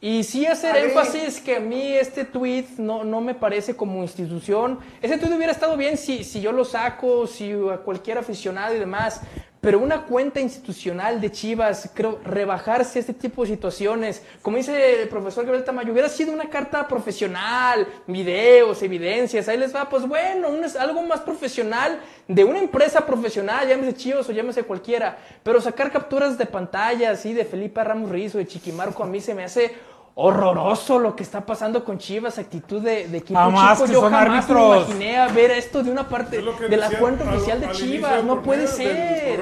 Y 0.00 0.22
sí 0.22 0.46
hacer 0.46 0.76
énfasis 0.76 1.40
que 1.40 1.56
a 1.56 1.60
mí 1.60 1.92
este 1.92 2.24
tweet 2.24 2.66
no, 2.78 3.02
no 3.02 3.20
me 3.20 3.34
parece 3.34 3.74
como 3.74 4.00
institución. 4.02 4.78
Ese 5.02 5.18
tweet 5.18 5.34
hubiera 5.34 5.50
estado 5.50 5.76
bien 5.76 5.96
si, 5.96 6.22
si 6.22 6.40
yo 6.40 6.52
lo 6.52 6.64
saco, 6.64 7.26
si 7.26 7.50
a 7.52 7.78
cualquier 7.78 8.18
aficionado 8.18 8.76
y 8.76 8.78
demás. 8.78 9.20
Pero 9.60 9.80
una 9.80 10.02
cuenta 10.04 10.38
institucional 10.40 11.20
de 11.20 11.32
Chivas, 11.32 11.90
creo, 11.92 12.20
rebajarse 12.24 13.00
este 13.00 13.12
tipo 13.12 13.42
de 13.42 13.48
situaciones, 13.48 14.22
como 14.40 14.56
dice 14.56 15.02
el 15.02 15.08
profesor 15.08 15.44
Gabriel 15.44 15.64
Tamayo, 15.64 15.92
hubiera 15.92 16.08
sido 16.08 16.32
una 16.32 16.48
carta 16.48 16.86
profesional, 16.86 17.84
videos, 18.06 18.80
evidencias, 18.84 19.48
ahí 19.48 19.58
les 19.58 19.74
va, 19.74 19.88
pues 19.88 20.06
bueno, 20.06 20.48
un- 20.48 20.64
algo 20.78 21.02
más 21.02 21.20
profesional 21.20 21.98
de 22.28 22.44
una 22.44 22.60
empresa 22.60 23.04
profesional, 23.04 23.66
llámese 23.66 23.94
Chivas 23.96 24.28
o 24.28 24.32
llámese 24.32 24.62
cualquiera, 24.62 25.18
pero 25.42 25.60
sacar 25.60 25.90
capturas 25.90 26.38
de 26.38 26.46
pantalla 26.46 27.10
así 27.10 27.32
de 27.32 27.44
Felipe 27.44 27.82
Ramos 27.82 28.10
Rizo, 28.10 28.38
de 28.38 28.46
Chiquimarco, 28.46 29.02
a 29.02 29.06
mí 29.06 29.20
se 29.20 29.34
me 29.34 29.42
hace 29.42 29.74
horroroso 30.20 30.98
lo 30.98 31.14
que 31.14 31.22
está 31.22 31.46
pasando 31.46 31.84
con 31.84 31.98
Chivas, 31.98 32.38
actitud 32.38 32.82
de, 32.82 33.06
de 33.06 33.18
equipo 33.18 33.38
Jamás 33.38 33.74
chico. 33.78 33.86
que 33.86 33.92
Yo 33.92 34.00
son 34.00 34.10
jamás 34.12 34.28
me 34.28 34.36
árbitros. 34.36 34.76
imaginé 34.88 35.16
a 35.18 35.28
ver 35.28 35.50
esto 35.52 35.84
de 35.84 35.92
una 35.92 36.08
parte 36.08 36.42
de 36.42 36.76
la 36.76 36.90
cuenta 36.98 37.22
al- 37.22 37.36
oficial 37.36 37.60
de 37.60 37.70
Chivas, 37.70 38.24
no 38.24 38.42
puede 38.42 38.66
ser. 38.66 39.40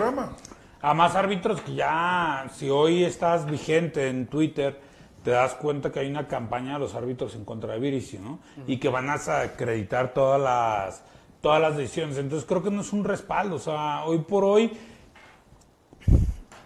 A 0.83 0.93
más 0.93 1.14
árbitros 1.14 1.62
que 1.62 1.74
ya, 1.77 2.47
si 2.55 2.68
hoy 2.68 3.05
estás 3.05 3.47
vigente 3.47 4.09
en 4.09 4.27
Twitter, 4.27 4.79
te 5.24 5.31
das 5.31 5.55
cuenta 5.55 5.91
que 5.91 6.01
hay 6.01 6.11
una 6.11 6.29
campaña 6.29 6.74
de 6.74 6.81
los 6.81 6.95
árbitros 6.95 7.35
en 7.37 7.47
contra 7.47 7.72
de 7.72 7.81
Virici, 7.81 8.18
¿no? 8.18 8.39
Y 8.66 8.77
que 8.77 8.91
van 8.91 9.09
a 9.09 9.14
acreditar 9.14 10.12
todas 10.12 10.39
las, 10.41 11.03
todas 11.41 11.59
las 11.61 11.74
decisiones. 11.79 12.18
Entonces 12.18 12.47
creo 12.47 12.62
que 12.62 12.70
no 12.70 12.83
es 12.83 12.93
un 12.93 13.03
respaldo. 13.03 13.57
O 13.57 13.59
sea, 13.59 14.05
hoy 14.05 14.18
por 14.18 14.45
hoy 14.45 14.77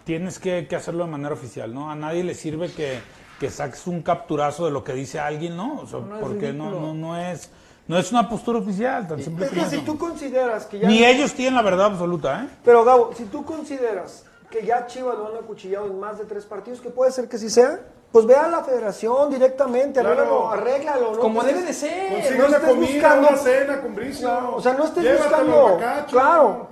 tienes 0.03 0.37
que, 0.37 0.67
que 0.67 0.75
hacerlo 0.75 1.05
de 1.05 1.11
manera 1.11 1.33
oficial, 1.33 1.73
¿no? 1.73 1.89
A 1.89 1.95
nadie 1.95 2.23
le 2.23 2.33
sirve 2.35 2.71
que, 2.71 2.99
que 3.41 3.49
saques 3.49 3.87
un 3.87 4.03
capturazo 4.03 4.65
de 4.65 4.71
lo 4.71 4.83
que 4.83 4.93
dice 4.93 5.19
alguien, 5.19 5.57
¿no? 5.57 5.79
O 5.81 5.87
sea, 5.87 5.97
No, 5.99 6.15
es 6.17 6.21
porque 6.21 6.53
no, 6.53 6.69
no, 6.69 6.93
no 6.93 7.17
es, 7.17 7.49
no 7.87 7.97
es 7.97 8.11
una 8.11 8.29
postura 8.29 8.59
oficial, 8.59 9.07
tan 9.07 9.19
simple 9.19 9.47
Es 9.47 9.51
que 9.51 9.65
si 9.65 9.79
tú 9.79 9.97
consideras 9.97 10.67
que 10.67 10.77
ya... 10.77 10.87
Ni 10.87 11.03
ellos 11.03 11.33
tienen 11.33 11.55
la 11.55 11.63
verdad 11.63 11.87
absoluta, 11.87 12.43
¿eh? 12.43 12.47
Pero 12.63 12.85
Gabo, 12.85 13.09
si 13.17 13.25
tú 13.25 13.43
consideras 13.43 14.25
que 14.51 14.63
ya 14.63 14.85
Chivas 14.85 15.17
lo 15.17 15.29
han 15.29 15.37
acuchillado 15.43 15.87
en 15.87 15.99
más 15.99 16.19
de 16.19 16.25
tres 16.25 16.45
partidos, 16.45 16.81
que 16.81 16.91
puede 16.91 17.11
ser 17.11 17.27
que 17.27 17.39
sí 17.39 17.49
sea, 17.49 17.79
pues 18.11 18.27
ve 18.27 18.35
a 18.35 18.47
la 18.47 18.63
federación 18.63 19.31
directamente, 19.31 20.01
Claro. 20.01 20.49
arréglalo, 20.49 20.51
arréglalo. 20.51 21.13
¿no? 21.15 21.19
Como 21.19 21.41
debe 21.43 21.63
de 21.63 21.73
ser. 21.73 22.11
Consigue 22.13 22.37
no 22.37 22.45
una 22.47 22.57
estés 22.57 22.69
comida, 22.69 22.91
buscando- 22.93 23.27
una 23.29 23.37
cena 23.37 23.81
con. 23.81 23.95
Claro, 23.95 24.55
o 24.55 24.61
sea, 24.61 24.73
no 24.73 24.83
estés 24.85 25.03
Llévatelo 25.03 25.69
buscando, 25.69 26.05
claro, 26.11 26.67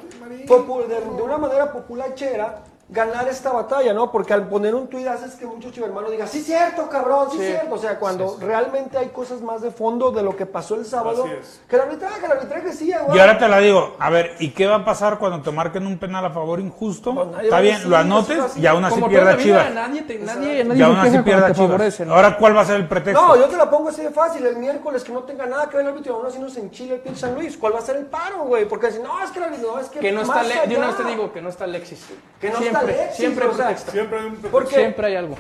de 1.18 1.22
una 1.24 1.38
manera 1.40 1.72
populachera, 1.72 2.62
ganar 2.92 3.28
esta 3.28 3.52
batalla, 3.52 3.94
¿no? 3.94 4.12
Porque 4.12 4.34
al 4.34 4.48
poner 4.48 4.74
un 4.74 4.88
tuit 4.88 5.06
haces 5.08 5.36
que 5.36 5.46
muchos 5.46 5.72
chivermanos 5.72 6.10
digan, 6.10 6.28
sí 6.28 6.42
cierto, 6.42 6.90
cabrón, 6.90 7.28
sí, 7.32 7.38
Sí. 7.38 7.46
cierto. 7.46 7.76
O 7.76 7.78
sea, 7.78 8.00
cuando 8.00 8.38
realmente 8.42 8.98
hay 8.98 9.10
cosas 9.10 9.42
más 9.42 9.62
de 9.62 9.70
fondo 9.70 10.12
de 10.12 10.24
lo 10.24 10.36
que 10.36 10.46
pasó 10.48 10.76
el 10.76 10.86
sábado, 10.86 11.26
es. 11.28 11.62
que 11.70 11.76
el 11.76 11.84
arbitraje, 11.84 12.26
el 12.26 12.32
arbitraje 12.32 12.74
sí, 12.74 12.92
güey. 13.06 13.18
Y 13.18 13.20
ahora 13.20 13.38
te 13.38 13.48
la 13.48 13.60
digo, 13.60 13.96
a 14.00 14.10
ver, 14.10 14.36
¿y 14.40 14.50
qué 14.52 14.66
va 14.66 14.78
a 14.78 14.86
pasar 14.86 15.20
cuando 15.20 15.42
te 15.42 15.52
marquen 15.52 15.86
un 15.86 16.00
penal 16.00 16.26
a 16.26 16.32
favor 16.32 16.60
injusto? 16.60 17.14
Pues 17.14 17.44
Está 17.44 17.60
bien, 17.60 17.76
decir, 17.76 17.90
lo 17.90 17.98
anotes 17.98 18.58
y 18.58 18.66
aún 18.66 18.84
así 18.84 19.02
pierda 19.04 19.38
Chivas. 19.38 19.74
nadie, 19.74 20.02
te, 20.02 20.18
nadie, 20.20 20.64
nadie 20.64 20.80
Y 20.80 20.82
aún 20.84 20.96
así 20.96 21.20
pierda 21.20 21.54
Chivas. 21.54 22.00
¿no? 22.02 22.16
Ahora, 22.16 22.38
¿cuál 22.38 22.58
va 22.58 22.62
a 22.62 22.66
ser 22.66 22.78
el 22.78 22.88
pretexto? 22.88 23.22
No, 23.22 23.36
yo 23.36 23.48
te 23.48 23.56
la 23.58 23.70
pongo 23.70 23.90
así 23.90 24.02
de 24.02 24.10
fácil. 24.10 24.46
El 24.46 24.58
miércoles 24.58 25.04
que 25.04 25.12
no 25.12 25.22
tenga 25.24 25.46
nada 25.46 25.70
que 25.70 25.78
ver 25.78 25.86
el 25.86 25.92
árbitro, 25.92 26.16
aún 26.16 26.26
así 26.26 26.40
nos 26.40 26.58
enchila 26.58 26.96
el 26.96 27.02
pinche 27.02 27.20
San 27.20 27.36
Luis. 27.36 27.56
¿Cuál 27.56 27.76
va 27.76 27.80
a 27.80 27.84
ser 27.84 27.98
el 27.98 28.06
paro, 28.08 28.46
güey? 28.46 28.68
Porque 28.68 28.92
si 28.92 29.00
no, 29.00 29.24
es 29.24 29.30
que 29.30 29.38
el 29.38 29.46
árbitro, 29.46 29.76
no, 29.76 29.80
es 29.80 29.90
que. 29.90 30.00
Que 30.00 30.12
no 30.12 30.22
está, 30.22 30.40
allá. 30.40 30.66
vez 30.66 30.98
te 30.98 31.04
digo 31.04 31.32
que 31.32 31.42
no 31.42 31.50
está 31.50 31.66
Alexis. 31.66 32.08
Que 32.40 32.50
no 32.50 32.60
siempre, 32.80 32.96
Alexis, 33.02 33.16
siempre 33.18 33.46
hay 33.46 33.52
o 33.52 33.56
sea. 33.56 33.78
Siempre 33.78 34.20
hay 34.20 34.26
un 34.26 34.32
pretexto. 34.32 34.52
Porque- 34.52 34.76
Siempre 34.76 35.08
hay 35.08 35.16
algo. 35.16 35.36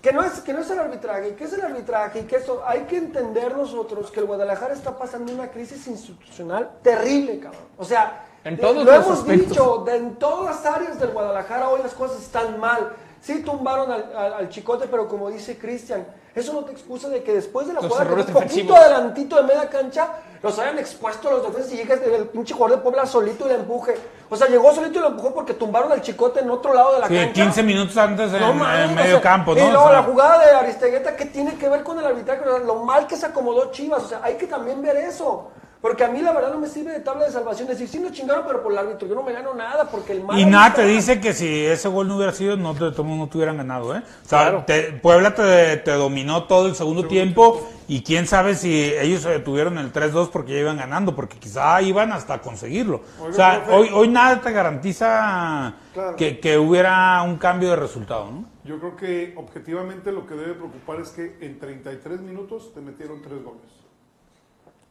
Que 0.00 0.12
no, 0.12 0.24
es, 0.24 0.40
que 0.40 0.52
no 0.52 0.60
es 0.60 0.70
el 0.70 0.80
arbitraje, 0.80 1.34
que 1.36 1.44
es 1.44 1.52
el 1.52 1.60
arbitraje 1.62 2.20
y 2.20 2.22
que 2.24 2.36
eso 2.36 2.62
hay 2.66 2.80
que 2.82 2.96
entender 2.96 3.56
nosotros 3.56 4.10
que 4.10 4.18
el 4.18 4.26
Guadalajara 4.26 4.74
está 4.74 4.98
pasando 4.98 5.32
una 5.32 5.48
crisis 5.52 5.86
institucional 5.86 6.70
terrible, 6.82 7.38
cabrón. 7.38 7.62
O 7.78 7.84
sea, 7.84 8.24
En 8.42 8.58
todos 8.58 8.84
lo 8.84 8.84
los 8.84 8.94
hemos 9.06 9.18
aspectos. 9.20 9.48
dicho, 9.50 9.84
de- 9.86 9.96
en 9.96 10.16
todas 10.16 10.56
las 10.64 10.74
áreas 10.74 10.98
del 10.98 11.10
Guadalajara 11.10 11.68
hoy 11.68 11.82
las 11.84 11.94
cosas 11.94 12.20
están 12.20 12.58
mal. 12.58 12.90
Sí 13.20 13.42
tumbaron 13.44 13.92
al, 13.92 14.12
al- 14.16 14.34
al 14.34 14.48
chicote, 14.48 14.88
pero 14.88 15.06
como 15.06 15.30
dice 15.30 15.56
Cristian, 15.56 16.04
eso 16.34 16.52
no 16.54 16.64
te 16.64 16.72
excusa 16.72 17.08
de 17.08 17.22
que 17.22 17.34
después 17.34 17.66
de 17.66 17.74
la 17.74 17.80
Los 17.80 17.92
jugada, 17.92 18.14
un 18.14 18.24
poquito 18.24 18.74
adelantito 18.74 19.36
de 19.36 19.42
media 19.42 19.68
cancha, 19.68 20.08
los 20.42 20.58
hayan 20.58 20.78
expuesto 20.78 21.28
a 21.28 21.32
los 21.32 21.42
defensas 21.46 21.72
y 21.72 21.76
llega 21.76 21.94
el 21.94 22.26
pinche 22.28 22.54
jugador 22.54 22.78
de 22.78 22.82
Puebla 22.82 23.06
solito 23.06 23.44
y 23.46 23.48
le 23.50 23.54
empuje. 23.56 23.94
O 24.30 24.36
sea, 24.36 24.48
llegó 24.48 24.74
solito 24.74 24.98
y 24.98 25.02
lo 25.02 25.08
empujó 25.08 25.34
porque 25.34 25.54
tumbaron 25.54 25.92
al 25.92 26.00
chicote 26.00 26.40
en 26.40 26.50
otro 26.50 26.72
lado 26.74 26.94
de 26.94 27.00
la 27.00 27.08
Sí, 27.08 27.14
cancha. 27.16 27.32
15 27.34 27.62
minutos 27.62 27.96
antes 27.96 28.32
en, 28.32 28.40
No 28.40 28.54
mames, 28.54 28.88
en 28.88 28.94
medio 28.94 29.18
o 29.18 29.20
sea, 29.20 29.30
campo, 29.30 29.52
Y 29.52 29.56
¿no? 29.60 29.64
luego 29.70 29.84
O 29.84 29.88
sea, 29.88 29.92
la 29.98 30.02
jugada 30.04 30.38
de 30.44 30.50
Aristegueta, 30.52 31.16
¿qué 31.16 31.26
tiene 31.26 31.56
que 31.56 31.68
ver 31.68 31.82
con 31.84 31.98
el 31.98 32.06
arbitraje? 32.06 32.40
O 32.48 32.56
sea, 32.56 32.64
Lo 32.64 32.76
mal 32.76 33.06
que 33.06 33.16
se 33.16 33.26
acomodó 33.26 33.70
Chivas, 33.70 34.04
o 34.04 34.08
sea, 34.08 34.20
hay 34.22 34.36
que 34.36 34.46
también 34.46 34.80
ver 34.82 34.96
eso. 34.96 35.50
Porque 35.82 36.04
a 36.04 36.08
mí 36.08 36.22
la 36.22 36.32
verdad 36.32 36.52
no 36.52 36.60
me 36.60 36.68
sirve 36.68 36.92
de 36.92 37.00
tabla 37.00 37.24
de 37.24 37.32
salvación. 37.32 37.66
Decir, 37.66 37.88
sí 37.88 37.98
nos 37.98 38.12
chingaron, 38.12 38.44
pero 38.46 38.62
por 38.62 38.70
el 38.70 38.78
árbitro. 38.78 39.08
Yo 39.08 39.16
no 39.16 39.24
me 39.24 39.32
gano 39.32 39.52
nada 39.52 39.90
porque 39.90 40.12
el 40.12 40.22
mal. 40.22 40.38
Y 40.38 40.44
nada 40.46 40.72
te 40.74 40.86
dice 40.86 41.20
que 41.20 41.34
si 41.34 41.66
ese 41.66 41.88
gol 41.88 42.06
no 42.06 42.16
hubiera 42.16 42.30
sido, 42.32 42.56
no 42.56 42.72
te, 42.72 42.84
no 43.02 43.28
te 43.28 43.36
hubieran 43.36 43.56
ganado, 43.56 43.96
¿eh? 43.96 44.02
O 44.24 44.28
sea, 44.28 44.42
Claro. 44.42 44.64
te- 44.64 44.92
Puebla 44.92 45.34
te, 45.34 45.78
te 45.78 45.90
dominó 45.90 46.44
todo 46.44 46.68
el 46.68 46.76
segundo 46.76 47.08
tiempo 47.08 47.68
y 47.88 48.04
quién 48.04 48.28
sabe 48.28 48.54
si 48.54 48.72
ellos 48.94 49.22
se 49.22 49.30
detuvieron 49.30 49.76
el 49.76 49.92
3-2 49.92 50.30
porque 50.30 50.52
ya 50.52 50.60
iban 50.60 50.76
ganando, 50.76 51.16
porque 51.16 51.38
quizá 51.38 51.82
iban 51.82 52.12
hasta 52.12 52.38
conseguirlo. 52.40 53.00
O 53.20 53.32
sea, 53.32 53.64
profe. 53.64 53.72
hoy, 53.80 53.90
hoy 53.92 54.08
nada 54.08 54.40
te 54.40 54.52
garantiza 54.52 55.74
Claro. 55.94 56.14
que, 56.16 56.38
que 56.38 56.58
hubiera 56.58 57.20
un 57.22 57.38
cambio 57.38 57.70
de 57.70 57.76
resultado, 57.76 58.30
¿no? 58.30 58.44
Yo 58.64 58.78
creo 58.78 58.94
que 58.96 59.34
objetivamente 59.36 60.12
lo 60.12 60.28
que 60.28 60.34
debe 60.34 60.54
preocupar 60.54 61.00
es 61.00 61.08
que 61.08 61.36
en 61.40 61.58
33 61.58 62.20
minutos 62.20 62.72
te 62.72 62.80
metieron 62.80 63.20
tres 63.20 63.42
goles. 63.42 63.62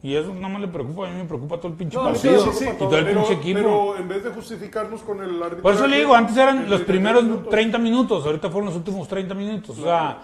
Y 0.03 0.15
eso 0.15 0.33
no 0.33 0.49
me 0.49 0.59
le 0.59 0.67
preocupa, 0.67 1.07
a 1.07 1.11
mí 1.11 1.17
me 1.17 1.25
preocupa 1.25 1.57
todo 1.57 1.67
el 1.67 1.75
pinche 1.75 1.95
No, 1.95 2.05
partido 2.05 2.43
sí, 2.45 2.49
sí, 2.53 2.65
sí, 2.65 2.71
y 2.73 2.77
todo 2.77 2.97
el 2.97 3.05
pero, 3.05 3.19
pinche 3.19 3.33
equipo. 3.35 3.59
pero 3.59 3.97
en 3.97 4.07
vez 4.07 4.23
de 4.23 4.31
justificarnos 4.31 5.01
con 5.01 5.21
el 5.21 5.41
árbitro. 5.41 5.61
Por 5.61 5.75
eso 5.75 5.85
le 5.85 5.97
digo, 5.97 6.15
antes 6.15 6.35
eran 6.37 6.67
los 6.67 6.81
primeros 6.81 7.47
30 7.49 7.77
minutos, 7.77 8.25
ahorita 8.25 8.49
fueron 8.49 8.67
los 8.67 8.75
últimos 8.75 9.07
30 9.07 9.35
minutos. 9.35 9.77
O 9.77 9.83
sea, 9.83 10.17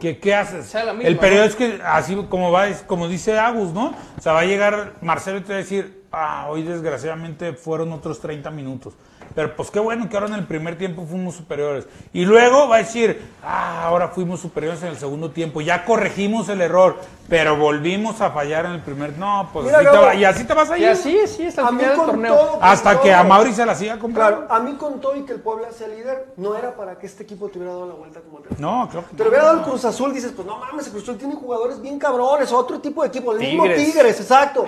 ¿qué, 0.00 0.18
qué 0.18 0.34
haces? 0.34 0.66
sea, 0.66 0.84
la 0.84 0.94
misma, 0.94 1.08
el 1.08 1.16
periodo 1.16 1.42
¿no? 1.44 1.48
es 1.48 1.54
que, 1.54 1.80
así 1.84 2.16
como 2.28 2.50
va, 2.50 2.66
es 2.66 2.82
como 2.82 3.06
dice 3.06 3.38
Agus, 3.38 3.72
¿no? 3.72 3.94
O 4.18 4.20
sea, 4.20 4.32
va 4.32 4.40
a 4.40 4.44
llegar 4.46 4.94
Marcelo 5.00 5.38
y 5.38 5.42
te 5.42 5.52
va 5.52 5.54
a 5.54 5.58
decir, 5.58 6.02
ah, 6.10 6.48
hoy 6.50 6.62
desgraciadamente 6.62 7.52
fueron 7.52 7.92
otros 7.92 8.18
30 8.18 8.50
minutos. 8.50 8.94
Pero 9.34 9.54
pues 9.56 9.70
qué 9.70 9.78
bueno 9.80 10.08
que 10.08 10.16
ahora 10.16 10.28
en 10.28 10.34
el 10.34 10.46
primer 10.46 10.76
tiempo 10.78 11.04
fuimos 11.08 11.34
superiores. 11.36 11.86
Y 12.12 12.24
luego 12.24 12.68
va 12.68 12.76
a 12.76 12.78
decir, 12.78 13.22
ah, 13.42 13.84
ahora 13.84 14.08
fuimos 14.08 14.40
superiores 14.40 14.82
en 14.82 14.88
el 14.88 14.96
segundo 14.98 15.30
tiempo. 15.30 15.60
Ya 15.60 15.84
corregimos 15.84 16.48
el 16.48 16.60
error, 16.60 16.96
pero 17.28 17.56
volvimos 17.56 18.20
a 18.20 18.30
fallar 18.30 18.66
en 18.66 18.72
el 18.72 18.80
primer. 18.82 19.16
No, 19.18 19.48
pues 19.52 19.66
Mira, 19.66 19.78
así 19.78 19.86
te 19.86 19.92
Gabo, 19.92 20.06
va- 20.06 20.14
y 20.14 20.24
así 20.24 20.44
te 20.44 20.54
vas 20.54 20.70
a 20.70 20.78
Y 20.78 20.82
ir. 20.82 20.88
así, 20.88 21.18
así 21.20 21.42
es 21.44 21.58
A 21.58 21.68
al 21.68 21.74
mí 21.74 21.80
final 21.80 21.96
del 21.96 22.06
torneo. 22.06 22.34
todo, 22.36 22.58
Hasta 22.62 23.00
que 23.00 23.12
a. 23.14 23.22
Mauri 23.24 23.52
se 23.52 23.64
la 23.66 23.74
siga 23.74 23.98
comprando. 23.98 24.46
Claro, 24.46 24.52
a 24.54 24.60
mí 24.60 24.74
con 24.76 25.00
todo 25.00 25.14
y 25.16 25.22
que 25.24 25.32
el 25.34 25.40
Puebla 25.40 25.68
sea 25.70 25.88
líder, 25.88 26.32
no 26.36 26.56
era 26.56 26.74
para 26.74 26.98
que 26.98 27.06
este 27.06 27.22
equipo 27.22 27.48
te 27.48 27.58
hubiera 27.58 27.74
dado 27.74 27.86
la 27.88 27.94
vuelta 27.94 28.20
como 28.20 28.38
te 28.40 28.48
No, 28.60 28.88
creo 28.90 29.04
que 29.06 29.16
Te 29.16 29.22
lo 29.22 29.28
hubiera 29.30 29.44
dado 29.46 29.58
el 29.58 29.64
Cruz 29.64 29.84
Azul, 29.84 30.12
dices, 30.12 30.32
pues 30.34 30.46
no 30.46 30.58
mames, 30.58 30.86
el 30.86 30.92
Cruz 30.92 31.04
Azul 31.04 31.18
tiene 31.18 31.34
jugadores 31.34 31.80
bien 31.80 31.98
cabrones, 31.98 32.50
otro 32.52 32.80
tipo 32.80 33.02
de 33.02 33.08
equipo, 33.08 33.32
el 33.32 33.38
mismo 33.40 33.64
Tigres. 33.64 33.84
Tigres, 33.92 34.20
exacto. 34.20 34.66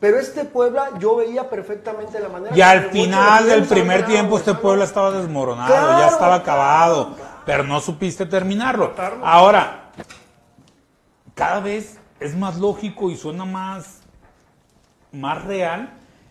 Pero 0.00 0.18
este 0.18 0.46
Puebla 0.46 0.92
yo 0.98 1.16
veía 1.16 1.50
perfectamente 1.50 2.18
la 2.18 2.30
manera. 2.30 2.56
Y 2.56 2.62
al 2.62 2.90
final 2.90 3.46
del 3.46 3.64
primer 3.64 4.06
tiempo 4.06 4.38
este 4.38 4.54
no. 4.54 4.82
estaba 4.82 5.10
desmoronado, 5.12 5.68
Claro, 5.68 5.98
ya 5.98 6.08
estaba 6.08 6.34
acabado, 6.36 7.14
claro. 7.14 7.30
pero 7.44 7.64
no 7.64 7.80
supiste 7.80 8.24
terminarlo. 8.24 8.94
Ahora, 9.22 9.90
cada 11.34 11.60
vez 11.60 11.98
es 12.18 12.34
más 12.34 12.58
lógico 12.58 13.10
y 13.10 13.16
suena 13.16 13.44
más, 13.44 14.00
más 15.12 15.44
real 15.44 15.90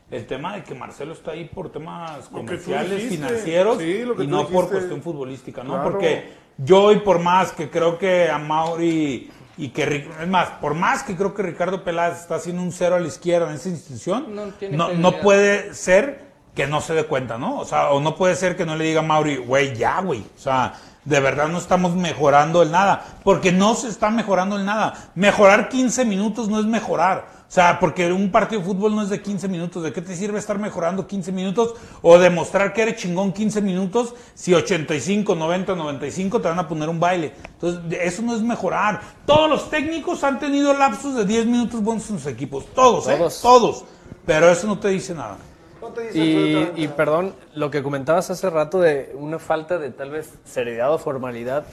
el 0.09 0.25
tema 0.25 0.55
de 0.55 0.63
que 0.63 0.73
Marcelo 0.73 1.13
está 1.13 1.31
ahí 1.31 1.45
por 1.45 1.71
temas 1.71 2.27
comerciales, 2.29 2.89
dijiste. 2.89 3.15
financieros 3.17 3.77
Sí, 3.77 4.03
y 4.17 4.27
no 4.27 4.47
por 4.47 4.67
cuestión 4.69 5.03
futbolística, 5.03 5.63
¿no? 5.63 5.73
Claro. 5.75 5.91
Porque 5.91 6.33
yo 6.57 6.91
y 6.91 6.97
por 6.99 7.19
más 7.19 7.51
que 7.51 7.69
creo 7.69 7.99
que 7.99 8.29
a 8.29 8.39
Mauri 8.39 9.29
y 9.59 9.69
que 9.69 10.07
es 10.21 10.27
más, 10.27 10.49
por 10.61 10.73
más 10.73 11.03
que 11.03 11.17
creo 11.17 11.33
que 11.33 11.43
Ricardo 11.43 11.83
Peláez 11.83 12.21
está 12.21 12.35
haciendo 12.35 12.61
un 12.61 12.71
cero 12.71 12.95
a 12.95 12.99
la 12.99 13.07
izquierda 13.07 13.49
en 13.49 13.55
esa 13.55 13.67
institución, 13.67 14.33
No 14.71 14.93
no 14.93 15.19
puede 15.19 15.73
ser 15.73 16.29
que 16.55 16.65
no 16.65 16.79
se 16.79 16.93
dé 16.93 17.03
cuenta, 17.03 17.37
¿no? 17.37 17.59
O 17.59 17.65
sea, 17.65 17.89
o 17.91 17.99
no 17.99 18.15
puede 18.15 18.35
ser 18.35 18.55
que 18.55 18.65
no 18.65 18.75
le 18.77 18.85
diga 18.85 19.01
a 19.01 19.03
Mauri, 19.03 19.35
güey, 19.35 19.75
ya, 19.75 19.99
güey. 19.99 20.21
O 20.21 20.39
sea, 20.39 20.73
de 21.03 21.19
verdad 21.19 21.49
no 21.49 21.57
estamos 21.57 21.93
mejorando 21.93 22.61
el 22.61 22.71
nada. 22.71 23.05
Porque 23.23 23.51
no 23.51 23.75
se 23.75 23.89
está 23.89 24.09
mejorando 24.09 24.55
el 24.55 24.65
nada. 24.65 25.11
Mejorar 25.15 25.69
15 25.69 26.05
minutos 26.05 26.47
no 26.47 26.59
es 26.59 26.65
mejorar. 26.65 27.38
O 27.49 27.51
sea, 27.51 27.79
porque 27.79 28.13
un 28.13 28.31
partido 28.31 28.61
de 28.61 28.67
fútbol 28.67 28.95
no 28.95 29.01
es 29.01 29.09
de 29.09 29.23
15 29.23 29.47
minutos. 29.47 29.81
¿De 29.81 29.91
qué 29.91 30.03
te 30.03 30.15
sirve 30.15 30.37
estar 30.37 30.59
mejorando 30.59 31.07
15 31.07 31.31
minutos 31.31 31.73
o 32.03 32.19
demostrar 32.19 32.73
que 32.73 32.83
eres 32.83 32.97
chingón 32.97 33.33
15 33.33 33.61
minutos 33.61 34.13
si 34.35 34.53
85, 34.53 35.33
90, 35.33 35.73
95 35.73 36.41
te 36.41 36.47
van 36.47 36.59
a 36.59 36.67
poner 36.67 36.89
un 36.89 36.99
baile? 36.99 37.33
Entonces, 37.53 37.81
eso 38.03 38.21
no 38.21 38.35
es 38.35 38.43
mejorar. 38.43 39.01
Todos 39.25 39.49
los 39.49 39.67
técnicos 39.71 40.23
han 40.23 40.37
tenido 40.37 40.75
lapsos 40.75 41.15
de 41.15 41.25
10 41.25 41.47
minutos 41.47 41.81
buenos 41.81 42.07
en 42.11 42.19
sus 42.19 42.27
equipos. 42.27 42.67
Todos, 42.75 43.07
¿eh? 43.07 43.15
Todos. 43.17 43.41
Todos. 43.41 43.85
Pero 44.27 44.47
eso 44.47 44.67
no 44.67 44.77
te 44.77 44.89
dice 44.89 45.15
nada. 45.15 45.37
No 45.81 45.87
te 45.87 46.11
dice 46.11 46.71
Y, 46.75 46.83
y 46.83 46.87
perdón, 46.89 47.33
lo 47.55 47.71
que 47.71 47.81
comentabas 47.81 48.29
hace 48.29 48.47
rato 48.51 48.79
de 48.79 49.11
una 49.15 49.39
falta 49.39 49.79
de 49.79 49.89
tal 49.89 50.11
vez 50.11 50.29
seriedad 50.45 50.93
o 50.93 50.99
formalidad, 50.99 51.65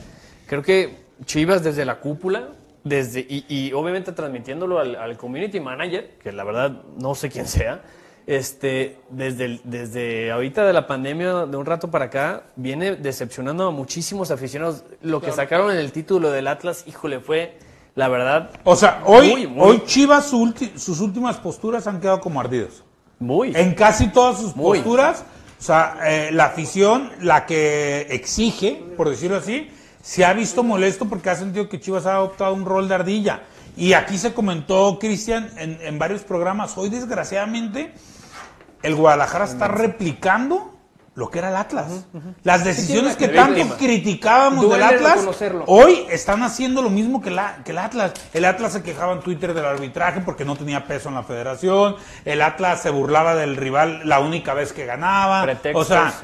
creo 0.47 0.63
que 0.63 1.05
Chivas 1.27 1.63
desde 1.63 1.85
la 1.85 2.01
cúpula, 2.01 2.49
desde 2.87 3.21
y, 3.21 3.45
y 3.49 3.73
obviamente 3.73 4.13
transmitiéndolo 4.13 4.79
al, 4.79 4.95
al 4.95 5.17
community 5.17 5.59
manager, 5.61 6.17
que 6.23 6.31
la 6.33 6.45
verdad 6.45 6.71
no 6.99 7.15
sé 7.15 7.29
quién 7.31 7.47
sea, 7.49 7.83
este, 8.27 8.99
desde, 9.11 9.45
el- 9.45 9.61
desde 9.65 10.31
ahorita 10.33 10.65
de 10.67 10.73
la 10.73 10.87
pandemia, 10.87 11.47
de 11.47 11.57
un 11.57 11.67
rato 11.67 11.91
para 11.91 12.07
acá, 12.07 12.45
viene 12.57 12.97
decepcionando 12.97 13.67
a 13.69 13.71
muchísimos 13.71 14.31
aficionados. 14.31 14.85
Lo 15.03 15.21
que 15.21 15.33
sacaron 15.33 15.71
en 15.71 15.79
el 15.79 15.93
título 15.93 16.31
del 16.31 16.47
Atlas, 16.49 16.85
híjole, 16.87 17.21
fue 17.21 17.57
la 17.95 18.09
verdad. 18.09 18.51
O 18.65 18.77
sea, 18.77 19.03
hoy, 19.05 19.31
Muy, 19.31 19.47
muy. 19.47 19.69
hoy 19.69 19.83
Chivas 19.87 20.27
su 20.27 20.39
ulti- 20.45 20.77
sus 20.77 21.01
últimas 21.01 21.37
posturas 21.39 21.87
han 21.87 22.01
quedado 22.01 22.21
como 22.21 22.41
ardidos. 22.41 22.85
Muy. 23.19 23.53
En 23.57 23.75
casi 23.75 24.09
todas 24.09 24.39
sus 24.41 24.55
Muy. 24.55 24.79
posturas, 24.79 25.25
o 25.59 25.63
sea, 25.63 25.97
eh, 26.05 26.29
la 26.33 26.45
afición, 26.47 27.11
la 27.23 27.47
que 27.47 28.03
exige, 28.11 28.83
por 28.97 29.09
decirlo 29.09 29.37
así, 29.39 29.71
se 30.07 30.25
ha 30.25 30.33
visto 30.33 30.63
molesto 30.63 31.07
porque 31.07 31.31
ha 31.31 31.35
sentido 31.35 31.69
que 31.69 31.81
Chivas 31.81 32.07
ha 32.07 32.15
adoptado 32.15 32.55
un 32.55 32.65
rol 32.65 32.89
de 32.89 32.95
ardilla. 32.95 33.43
Y 33.77 33.93
aquí 33.93 34.19
se 34.19 34.33
comentó, 34.33 34.99
Cristian, 35.01 35.51
en, 35.57 35.81
en 35.83 35.99
varios 35.99 36.23
programas, 36.23 36.79
hoy 36.79 36.91
desgraciadamente 36.91 37.93
el 38.85 38.95
Guadalajara 38.95 39.47
está 39.47 39.67
replicando 39.67 40.79
lo 41.17 41.29
que 41.29 41.41
era 41.41 41.49
el 41.49 41.57
Atlas. 41.57 42.07
Las 42.45 42.63
decisiones 42.63 43.17
que 43.17 43.27
tanto 43.27 43.77
criticábamos 43.79 44.71
del 44.71 44.83
Atlas, 44.85 45.27
hoy 45.67 46.07
están 46.09 46.45
haciendo 46.45 46.83
lo 46.83 46.91
mismo 46.91 47.21
que, 47.21 47.33
la, 47.33 47.65
que 47.65 47.73
el 47.73 47.79
Atlas. 47.79 48.13
El 48.33 48.45
Atlas 48.45 48.75
se 48.75 48.85
quejaba 48.85 49.13
en 49.13 49.21
Twitter 49.21 49.55
del 49.55 49.65
arbitraje 49.65 50.21
porque 50.21 50.45
no 50.45 50.55
tenía 50.55 50.87
peso 50.87 51.09
en 51.09 51.17
la 51.17 51.25
federación. 51.25 51.97
El 52.25 52.43
Atlas 52.43 52.81
se 52.81 52.91
burlaba 52.91 53.35
del 53.35 53.57
rival 53.57 54.03
la 54.05 54.21
única 54.21 54.55
vez 54.55 54.73
que 54.73 54.87
ganaba. 54.87 55.43
Pretextos, 55.43 55.83
o 55.83 55.85
sea. 55.85 56.15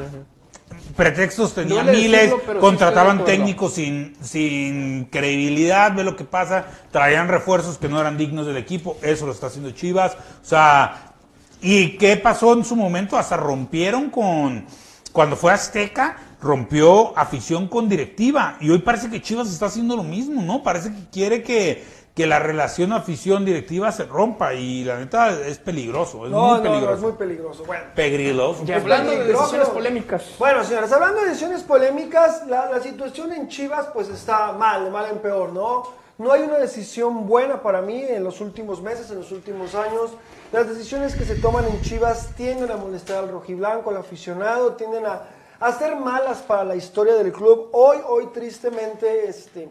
Pretextos 0.97 1.55
tenía 1.55 1.83
miles, 1.83 2.11
decirlo, 2.13 2.43
pero 2.45 2.61
sí 2.61 2.61
contrataban 2.61 3.25
técnicos 3.25 3.75
sin, 3.75 4.17
sin 4.21 5.05
credibilidad, 5.07 5.95
ve 5.95 6.05
lo 6.05 6.17
que 6.17 6.25
pasa, 6.25 6.67
traían 6.91 7.29
refuerzos 7.29 7.79
que 7.79 7.89
no 7.89 8.01
eran 8.01 8.17
dignos 8.17 8.47
del 8.47 8.57
equipo, 8.57 8.97
eso 9.03 9.27
lo 9.27 9.33
está 9.33 9.47
haciendo 9.47 9.71
Chivas, 9.71 10.15
o 10.15 10.45
sea, 10.45 11.13
¿y 11.61 11.97
qué 11.99 12.17
pasó 12.17 12.53
en 12.55 12.65
su 12.65 12.77
momento? 12.77 13.17
Hasta 13.17 13.37
rompieron 13.37 14.11
con, 14.11 14.67
cuando 15.13 15.37
fue 15.37 15.53
Azteca, 15.53 16.17
rompió 16.41 17.17
afición 17.17 17.69
con 17.69 17.89
directiva, 17.89 18.57
y 18.61 18.71
hoy 18.71 18.79
parece 18.79 19.09
que 19.09 19.23
Chivas 19.23 19.49
está 19.49 19.67
haciendo 19.67 19.97
lo 19.97 20.03
mismo, 20.03 20.43
¿no? 20.43 20.63
Parece 20.63 20.91
que 20.91 21.11
quiere 21.11 21.43
que, 21.43 21.85
que 22.15 22.27
la 22.27 22.39
relación 22.39 22.93
afición-directiva 22.93 23.91
se 23.91 24.05
rompa, 24.05 24.53
y 24.53 24.85
la 24.85 24.99
neta 24.99 25.31
es 25.31 25.59
peligroso, 25.59 26.27
es 26.27 26.31
No, 26.31 26.41
muy 26.41 26.49
no, 26.49 26.57
no, 26.57 26.63
peligroso. 26.63 26.95
es 26.95 27.01
muy 27.01 27.13
peligroso. 27.13 27.65
Bueno. 27.65 27.85
Peligroso. 27.95 28.65
Y 28.67 28.73
hablando 28.73 29.13
de 29.13 29.25
decisiones 29.25 29.69
polémicas. 29.71 30.25
Bueno, 30.39 30.63
señores, 30.63 30.93
hablando 30.93 31.21
de 31.23 31.29
decisiones 31.29 31.63
polémicas, 31.63 32.47
la, 32.49 32.71
la 32.71 32.81
situación 32.81 33.33
en 33.33 33.49
Chivas 33.49 33.87
pues 33.95 34.09
está 34.09 34.53
mal, 34.53 34.85
de 34.85 34.91
mal 34.91 35.11
en 35.11 35.19
peor, 35.21 35.53
¿no? 35.53 35.85
No 36.19 36.31
hay 36.31 36.43
una 36.43 36.59
decisión 36.59 37.27
buena 37.27 37.63
para 37.63 37.81
mí 37.81 38.03
en 38.07 38.23
los 38.23 38.43
últimos 38.43 38.83
meses, 38.83 39.11
en 39.11 39.17
los 39.17 39.33
últimos 39.33 39.75
años. 39.75 40.11
Las 40.53 40.69
decisiones 40.69 41.15
que 41.15 41.25
se 41.25 41.37
toman 41.37 41.65
en 41.65 41.81
Chivas 41.81 42.29
tienden 42.37 42.71
a 42.71 42.77
molestar 42.77 43.25
al 43.25 43.31
rojiblanco, 43.31 43.89
al 43.89 43.97
aficionado, 43.97 44.75
tienden 44.75 45.07
a, 45.07 45.23
a 45.59 45.73
ser 45.73 45.97
malas 45.97 46.43
para 46.43 46.63
la 46.63 46.77
historia 46.77 47.15
del 47.15 47.33
club. 47.33 47.71
Hoy, 47.73 47.97
hoy 48.07 48.27
tristemente, 48.35 49.27
este, 49.27 49.71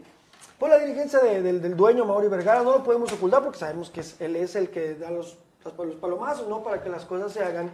por 0.62 0.70
la 0.70 0.78
dirigencia 0.78 1.18
de- 1.20 1.42
del, 1.42 1.60
del 1.60 1.76
dueño 1.76 2.06
Mauri 2.06 2.28
Vergara, 2.28 2.62
no 2.62 2.72
lo 2.72 2.84
podemos 2.84 3.12
ocultar 3.12 3.42
porque 3.44 3.58
sabemos 3.58 3.90
que 3.90 4.02
es- 4.02 4.16
él 4.22 4.36
es 4.36 4.56
el 4.56 4.70
que 4.70 4.94
da 4.94 5.10
los, 5.10 5.36
los 5.66 5.96
palomazos, 5.96 6.48
¿no? 6.48 6.62
Para 6.64 6.82
que 6.84 6.90
las 6.90 7.04
cosas 7.06 7.32
se 7.34 7.44
hagan. 7.44 7.72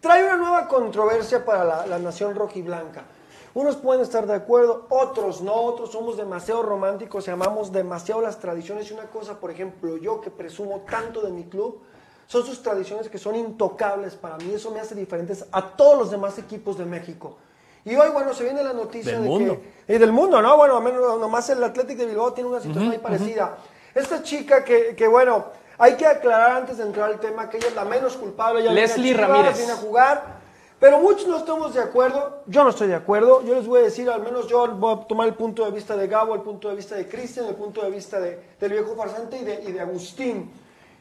Trae 0.00 0.24
una 0.24 0.36
nueva 0.38 0.66
controversia 0.66 1.44
para 1.44 1.64
la, 1.64 1.86
la 1.86 1.98
nación 1.98 2.34
rojiblanca. 2.34 3.04
Unos 3.52 3.76
pueden 3.76 4.00
estar 4.00 4.26
de 4.26 4.34
acuerdo, 4.34 4.86
otros 4.88 5.42
no, 5.42 5.52
otros 5.54 5.92
somos 5.92 6.16
demasiado 6.16 6.62
románticos 6.62 7.28
y 7.28 7.30
amamos 7.30 7.72
demasiado 7.72 8.22
las 8.22 8.38
tradiciones. 8.38 8.90
Y 8.90 8.94
una 8.94 9.04
cosa, 9.10 9.38
por 9.38 9.50
ejemplo, 9.50 9.98
yo 9.98 10.20
que 10.22 10.30
presumo 10.30 10.80
tanto 10.90 11.20
de 11.20 11.30
mi 11.30 11.44
club, 11.44 11.80
son 12.26 12.46
sus 12.46 12.62
tradiciones 12.62 13.08
que 13.10 13.18
son 13.18 13.36
intocables 13.36 14.14
para 14.14 14.38
mí. 14.38 14.52
Eso 14.54 14.70
me 14.70 14.80
hace 14.80 14.94
diferentes 14.94 15.44
a 15.52 15.76
todos 15.76 15.98
los 15.98 16.10
demás 16.10 16.38
equipos 16.38 16.78
de 16.78 16.86
México. 16.86 17.36
Y 17.84 17.96
hoy, 17.96 18.10
bueno, 18.10 18.34
se 18.34 18.44
viene 18.44 18.62
la 18.62 18.72
noticia 18.72 19.12
Del 19.12 19.22
de 19.22 19.28
mundo. 19.28 19.60
que... 19.86 19.94
Y 19.94 19.98
del 19.98 20.12
mundo, 20.12 20.40
¿no? 20.42 20.56
Bueno, 20.56 20.76
a 20.76 20.80
menos, 20.80 21.18
nomás 21.18 21.48
el 21.50 21.62
Atlético 21.64 22.02
de 22.02 22.08
Bilbao 22.08 22.32
tiene 22.32 22.50
una 22.50 22.60
situación 22.60 22.88
muy 22.88 22.98
parecida. 22.98 23.56
Esta 23.94 24.22
chica 24.22 24.64
que, 24.64 24.94
que, 24.94 25.08
bueno, 25.08 25.46
hay 25.78 25.94
que 25.94 26.06
aclarar 26.06 26.52
antes 26.52 26.76
de 26.78 26.84
entrar 26.84 27.10
al 27.10 27.18
tema 27.18 27.48
que 27.48 27.56
ella 27.56 27.68
es 27.68 27.74
la 27.74 27.84
menos 27.84 28.16
culpable. 28.16 28.60
Ella 28.60 28.72
viene 28.72 28.84
a 28.84 28.96
Leslie 28.96 29.12
Chivas, 29.14 29.28
Ramírez. 29.28 29.56
Viene 29.56 29.72
a 29.72 29.76
jugar. 29.76 30.40
Pero 30.78 30.98
muchos 30.98 31.26
no 31.26 31.36
estamos 31.36 31.74
de 31.74 31.80
acuerdo. 31.80 32.42
Yo 32.46 32.64
no 32.64 32.70
estoy 32.70 32.88
de 32.88 32.94
acuerdo. 32.94 33.42
Yo 33.42 33.54
les 33.54 33.66
voy 33.66 33.80
a 33.80 33.84
decir, 33.84 34.08
al 34.08 34.22
menos 34.22 34.46
yo 34.46 34.66
voy 34.68 34.94
a 34.94 35.06
tomar 35.06 35.26
el 35.26 35.34
punto 35.34 35.64
de 35.64 35.70
vista 35.70 35.96
de 35.96 36.06
Gabo, 36.06 36.34
el 36.34 36.40
punto 36.42 36.68
de 36.68 36.76
vista 36.76 36.94
de 36.94 37.08
Cristian, 37.08 37.46
el 37.46 37.54
punto 37.54 37.82
de 37.82 37.90
vista 37.90 38.20
de, 38.20 38.38
del 38.58 38.72
viejo 38.72 38.94
farsante 38.94 39.38
y 39.38 39.44
de, 39.44 39.62
y 39.66 39.72
de 39.72 39.80
Agustín. 39.80 40.50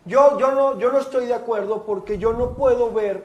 Yo, 0.05 0.37
yo, 0.39 0.51
no, 0.51 0.79
yo 0.79 0.91
no 0.91 0.99
estoy 0.99 1.27
de 1.27 1.33
acuerdo 1.33 1.83
porque 1.85 2.17
yo 2.17 2.33
no 2.33 2.55
puedo 2.55 2.91
ver, 2.91 3.23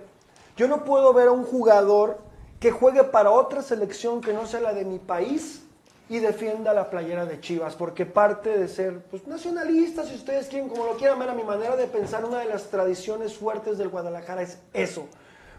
yo 0.56 0.68
no 0.68 0.84
puedo 0.84 1.12
ver 1.12 1.28
a 1.28 1.32
un 1.32 1.44
jugador 1.44 2.18
que 2.64 2.70
juegue 2.70 3.04
para 3.04 3.30
otra 3.30 3.60
selección 3.60 4.22
que 4.22 4.32
no 4.32 4.46
sea 4.46 4.58
la 4.58 4.72
de 4.72 4.86
mi 4.86 4.98
país 4.98 5.60
y 6.08 6.18
defienda 6.18 6.72
la 6.72 6.88
playera 6.88 7.26
de 7.26 7.38
Chivas, 7.38 7.74
porque 7.74 8.06
parte 8.06 8.56
de 8.58 8.68
ser 8.68 9.00
pues, 9.10 9.26
nacionalista, 9.26 10.02
si 10.04 10.14
ustedes 10.14 10.46
quieren, 10.46 10.70
como 10.70 10.86
lo 10.86 10.92
quieran 10.96 11.18
ver, 11.18 11.28
a 11.28 11.34
mi 11.34 11.42
manera 11.42 11.76
de 11.76 11.86
pensar, 11.86 12.24
una 12.24 12.38
de 12.38 12.46
las 12.46 12.70
tradiciones 12.70 13.36
fuertes 13.36 13.76
del 13.76 13.90
Guadalajara 13.90 14.40
es 14.40 14.60
eso. 14.72 15.06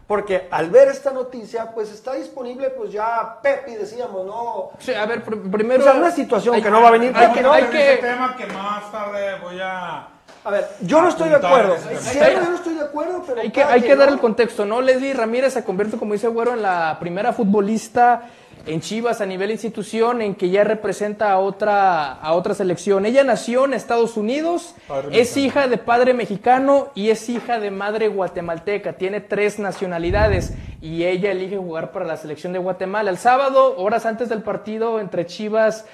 Porque 0.08 0.48
al 0.50 0.68
ver 0.70 0.88
esta 0.88 1.12
noticia, 1.12 1.70
pues 1.72 1.92
está 1.92 2.14
disponible, 2.14 2.70
pues 2.70 2.90
ya 2.90 3.38
Pepi, 3.40 3.76
decíamos, 3.76 4.26
¿no? 4.26 4.70
Sí, 4.80 4.92
a 4.92 5.06
ver, 5.06 5.24
pr- 5.24 5.48
primero. 5.48 5.82
O 5.82 5.84
sea, 5.84 5.94
una 5.94 6.10
situación 6.10 6.56
hay- 6.56 6.62
que 6.64 6.70
no 6.72 6.82
va 6.82 6.88
a 6.88 6.90
venir, 6.90 7.12
hay 7.14 7.26
porque 7.28 7.38
que- 7.38 7.46
no, 7.46 7.52
hay 7.52 7.64
que- 7.66 7.92
ese 7.94 8.02
tema 8.02 8.36
que 8.36 8.46
más 8.48 8.90
tarde 8.90 9.38
voy 9.44 9.58
a... 9.62 10.08
A 10.46 10.50
ver, 10.50 10.68
yo 10.80 11.02
no 11.02 11.08
estoy 11.08 11.28
de 11.28 11.34
acuerdo. 11.34 11.76
Cierto, 11.98 12.40
yo 12.40 12.50
no 12.50 12.54
estoy 12.54 12.74
de 12.74 12.84
acuerdo, 12.84 13.24
pero 13.26 13.40
Hay 13.40 13.50
que, 13.50 13.64
hay 13.64 13.82
que 13.82 13.96
dar 13.96 14.06
¿no? 14.06 14.14
el 14.14 14.20
contexto, 14.20 14.64
¿no? 14.64 14.80
Leslie 14.80 15.12
Ramírez 15.12 15.54
se 15.54 15.64
convierte, 15.64 15.96
como 15.96 16.12
dice 16.12 16.28
Güero, 16.28 16.54
en 16.54 16.62
la 16.62 16.98
primera 17.00 17.32
futbolista 17.32 18.30
en 18.64 18.80
Chivas 18.80 19.20
a 19.20 19.26
nivel 19.26 19.50
institución 19.50 20.22
en 20.22 20.36
que 20.36 20.48
ya 20.50 20.62
representa 20.62 21.32
a 21.32 21.38
otra, 21.38 22.12
a 22.12 22.32
otra 22.32 22.54
selección. 22.54 23.06
Ella 23.06 23.24
nació 23.24 23.64
en 23.64 23.74
Estados 23.74 24.16
Unidos, 24.16 24.76
Padre 24.86 25.20
es 25.20 25.36
mexicano. 25.36 25.46
hija 25.46 25.68
de 25.68 25.78
padre 25.78 26.14
mexicano 26.14 26.88
y 26.94 27.10
es 27.10 27.28
hija 27.28 27.58
de 27.58 27.72
madre 27.72 28.06
guatemalteca. 28.06 28.92
Tiene 28.92 29.20
tres 29.20 29.58
nacionalidades 29.58 30.54
y 30.80 31.04
ella 31.04 31.32
elige 31.32 31.56
jugar 31.56 31.90
para 31.90 32.04
la 32.04 32.16
selección 32.16 32.52
de 32.52 32.60
Guatemala. 32.60 33.10
El 33.10 33.18
sábado, 33.18 33.76
horas 33.78 34.06
antes 34.06 34.28
del 34.28 34.42
partido 34.42 35.00
entre 35.00 35.26
Chivas 35.26 35.86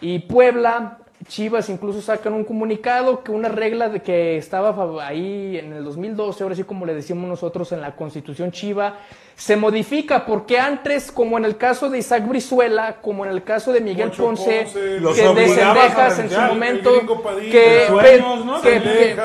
y 0.00 0.20
Puebla, 0.20 0.98
Chivas 1.26 1.68
incluso 1.68 2.00
sacan 2.00 2.32
un 2.32 2.44
comunicado 2.44 3.24
que 3.24 3.32
una 3.32 3.48
regla 3.48 3.88
de 3.88 4.00
que 4.00 4.36
estaba 4.38 4.74
ahí 5.06 5.58
en 5.58 5.72
el 5.72 5.84
2012, 5.84 6.42
ahora 6.44 6.54
sí 6.54 6.62
como 6.62 6.86
le 6.86 6.94
decimos 6.94 7.28
nosotros 7.28 7.72
en 7.72 7.80
la 7.80 7.96
Constitución 7.96 8.52
Chiva, 8.52 8.98
se 9.34 9.56
modifica 9.56 10.24
porque 10.24 10.58
antes, 10.60 11.10
como 11.10 11.36
en 11.36 11.44
el 11.44 11.56
caso 11.56 11.90
de 11.90 11.98
Isaac 11.98 12.26
Brizuela, 12.28 12.96
como 13.02 13.24
en 13.26 13.32
el 13.32 13.42
caso 13.42 13.72
de 13.72 13.80
Miguel 13.80 14.10
Ponce, 14.12 14.62
Ponce, 14.62 15.00
los 15.00 15.16
que 15.16 15.22
de 15.22 15.28
obligabas 15.28 15.96
a 15.96 16.10
Cendejas 16.10 16.18
en 16.20 16.30
su 16.30 16.40
momento, 16.40 17.22
Padilla, 17.22 17.52
que, 17.52 17.86
Sueños, 17.88 18.44
¿no? 18.44 18.62
que- 18.62 18.80
que- 18.80 19.16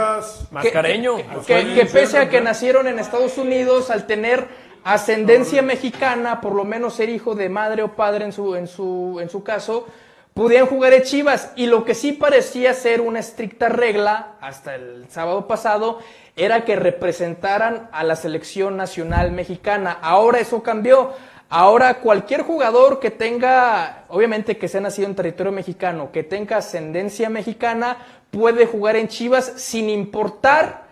Mascareño. 0.51 1.15
que, 1.45 1.53
pese 1.85 2.17
a 2.17 2.23
infiernos, 2.23 2.29
que 2.29 2.41
nacieron 2.41 2.87
en 2.87 2.99
Estados 2.99 3.37
Unidos, 3.37 3.89
al 3.91 4.07
tener 4.07 4.47
ascendencia 4.83 5.61
mexicana, 5.61 6.41
por 6.41 6.53
lo 6.53 6.65
menos 6.65 6.95
ser 6.95 7.09
hijo 7.09 7.35
de 7.35 7.49
madre 7.49 7.83
o 7.83 7.89
padre 7.95 8.25
en 8.25 8.33
su, 8.33 8.55
en 8.55 8.67
su, 8.67 9.19
en 9.21 9.29
su 9.29 9.43
caso, 9.43 9.87
podían 10.33 10.65
jugar 10.65 10.93
en 10.93 11.03
Chivas. 11.03 11.51
Y 11.55 11.67
lo 11.67 11.85
que 11.85 11.95
sí 11.95 12.11
parecía 12.11 12.73
ser 12.73 13.01
una 13.01 13.19
estricta 13.19 13.69
regla, 13.69 14.35
hasta 14.41 14.75
el 14.75 15.05
sábado 15.09 15.47
pasado, 15.47 15.99
era 16.35 16.65
que 16.65 16.75
representaran 16.75 17.89
a 17.91 18.03
la 18.03 18.15
selección 18.15 18.77
nacional 18.77 19.31
mexicana. 19.31 19.97
Ahora 20.01 20.39
eso 20.39 20.63
cambió. 20.63 21.13
Ahora 21.49 21.99
cualquier 21.99 22.41
jugador 22.41 22.99
que 22.99 23.11
tenga, 23.11 24.05
obviamente 24.07 24.57
que 24.57 24.67
sea 24.67 24.81
nacido 24.81 25.07
en 25.07 25.15
territorio 25.15 25.51
mexicano, 25.51 26.11
que 26.11 26.23
tenga 26.23 26.57
ascendencia 26.57 27.29
mexicana, 27.29 27.97
puede 28.31 28.65
jugar 28.65 28.95
en 28.95 29.07
Chivas 29.07 29.53
sin 29.57 29.87
importar 29.87 30.82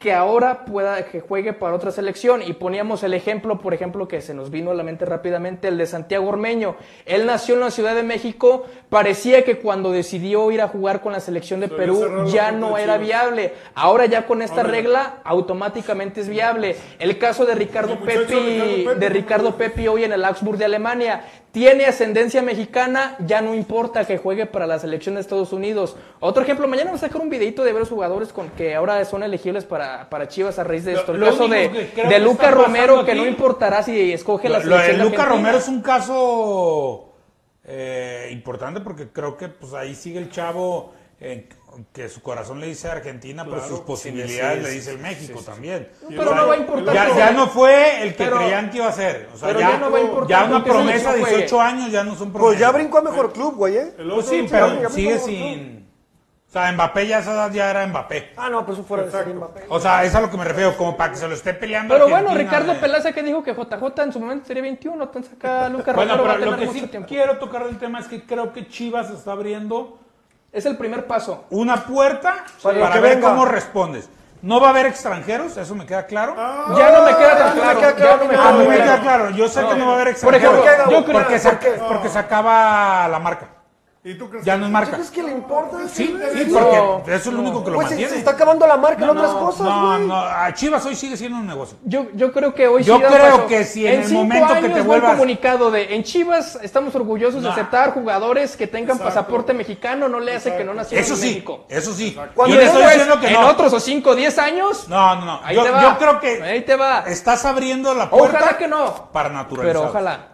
que 0.00 0.14
ahora 0.14 0.64
pueda 0.64 1.04
que 1.04 1.20
juegue 1.20 1.52
para 1.52 1.76
otra 1.76 1.90
selección 1.90 2.40
y 2.42 2.54
poníamos 2.54 3.02
el 3.02 3.12
ejemplo, 3.12 3.58
por 3.58 3.74
ejemplo, 3.74 4.08
que 4.08 4.22
se 4.22 4.32
nos 4.32 4.50
vino 4.50 4.70
a 4.70 4.74
la 4.74 4.82
mente 4.82 5.04
rápidamente 5.04 5.68
el 5.68 5.76
de 5.76 5.84
Santiago 5.84 6.26
Ormeño. 6.26 6.76
Él 7.04 7.26
nació 7.26 7.54
en 7.54 7.60
la 7.60 7.70
Ciudad 7.70 7.94
de 7.94 8.02
México, 8.02 8.64
parecía 8.88 9.44
que 9.44 9.58
cuando 9.58 9.92
decidió 9.92 10.50
ir 10.52 10.62
a 10.62 10.68
jugar 10.68 11.02
con 11.02 11.12
la 11.12 11.20
selección 11.20 11.60
de 11.60 11.68
Se 11.68 11.74
Perú 11.74 12.24
ya 12.28 12.50
no 12.50 12.78
era 12.78 12.96
viable. 12.96 13.52
Ahora 13.74 14.06
ya 14.06 14.26
con 14.26 14.40
esta 14.40 14.62
regla 14.62 15.18
automáticamente 15.22 16.22
es 16.22 16.30
viable. 16.30 16.76
El 16.98 17.18
caso 17.18 17.44
de 17.44 17.54
Ricardo 17.54 18.00
Pepi, 18.00 18.86
de. 18.98 19.08
Ricardo 19.10 19.58
Pepi 19.58 19.86
hoy 19.86 20.04
en 20.04 20.12
el 20.12 20.24
Augsburg 20.24 20.56
de 20.56 20.64
Alemania. 20.64 21.24
Tiene 21.52 21.86
ascendencia 21.86 22.42
mexicana, 22.42 23.16
ya 23.26 23.40
no 23.40 23.56
importa 23.56 24.06
que 24.06 24.18
juegue 24.18 24.46
para 24.46 24.68
la 24.68 24.78
selección 24.78 25.16
de 25.16 25.20
Estados 25.20 25.52
Unidos. 25.52 25.96
Otro 26.20 26.44
ejemplo, 26.44 26.68
mañana 26.68 26.90
vamos 26.90 27.02
a 27.02 27.08
sacar 27.08 27.20
un 27.20 27.28
videito 27.28 27.64
de 27.64 27.72
varios 27.72 27.88
jugadores 27.88 28.32
con 28.32 28.50
que 28.50 28.76
ahora 28.76 29.04
son 29.04 29.24
elegibles 29.24 29.64
para, 29.64 30.08
para 30.08 30.28
Chivas 30.28 30.60
a 30.60 30.64
raíz 30.64 30.84
de 30.84 30.92
esto. 30.92 31.12
El 31.12 31.18
lo 31.18 31.26
caso 31.26 31.48
de, 31.48 31.90
de 32.08 32.18
Luca 32.20 32.52
Romero, 32.52 33.04
que 33.04 33.16
no 33.16 33.26
importará 33.26 33.82
si 33.82 34.12
escoge 34.12 34.48
la 34.48 34.60
Lo, 34.60 34.66
lo 34.66 34.76
de 34.76 34.82
selección 34.84 35.10
Luca. 35.10 35.24
Romero 35.24 35.58
es 35.58 35.66
un 35.66 35.82
caso 35.82 37.14
eh, 37.64 38.28
importante 38.30 38.80
porque 38.80 39.08
creo 39.08 39.36
que 39.36 39.48
pues 39.48 39.74
ahí 39.74 39.96
sigue 39.96 40.18
el 40.20 40.30
chavo 40.30 40.92
eh, 41.20 41.48
que 41.92 42.08
su 42.08 42.22
corazón 42.22 42.60
le 42.60 42.66
dice 42.66 42.88
a 42.88 42.92
Argentina, 42.92 43.44
pero 43.44 43.56
Claro, 43.58 43.68
sus 43.70 43.80
posibilidades 43.80 44.62
le 44.62 44.70
dice 44.70 44.90
el 44.92 44.98
México 44.98 45.40
también. 45.44 45.88
Pero 46.08 46.34
no 46.34 46.46
va 46.48 46.54
a 46.54 46.56
importar. 46.56 46.94
Ya, 46.94 47.16
ya 47.16 47.30
no 47.32 47.48
fue 47.48 48.02
el 48.02 48.14
que 48.14 48.24
Pero- 48.24 48.36
creían 48.38 48.70
que 48.70 48.78
iba 48.78 48.86
a 48.88 48.92
ser. 48.92 49.28
O 49.34 49.36
sea, 49.38 49.48
pero 49.48 49.60
ya, 49.60 49.70
ya 49.72 49.78
no 49.78 49.90
va 49.90 49.98
a 49.98 50.00
importar 50.00 50.28
ya 50.28 50.44
una 50.44 50.64
promesa 50.64 50.92
de 50.92 50.98
selección 50.98 51.20
juegue. 51.22 51.36
18 51.36 51.60
años 51.60 51.90
ya 51.92 52.04
no 52.04 52.14
son 52.16 52.32
promesas. 52.32 52.40
Pues 52.48 52.58
ya 52.58 52.70
brincó 52.72 52.98
a 52.98 53.02
mejor 53.02 53.32
club, 53.32 53.54
güey, 53.56 53.76
¿eh? 53.76 53.94
El 53.98 54.10
Pues 54.10 54.26
sí, 54.26 54.46
pero 54.50 54.88
sigue 54.90 55.18
sin... 55.18 55.80
O 56.48 56.52
sea, 56.52 56.72
Mbappé 56.72 57.06
ya 57.06 57.20
esa 57.20 57.32
edad 57.32 57.52
ya 57.52 57.70
era 57.70 57.86
Mbappé. 57.86 58.32
Ah, 58.36 58.50
no, 58.50 58.62
pero 58.62 58.72
eso 58.72 58.82
fuera 58.82 59.04
de 59.04 59.34
Mbappé. 59.34 59.66
O 59.68 59.78
sea, 59.78 60.02
es 60.02 60.12
a 60.16 60.20
lo 60.20 60.28
que 60.28 60.36
me 60.36 60.42
refiero, 60.44 60.76
como 60.76 60.96
para 60.96 61.12
que 61.12 61.16
se 61.18 61.28
lo 61.28 61.34
esté 61.36 61.54
peleando. 61.54 61.94
Pero 61.94 62.08
bueno, 62.08 62.34
Ricardo 62.34 62.74
Pelaza 62.80 63.12
que 63.12 63.22
dijo 63.22 63.44
que 63.44 63.54
JJ 63.54 64.02
en 64.02 64.12
su 64.12 64.18
momento 64.18 64.46
sería 64.48 64.62
21, 64.62 65.00
entonces 65.00 65.32
acá 65.32 65.68
Luca 65.68 65.92
Bueno, 65.92 66.16
Romero 66.16 66.24
va 66.24 66.32
a 66.32 66.38
pero 66.38 66.50
lo 66.50 66.56
tener 66.56 66.68
que 66.68 66.74
mucho 66.74 66.84
sí 66.86 66.90
tiempo. 66.90 67.08
quiero 67.08 67.38
tocar 67.38 67.66
del 67.66 67.78
tema 67.78 68.00
es 68.00 68.08
que 68.08 68.26
creo 68.26 68.52
que 68.52 68.66
Chivas 68.66 69.10
está 69.10 69.30
abriendo 69.30 69.96
Es 70.52 70.66
el 70.66 70.76
primer 70.76 71.06
paso. 71.06 71.44
una 71.50 71.76
puerta 71.84 72.44
Para 72.62 72.80
para, 72.80 72.86
lo 72.88 72.92
que 72.94 73.00
ver 73.00 73.16
venga. 73.16 73.28
cómo 73.30 73.44
respondes. 73.44 74.08
No 74.42 74.58
va 74.58 74.68
a 74.68 74.70
haber 74.70 74.86
extranjeros, 74.86 75.56
eso 75.56 75.74
me 75.74 75.84
queda 75.86 76.06
claro. 76.06 76.34
ya 76.76 76.90
no 76.92 77.04
me 77.04 77.14
queda 77.14 77.36
tan 77.38 77.48
no 77.50 77.54
me 77.56 77.60
claro. 77.60 77.78
queda 77.80 77.90
ya 77.90 77.96
claro 77.96 78.16
no 78.16 78.24
me 78.24 78.34
ni 78.36 78.40
a 78.42 78.52
mí 78.52 78.68
me 78.68 78.76
queda 78.78 79.00
claro. 79.00 79.30
Yo 79.30 79.48
sé 79.48 79.60
que 79.66 79.74
no 79.76 79.86
va 79.86 79.92
a 79.92 79.94
haber 80.00 80.06
Por 80.20 80.34
extranjeros. 80.34 80.64
ejemplo, 80.66 80.90
yo 80.90 81.04
creo- 81.04 81.18
porque, 81.20 81.38
se, 81.38 81.48
¿por 81.50 81.58
qué? 81.58 81.70
porque 81.88 82.08
se 82.08 82.18
acaba 82.18 83.06
la 83.08 83.18
marca. 83.18 83.48
¿Y 84.02 84.14
tú 84.14 84.30
crees 84.30 84.46
Ya 84.46 84.54
que 84.54 84.60
no 84.60 84.66
es 84.66 84.72
marca. 84.72 84.92
¿Sabes 84.92 85.10
qué 85.10 85.22
le 85.22 85.30
importa? 85.32 85.76
Sí, 85.86 86.16
sí, 86.32 86.46
No. 86.50 86.58
porque 87.02 87.14
eso 87.16 87.28
es 87.28 87.34
lo 87.36 87.42
único 87.42 87.62
que 87.62 87.70
lo 87.70 87.76
Pues 87.76 87.88
se, 87.88 87.94
mantiene. 87.96 88.12
se 88.14 88.18
está 88.20 88.30
acabando 88.30 88.66
la 88.66 88.78
marca 88.78 89.04
en 89.04 89.10
otras 89.10 89.30
cosas, 89.32 89.66
no, 89.66 89.86
güey. 89.94 90.06
no, 90.06 90.14
a 90.16 90.54
Chivas 90.54 90.86
hoy 90.86 90.96
sigue 90.96 91.18
siendo 91.18 91.36
un 91.36 91.46
negocio. 91.46 91.76
Yo, 91.84 92.06
yo 92.14 92.32
creo 92.32 92.54
que 92.54 92.66
hoy 92.66 92.82
Yo 92.82 92.96
sí 92.96 93.02
creo 93.02 93.36
paso. 93.36 93.46
que 93.46 93.62
si 93.64 93.86
en 93.86 94.00
el 94.00 94.06
cinco 94.06 94.22
momento 94.22 94.46
que 94.46 94.52
años 94.54 94.62
te 94.68 94.72
va 94.72 94.78
el 94.80 94.86
vuelvas- 94.86 95.10
comunicado 95.12 95.70
de 95.70 95.94
en 95.94 96.02
Chivas 96.02 96.58
estamos 96.62 96.94
orgullosos 96.94 97.42
de 97.42 97.48
No. 97.48 97.52
aceptar 97.52 97.92
jugadores 97.92 98.56
que 98.56 98.66
tengan 98.66 98.96
Exacto. 98.96 99.04
pasaporte 99.04 99.52
mexicano, 99.52 100.08
no 100.08 100.18
le 100.18 100.34
hace 100.36 100.56
que 100.56 100.64
no 100.64 100.72
nacieron 100.72 101.04
Eso 101.04 101.12
en 101.12 101.20
sí, 101.20 101.26
México. 101.26 101.66
eso 101.68 101.92
sí. 101.92 102.16
Cuando 102.34 102.54
Yo 102.54 102.58
le 102.60 102.66
estoy 102.68 102.80
Después, 102.82 102.98
diciendo 103.06 103.20
que 103.20 103.34
en 103.34 103.40
no. 103.42 103.48
otros 103.48 103.70
o 103.74 103.80
5 103.80 104.10
o 104.10 104.14
10 104.14 104.38
años, 104.38 104.88
No, 104.88 105.14
no, 105.16 105.26
no. 105.26 105.40
ahí 105.44 105.54
Yo, 105.56 105.62
te 105.62 105.70
va. 105.72 105.82
yo 105.82 105.98
creo 105.98 106.20
que 106.20 106.42
Ahí 106.42 106.62
te 106.62 106.74
va. 106.74 107.00
estás 107.06 107.44
abriendo 107.44 107.92
la 107.92 108.08
puerta 108.08 108.38
Ojalá 108.38 108.56
que 108.56 108.66
no. 108.66 109.10
para 109.12 109.28
naturalizar. 109.28 109.74
Pero 109.76 109.90
ojalá. 109.90 110.26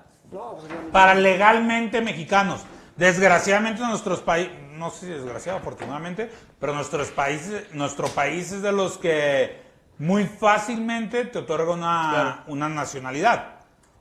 Para 0.93 1.17
legalmente 1.17 2.01
mexicanos. 2.01 2.61
Desgraciadamente 2.97 3.83
nuestros 3.83 4.21
países, 4.21 4.53
no 4.73 4.91
sé 4.91 5.01
si 5.01 5.07
desgraciado, 5.13 5.59
afortunadamente, 5.59 6.31
pero 6.59 6.73
nuestros 6.75 7.09
países, 7.09 7.65
nuestro 7.75 8.09
país 8.09 8.53
es 8.53 8.63
de 8.63 8.73
los 8.73 8.97
que 8.97 9.61
muy 9.99 10.25
fácilmente 10.25 11.25
te 11.27 11.39
otorga 11.39 11.73
una, 11.73 12.45
una 12.47 12.69
nacionalidad. 12.69 13.57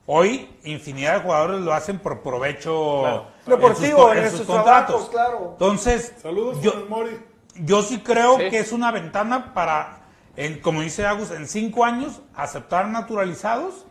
Hoy, 0.05 0.49
infinidad 0.63 1.15
de 1.15 1.19
jugadores 1.21 1.61
lo 1.61 1.73
hacen 1.73 1.99
por 1.99 2.21
provecho 2.21 3.25
Deportivo, 3.45 4.13
en 4.13 4.19
en 4.19 4.29
sus, 4.29 4.39
sus 4.39 4.47
contratos. 4.47 5.09
trabajos, 5.09 5.09
claro. 5.09 5.49
Entonces, 5.53 6.13
Saludos 6.21 6.61
yo, 6.61 6.85
Mori. 6.87 7.19
yo 7.55 7.81
sí 7.81 7.99
creo 7.99 8.37
Sí. 8.37 8.49
que 8.49 8.59
es 8.59 8.71
una 8.71 8.91
ventana 8.91 9.53
para, 9.53 10.03
en, 10.37 10.61
como 10.61 10.81
dice 10.81 11.05
Agus, 11.05 11.31
en 11.31 11.47
cinco 11.47 11.83
años 11.83 12.21
aceptar 12.35 12.87
naturalizados, 12.87 13.85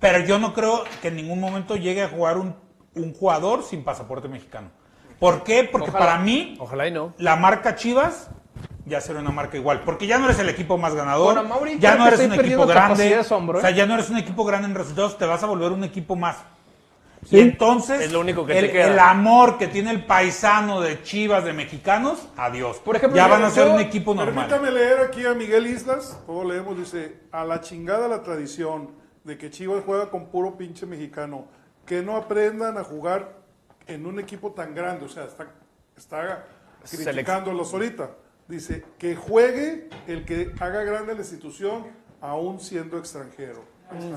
pero 0.00 0.18
yo 0.20 0.38
no 0.38 0.52
creo 0.54 0.84
que 1.00 1.08
en 1.08 1.16
ningún 1.16 1.40
momento 1.40 1.76
llegue 1.76 2.02
a 2.02 2.08
jugar 2.08 2.36
un, 2.36 2.56
un 2.94 3.12
jugador 3.14 3.62
sin 3.62 3.84
pasaporte 3.84 4.28
mexicano. 4.28 4.70
¿Por 5.18 5.42
qué? 5.44 5.68
Porque 5.70 5.90
Ojalá. 5.90 6.06
para 6.06 6.18
mí 6.20 6.56
Ojalá 6.60 6.86
y 6.88 6.90
no. 6.92 7.12
la 7.18 7.36
marca 7.36 7.74
Chivas 7.74 8.30
ya 8.86 9.00
será 9.00 9.20
una 9.20 9.30
marca 9.30 9.56
igual, 9.56 9.82
porque 9.84 10.06
ya 10.06 10.18
no 10.18 10.24
eres 10.24 10.38
el 10.38 10.48
equipo 10.48 10.78
más 10.78 10.94
ganador, 10.94 11.34
Bueno, 11.34 11.48
Mauri, 11.48 11.78
ya 11.78 11.96
no 11.96 12.06
eres 12.06 12.20
un 12.20 12.32
equipo 12.32 12.66
grande, 12.66 13.04
de 13.08 13.14
asombro, 13.16 13.58
o 13.58 13.60
sea, 13.60 13.70
¿eh? 13.70 13.74
ya 13.74 13.84
no 13.86 13.94
eres 13.94 14.08
un 14.10 14.16
equipo 14.16 14.44
grande 14.44 14.66
en 14.68 14.74
resultados, 14.74 15.18
te 15.18 15.26
vas 15.26 15.42
a 15.42 15.46
volver 15.46 15.72
un 15.72 15.84
equipo 15.84 16.16
más. 16.16 16.38
Y 17.30 17.40
entonces, 17.40 18.00
Es 18.00 18.12
lo 18.12 18.20
único 18.20 18.46
que 18.46 18.52
te 18.54 18.58
el, 18.60 18.70
queda. 18.72 18.86
el 18.92 18.98
amor 18.98 19.58
que 19.58 19.66
tiene 19.66 19.90
el 19.90 20.06
paisano 20.06 20.80
de 20.80 21.02
Chivas 21.02 21.44
de 21.44 21.52
mexicanos, 21.52 22.28
adiós. 22.36 22.78
Por 22.78 22.96
ejemplo, 22.96 23.16
ya 23.16 23.26
van 23.26 23.42
a 23.44 23.50
ser 23.50 23.66
yo- 23.66 23.74
un 23.74 23.80
equipo 23.80 24.14
normal. 24.14 24.46
Permítame 24.48 24.70
leer 24.70 25.00
aquí 25.00 25.26
a 25.26 25.34
Miguel 25.34 25.66
Islas, 25.66 26.18
luego 26.26 26.44
leemos, 26.44 26.78
dice, 26.78 27.18
a 27.32 27.44
la 27.44 27.60
chingada 27.60 28.06
la 28.08 28.22
tradición 28.22 28.92
de 29.24 29.36
que 29.36 29.50
Chivas 29.50 29.82
juega 29.84 30.08
con 30.10 30.26
puro 30.28 30.56
pinche 30.56 30.86
mexicano, 30.86 31.46
que 31.88 32.02
no 32.02 32.16
aprendan 32.16 32.76
a 32.76 32.84
jugar 32.84 33.32
en 33.86 34.04
un 34.06 34.20
equipo 34.20 34.52
tan 34.52 34.74
grande, 34.74 35.06
o 35.06 35.08
sea, 35.08 35.24
está, 35.24 35.46
está 35.96 36.44
criticándolos 36.88 37.72
ahorita. 37.72 38.10
Dice, 38.46 38.84
que 38.98 39.16
juegue 39.16 39.88
el 40.06 40.24
que 40.24 40.52
haga 40.60 40.82
grande 40.84 41.14
la 41.14 41.20
institución, 41.20 41.86
aún 42.20 42.60
siendo 42.60 42.98
extranjero. 42.98 43.64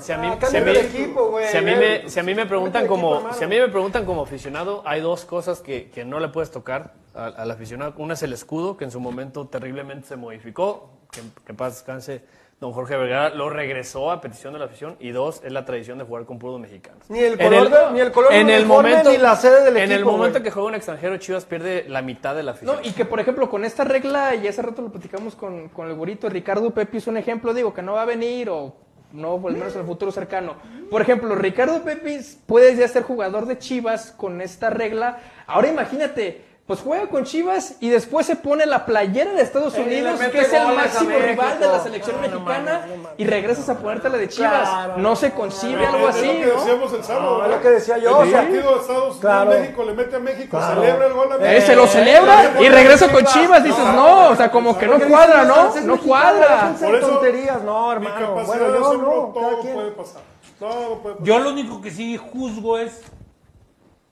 Si 0.02 0.12
a 0.12 0.18
mí, 0.18 0.28
Ah, 0.28 0.46
si 0.50 0.58
a 0.58 0.62
mí- 0.62 0.74
de 0.74 0.82
equipo, 0.82 1.30
güey. 1.30 1.48
si 1.48 1.56
a 1.58 1.62
mí 1.62 1.72
me, 1.76 2.10
si 2.10 2.20
a 2.20 2.24
mí 2.24 2.32
me 2.36 2.42
Cámbiate 2.42 2.50
preguntan 2.50 2.82
equipo, 2.84 2.96
como, 2.96 3.34
si 3.34 3.44
a 3.46 3.48
mí 3.48 3.58
me 3.58 3.70
preguntan 3.70 4.06
como 4.06 4.22
aficionado, 4.24 4.84
hay 4.86 5.00
dos 5.00 5.24
cosas 5.24 5.62
que, 5.62 5.90
que 5.90 6.04
no 6.04 6.20
le 6.20 6.28
puedes 6.28 6.52
tocar 6.52 6.94
al, 7.14 7.34
al 7.38 7.52
aficionado. 7.52 7.94
Una 7.98 8.16
es 8.16 8.24
el 8.24 8.34
escudo, 8.34 8.76
que 8.76 8.84
en 8.84 8.92
su 8.92 9.00
momento 9.00 9.48
terriblemente 9.48 10.10
se 10.10 10.18
modificó, 10.18 10.90
que, 11.10 11.22
que 11.46 11.54
paz 11.54 11.76
descanse 11.76 12.22
don 12.62 12.74
Jorge 12.74 12.96
Vergara, 12.96 13.30
lo 13.34 13.50
regresó 13.50 14.12
a 14.12 14.22
petición 14.22 14.54
de 14.54 14.60
la 14.60 14.66
afición. 14.66 14.96
Y 15.00 15.10
dos, 15.10 15.42
es 15.44 15.52
la 15.52 15.66
tradición 15.66 15.98
de 15.98 16.04
jugar 16.06 16.26
con 16.26 16.38
puros 16.38 16.60
mexicanos. 16.60 17.10
Ni 17.10 17.18
el 17.20 17.34
En 17.42 17.50
color 17.50 17.70
de- 17.72 17.92
ni 17.94 18.00
el 18.00 18.12
color 18.12 18.32
en 18.34 18.50
el 18.52 18.68
momento, 18.68 19.10
ni 19.10 19.18
la 19.18 19.36
sede 19.36 19.64
del 19.64 19.76
En 19.78 19.84
el 19.86 19.92
equipo, 19.94 20.12
momento 20.12 20.34
güey. 20.40 20.44
que 20.44 20.52
juega 20.52 20.70
un 20.70 20.76
extranjero, 20.76 21.18
Chivas 21.18 21.44
pierde 21.46 21.86
la 21.90 22.04
mitad 22.04 22.36
de 22.36 22.44
la 22.44 22.52
afición. 22.52 22.76
No, 22.76 22.88
y 22.88 22.92
que 22.94 23.04
por 23.04 23.20
ejemplo 23.20 23.50
con 23.50 23.66
esta 23.66 23.84
regla, 23.84 24.36
y 24.36 24.48
hace 24.48 24.62
rato 24.62 24.84
lo 24.84 24.90
platicamos 24.92 25.34
con, 25.36 25.70
con 25.70 25.88
el 25.90 25.96
gorito, 25.96 26.30
Ricardo 26.30 26.70
Pepi 26.70 26.98
es 26.98 27.08
un 27.08 27.18
ejemplo, 27.18 27.52
digo, 27.56 27.74
que 27.74 27.82
no 27.82 27.94
va 27.94 28.04
a 28.04 28.06
venir 28.06 28.48
o 28.52 28.76
no, 29.12 29.34
al 29.48 29.54
menos 29.54 29.74
en 29.74 29.82
el 29.82 29.88
futuro 29.88 30.12
cercano. 30.12 30.56
Por 30.92 31.02
ejemplo, 31.02 31.34
Ricardo 31.34 31.82
Pepi 31.82 32.20
puede 32.46 32.76
ya 32.76 32.88
ser 32.88 33.02
jugador 33.02 33.48
de 33.48 33.58
Chivas 33.58 34.12
con 34.12 34.40
esta 34.40 34.70
regla. 34.70 35.18
Ahora 35.48 35.68
imagínate, 35.68 36.46
pues 36.72 36.84
juega 36.86 37.08
con 37.08 37.26
Chivas 37.26 37.76
y 37.82 37.90
después 37.90 38.26
se 38.26 38.38
pone 38.38 38.66
la 38.66 38.86
playera 38.86 39.34
de 39.34 39.42
Estados 39.42 39.74
le 39.74 39.82
Unidos, 39.84 40.18
que 40.22 40.40
es 40.40 40.54
el 40.54 40.68
máximo 40.74 41.20
rival 41.20 41.60
de 41.60 41.68
la 41.68 41.80
selección 41.82 42.16
No, 42.16 42.22
no 42.30 42.40
mexicana, 42.40 42.86
no 42.88 42.96
mames. 42.96 43.12
y 43.18 43.26
regresas 43.26 43.68
a 43.68 43.78
ponerte 43.78 44.08
la 44.08 44.18
de 44.18 44.30
Chivas. 44.30 44.70
Claro, 44.70 44.94
no 44.96 45.18
se 45.18 45.32
concibe 45.34 45.82
Es 45.84 45.88
algo 45.90 46.00
lo 46.00 46.08
así, 46.08 46.22
que 46.30 46.46
¿no? 46.46 46.60
decíamos 46.62 46.94
el 46.94 47.04
sábado. 47.04 47.26
No, 47.26 47.36
es 47.36 47.42
¿verdad? 47.42 47.56
lo 47.58 47.62
que 47.62 47.70
decía 47.72 47.98
yo, 47.98 48.22
El 48.22 48.28
o 48.28 48.32
sea, 48.32 48.42
partido 48.44 48.62
de 48.74 48.80
Estados 48.80 49.02
Unidos, 49.04 49.18
claro. 49.20 49.52
México 49.52 49.84
le 49.84 49.94
mete 49.94 50.16
a 50.16 50.20
México, 50.20 50.58
Claro. 50.58 50.82
celebra 50.82 51.06
el 51.08 51.14
gol 51.14 51.32
a 51.32 51.36
Eh, 51.36 51.40
México. 51.40 51.66
se 51.68 51.76
lo 51.76 51.88
celebra 51.88 52.52
y 52.62 52.70
regresa 52.70 53.12
con 53.12 53.26
Chivas, 53.26 53.64
dices, 53.66 53.84
No, 53.84 53.94
no, 53.94 54.30
o 54.30 54.36
sea, 54.38 54.50
como 54.50 54.78
que 54.78 54.88
no 54.88 54.98
cuadra, 55.10 55.44
¿no? 55.44 55.76
"Es 55.76 55.84
No 55.84 56.00
cuadra. 56.00 56.74
Por 56.80 56.96
eso, 56.96 57.08
tonterías, 57.10 57.62
no, 57.64 57.92
hermano. 57.92 58.36
Bueno, 58.46 58.68
yo 58.80 58.94
no, 58.98 59.34
cada 59.34 59.50
todo 59.50 59.60
quien. 59.62 59.74
puede 59.74 59.92
pasar. 59.92 60.22
Todo 60.58 61.00
puede 61.00 61.16
pasar. 61.16 61.28
Yo 61.28 61.40
lo 61.40 61.50
único 61.50 61.82
que 61.82 61.92
sí 61.92 62.16
juzgo 62.16 62.78
es, 62.78 63.02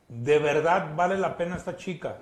¿de 0.09 0.39
verdad 0.39 0.87
vale 0.95 1.17
la 1.19 1.37
pena 1.37 1.55
esta 1.55 1.77
chica 1.77 2.17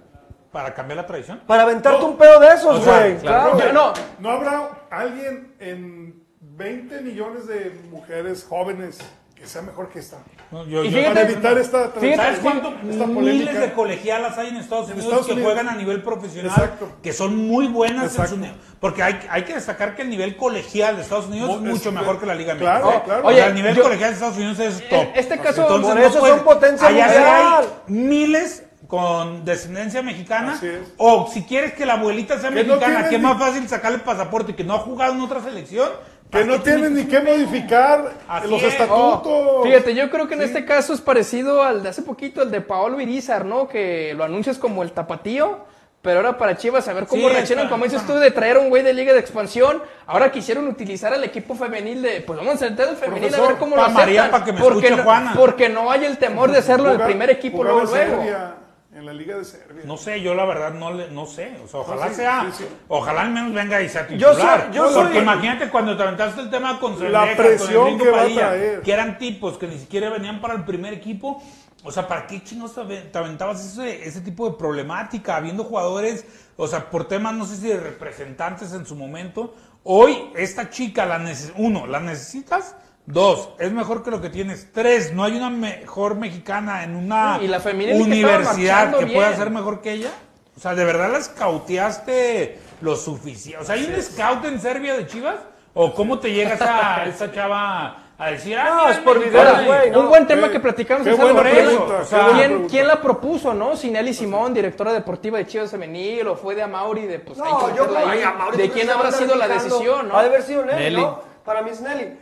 para 0.51 0.73
cambiar 0.73 0.97
la 0.97 1.05
tradición? 1.05 1.41
Para 1.47 1.63
aventarte 1.63 2.03
un 2.03 2.17
pedo 2.17 2.39
de 2.39 2.47
esos, 2.47 2.79
O 2.79 2.81
sea, 2.83 2.99
güey. 2.99 3.17
claro. 3.17 3.51
Claro. 3.57 3.73
No. 3.73 3.93
¿No 4.19 4.29
habrá 4.31 4.69
alguien 4.89 5.53
en 5.59 6.23
20 6.41 7.01
millones 7.01 7.47
de 7.47 7.79
mujeres 7.91 8.45
jóvenes 8.47 8.97
que 9.35 9.45
sea 9.45 9.61
mejor 9.61 9.89
que 9.89 9.99
esta? 9.99 10.17
No, 10.49 10.65
yo- 10.65 10.83
Y 10.83 10.89
yo- 10.89 10.97
Para 11.03 11.11
Fíjate- 11.11 11.33
evitar 11.33 11.57
esta 11.57 11.89
fíjate- 11.89 12.15
¿Sabes 12.15 12.31
esta 12.37 12.41
cuánto? 12.41 12.69
polémica. 12.73 13.05
Miles 13.51 13.59
de 13.59 13.73
colegialas 13.73 14.37
hay 14.37 14.47
en 14.47 14.55
Estados 14.57 14.85
En 14.87 14.93
Unidos 14.93 15.05
Estados 15.05 15.25
que 15.27 15.33
Unidos. 15.33 15.51
juegan 15.53 15.69
a 15.69 15.75
nivel 15.77 16.01
profesional, 16.01 16.51
Exacto. 16.51 16.89
que 17.03 17.13
son 17.13 17.35
muy 17.35 17.67
buenas 17.67 18.05
Exacto. 18.05 18.21
en 18.23 18.29
su 18.29 18.37
nivel. 18.37 18.57
Porque 18.79 19.03
hay, 19.03 19.19
hay 19.29 19.43
que 19.43 19.53
destacar 19.55 19.95
que 19.95 20.03
el 20.03 20.09
nivel 20.09 20.37
colegial 20.37 20.95
de 20.95 21.01
Estados 21.03 21.27
Unidos 21.27 21.49
es 21.51 21.59
Mu- 21.59 21.65
mucho 21.71 21.89
es- 21.89 21.95
mejor 21.95 22.19
que 22.19 22.25
la 22.27 22.33
Liga 22.35 22.55
claro, 22.55 22.85
Mexicana. 22.85 23.03
claro. 23.05 23.27
O 23.27 23.29
sea, 23.31 23.39
Oye, 23.39 23.45
el 23.49 23.55
nivel 23.55 23.75
yo- 23.75 23.83
colegial 23.83 24.09
de 24.09 24.13
Estados 24.15 24.37
Unidos 24.37 24.59
es 24.59 24.89
top. 24.89 25.05
este 25.15 25.37
caso- 25.39 25.61
Entonces, 25.63 25.87
por 25.91 25.99
no 25.99 26.05
eso 26.07 26.19
puedes- 26.19 26.35
son 26.37 26.45
potencia 26.45 26.87
mundial. 26.87 27.09
hay 27.09 27.69
con 28.87 29.43
descendencia 29.45 30.01
mexicana. 30.01 30.53
Así 30.53 30.67
es. 30.67 30.79
O 30.97 31.29
si 31.31 31.43
quieres 31.43 31.73
que 31.73 31.85
la 31.85 31.93
abuelita 31.93 32.39
sea 32.39 32.49
no 32.49 32.55
mexicana, 32.55 32.85
tienen 32.85 33.09
que 33.09 33.15
es 33.17 33.21
más 33.21 33.37
fácil 33.37 33.67
sacarle 33.67 33.97
el 33.97 34.03
pasaporte 34.03 34.55
que 34.55 34.63
no 34.63 34.75
ha 34.75 34.79
jugado 34.79 35.13
en 35.13 35.21
otra 35.21 35.41
selección. 35.41 35.89
Que 36.31 36.43
no 36.43 36.61
tienen 36.61 36.93
ni 36.93 37.05
que 37.05 37.21
modificar 37.21 38.11
Así 38.27 38.49
los 38.49 38.61
es. 38.61 38.73
estatutos. 38.73 39.21
Oh, 39.25 39.63
fíjate, 39.63 39.95
yo 39.95 40.09
creo 40.09 40.27
que 40.27 40.33
en 40.33 40.41
este 40.41 40.65
caso 40.65 40.93
es 40.93 40.99
parecido 40.99 41.63
al 41.63 41.83
de 41.83 41.89
hace 41.89 42.01
poquito, 42.01 42.41
el 42.41 42.51
de 42.51 42.59
Paolo 42.59 42.99
Irizar, 42.99 43.45
¿no? 43.45 43.69
Que 43.69 44.13
lo 44.13 44.25
anuncias 44.25 44.57
como 44.57 44.83
el 44.83 44.91
tapatío, 44.91 45.59
pero 46.01 46.17
ahora 46.17 46.37
para 46.37 46.57
Chivas 46.57 46.85
a 46.89 46.93
ver 46.93 47.05
cómo 47.07 47.29
Sí, 47.29 47.33
reaccionan, 47.33 47.65
está- 47.67 47.71
como 47.73 47.85
dices 47.85 48.05
tú, 48.05 48.13
de 48.15 48.29
traer 48.31 48.57
a 48.57 48.59
un 48.59 48.67
güey 48.69 48.83
de 48.83 48.93
liga 48.93 49.13
de 49.13 49.19
expansión. 49.19 49.81
Ahora 50.05 50.29
quisieron 50.29 50.67
utilizar 50.67 51.13
al 51.13 51.23
equipo 51.23 51.55
femenil 51.55 52.01
de, 52.01 52.19
pues 52.19 52.37
vamos 52.37 52.55
a 52.55 52.57
sentar 52.57 52.89
el 52.89 52.97
femenil 52.97 53.33
a 53.33 53.41
ver 53.41 53.55
cómo 53.55 53.77
lo 53.77 53.87
María, 53.89 54.23
aceptan. 54.23 54.41
pa' 54.41 54.45
que 54.45 54.51
me 54.51 54.59
porque, 54.59 54.91
no, 54.91 55.05
porque 55.33 55.69
no 55.69 55.89
hay 55.91 56.03
el 56.03 56.17
temor 56.17 56.51
de 56.51 56.57
hacerlo 56.57 56.93
en 56.93 56.99
el 56.99 57.05
primer 57.07 57.29
equipo 57.29 57.63
luego, 57.63 57.83
luego. 57.85 58.23
En 58.97 59.05
la 59.05 59.13
Liga 59.13 59.37
de 59.37 59.45
Serbia. 59.45 59.83
No 59.85 59.95
sé, 59.97 60.21
yo 60.21 60.33
la 60.33 60.43
verdad 60.45 60.73
no 60.73 60.91
le, 60.91 61.09
no 61.11 61.25
sé. 61.25 61.55
O 61.63 61.67
sea, 61.67 61.81
ojalá 61.81 62.05
No, 62.05 62.09
sí, 62.09 62.15
sea, 62.15 62.45
sí, 62.51 62.63
sí. 62.63 62.69
ojalá 62.87 63.21
al 63.21 63.31
menos 63.31 63.53
venga 63.53 63.81
y 63.81 63.89
sea 63.89 64.07
Yo 64.09 64.29
titular. 64.31 64.63
soy- 64.65 64.75
yo 64.75 64.83
Porque 64.93 65.13
soy- 65.13 65.21
imagínate 65.23 65.69
cuando 65.69 65.95
te 65.95 66.03
aventaste 66.03 66.41
el 66.41 66.49
tema 66.49 66.79
con 66.79 66.93
La 67.11 67.25
Cervejas, 67.27 67.35
presión 67.37 67.89
con 67.89 67.97
que 67.99 68.09
va 68.09 68.17
a 68.17 68.21
Padilla, 68.21 68.39
traer. 68.49 68.81
que 68.81 68.91
eran 68.91 69.17
tipos 69.17 69.57
que 69.57 69.67
ni 69.67 69.77
siquiera 69.77 70.09
venían 70.09 70.41
para 70.41 70.55
el 70.55 70.63
primer 70.65 70.93
equipo. 70.93 71.41
O 71.83 71.91
sea, 71.91 72.07
¿para 72.07 72.25
qué 72.27 72.43
chingos 72.43 72.73
te 72.73 72.81
ave- 72.81 73.01
te 73.11 73.17
aventabas 73.17 73.63
ese, 73.63 74.05
ese 74.07 74.21
tipo 74.21 74.49
de 74.49 74.57
problemática? 74.57 75.35
Habiendo 75.37 75.63
jugadores, 75.63 76.25
o 76.57 76.67
sea, 76.67 76.89
por 76.89 77.07
temas, 77.07 77.33
no 77.35 77.45
sé 77.45 77.55
si 77.57 77.67
de 77.67 77.79
representantes 77.79 78.73
en 78.73 78.85
su 78.85 78.95
momento. 78.95 79.53
Hoy, 79.83 80.31
esta 80.35 80.69
chica, 80.69 81.05
la 81.05 81.19
neces 81.19 81.53
uno, 81.55 81.85
¿la 81.87 81.99
necesitas? 81.99 82.75
Dos, 83.07 83.51
es 83.57 83.71
mejor 83.71 84.03
que 84.03 84.11
lo 84.11 84.19
que 84.21 84.29
tienes. 84.29 84.73
Tres, 84.73 85.13
no 85.13 85.23
hay 85.23 85.37
una 85.37 85.49
mejor 85.49 86.15
mexicana 86.15 86.83
en 86.83 86.93
una 86.97 87.39
Y 87.41 87.47
la 87.47 87.61
femenil 87.61 87.95
que 88.05 88.15
estaba 88.15 88.35
universidad 88.37 88.97
que 88.97 89.05
pueda 89.07 89.33
ser 89.35 89.49
mejor 89.49 89.79
que 89.81 89.93
ella. 89.93 90.09
O 90.57 90.59
sea, 90.59 90.75
¿de 90.75 90.83
verdad 90.83 91.11
la 91.13 91.21
scouteaste 91.21 92.59
lo 92.81 92.97
suficiente? 92.97 93.63
O 93.63 93.65
sea, 93.65 93.75
¿hay 93.75 93.85
un 93.85 94.01
scout 94.01 94.43
en 94.45 94.59
Serbia 94.59 94.97
de 94.97 95.07
Chivas? 95.07 95.37
¿O 95.73 95.93
cómo 95.93 96.19
te 96.19 96.33
llega 96.33 96.55
esa, 96.55 97.05
esa 97.07 97.31
chava 97.31 98.03
a 98.17 98.31
decir, 98.31 98.57
ah, 98.57 98.65
No, 98.69 98.75
mira, 98.81 98.91
es 98.91 98.97
por 98.97 99.19
mexicana"? 99.19 99.51
videos, 99.59 99.65
güey, 99.67 99.91
no. 99.91 99.99
Un 100.01 100.09
buen 100.09 100.27
tema 100.27 100.49
que 100.49 100.59
platicamos 100.59 101.07
rato, 101.07 101.35
pregunta, 101.39 101.99
o 102.01 102.05
sea, 102.05 102.27
¿quién, 102.67 102.87
la 102.87 102.99
propuso, 102.99 103.53
no? 103.53 103.77
Sinelli 103.77 104.13
Simón, 104.13 104.53
directora 104.53 104.91
deportiva 104.91 105.37
de 105.37 105.45
Chivas 105.47 105.71
Femenil, 105.71 106.27
o 106.27 106.35
fue 106.35 106.55
de 106.55 106.63
Amauri, 106.63 107.03
de 107.03 107.19
pues 107.19 107.39
hay 107.39 107.45
que 107.45 107.51
No, 107.51 107.67
yo 107.69 107.83
meterla 107.83 107.99
creo 108.01 108.09
ahí. 108.11 108.17
que 108.19 108.25
a 108.25 108.33
Mauricio 108.33 108.65
¿De 108.65 108.71
quién 108.71 108.89
a 108.89 108.93
habrá 108.95 109.11
sido 109.13 109.35
la 109.35 109.47
decisión, 109.47 110.09
no? 110.09 110.17
Ha 110.17 110.23
de 110.23 110.27
haber 110.27 110.41
sido 110.43 110.65
Nelly, 110.65 110.83
Nelly. 110.83 111.01
¿no? 111.01 111.21
Para 111.45 111.61
mí 111.61 111.69
es 111.69 111.79
Nelly. 111.79 112.17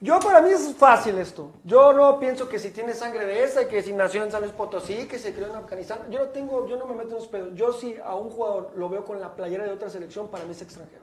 Yo, 0.00 0.18
para 0.18 0.40
mí 0.40 0.50
es 0.50 0.74
fácil 0.76 1.18
esto. 1.18 1.50
Yo 1.64 1.92
no 1.92 2.18
pienso 2.18 2.48
que 2.48 2.58
si 2.58 2.70
tiene 2.70 2.94
sangre 2.94 3.26
de 3.26 3.44
esa, 3.44 3.68
que 3.68 3.82
si 3.82 3.92
nació 3.92 4.24
en 4.24 4.30
San 4.30 4.40
Luis 4.40 4.52
Potosí, 4.52 5.06
que 5.06 5.18
se 5.18 5.34
crió 5.34 5.48
en 5.48 5.56
Afganistán. 5.56 5.98
Yo 6.10 6.20
no 6.20 6.24
tengo, 6.30 6.66
yo 6.66 6.76
no 6.76 6.86
me 6.86 6.94
meto 6.94 7.10
en 7.10 7.16
esos 7.16 7.28
pedos. 7.28 7.50
Yo 7.54 7.72
si 7.72 7.96
a 8.02 8.14
un 8.14 8.30
jugador 8.30 8.72
lo 8.76 8.88
veo 8.88 9.04
con 9.04 9.20
la 9.20 9.34
playera 9.34 9.64
de 9.64 9.72
otra 9.72 9.90
selección, 9.90 10.28
para 10.28 10.44
mí 10.44 10.52
es 10.52 10.62
extranjero. 10.62 11.02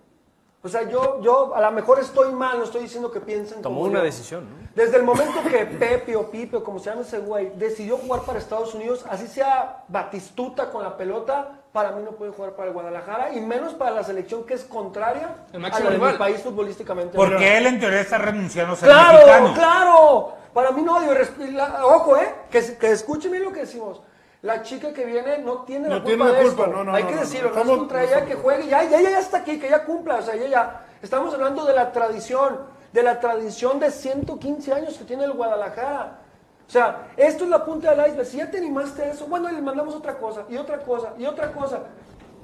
O 0.63 0.69
sea, 0.69 0.89
yo, 0.89 1.21
yo 1.21 1.55
a 1.55 1.61
lo 1.61 1.71
mejor 1.71 1.99
estoy 1.99 2.33
mal, 2.33 2.57
no 2.57 2.63
estoy 2.63 2.81
diciendo 2.81 3.11
que 3.11 3.21
piensen 3.21 3.61
Tomó 3.61 3.81
como 3.81 3.89
una 3.91 3.99
yo. 3.99 4.05
decisión, 4.05 4.49
¿no? 4.49 4.67
Desde 4.75 4.97
el 4.97 5.03
momento 5.03 5.43
que 5.49 5.65
Pepe 5.65 6.15
o 6.15 6.31
Pipe 6.31 6.57
o 6.57 6.63
como 6.63 6.79
se 6.79 6.89
llama 6.89 7.03
ese 7.03 7.19
güey 7.19 7.51
decidió 7.55 7.97
jugar 7.97 8.23
para 8.23 8.39
Estados 8.39 8.73
Unidos, 8.73 9.05
así 9.07 9.27
sea 9.27 9.85
Batistuta 9.87 10.71
con 10.71 10.81
la 10.81 10.97
pelota, 10.97 11.61
para 11.71 11.91
mí 11.91 12.01
no 12.03 12.11
puede 12.11 12.31
jugar 12.31 12.53
para 12.53 12.67
el 12.69 12.73
Guadalajara 12.73 13.33
y 13.33 13.41
menos 13.41 13.73
para 13.73 13.91
la 13.91 14.03
selección 14.03 14.45
que 14.45 14.55
es 14.55 14.63
contraria 14.63 15.35
El 15.51 15.57
a 15.57 15.59
máximo 15.59 15.85
la 15.85 15.91
de 15.91 15.97
mi 15.99 16.03
rival. 16.05 16.17
país 16.17 16.41
futbolísticamente. 16.41 17.15
Porque 17.15 17.57
él 17.57 17.67
en 17.67 17.79
teoría 17.79 18.01
está 18.01 18.17
renunciando 18.17 18.73
a 18.73 18.75
ser 18.75 18.89
Claro, 18.89 19.13
mexicano. 19.17 19.53
claro. 19.53 20.33
Para 20.53 20.71
mí 20.71 20.81
no, 20.81 20.99
digo, 20.99 21.13
la- 21.51 21.85
ojo, 21.85 22.17
eh, 22.17 22.33
que, 22.49 22.77
que 22.77 22.91
escuchen 22.91 23.31
bien 23.31 23.43
lo 23.43 23.51
que 23.53 23.59
decimos. 23.61 24.01
La 24.41 24.61
chica 24.63 24.93
que 24.93 25.05
viene 25.05 25.39
no 25.39 25.63
tiene 25.63 25.87
la 25.89 25.95
No 25.95 26.03
culpa 26.03 26.07
tiene 26.25 26.31
la 26.31 26.37
de 26.39 26.45
culpa, 26.45 26.63
esto. 26.63 26.75
no, 26.77 26.83
no, 26.83 26.93
Hay 26.95 27.03
no, 27.03 27.09
que 27.09 27.15
no, 27.15 27.21
decirlo, 27.21 27.49
no. 27.49 27.55
no, 27.55 27.61
es 27.73 27.77
contra 27.77 28.03
ella 28.03 28.25
que 28.25 28.35
juegue, 28.35 28.67
ya, 28.67 28.83
ya, 28.83 29.01
ya, 29.01 29.09
ya 29.11 29.19
está 29.19 29.37
aquí, 29.39 29.59
que 29.59 29.69
ya 29.69 29.83
cumpla, 29.83 30.15
o 30.15 30.21
sea, 30.21 30.35
ella 30.35 30.47
ya. 30.47 30.81
Estamos 31.01 31.33
hablando 31.33 31.65
de 31.65 31.73
la 31.73 31.91
tradición, 31.91 32.59
de 32.93 33.03
la 33.03 33.19
tradición 33.19 33.79
de 33.79 33.91
115 33.91 34.73
años 34.73 34.97
que 34.97 35.03
tiene 35.05 35.25
el 35.25 35.33
Guadalajara. 35.33 36.19
O 36.67 36.69
sea, 36.69 37.07
esto 37.15 37.45
es 37.45 37.49
la 37.49 37.63
punta 37.63 37.95
del 37.95 38.07
iceberg. 38.07 38.27
Si 38.27 38.37
ya 38.37 38.51
te 38.51 38.57
animaste 38.57 39.01
a 39.01 39.11
eso, 39.11 39.25
bueno, 39.27 39.49
le 39.49 39.61
mandamos 39.61 39.95
otra 39.95 40.17
cosa, 40.17 40.43
y 40.49 40.57
otra 40.57 40.79
cosa, 40.79 41.13
y 41.17 41.25
otra 41.25 41.53
cosa. 41.53 41.83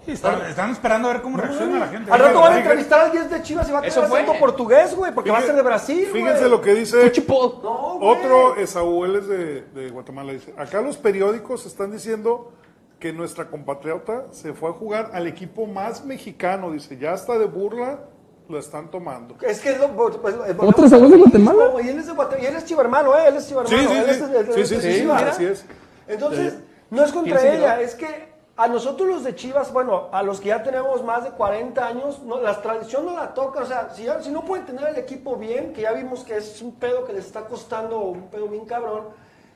Están, 0.08 0.42
están 0.42 0.72
esperando 0.72 1.10
a 1.10 1.14
ver 1.14 1.22
cómo 1.22 1.38
reacciona 1.38 1.80
la 1.80 1.88
gente. 1.88 2.12
Al 2.12 2.20
rato 2.20 2.42
van 2.42 2.54
a 2.54 2.58
entrevistar 2.58 3.02
al 3.02 3.12
10 3.12 3.30
de 3.30 3.42
Chivas 3.42 3.70
y 3.70 3.72
va 3.72 3.80
a 3.80 3.82
tener 3.82 3.98
acento 3.98 4.34
portugués, 4.40 4.96
güey, 4.96 5.14
porque 5.14 5.32
va 5.32 5.38
a 5.38 5.42
ser 5.42 5.56
de 5.56 5.62
Brasil, 5.62 6.08
güey. 6.10 6.24
Fíjense 6.24 6.50
lo 6.50 6.62
que 6.62 6.74
dice. 6.74 7.12
No, 7.28 8.00
otro 8.02 8.58
Esaú, 8.58 9.06
es 9.06 9.28
de, 9.28 9.62
de 9.62 9.90
Guatemala. 9.90 10.34
Dice, 10.34 10.54
acá 10.58 10.82
los 10.82 10.98
periódicos 10.98 11.66
están 11.66 11.92
diciendo 11.92 12.52
que 13.00 13.14
nuestra 13.14 13.50
compatriota 13.50 14.26
se 14.32 14.54
fue 14.54 14.70
a 14.70 14.74
jugar 14.74 15.12
al 15.14 15.28
equipo 15.28 15.68
más 15.68 16.04
mexicano. 16.04 16.72
Dice, 16.72 16.98
ya 16.98 17.14
hasta 17.14 17.38
de 17.38 17.46
burla 17.46 18.00
lo 18.50 18.60
están 18.60 18.90
tomando. 18.92 19.36
Es 19.42 19.60
que 19.60 19.72
es 19.72 19.80
lo. 19.80 19.90
Pues, 19.90 20.18
pues, 20.18 20.36
¿Otro 20.60 20.88
Saúl 20.90 21.10
de 21.12 21.18
Guatemala? 21.18 21.72
Y 21.84 21.90
él 21.90 22.00
es 22.00 22.08
de 22.08 22.14
Guatemala. 22.14 22.44
Y 22.44 22.52
él 22.52 22.56
es 22.58 22.66
chivermano, 22.66 23.16
¿eh? 23.18 23.28
Él 23.28 23.36
es 23.38 23.48
chivermano. 23.48 23.78
Sí, 23.78 23.88
sí, 23.88 23.94
él 23.98 24.16
sí. 24.16 24.54
Sí, 24.54 24.66
sí, 24.76 24.82
sí, 24.82 25.00
Chivas. 25.02 25.24
así 25.24 25.46
es. 25.46 25.66
Entonces, 26.08 26.58
no 26.90 27.04
es 27.04 27.12
contra 27.12 27.40
¿Quién 27.40 27.54
ella, 27.56 27.82
es 27.82 27.96
que 27.96 28.34
a 28.56 28.68
nosotros 28.68 29.08
los 29.08 29.24
de 29.24 29.36
Chivas, 29.36 29.72
bueno, 29.74 30.10
a 30.12 30.22
los 30.22 30.40
que 30.40 30.50
ya 30.50 30.62
tenemos 30.62 31.04
más 31.04 31.24
de 31.24 31.32
40 31.32 31.88
años, 31.88 32.22
no, 32.24 32.40
la 32.42 32.62
tradición 32.62 33.06
no 33.06 33.14
la 33.16 33.34
toca. 33.34 33.62
O 33.62 33.66
sea, 33.66 33.90
si, 33.96 34.04
ya- 34.04 34.22
si 34.22 34.30
no 34.30 34.44
pueden 34.46 34.66
tener 34.66 34.90
el 34.90 34.98
equipo 34.98 35.36
bien, 35.38 35.74
que 35.74 35.82
ya 35.82 35.92
vimos 35.94 36.24
que 36.24 36.38
es 36.38 36.62
un 36.62 36.76
pedo 36.76 37.06
que 37.06 37.14
les 37.14 37.26
está 37.26 37.46
costando, 37.46 38.00
un 38.00 38.28
pedo 38.30 38.48
bien 38.48 38.66
cabrón. 38.66 39.06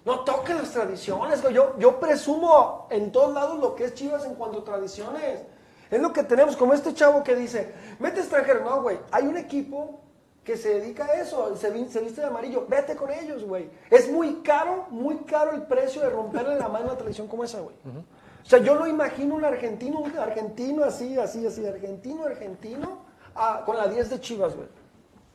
No 0.06 0.22
toquen 0.22 0.58
las 0.58 0.72
tradiciones. 0.72 1.44
Yo, 1.52 1.76
yo 1.78 2.00
presumo 2.00 2.88
en 2.90 3.12
todos 3.12 3.34
lados 3.34 3.60
lo 3.60 3.76
que 3.76 3.84
es 3.86 3.94
Chivas 3.94 4.24
en 4.26 4.36
cuanto 4.36 4.60
a 4.60 4.64
tradiciones. 4.64 5.42
Es 5.90 6.02
lo 6.02 6.12
que 6.14 6.24
tenemos, 6.24 6.56
como 6.58 6.74
este 6.74 6.94
chavo 6.94 7.24
que 7.24 7.36
dice, 7.36 7.72
mete 8.00 8.20
extranjero. 8.20 8.64
No, 8.64 8.82
güey, 8.82 8.98
hay 9.12 9.26
un 9.28 9.38
equipo 9.38 10.02
que 10.44 10.56
se 10.58 10.80
dedica 10.80 11.06
a 11.06 11.14
eso, 11.22 11.56
se, 11.58 11.70
vi- 11.72 11.90
se 11.90 12.00
viste 12.00 12.22
de 12.22 12.28
amarillo, 12.28 12.66
vete 12.70 12.96
con 12.96 13.12
ellos, 13.12 13.44
güey. 13.44 13.70
Es 13.90 14.10
muy 14.10 14.36
caro, 14.44 14.86
muy 14.90 15.18
caro 15.20 15.52
el 15.52 15.64
precio 15.64 16.02
de 16.02 16.10
romperle 16.10 16.56
la 16.56 16.68
mano 16.70 16.86
a 16.86 16.90
una 16.90 16.98
tradición 16.98 17.28
como 17.28 17.44
esa, 17.44 17.60
güey. 17.60 17.76
O 18.46 18.50
sea, 18.50 18.60
yo 18.60 18.76
no 18.76 18.88
imagino 18.88 19.36
un 19.36 19.44
argentino, 19.44 20.00
un 20.00 20.18
argentino 20.18 20.86
así, 20.86 21.18
así, 21.20 21.46
así, 21.46 21.66
argentino, 21.68 22.24
argentino, 22.24 23.00
con 23.66 23.76
la 23.76 23.88
10 23.88 24.10
de 24.10 24.22
Chivas, 24.22 24.56
güey. 24.56 24.68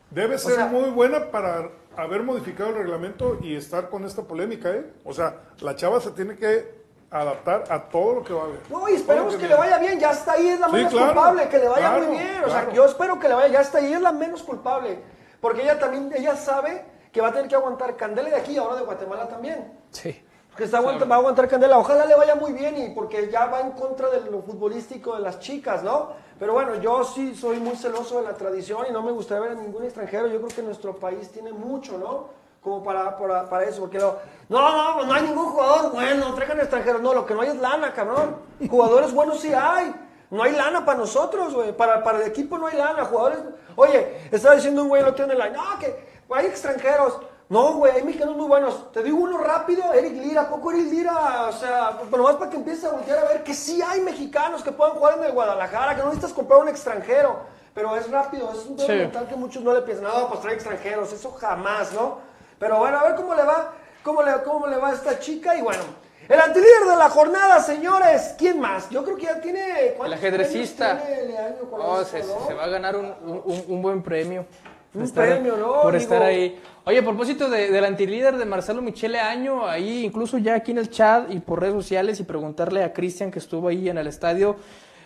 Debe 0.09 0.35
O 0.35 0.39
ser 0.39 0.55
sea- 0.55 0.65
muy 0.67 0.89
buena 0.89 1.29
para 1.31 1.69
haber 1.95 2.23
modificado 2.23 2.71
el 2.71 2.75
reglamento 2.77 3.37
y 3.41 3.55
estar 3.55 3.89
con 3.89 4.03
esta 4.05 4.23
polémica, 4.23 4.71
¿eh? 4.71 4.93
O 5.05 5.13
sea, 5.13 5.41
la 5.61 5.75
chava 5.75 5.99
se 6.01 6.09
tiene 6.11 6.35
que 6.35 6.82
adaptar 7.19 7.63
a 7.69 7.83
todo 7.83 8.15
lo 8.15 8.23
que 8.23 8.33
va 8.33 8.41
a 8.41 8.45
haber. 8.45 8.59
No, 8.69 8.89
y 8.89 8.93
esperemos 8.95 9.35
que 9.35 9.47
le 9.47 9.55
vaya 9.55 9.77
bien, 9.77 9.99
ya 9.99 10.11
está 10.11 10.33
ahí, 10.33 10.47
es 10.49 10.59
la 10.59 10.67
Sí, 10.67 10.73
menos 10.73 10.91
claro, 10.93 11.07
culpable, 11.13 11.47
que 11.49 11.57
le 11.59 11.67
vaya 11.67 11.89
claro, 11.89 12.05
muy 12.07 12.17
bien. 12.17 12.43
O 12.45 12.49
sea, 12.49 12.71
yo 12.73 12.85
espero 12.85 13.19
que 13.19 13.27
le 13.29 13.35
vaya, 13.35 13.47
ya 13.53 13.61
está 13.61 13.77
ahí, 13.77 13.93
es 13.93 14.01
la 14.01 14.11
menos 14.11 14.41
culpable. 14.43 14.99
Porque 15.39 15.61
ella 15.61 15.77
también, 15.79 16.11
ella 16.15 16.35
sabe 16.35 16.85
que 17.11 17.21
va 17.21 17.27
a 17.27 17.31
tener 17.31 17.47
que 17.47 17.55
aguantar 17.55 17.95
candela 17.95 18.29
de 18.29 18.35
aquí 18.35 18.53
y 18.53 18.57
ahora 18.57 18.75
de 18.77 18.83
Guatemala 18.83 19.27
también. 19.27 19.77
Sí. 19.91 20.25
Que 20.57 20.63
está 20.65 20.77
aguanta- 20.77 21.05
va 21.05 21.15
a 21.15 21.19
aguantar 21.19 21.47
candela. 21.47 21.77
Ojalá 21.79 22.05
le 22.05 22.15
vaya 22.15 22.35
muy 22.35 22.53
bien 22.53 22.77
y 22.77 22.89
porque 22.93 23.29
ya 23.31 23.45
va 23.47 23.61
en 23.61 23.71
contra 23.71 24.09
de 24.09 24.21
lo 24.29 24.41
futbolístico 24.43 25.15
de 25.15 25.21
las 25.21 25.39
chicas, 25.39 25.81
¿no? 25.83 26.11
Pero 26.39 26.53
bueno, 26.53 26.75
yo 26.75 27.03
sí 27.03 27.35
soy 27.35 27.59
muy 27.59 27.75
celoso 27.75 28.17
de 28.21 28.27
la 28.27 28.33
tradición 28.35 28.85
y 28.87 28.91
no 28.91 29.01
me 29.01 29.11
gustaría 29.11 29.47
ver 29.47 29.57
a 29.57 29.61
ningún 29.61 29.83
extranjero. 29.83 30.27
Yo 30.27 30.37
creo 30.41 30.49
que 30.55 30.61
nuestro 30.61 30.95
país 30.97 31.29
tiene 31.31 31.51
mucho, 31.51 31.97
¿no? 31.97 32.29
Como 32.63 32.83
para, 32.83 33.17
para, 33.17 33.49
para 33.49 33.65
eso. 33.65 33.81
Porque 33.81 33.99
lo- 33.99 34.17
no, 34.49 34.59
no, 34.99 35.05
no 35.05 35.13
hay 35.13 35.23
ningún 35.23 35.47
jugador 35.51 35.91
bueno, 35.91 36.33
traigan 36.33 36.59
extranjeros. 36.59 37.01
No, 37.01 37.13
lo 37.13 37.25
que 37.25 37.33
no 37.33 37.41
hay 37.41 37.49
es 37.49 37.55
lana, 37.57 37.93
cabrón. 37.93 38.37
Jugadores 38.69 39.13
buenos 39.13 39.39
sí 39.39 39.53
hay. 39.53 39.93
No 40.29 40.41
hay 40.43 40.53
lana 40.53 40.85
para 40.85 40.97
nosotros, 40.97 41.53
güey. 41.53 41.75
Para, 41.75 42.03
para 42.03 42.19
el 42.19 42.27
equipo 42.27 42.57
no 42.57 42.67
hay 42.67 42.77
lana. 42.77 43.05
Jugadores. 43.05 43.39
Oye, 43.75 44.27
estaba 44.31 44.55
diciendo 44.55 44.83
un 44.83 44.89
güey 44.89 45.01
en 45.03 45.31
el 45.31 45.37
line. 45.37 45.51
No, 45.51 45.77
que 45.79 46.07
hay 46.31 46.45
extranjeros. 46.45 47.19
No, 47.49 47.73
güey, 47.73 47.91
hay 47.91 48.03
mexicanos 48.03 48.35
muy 48.37 48.47
buenos. 48.47 48.91
Te 48.93 49.03
digo 49.03 49.17
uno 49.17 49.37
rápido, 49.37 49.93
Eric 49.93 50.13
Lira. 50.13 50.41
¿A 50.43 50.49
poco 50.49 50.71
Eric 50.71 50.89
Lira? 50.91 51.47
O 51.49 51.51
sea, 51.51 51.97
pues 51.99 52.09
nomás 52.09 52.35
para 52.37 52.49
que 52.49 52.57
empieces 52.57 52.85
a 52.85 52.91
voltear 52.93 53.19
a 53.19 53.25
ver 53.27 53.43
que 53.43 53.53
sí 53.53 53.81
hay 53.81 54.01
mexicanos 54.01 54.63
que 54.63 54.71
puedan 54.71 54.95
jugar 54.95 55.17
en 55.19 55.25
el 55.25 55.33
Guadalajara, 55.33 55.93
que 55.95 55.99
no 56.01 56.05
necesitas 56.07 56.33
comprar 56.33 56.61
un 56.61 56.69
extranjero. 56.69 57.35
Pero 57.75 57.95
es 57.95 58.09
rápido, 58.09 58.51
es 58.53 58.65
un 58.65 58.75
tema 58.77 58.87
Sí. 58.87 58.93
mental 58.99 59.27
que 59.27 59.35
muchos 59.35 59.61
no 59.63 59.73
le 59.73 59.81
piensan. 59.81 60.05
No, 60.05 60.27
pues 60.29 60.41
trae 60.41 60.53
extranjeros, 60.55 61.11
eso 61.11 61.31
jamás, 61.33 61.91
¿no? 61.93 62.19
Pero 62.63 62.79
bueno, 62.79 62.97
a 62.97 63.03
ver 63.03 63.15
cómo 63.15 63.35
le 63.35 63.43
va, 63.43 63.73
cómo 64.03 64.23
le, 64.23 64.31
cómo 64.45 64.67
le 64.67 64.77
va 64.77 64.89
a 64.89 64.93
esta 64.93 65.19
chica. 65.19 65.55
Y 65.57 65.61
bueno, 65.61 65.83
el 66.29 66.39
antilíder 66.39 66.83
de 66.89 66.95
la 66.95 67.09
jornada, 67.09 67.59
señores. 67.59 68.35
¿Quién 68.37 68.59
más? 68.59 68.89
Yo 68.89 69.03
creo 69.03 69.17
que 69.17 69.23
ya 69.23 69.41
tiene. 69.41 69.87
El 69.89 69.93
¿cuántos 69.95 70.17
ajedrecista. 70.17 71.01
tiene 71.05 71.35
Oh, 71.73 72.03
se, 72.05 72.19
no? 72.23 72.47
se 72.47 72.53
va 72.53 72.63
a 72.63 72.69
ganar 72.69 72.95
un, 72.95 73.13
un- 73.25 73.63
un 73.67 73.81
buen 73.81 74.01
premio. 74.01 74.45
Un 74.93 75.09
premio, 75.11 75.57
¿no? 75.57 75.81
Por 75.81 75.95
estar 75.95 76.21
ahí. 76.21 76.61
Oye, 76.85 76.99
a 76.99 77.03
propósito 77.03 77.49
de- 77.49 77.69
del 77.71 77.83
antilíder 77.83 78.37
de 78.37 78.45
Marcelo 78.45 78.81
Michele 78.81 79.19
Año, 79.19 79.67
ahí 79.67 80.05
incluso 80.05 80.37
ya 80.37 80.53
aquí 80.55 80.71
en 80.71 80.77
el 80.77 80.89
chat 80.89 81.31
y 81.31 81.39
por 81.39 81.59
redes 81.59 81.73
sociales 81.73 82.19
y 82.19 82.23
preguntarle 82.23 82.83
a 82.83 82.93
Cristian 82.93 83.31
que 83.31 83.39
estuvo 83.39 83.67
ahí 83.69 83.89
en 83.89 83.97
el 83.97 84.05
estadio, 84.07 84.55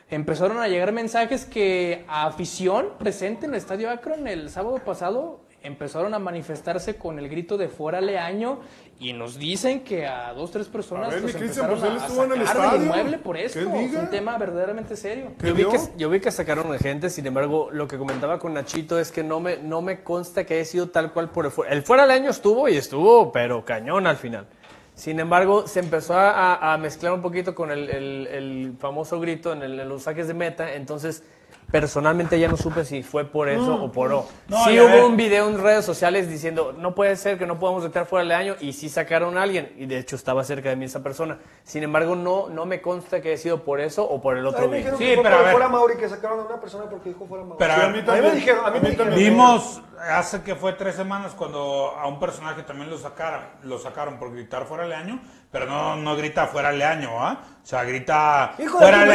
empezaron 0.10 0.60
a 0.60 0.68
llegar 0.68 0.92
mensajes 0.92 1.46
que 1.46 2.04
a 2.10 2.26
afición 2.28 2.90
presente 3.00 3.46
en 3.46 3.54
el 3.54 3.58
estadio 3.58 3.90
Akron 3.90 4.28
el 4.28 4.50
sábado 4.50 4.78
pasado 4.84 5.40
empezaron 5.68 6.14
a 6.14 6.20
manifestarse 6.20 6.96
con 6.96 7.20
el 7.20 7.30
grito 7.30 7.58
de 7.58 7.68
fuera 7.68 8.02
Leaño 8.02 8.60
y 9.00 9.14
nos 9.14 9.38
dicen 9.38 9.82
que 9.84 10.08
a 10.08 10.34
dos, 10.34 10.50
tres 10.50 10.68
personas 10.68 11.10
A 11.10 11.12
ver, 11.12 11.22
pues, 11.22 11.36
empezaron 11.36 11.80
pues, 11.80 11.84
él 11.92 11.98
a, 11.98 12.02
a 12.04 12.08
estuvo 12.08 12.24
en 12.24 12.32
el 12.32 12.48
sacar 12.48 12.56
del 12.56 12.66
estadio. 12.74 12.86
inmueble 12.86 13.18
por 13.20 13.38
esto. 13.38 13.60
Es 13.60 13.94
un 13.94 14.10
tema 14.10 14.38
verdaderamente 14.38 14.96
serio. 14.96 15.34
Yo 15.44 15.54
vi, 15.54 15.66
que, 15.66 15.78
yo 15.98 16.10
vi 16.10 16.20
que 16.20 16.32
sacaron 16.32 16.74
a 16.74 16.78
gente, 16.80 17.10
sin 17.12 17.28
embargo, 17.28 17.70
lo 17.72 17.88
que 17.88 17.98
comentaba 17.98 18.40
con 18.40 18.54
Nachito 18.56 18.98
es 19.00 19.12
que 19.12 19.24
no 19.24 19.40
me, 19.40 19.58
no 19.58 19.82
me 19.82 20.02
consta 20.04 20.46
que 20.46 20.56
haya 20.56 20.66
sido 20.66 20.90
tal 20.90 21.14
cual 21.14 21.30
por 21.30 21.46
el 21.46 21.52
fuera. 21.52 21.72
El 21.74 21.84
fuera 21.84 22.04
del 22.04 22.12
año 22.12 22.32
estuvo 22.32 22.68
y 22.70 22.78
estuvo, 22.78 23.32
pero 23.32 23.64
cañón 23.64 24.08
al 24.08 24.18
final. 24.18 24.48
Sin 24.96 25.20
embargo, 25.20 25.68
se 25.68 25.80
empezó 25.80 26.16
a, 26.16 26.32
a- 26.56 26.74
a 26.74 26.78
mezclar 26.80 27.14
un 27.14 27.22
poquito 27.22 27.54
con 27.54 27.70
el, 27.70 27.88
el- 27.92 28.28
el 28.28 28.74
famoso 28.80 29.20
grito 29.20 29.54
en, 29.54 29.62
el- 29.62 29.80
en 29.80 29.90
los 29.90 30.04
saques 30.04 30.28
de 30.28 30.34
meta, 30.34 30.74
entonces 30.74 31.24
personalmente 31.72 32.40
ya 32.40 32.48
no 32.48 32.56
supe 32.58 32.86
si 32.86 33.04
fue 33.04 33.26
por 33.26 33.50
eso 33.50 33.78
Mm. 33.78 33.84
o 33.84 33.92
por 33.92 34.12
O. 34.14 34.26
No, 34.48 34.64
sí 34.66 34.80
hubo 34.80 35.06
un 35.06 35.18
video 35.18 35.48
en 35.50 35.62
redes 35.62 35.84
sociales 35.86 36.30
diciendo, 36.30 36.74
no 36.78 36.96
puede 36.96 37.16
ser 37.18 37.38
que 37.38 37.46
no 37.46 37.60
podamos 37.60 37.84
gritar 37.84 38.06
fuera 38.06 38.24
del 38.24 38.32
año, 38.32 38.56
y 38.60 38.74
sí 38.74 38.88
sacaron 38.90 39.38
a 39.38 39.44
alguien, 39.44 39.74
y 39.78 39.86
de 39.86 39.98
hecho 40.00 40.16
estaba 40.16 40.44
cerca 40.44 40.70
de 40.70 40.76
mí 40.78 40.86
esa 40.86 41.04
persona. 41.04 41.40
Sin 41.64 41.84
embargo, 41.84 42.16
no, 42.16 42.48
no 42.50 42.66
me 42.66 42.82
consta 42.82 43.22
que 43.22 43.30
haya 43.30 43.38
sido 43.38 43.64
por 43.64 43.82
eso 43.82 44.04
o 44.08 44.22
por 44.22 44.38
el 44.38 44.46
otro 44.46 44.68
me 44.70 44.78
video. 44.78 44.98
dijeron 44.98 45.00
Sí, 45.18 45.22
pero 45.24 45.36
a 45.38 45.42
ver. 45.42 45.52
fuera 45.52 45.68
Mauri, 45.70 45.98
que 45.98 46.08
sacaron 46.10 46.40
a 46.40 46.44
una 46.44 46.60
persona 46.62 46.86
porque 46.90 47.10
dijo 47.10 47.26
fuera 47.28 47.44
Mauri. 47.44 47.58
Pero 47.60 47.74
Sí, 47.76 47.82
a 47.82 47.88
mí 47.88 47.94
a 47.94 47.98
mí 47.98 48.04
también. 48.06 48.26
me 48.34 48.36
dijeron, 48.40 48.66
a 48.66 48.70
mí 48.70 48.78
A 48.78 48.80
me 48.80 48.80
mí 48.80 48.90
dijeron. 48.92 49.10
también. 49.10 49.32
Vimos 49.34 49.82
hace 50.10 50.42
que 50.44 50.56
fue 50.56 50.74
tres 50.74 50.96
semanas 50.96 51.34
cuando 51.34 51.94
a 51.98 52.08
un 52.08 52.20
personaje 52.20 52.64
también 52.64 52.90
lo 52.90 52.98
sacaron, 52.98 53.42
lo 53.64 53.78
sacaron 53.80 54.20
por 54.20 54.32
gritar 54.32 54.66
fuera 54.66 54.86
Leaño, 54.86 55.20
pero 55.52 55.66
no, 55.66 55.96
no 55.96 56.16
grita 56.16 56.48
fuera 56.48 56.72
Leaño, 56.72 57.24
¿ah? 57.24 57.40
O 57.64 57.66
sea, 57.66 57.84
grita 57.84 58.54
Hijo 58.60 58.78
fuera 58.78 59.06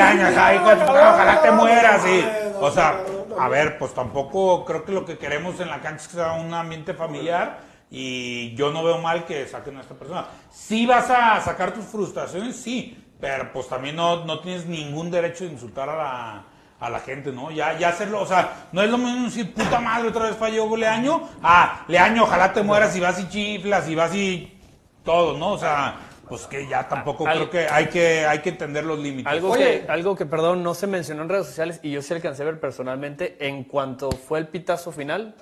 hijo 0.55 0.69
de 0.69 0.77
no, 0.77 0.93
ojalá 0.93 1.41
te 1.43 1.51
mueras, 1.51 2.03
no, 2.05 2.61
o 2.61 2.71
sea, 2.71 3.01
a 3.39 3.49
ver, 3.49 3.79
pues 3.79 3.95
tampoco 3.95 4.65
creo 4.65 4.85
que 4.85 4.93
lo 4.93 5.05
que 5.05 5.19
queremos 5.19 5.59
en 5.61 5.69
la 5.69 5.81
cancha 5.81 6.03
es 6.03 6.09
que 6.09 6.15
sea 6.17 6.33
un 6.33 6.53
ambiente 6.53 6.95
familiar 6.95 7.61
y 7.91 8.55
yo 8.55 8.71
no 8.73 8.83
veo 8.83 8.99
mal 8.99 9.25
que 9.25 9.47
saquen 9.47 9.77
a 9.77 9.81
esta 9.81 9.95
persona. 9.95 10.27
Si 10.51 10.87
vas 10.87 11.11
a 11.11 11.41
sacar 11.41 11.73
tus 11.73 11.85
frustraciones, 11.85 12.57
sí, 12.57 12.97
pero 13.21 13.53
pues 13.53 13.69
también 13.69 13.97
no, 13.97 14.25
no 14.25 14.41
tienes 14.41 14.67
ningún 14.67 15.11
derecho 15.11 15.45
de 15.45 15.53
insultar 15.53 15.89
a 15.89 15.97
la, 15.97 16.45
a 16.81 16.91
la 16.91 17.01
gente, 17.01 17.31
¿no? 17.31 17.51
Ya, 17.51 17.79
ya 17.79 17.91
hacerlo, 17.91 18.21
o 18.21 18.27
sea, 18.27 18.69
no 18.73 18.83
es 18.83 18.91
lo 18.91 18.99
mismo 18.99 19.27
decir, 19.27 19.55
puta 19.55 19.79
madre, 19.79 20.09
otra 20.09 20.25
vez 20.25 20.37
falló 20.37 20.77
Leaño, 20.77 21.29
ah, 21.43 21.85
Leaño, 21.87 22.25
ojalá 22.25 22.53
te 22.53 22.63
mueras 22.63 22.97
y 22.97 23.01
vas 23.01 23.21
y 23.21 23.29
chiflas 23.29 23.89
y 23.89 23.95
vas 23.95 24.15
y 24.15 24.59
todo, 25.05 25.39
¿no? 25.39 25.53
O 25.53 25.59
sea, 25.59 25.95
pues 26.33 26.47
que 26.47 26.67
ya 26.67 26.89
tampoco 26.89 27.27
Al- 27.27 27.37
creo 27.37 27.51
que 27.51 27.67
hay 27.71 27.87
que 27.89 28.25
hay 28.25 28.39
que 28.41 28.49
entender 28.49 28.85
los 28.85 28.99
límites. 28.99 29.31
Algo 29.31 29.51
Oye. 29.51 29.83
que, 29.85 29.93
algo 29.93 30.17
que, 30.17 30.25
perdón, 30.25 30.63
no 30.63 30.73
se 30.73 30.87
mencionó 30.87 31.23
en 31.25 31.29
redes 31.29 31.47
sociales 31.47 31.79
y 31.83 31.91
yo 31.91 32.01
sí 32.01 32.15
alcancé 32.15 32.41
a 32.43 32.47
ver 32.47 32.59
personalmente, 32.59 33.37
en 33.47 33.65
cuanto 33.65 34.11
fue 34.11 34.39
el 34.39 34.49
pitazo 34.49 34.93
final, 34.93 35.35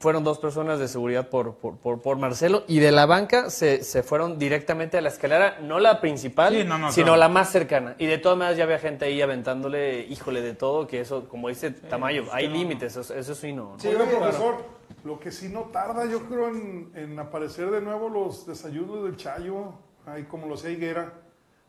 fueron 0.00 0.24
dos 0.24 0.38
personas 0.40 0.78
de 0.80 0.88
seguridad 0.88 1.28
por, 1.28 1.54
por, 1.56 1.76
por, 1.78 2.00
por 2.02 2.16
Marcelo 2.18 2.64
y 2.68 2.78
de 2.80 2.90
la 2.92 3.06
banca 3.06 3.48
se, 3.50 3.82
se 3.84 4.02
fueron 4.02 4.38
directamente 4.40 4.98
a 4.98 5.00
la 5.00 5.08
escalera, 5.08 5.58
no 5.60 5.78
la 5.78 6.00
principal, 6.00 6.52
Sí, 6.54 6.64
no, 6.64 6.78
no, 6.78 6.90
sino 6.92 7.06
claro. 7.06 7.20
la 7.20 7.28
más 7.28 7.50
cercana. 7.52 7.94
Y 7.98 8.06
de 8.06 8.18
todas 8.18 8.38
maneras 8.38 8.58
ya 8.58 8.64
había 8.64 8.78
gente 8.80 9.04
ahí 9.04 9.20
aventándole, 9.22 10.00
híjole, 10.08 10.40
de 10.40 10.54
todo, 10.54 10.86
que 10.88 11.00
eso, 11.00 11.28
como 11.28 11.48
dice 11.48 11.70
Tamayo, 11.70 12.24
hay 12.32 12.48
límites, 12.48 12.96
eso, 12.96 13.14
eso 13.14 13.34
sí 13.36 13.52
no. 13.52 13.74
Sí, 13.78 13.88
oye, 13.88 13.98
profesor, 14.04 14.64
lo 15.04 15.18
que 15.20 15.30
sí 15.32 15.48
no 15.48 15.62
tarda, 15.72 16.06
yo 16.06 16.20
creo, 16.28 16.48
en, 16.48 16.90
en 16.94 17.18
aparecer 17.18 17.70
de 17.70 17.80
nuevo 17.80 18.08
los 18.08 18.46
desayunos 18.46 19.02
del 19.04 19.16
Chayo, 19.16 19.74
ahí 20.12 20.24
como 20.24 20.46
lo 20.46 20.54
hacía 20.54 20.70
Higuera. 20.70 21.12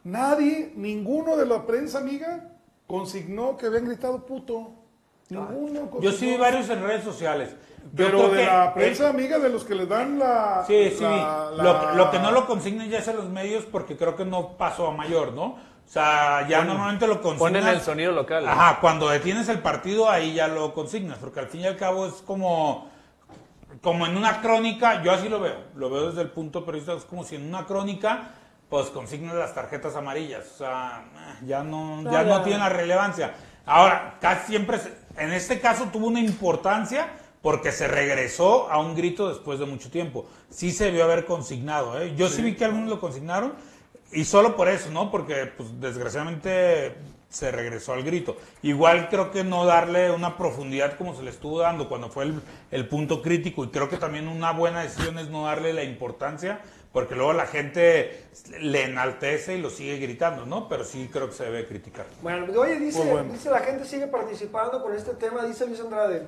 Nadie, 0.04 0.74
ninguno 0.76 1.36
de 1.38 1.46
la 1.46 1.66
prensa 1.66 2.00
amiga, 2.00 2.50
consignó 2.88 3.58
que 3.58 3.68
habían 3.68 3.86
gritado 3.86 4.26
puto. 4.26 4.72
Ninguno. 5.30 5.90
Yo 6.02 6.12
sí 6.12 6.26
vi 6.26 6.32
consignó. 6.38 6.38
varios 6.40 6.70
en 6.70 6.82
redes 6.84 7.04
sociales. 7.04 7.50
Yo 7.94 8.06
Pero 8.06 8.30
de 8.30 8.46
la 8.46 8.74
prensa 8.74 9.10
amiga, 9.10 9.38
de 9.40 9.50
los 9.50 9.64
que 9.64 9.76
les 9.76 9.88
dan 9.88 10.18
la. 10.20 10.64
Sí, 10.66 10.92
sí. 10.98 11.04
la- 11.04 11.52
Lo, 11.56 11.64
la- 11.64 11.94
lo 11.94 12.12
que 12.12 12.20
no 12.20 12.32
lo 12.32 12.46
consignen 12.48 12.90
ya 12.90 12.98
es 13.00 13.08
en 13.08 13.18
los 13.18 13.30
medios 13.30 13.66
porque 13.66 13.96
creo 13.96 14.16
que 14.16 14.26
no 14.26 14.58
pasó 14.58 14.88
a 14.88 14.92
mayor, 14.92 15.34
¿no? 15.34 15.44
O 15.46 15.92
sea, 15.92 16.48
ya 16.48 16.64
normalmente 16.64 17.08
lo 17.08 17.16
consignas. 17.22 17.40
Ponen 17.40 17.68
el 17.68 17.82
sonido 17.82 18.12
local. 18.12 18.48
Ajá, 18.48 18.80
cuando 18.80 19.10
detienes 19.10 19.50
el 19.50 19.60
partido 19.60 20.10
ahí 20.10 20.34
ya 20.34 20.48
lo 20.48 20.74
consignas, 20.74 21.18
porque 21.20 21.40
al 21.40 21.48
fin 21.48 21.62
y 21.62 21.68
al 21.68 21.78
cabo 21.78 22.06
es 22.08 22.14
como 22.16 22.90
como 23.82 24.06
en 24.06 24.18
una 24.18 24.42
crónica, 24.42 25.02
yo 25.04 25.12
así 25.12 25.30
lo 25.30 25.40
veo, 25.40 25.56
lo 25.76 25.90
veo 25.90 26.08
desde 26.10 26.22
el 26.22 26.30
punto 26.32 26.66
periodista, 26.66 26.94
es 26.94 27.06
como 27.06 27.24
si 27.24 27.36
en 27.36 27.48
una 27.48 27.66
crónica 27.66 28.32
pues 28.70 28.88
consignas 28.88 29.34
las 29.36 29.56
tarjetas 29.56 29.96
amarillas, 29.96 30.46
o 30.54 30.58
sea, 30.60 31.06
ya 31.46 31.64
no 31.64 32.04
ya 32.12 32.24
no 32.24 32.42
tiene 32.44 32.60
la 32.60 32.70
relevancia. 32.70 33.34
Ahora, 33.66 34.18
casi 34.22 34.48
siempre 34.48 34.78
se- 34.78 34.94
en 35.18 35.34
este 35.34 35.60
caso 35.60 35.86
tuvo 35.92 36.08
una 36.08 36.20
importancia 36.20 37.08
porque 37.42 37.72
se 37.72 37.88
regresó 37.88 38.70
a 38.70 38.80
un 38.80 38.96
grito 38.96 39.30
después 39.30 39.60
de 39.60 39.66
mucho 39.66 39.90
tiempo. 39.90 40.28
Sí 40.50 40.72
se 40.72 40.92
vio 40.92 41.04
haber 41.04 41.26
consignado, 41.26 42.00
¿eh? 42.00 42.14
Yo 42.16 42.28
sí 42.30 42.42
vi 42.42 42.56
que 42.56 42.66
algunos 42.66 42.90
lo 42.90 43.00
consignaron 43.00 43.54
y 44.12 44.26
solo 44.26 44.56
por 44.56 44.68
eso, 44.70 44.90
¿no? 44.92 45.10
Porque 45.10 45.46
pues 45.58 45.80
desgraciadamente 45.80 46.96
se 47.30 47.52
regresó 47.52 47.94
al 47.94 48.04
grito. 48.04 48.38
Igual 48.64 49.08
creo 49.10 49.32
que 49.32 49.44
no 49.44 49.66
darle 49.66 50.12
una 50.12 50.36
profundidad 50.36 50.98
como 50.98 51.16
se 51.16 51.22
le 51.24 51.30
estuvo 51.30 51.60
dando 51.60 51.88
cuando 51.88 52.10
fue 52.10 52.26
el, 52.26 52.42
el 52.72 52.88
punto 52.88 53.22
crítico 53.22 53.64
y 53.64 53.70
creo 53.70 53.88
que 53.88 53.98
también 53.98 54.28
una 54.28 54.52
buena 54.52 54.82
decisión 54.82 55.18
es 55.20 55.30
no 55.30 55.46
darle 55.46 55.74
la 55.74 55.84
importancia 55.84 56.60
porque 56.92 57.14
luego 57.14 57.34
la 57.34 57.46
gente 57.46 58.26
le 58.60 58.86
enaltece 58.86 59.56
y 59.56 59.62
lo 59.62 59.70
sigue 59.70 59.98
gritando, 60.00 60.48
¿no? 60.48 60.68
Pero 60.68 60.84
sí 60.84 61.08
creo 61.14 61.28
que 61.28 61.36
se 61.36 61.44
debe 61.44 61.68
criticar. 61.68 62.08
Bueno, 62.24 62.48
oye, 62.60 62.80
dice, 62.80 62.98
Pues 62.98 63.12
bueno. 63.12 63.32
dice 63.32 63.52
la 63.52 63.60
gente 63.60 63.86
sigue 63.86 64.08
participando 64.08 64.82
con 64.82 64.96
este 64.96 65.14
tema, 65.14 65.46
dice 65.46 65.68
Luis 65.68 65.80
Andrade. 65.80 66.28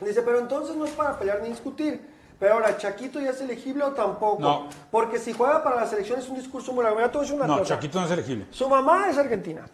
Dice, 0.00 0.20
pero 0.22 0.40
entonces 0.40 0.76
no 0.76 0.84
es 0.84 0.90
para 0.90 1.18
pelear 1.18 1.40
ni 1.42 1.48
discutir. 1.48 2.12
Pero 2.38 2.54
ahora, 2.54 2.76
¿Chaquito 2.76 3.20
ya 3.20 3.30
es 3.30 3.40
elegible 3.40 3.84
o 3.84 3.92
tampoco? 3.92 4.42
No. 4.42 4.68
Porque 4.90 5.18
si 5.18 5.32
juega 5.32 5.62
para 5.64 5.76
la 5.76 5.86
selección 5.86 6.18
es 6.18 6.28
un 6.28 6.36
discurso 6.36 6.72
muy 6.74 6.84
largo. 6.84 6.98
Mira, 6.98 7.10
una 7.34 7.46
No, 7.46 7.58
cosa. 7.60 7.74
Chaquito 7.76 7.98
no 8.00 8.06
es 8.06 8.12
elegible. 8.12 8.46
Su 8.50 8.68
mamá 8.68 9.08
es 9.08 9.16
argentina. 9.16 9.64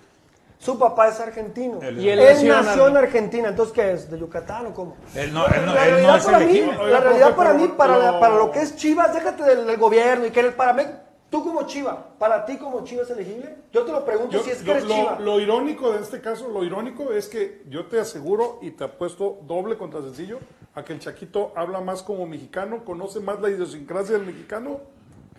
Su 0.61 0.78
papá 0.78 1.09
es 1.09 1.19
argentino. 1.19 1.78
Él- 1.81 1.99
y 2.01 2.11
él, 2.11 2.19
él 2.20 2.47
nació 2.47 2.87
en 2.89 2.97
Argentina. 2.99 3.49
Entonces, 3.49 3.73
¿qué 3.74 3.93
es? 3.93 4.11
¿De 4.11 4.19
Yucatán 4.19 4.66
o 4.66 4.74
cómo? 4.74 4.95
Él 5.15 5.32
no, 5.32 5.47
él 5.47 5.65
no, 5.65 5.74
la 5.74 5.87
él 5.87 5.93
no 5.93 5.97
realidad 6.12 6.16
es 6.19 6.24
para 6.27 6.39
mí, 6.41 6.61
la 6.91 7.01
realidad 7.01 7.35
para 7.35 7.55
mí, 7.55 7.69
para, 7.69 7.97
la- 7.97 8.07
pero- 8.11 8.20
para 8.20 8.35
lo 8.37 8.51
que 8.53 8.61
es 8.61 8.77
Chivas, 8.77 9.15
déjate 9.15 9.43
del, 9.43 9.66
del 9.66 9.77
gobierno 9.78 10.27
y 10.27 10.31
que 10.31 10.41
el 10.41 10.53
para 10.53 10.74
mí, 10.74 10.82
tú 11.31 11.43
como 11.43 11.62
Chiva, 11.62 12.09
para 12.19 12.45
ti 12.45 12.59
como 12.59 12.85
Chiva 12.85 13.05
es 13.05 13.11
elegible. 13.11 13.57
Yo 13.73 13.85
te 13.85 13.93
lo 13.93 14.05
pregunto 14.05 14.32
Yo- 14.37 14.43
si 14.43 14.51
es 14.51 14.59
que 14.59 14.66
lo, 14.66 14.73
eres 14.73 14.87
Chiva. 14.87 15.16
lo- 15.19 15.24
lo 15.24 15.41
irónico 15.41 15.93
de 15.93 16.01
este 16.03 16.20
caso, 16.20 16.47
lo 16.49 16.62
irónico 16.62 17.11
es 17.12 17.28
que 17.28 17.62
yo 17.70 17.87
te 17.87 17.99
aseguro 17.99 18.59
y 18.61 18.73
te 18.73 18.85
apuesto 18.85 19.39
doble 19.47 19.78
contra 19.78 20.03
sencillo 20.03 20.41
a 20.74 20.85
que 20.85 20.93
el 20.93 21.01
Chaquito 21.01 21.53
habla 21.57 21.81
más 21.81 22.03
como 22.03 22.27
mexicano, 22.27 22.85
conoce 22.85 23.19
más 23.20 23.41
la 23.41 23.49
idiosincrasia 23.49 24.16
del 24.19 24.27
mexicano 24.27 24.81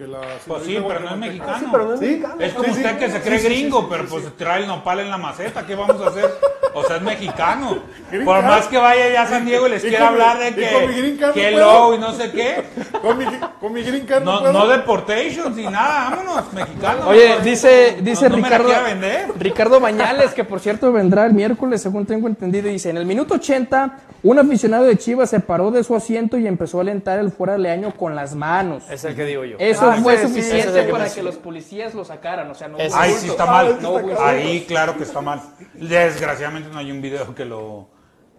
que 0.01 0.07
la 0.07 0.19
Pues 0.47 0.63
sí, 0.63 0.77
pero 0.87 0.99
no 0.99 1.09
es 1.09 1.11
guatemalteca. 1.11 1.17
mexicano. 1.17 1.59
Sí, 1.59 1.65
pero 1.71 1.85
no 1.85 1.93
es 1.93 1.99
Sí, 1.99 2.05
mexicano. 2.05 2.35
Es 2.41 2.53
como 2.53 2.63
Sí, 2.67 2.73
sí. 2.73 2.79
usted 2.81 2.97
que 2.97 3.09
se 3.11 3.21
cree 3.21 3.39
sí, 3.39 3.47
sí, 3.47 3.53
gringo, 3.53 3.81
sí, 3.81 3.87
pero 3.89 4.03
sí, 4.03 4.09
pues 4.09 4.23
sí. 4.25 4.31
trae 4.37 4.61
el 4.61 4.67
nopal 4.67 4.99
en 4.99 5.09
la 5.09 5.17
maceta. 5.17 5.65
¿Qué 5.65 5.75
vamos 5.75 6.01
a 6.01 6.07
hacer? 6.07 6.25
O 6.73 6.83
sea, 6.83 6.95
es 6.97 7.01
mexicano. 7.01 7.79
Green 8.11 8.25
Por 8.25 8.43
más 8.43 8.67
que 8.67 8.77
vaya 8.77 9.09
ya 9.11 9.21
a 9.23 9.27
San 9.27 9.45
Diego 9.45 9.67
y 9.67 9.71
les 9.71 9.81
quiera 9.83 10.07
hablar 10.07 10.39
de 10.39 10.49
y 10.49 10.73
con 10.73 10.87
mi 11.03 11.17
que, 11.17 11.31
que 11.33 11.51
low 11.51 11.93
y 11.93 11.97
no 11.99 12.13
sé 12.13 12.31
qué. 12.31 12.63
Con 13.01 13.17
mi, 13.17 13.25
con 13.59 13.73
mi 13.73 13.81
green 13.81 14.05
card 14.05 14.23
no, 14.23 14.33
No, 14.33 14.39
puedo. 14.41 14.53
no 14.53 14.67
deportations 14.67 15.55
ni 15.55 15.63
nada, 15.63 16.11
vámonos, 16.11 16.53
mexicanos. 16.53 17.07
Oye, 17.07 17.39
dice, 17.43 17.97
dice 18.01 18.29
no, 18.29 18.35
no 18.37 18.43
me 18.43 18.49
la 18.49 18.57
Ricardo. 18.59 19.33
Ricardo 19.39 19.79
Bañales, 19.79 20.33
que 20.35 20.43
por 20.43 20.59
cierto 20.59 20.91
vendrá 20.91 21.25
el 21.25 21.33
miércoles, 21.33 21.81
según 21.81 22.05
tengo 22.05 22.27
entendido, 22.27 22.67
dice, 22.69 22.91
en 22.91 22.97
el 22.97 23.07
minuto 23.07 23.33
80, 23.35 23.97
un 24.21 24.37
aficionado 24.37 24.83
de 24.83 24.97
Chivas 24.99 25.31
se 25.31 25.39
paró 25.39 25.71
de 25.71 25.83
su 25.83 25.95
asiento 25.95 26.37
y 26.37 26.45
empezó 26.45 26.77
a 26.77 26.81
alentar 26.81 27.17
el 27.17 27.31
fuera 27.31 27.53
de 27.53 27.59
leaño 27.59 27.91
con 27.95 28.15
las 28.15 28.35
manos. 28.35 28.83
Es 28.91 29.03
el 29.03 29.15
que 29.15 29.25
digo 29.25 29.45
yo. 29.45 29.55
Eso 29.57 29.90
Fue 29.95 30.21
suficiente 30.21 30.83
para 30.83 31.09
que 31.09 31.23
los 31.23 31.35
policías 31.35 31.93
lo 31.93 32.03
sacaran, 32.03 32.49
o 32.49 32.55
sea, 32.55 32.67
no 32.67 32.77
Ahí 32.93 33.13
sí 33.13 33.27
está 33.27 33.45
mal. 33.45 33.79
Ahí 34.19 34.65
claro 34.67 34.97
que 34.97 35.03
está 35.03 35.21
mal. 35.21 35.41
Desgraciadamente 35.73 36.69
no 36.69 36.79
hay 36.79 36.91
un 36.91 37.01
video 37.01 37.33
que 37.35 37.45
lo 37.45 37.89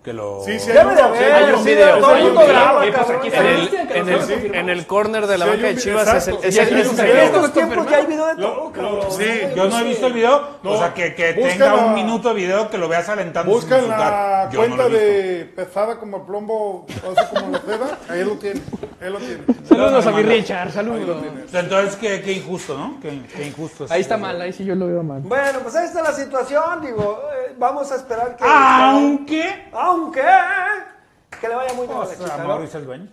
que 0.02 0.12
lo 0.12 0.42
Sí, 0.44 0.58
sí, 0.58 0.70
hay 0.70 0.78
Debe 0.78 0.88
un- 0.90 0.94
de 0.96 1.00
sí, 1.02 1.06
haber, 1.08 1.32
hay 1.32 1.52
un 1.52 1.58
sí, 1.62 1.64
video, 1.70 1.98
todo 1.98 2.10
sí, 2.10 2.16
el 2.18 2.24
mundo 2.26 2.46
graba, 2.48 2.80
pues 2.80 3.10
En 4.52 4.68
el, 4.68 4.86
corner 4.86 5.26
de 5.28 5.38
la 5.38 5.44
Sí, 5.44 5.50
banca 5.52 5.66
de 5.68 5.76
Chivas 5.76 6.14
es 6.14 6.28
el, 6.28 6.36
es 6.42 6.56
el- 6.58 6.78
estos 7.18 7.52
tiempos 7.52 7.88
ya 7.88 7.96
hay 7.98 8.06
video 8.06 8.26
de 8.26 8.34
todo, 8.36 8.54
Lo- 8.66 8.72
cabrón. 8.72 8.96
lo- 8.96 9.10
Sí, 9.12 9.24
yo 9.54 9.68
no 9.68 9.78
he 9.78 9.84
visto 9.84 10.06
el 10.08 10.12
video, 10.12 10.48
No. 10.62 10.72
o 10.72 10.78
sea, 10.78 10.92
que, 10.92 11.10
tenga 11.10 11.66
la- 11.66 11.74
un 11.86 11.94
minuto 11.94 12.28
de 12.30 12.34
video 12.34 12.68
que 12.68 12.78
lo 12.78 12.88
veas 12.88 13.08
alentando 13.08 13.52
Busca 13.52 13.78
la 13.78 14.50
cuenta 14.54 14.88
de 14.88 15.52
pesada 15.54 15.96
como 15.98 16.16
el 16.18 16.22
plombo, 16.24 16.86
así 16.88 17.34
como 17.36 17.52
la 17.52 17.60
seda, 17.60 17.98
ahí 18.08 18.24
lo 18.24 18.32
tiene, 18.32 18.60
él 19.00 19.12
lo 19.12 19.18
tiene. 19.18 19.38
Saludos 19.68 20.06
a 20.06 20.10
mi. 20.10 20.22
Richard, 20.22 20.72
saludos. 20.72 21.22
Entonces, 21.52 21.96
qué, 21.96 22.22
qué 22.22 22.32
injusto, 22.32 22.76
¿no? 22.76 22.98
Qué, 23.00 23.22
qué 23.36 23.46
injusto. 23.46 23.86
Ahí 23.88 24.00
está 24.00 24.16
mal, 24.16 24.40
ahí 24.40 24.52
sí 24.52 24.64
yo 24.64 24.74
lo 24.74 24.86
veo 24.86 25.02
mal. 25.02 25.20
Bueno, 25.22 25.60
pues 25.62 25.76
ahí 25.76 25.86
está 25.86 26.02
la 26.02 26.12
situación, 26.12 26.80
digo, 26.82 27.20
eh, 27.46 27.54
vamos 27.58 27.90
a 27.92 27.96
esperar 27.96 28.36
que... 28.36 28.44
Aunque... 28.46 29.68
Aunque... 29.72 29.91
Que 31.40 31.48
le 31.48 31.54
vaya 31.54 31.72
muy 31.74 31.86
bien 31.86 31.98
O 31.98 32.06
sea, 32.06 32.78
el 32.78 32.86
dueño. 32.86 33.08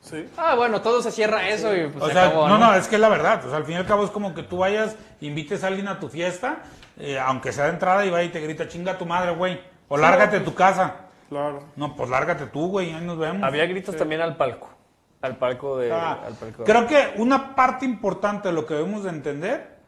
Sí. 0.00 0.28
Ah, 0.36 0.54
bueno, 0.54 0.80
todo 0.80 1.02
se 1.02 1.10
cierra 1.10 1.48
eso 1.48 1.74
y 1.76 1.88
pues 1.88 2.02
O 2.02 2.06
se 2.08 2.14
sea, 2.14 2.26
acabó, 2.28 2.48
no, 2.48 2.58
no, 2.58 2.74
es 2.74 2.88
que 2.88 2.94
es 2.94 3.00
la 3.00 3.08
verdad. 3.08 3.44
O 3.44 3.48
sea, 3.48 3.58
al 3.58 3.64
fin 3.64 3.74
y 3.74 3.78
al 3.78 3.86
cabo 3.86 4.04
es 4.04 4.10
como 4.10 4.34
que 4.34 4.42
tú 4.42 4.58
vayas, 4.58 4.96
invites 5.20 5.62
a 5.62 5.66
alguien 5.66 5.88
a 5.88 6.00
tu 6.00 6.08
fiesta, 6.08 6.62
eh, 6.98 7.18
aunque 7.18 7.52
sea 7.52 7.64
de 7.64 7.70
entrada, 7.70 8.04
y 8.06 8.10
vaya 8.10 8.24
y 8.24 8.30
te 8.30 8.40
grita, 8.40 8.66
chinga 8.66 8.96
tu 8.96 9.04
madre, 9.06 9.34
güey. 9.34 9.60
O 9.88 9.98
lárgate 9.98 10.38
de 10.38 10.44
tu 10.44 10.54
casa. 10.54 10.94
Claro. 11.28 11.64
No, 11.76 11.94
pues 11.94 12.08
lárgate 12.08 12.46
tú, 12.46 12.68
güey, 12.68 12.92
ahí 12.92 13.04
nos 13.04 13.18
vemos. 13.18 13.42
Había 13.42 13.66
gritos 13.66 13.96
también 13.96 14.20
al 14.20 14.36
palco. 14.36 14.70
Al 15.22 15.36
palco 15.36 15.76
de. 15.76 15.92
Ah, 15.92 16.18
al 16.26 16.34
palco. 16.34 16.64
creo 16.64 16.86
que 16.86 17.14
una 17.16 17.54
parte 17.54 17.84
importante 17.84 18.48
de 18.48 18.54
lo 18.54 18.66
que 18.66 18.74
debemos 18.74 19.04
de 19.04 19.10
entender 19.10 19.78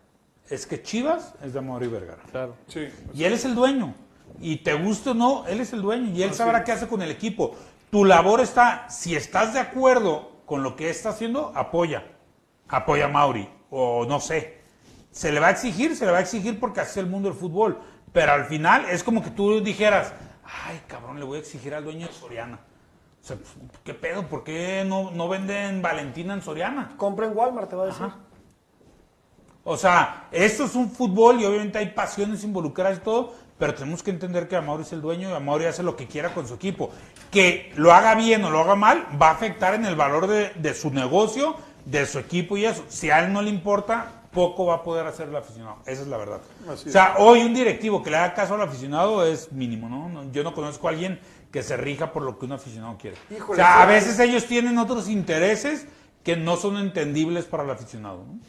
es 0.49 0.67
que 0.67 0.83
Chivas 0.83 1.35
es 1.43 1.55
de 1.55 1.61
Mauri 1.63 1.89
Vergara. 1.89 2.23
Claro. 2.31 2.55
Sí. 2.67 2.89
Y 3.15 3.25
él 3.25 3.33
es 3.33 3.45
el 3.45 3.55
dueño. 3.55 3.95
Y 4.41 4.57
te 4.57 4.75
guste 4.75 5.11
o 5.11 5.15
no, 5.15 5.47
él 5.47 5.61
es 5.61 5.73
el 5.73 5.83
dueño 5.83 6.11
y 6.11 6.23
él 6.23 6.35
sabrá 6.35 6.65
qué 6.65 6.73
hace 6.73 6.89
con 6.89 7.03
el 7.03 7.11
equipo. 7.11 7.55
Tu 7.91 8.05
labor 8.05 8.41
está, 8.41 8.89
si 8.89 9.15
estás 9.15 9.55
de 9.55 9.61
acuerdo 9.61 10.33
con 10.47 10.63
lo 10.63 10.77
que 10.77 10.91
está 10.91 11.11
haciendo, 11.11 11.53
apoya. 11.55 12.05
Apoya 12.69 13.07
a 13.07 13.09
Mauri. 13.09 13.49
O 13.71 14.05
no 14.07 14.21
sé. 14.21 14.63
Se 15.11 15.31
le 15.31 15.41
va 15.41 15.49
a 15.49 15.51
exigir, 15.51 15.97
se 15.97 16.07
le 16.07 16.13
va 16.13 16.19
a 16.19 16.23
exigir 16.23 16.59
porque 16.59 16.81
así 16.81 16.93
es 16.93 16.97
el 16.99 17.07
mundo 17.07 17.29
del 17.29 17.39
fútbol. 17.39 17.79
Pero 18.13 18.33
al 18.33 18.47
final 18.47 18.87
es 18.91 19.05
como 19.05 19.23
que 19.23 19.31
tú 19.31 19.61
dijeras, 19.61 20.13
ay 20.45 20.81
cabrón, 20.87 21.19
le 21.19 21.25
voy 21.25 21.39
a 21.39 21.41
exigir 21.41 21.75
al 21.75 21.85
dueño 21.85 22.07
de 22.07 22.13
Soriana. 22.13 22.61
O 23.23 23.25
sea, 23.25 23.37
pues, 23.37 23.51
¿qué 23.85 23.95
pedo? 23.95 24.27
¿Por 24.27 24.43
qué 24.43 24.85
no, 24.87 25.11
no 25.11 25.29
venden 25.29 25.81
Valentina 25.81 26.35
en 26.35 26.43
Soriana? 26.43 26.95
Compra 26.97 27.27
en 27.27 27.37
Walmart, 27.37 27.71
te 27.71 27.77
va 27.77 27.85
a 27.85 27.87
decir. 27.87 28.05
Ajá. 28.05 28.17
O 29.65 29.77
sea, 29.77 30.29
esto 30.33 30.65
es 30.65 30.75
un 30.75 30.91
fútbol 30.91 31.41
y 31.41 31.45
obviamente 31.45 31.79
hay 31.79 31.91
pasiones 31.91 32.43
involucradas 32.43 32.99
y 32.99 33.01
todo, 33.03 33.35
pero 33.63 33.77
tenemos 33.77 34.03
que 34.03 34.11
entender 34.11 34.49
que 34.49 34.57
Amaury 34.57 34.83
es 34.83 34.93
el 34.93 35.01
dueño 35.01 35.31
y 35.31 35.33
Amaury 35.35 35.67
hace 35.67 35.85
lo 35.85 35.95
que 35.95 36.09
quiera 36.09 36.35
con 36.35 36.49
su 36.49 36.55
equipo. 36.55 36.91
Que 37.31 37.73
lo 37.77 37.93
haga 37.93 38.17
bien 38.17 38.43
o 38.45 38.51
lo 38.51 38.59
haga 38.59 38.75
mal, 38.75 39.07
va 39.23 39.29
a 39.29 39.35
afectar 39.35 39.75
en 39.75 39.87
el 39.87 39.95
valor 39.95 40.27
de, 40.27 40.51
de 40.57 40.75
su 40.75 40.91
negocio, 40.91 41.55
de 41.85 42.05
su 42.05 42.19
equipo 42.19 42.57
y 42.57 42.65
eso. 42.65 42.85
Si 42.89 43.09
a 43.11 43.25
él 43.25 43.33
no 43.33 43.41
le 43.41 43.51
importa, 43.51 44.25
poco 44.33 44.67
va 44.67 44.75
a 44.75 44.83
poder 44.83 45.07
hacer 45.07 45.29
el 45.29 45.37
aficionado. 45.37 45.77
Esa 45.87 46.03
es 46.03 46.09
la 46.09 46.17
verdad. 46.17 46.41
Así 46.69 46.89
o 46.89 46.93
sea, 46.93 47.15
hoy 47.19 47.43
un 47.45 47.55
directivo 47.55 48.03
que 48.03 48.11
le 48.11 48.17
haga 48.17 48.35
caso 48.35 48.57
al 48.57 48.63
aficionado 48.63 49.25
es 49.25 49.53
mínimo, 49.53 49.89
¿no? 49.89 50.29
Yo 50.33 50.43
no 50.43 50.55
conozco 50.55 50.89
a 50.89 50.91
alguien 50.91 51.21
que 51.53 51.63
se 51.63 51.77
rija 51.77 52.13
por 52.13 52.25
lo 52.25 52.41
que 52.41 52.47
un 52.47 52.53
aficionado 52.55 52.99
quiere. 52.99 53.17
Híjole, 53.31 53.53
o 53.53 53.55
sea, 53.55 53.81
a 53.81 53.87
veces 53.87 54.19
ellos 54.19 54.45
tienen 54.47 54.77
otros 54.77 55.09
intereses 55.09 55.87
que 56.25 56.37
no 56.37 56.57
son 56.57 56.79
entendibles 56.79 57.45
para 57.45 57.63
el 57.63 57.71
aficionado, 57.71 58.25
¿no? 58.27 58.41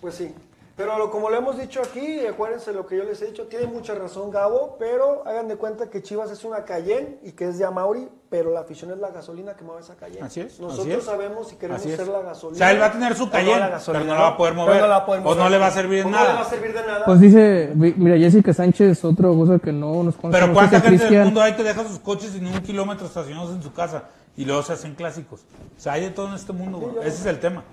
Pues 0.00 0.14
sí. 0.14 0.32
Pero 0.80 0.96
lo- 0.98 1.10
como 1.10 1.28
lo 1.28 1.36
hemos 1.36 1.58
dicho 1.58 1.80
aquí, 1.82 2.26
acuérdense 2.26 2.72
lo 2.72 2.86
que 2.86 2.96
yo 2.96 3.04
les 3.04 3.20
he 3.20 3.26
dicho, 3.26 3.44
tiene 3.48 3.66
mucha 3.66 3.94
razón 3.94 4.30
Gabo, 4.30 4.76
pero 4.78 5.22
hagan 5.26 5.46
de 5.46 5.56
cuenta 5.56 5.90
que 5.90 6.02
Chivas 6.02 6.30
es 6.30 6.42
una 6.44 6.64
Cayenne 6.64 7.18
y 7.22 7.32
que 7.32 7.48
es 7.48 7.58
de 7.58 7.66
Amauri, 7.66 8.08
pero 8.30 8.50
la 8.50 8.60
afición 8.60 8.90
es 8.92 8.98
la 8.98 9.10
gasolina 9.10 9.54
que 9.54 9.62
mueve 9.62 9.82
esa 9.82 9.94
Cayenne. 9.96 10.22
Así 10.24 10.40
es, 10.40 10.58
Nosotros 10.58 10.86
así 10.86 10.96
es. 10.98 11.04
sabemos 11.04 11.48
si 11.48 11.56
queremos 11.56 11.82
ser 11.82 12.08
la 12.08 12.22
gasolina. 12.22 12.56
O 12.56 12.58
sea, 12.58 12.70
él 12.70 12.80
va 12.80 12.86
a 12.86 12.92
tener 12.92 13.14
su 13.14 13.26
no 13.26 13.30
Cayenne, 13.32 13.68
gasolina, 13.68 14.00
pero 14.02 14.12
no 14.14 14.14
la 14.18 14.20
va 14.22 14.28
a 14.28 14.36
poder 14.38 14.54
mover. 14.54 14.80
no 14.80 14.86
la 14.88 14.98
O 14.98 15.06
mover. 15.20 15.36
no 15.36 15.48
le 15.50 15.58
va 15.58 15.66
a 15.66 15.70
servir 15.70 16.06
nada. 16.06 16.22
No 16.24 16.28
le 16.30 16.34
va 16.36 16.40
a 16.46 16.50
servir 16.50 16.72
de 16.72 16.82
nada. 16.86 17.04
Pues 17.04 17.20
dice, 17.20 17.72
mira, 17.74 18.16
Jessica 18.16 18.54
Sánchez, 18.54 19.04
otra 19.04 19.28
cosa 19.28 19.58
que 19.58 19.72
no 19.72 20.02
nos 20.02 20.16
conoce. 20.16 20.32
Pero 20.38 20.46
no 20.46 20.54
¿cuánta 20.54 20.80
gente 20.80 21.04
del 21.04 21.24
mundo 21.24 21.42
hay 21.42 21.52
que 21.54 21.62
deja 21.62 21.84
sus 21.86 21.98
coches 21.98 22.30
sin 22.30 22.46
un 22.46 22.58
kilómetro 22.62 23.06
estacionados 23.06 23.50
en 23.54 23.62
su 23.62 23.72
casa 23.74 24.04
y 24.36 24.46
luego 24.46 24.62
se 24.62 24.72
hacen 24.72 24.94
clásicos? 24.94 25.40
O 25.76 25.80
sea, 25.80 25.92
hay 25.92 26.02
de 26.04 26.10
todo 26.10 26.28
en 26.28 26.34
este 26.36 26.54
mundo, 26.54 26.78
güey. 26.78 26.98
Ese 27.06 27.20
es 27.20 27.26
el 27.26 27.38
tema. 27.38 27.64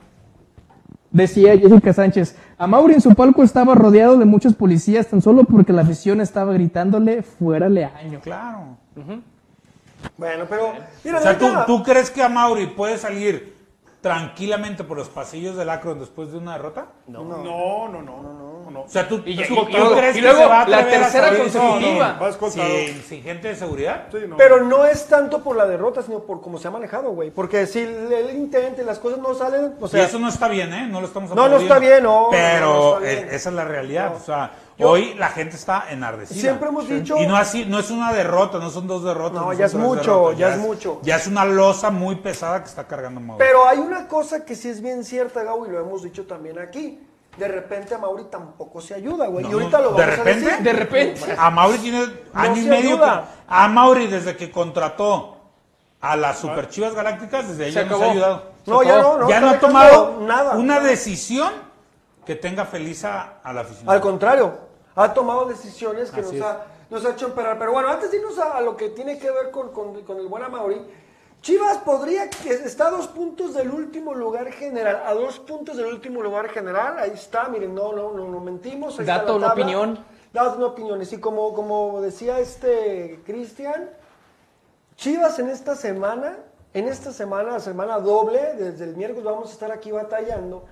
Decía 1.17 1.57
Jessica 1.57 1.93
Sánchez, 1.93 2.35
a 2.59 2.67
Mauri 2.67 2.93
en 2.93 3.01
su 3.01 3.15
palco 3.15 3.41
estaba 3.41 3.73
rodeado 3.73 4.17
de 4.17 4.25
muchos 4.25 4.53
policías 4.53 5.07
tan 5.07 5.19
solo 5.19 5.45
porque 5.45 5.73
la 5.73 5.81
afición 5.81 6.21
estaba 6.21 6.53
gritándole 6.53 7.23
fuera 7.23 7.65
año. 7.65 8.19
Claro. 8.21 8.77
Bueno, 10.15 10.45
pero 10.47 10.73
mira, 11.03 11.17
O 11.17 11.21
sea, 11.21 11.35
¿tú, 11.35 11.47
¿tú 11.65 11.81
crees 11.81 12.11
que 12.11 12.21
a 12.21 12.29
Mauri 12.29 12.67
puede 12.67 12.99
salir 12.99 13.56
tranquilamente 14.07 14.83
por 14.83 14.97
los 14.97 15.09
pasillos 15.09 15.55
del 15.57 15.69
Akron 15.69 15.99
después 15.99 16.31
de 16.31 16.37
una 16.37 16.53
derrota? 16.53 16.87
No, 17.07 17.23
no, 17.23 17.37
no, 17.37 17.87
no, 17.89 18.01
no, 18.01 18.23
no. 18.23 18.71
no. 18.71 18.81
O 18.81 18.89
sea, 18.89 19.07
¿tú, 19.07 19.21
Y- 19.25 19.35
tú- 19.35 19.41
y- 19.41 19.47
tú 19.47 19.65
y 19.69 19.71
luego- 19.73 19.95
crees 19.97 20.15
y 20.15 20.19
que 20.19 20.21
luego 20.25 20.39
se 20.39 20.45
va 20.45 20.61
a 20.61 20.67
la 20.67 20.77
a 20.79 20.87
tercera 20.87 21.37
consecutiva. 21.37 22.19
sin- 23.07 23.23
gente 23.23 23.47
de 23.49 23.55
seguridad? 23.55 24.05
Sí, 24.11 24.17
no. 24.27 24.37
Pero 24.37 24.63
no 24.63 24.85
es 24.85 25.07
tanto 25.07 25.41
por 25.43 25.55
la 25.55 25.65
derrota, 25.65 26.01
sino 26.01 26.19
por 26.19 26.41
cómo 26.41 26.57
se 26.57 26.67
ha 26.67 26.71
manejado, 26.71 27.11
güey. 27.11 27.31
Porque 27.31 27.65
si 27.65 27.79
él 27.79 28.29
intenta 28.33 28.81
y 28.81 28.85
las 28.85 28.99
cosas 28.99 29.19
no 29.19 29.33
salen, 29.33 29.73
o 29.79 29.87
sea, 29.87 30.01
y 30.01 30.05
eso 30.05 30.19
no 30.19 30.29
está 30.29 30.47
bien, 30.47 30.73
¿eh? 30.73 30.87
No 30.89 31.01
lo 31.01 31.07
estamos 31.07 31.33
No, 31.33 31.47
no 31.49 31.57
está 31.57 31.79
bien, 31.79 32.03
no, 32.03 32.27
Pero 32.31 32.65
no, 32.65 32.99
no 32.99 33.05
está 33.05 33.21
bien. 33.21 33.27
esa 33.35 33.49
es 33.49 33.55
la 33.55 33.65
realidad. 33.65 34.11
No. 34.11 34.17
O 34.17 34.19
sea, 34.19 34.51
Yo- 34.77 34.89
hoy 34.89 35.15
la 35.15 35.29
gente 35.29 35.55
está 35.55 35.85
enardecida. 35.89 36.39
Siempre 36.39 36.69
hemos 36.69 36.87
dicho- 36.87 37.17
Y 37.17 37.25
no, 37.25 37.35
así, 37.35 37.65
no 37.65 37.79
es 37.79 37.89
una 37.89 38.13
derrota, 38.13 38.59
no 38.59 38.69
son 38.69 38.85
dos 38.85 39.03
derrotas. 39.03 39.41
No, 39.41 39.51
ya 39.53 39.65
es 39.65 39.73
mucho, 39.73 40.33
ya 40.33 40.53
es 40.53 40.57
mucho. 40.59 40.99
Ya 41.01 41.15
es 41.15 41.25
una 41.27 41.45
losa 41.45 41.89
muy 41.89 42.15
pesada 42.17 42.61
que 42.61 42.69
está 42.69 42.85
cargando 42.87 43.19
Mauri. 43.19 43.43
Pero 43.43 43.67
hay 43.67 43.79
una 43.79 44.07
cosa 44.07 44.45
que 44.45 44.55
sí 44.55 44.69
es 44.69 44.81
bien 44.81 45.03
cierta, 45.03 45.43
Gabo, 45.43 45.65
y 45.65 45.69
lo 45.71 45.79
hemos 45.79 46.03
dicho 46.03 46.25
también 46.25 46.59
aquí. 46.59 46.99
De 47.37 47.47
repente 47.47 47.93
a 47.93 47.97
Mauri 47.99 48.25
tampoco 48.31 48.81
se 48.81 48.95
ayuda, 48.95 49.27
güey. 49.27 49.43
No, 49.45 49.51
y 49.51 49.53
ahorita 49.53 49.77
no, 49.77 49.83
lo 49.83 49.91
vamos 49.91 50.05
de 50.05 50.11
repente, 50.15 50.45
a 50.45 50.49
decir. 50.49 50.63
De 50.63 50.73
repente. 50.73 51.35
A 51.37 51.49
Mauri 51.51 51.77
tiene 51.77 52.05
año 52.33 52.61
y 52.61 52.65
medio. 52.65 52.89
ayuda. 52.95 53.25
a 53.47 53.67
Mauri, 53.67 54.07
desde 54.07 54.35
que 54.35 54.49
contrató 54.51 55.37
a 56.01 56.15
las 56.15 56.39
Super 56.39 56.67
Chivas 56.69 56.93
Galácticas, 56.95 57.47
desde 57.47 57.65
ahí 57.65 57.71
Se 57.73 57.79
ya 57.83 57.85
no 57.85 57.97
se 57.97 58.03
ha 58.05 58.11
ayudado. 58.11 58.43
No, 58.65 58.83
ya 58.83 59.01
no, 59.01 59.17
no. 59.19 59.29
ya 59.29 59.39
no 59.39 59.49
ha 59.49 59.59
tomado 59.59 60.19
nada. 60.21 60.55
una 60.55 60.79
decisión 60.79 61.51
que 62.25 62.35
tenga 62.35 62.65
feliz 62.65 63.05
a, 63.05 63.35
a 63.43 63.53
la 63.53 63.61
afición. 63.61 63.89
Al 63.89 64.01
contrario, 64.01 64.57
ha 64.97 65.13
tomado 65.13 65.45
decisiones 65.45 66.11
que 66.11 66.21
nos 66.21 66.31
ha, 66.41 66.65
nos 66.89 67.05
ha 67.05 67.11
hecho 67.11 67.27
emperar. 67.27 67.57
Pero 67.57 67.71
bueno, 67.71 67.87
antes 67.87 68.11
de 68.11 68.17
irnos 68.17 68.37
a, 68.39 68.57
a 68.57 68.61
lo 68.61 68.75
que 68.75 68.89
tiene 68.89 69.17
que 69.17 69.31
ver 69.31 69.51
con, 69.51 69.71
con- 69.71 70.01
con 70.03 70.17
el 70.19 70.27
buen 70.27 70.43
Amauri, 70.43 70.81
Chivas 71.41 71.77
podría 71.77 72.29
que 72.29 72.51
está 72.51 72.87
a 72.87 72.91
dos 72.91 73.07
puntos 73.07 73.53
del 73.53 73.69
último 73.69 74.13
lugar 74.15 74.51
general, 74.51 75.03
a 75.05 75.13
dos 75.13 75.39
puntos 75.39 75.77
del 75.77 75.85
último 75.85 76.21
lugar 76.21 76.49
general, 76.49 76.97
ahí 76.97 77.11
está, 77.13 77.47
miren, 77.47 77.73
no, 77.75 77.93
no, 77.93 78.11
no, 78.11 78.27
no 78.27 78.39
mentimos. 78.39 78.97
Dato, 79.05 79.33
la 79.33 79.45
una 79.45 79.53
opinión. 79.53 80.03
Dato, 80.33 80.57
una 80.57 80.65
opinión. 80.67 80.99
Y 81.09 81.17
como, 81.17 81.53
como 81.53 82.01
decía 82.01 82.39
este 82.39 83.21
Cristian, 83.25 83.89
Chivas 84.95 85.37
en 85.39 85.49
esta 85.49 85.75
semana 85.75 86.37
en 86.73 86.87
esta 86.87 87.11
semana, 87.11 87.59
semana 87.59 87.97
doble, 87.99 88.53
desde 88.55 88.83
el 88.83 88.95
miércoles 88.95 89.23
vamos 89.23 89.49
a 89.49 89.53
estar 89.53 89.71
aquí 89.71 89.91
batallando. 89.91 90.65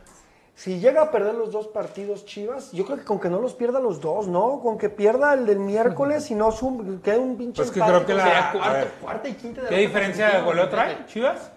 Si 0.56 0.80
llega 0.80 1.02
a 1.02 1.12
perder 1.12 1.36
los 1.36 1.52
dos 1.52 1.68
partidos 1.68 2.24
Chivas, 2.26 2.72
yo 2.72 2.86
creo 2.86 2.98
que 2.98 3.04
con 3.04 3.20
que 3.20 3.30
no 3.30 3.40
los 3.42 3.54
pierda 3.54 3.82
los 3.82 4.00
dos, 4.00 4.28
¿no? 4.30 4.62
Con 4.62 4.78
que 4.78 4.90
pierda 4.90 5.34
el 5.34 5.46
del 5.46 5.60
miércoles 5.60 6.32
y 6.32 6.36
no 6.36 6.50
sum- 6.52 7.02
quede 7.02 7.20
un 7.20 7.36
pinche 7.38 7.62
Pues 7.62 7.72
que 7.72 7.80
empate 7.82 8.06
creo 8.06 8.06
que 8.08 8.14
la- 8.14 8.52
cuarta, 8.54 8.72
ver, 8.74 8.92
cuarta 9.02 9.28
y 9.28 9.34
quinta 9.34 9.62
de 9.64 9.68
¿Qué 9.68 9.76
la 9.76 9.82
diferencia 9.82 10.30
de 10.30 10.42
goleo 10.44 10.70
trae 10.70 11.06
Chivas? 11.08 11.52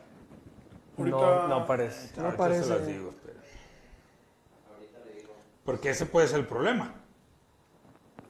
No, 0.97 1.47
no 1.47 1.65
parece. 1.65 2.11
No 2.17 2.25
Ahorita 2.25 2.37
parece. 2.37 2.65
se 2.65 2.71
las 2.71 2.87
digo, 2.89 3.11
espera. 3.11 3.39
Porque 5.65 5.91
ese 5.91 6.07
puede 6.07 6.27
ser 6.27 6.41
el 6.41 6.47
problema. 6.47 6.95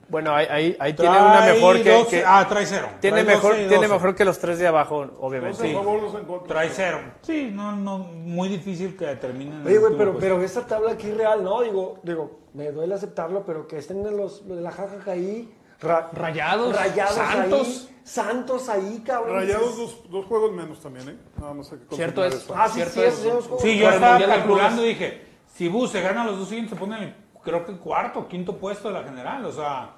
Bueno, 0.09 0.33
ahí, 0.35 0.47
ahí, 0.49 0.77
ahí 0.79 0.93
tiene 0.93 1.11
una 1.21 1.41
mejor 1.45 1.81
que, 1.83 1.91
12 1.91 2.09
que- 2.09 2.23
ah, 2.25 2.45
trae 2.49 2.65
cero. 2.65 2.87
tiene 2.99 3.23
Trae 3.23 3.35
mejor 3.35 3.51
12 3.51 3.63
y 3.65 3.67
tiene 3.67 3.87
12. 3.87 3.93
mejor 3.93 4.15
que 4.15 4.25
los 4.25 4.39
tres 4.39 4.57
de 4.57 4.67
abajo, 4.67 5.07
obviamente. 5.19 5.71
Dos 5.71 5.83
Sí. 6.11 6.23
dos. 6.27 6.43
Trae 6.47 6.69
cero. 6.73 6.99
Sí, 7.21 7.51
no, 7.53 7.75
no, 7.75 7.99
muy 7.99 8.49
difícil 8.49 8.97
que 8.97 9.05
terminen. 9.17 9.65
Oye, 9.65 9.77
güey, 9.77 9.93
pero, 9.97 10.17
pero 10.19 10.41
esta 10.41 10.65
tabla 10.65 10.93
aquí 10.93 11.11
real, 11.11 11.43
¿no? 11.43 11.61
Digo, 11.61 11.99
digo, 12.03 12.39
me 12.53 12.71
duele 12.71 12.95
aceptarlo, 12.95 13.43
pero 13.45 13.67
que 13.67 13.77
estén 13.77 14.01
los, 14.03 14.41
los 14.43 14.57
de 14.57 14.63
la 14.63 14.71
jajaja 14.71 15.11
ahí. 15.11 15.53
ra- 15.81 16.09
Rayados, 16.11 16.75
rayados 16.75 17.13
Santos. 17.15 17.67
ahí. 17.67 17.95
Santos 18.03 18.67
ahí, 18.69 19.03
cabrón. 19.05 19.35
Rayados 19.35 19.77
dos, 19.77 20.09
dos 20.09 20.25
juegos 20.25 20.51
menos 20.51 20.79
también, 20.81 21.07
¿eh? 21.09 21.15
Nada 21.39 21.53
más 21.53 21.71
hay 21.71 21.77
que 21.87 21.95
Cierto 21.95 22.25
es. 22.25 22.47
Ah, 22.53 22.67
sí, 22.67 22.73
Cierto 22.81 22.93
sí, 22.95 23.01
es. 23.05 23.23
los 23.25 23.43
juegos. 23.45 23.61
Sí, 23.61 23.77
yo 23.77 23.89
estaba 23.89 24.17
calculando 24.19 24.83
y 24.83 24.89
dije, 24.89 25.25
si 25.53 25.67
Bus 25.69 25.91
se 25.91 26.01
gana 26.01 26.25
los 26.25 26.39
dos 26.39 26.49
siguientes, 26.49 26.73
se 26.73 26.79
pone 26.79 26.97
en 26.97 27.03
el, 27.03 27.15
creo 27.43 27.63
que 27.65 27.77
cuarto, 27.77 28.27
quinto 28.27 28.57
puesto 28.57 28.87
de 28.87 28.95
la 28.95 29.03
general. 29.03 29.45
O 29.45 29.51
sea, 29.51 29.91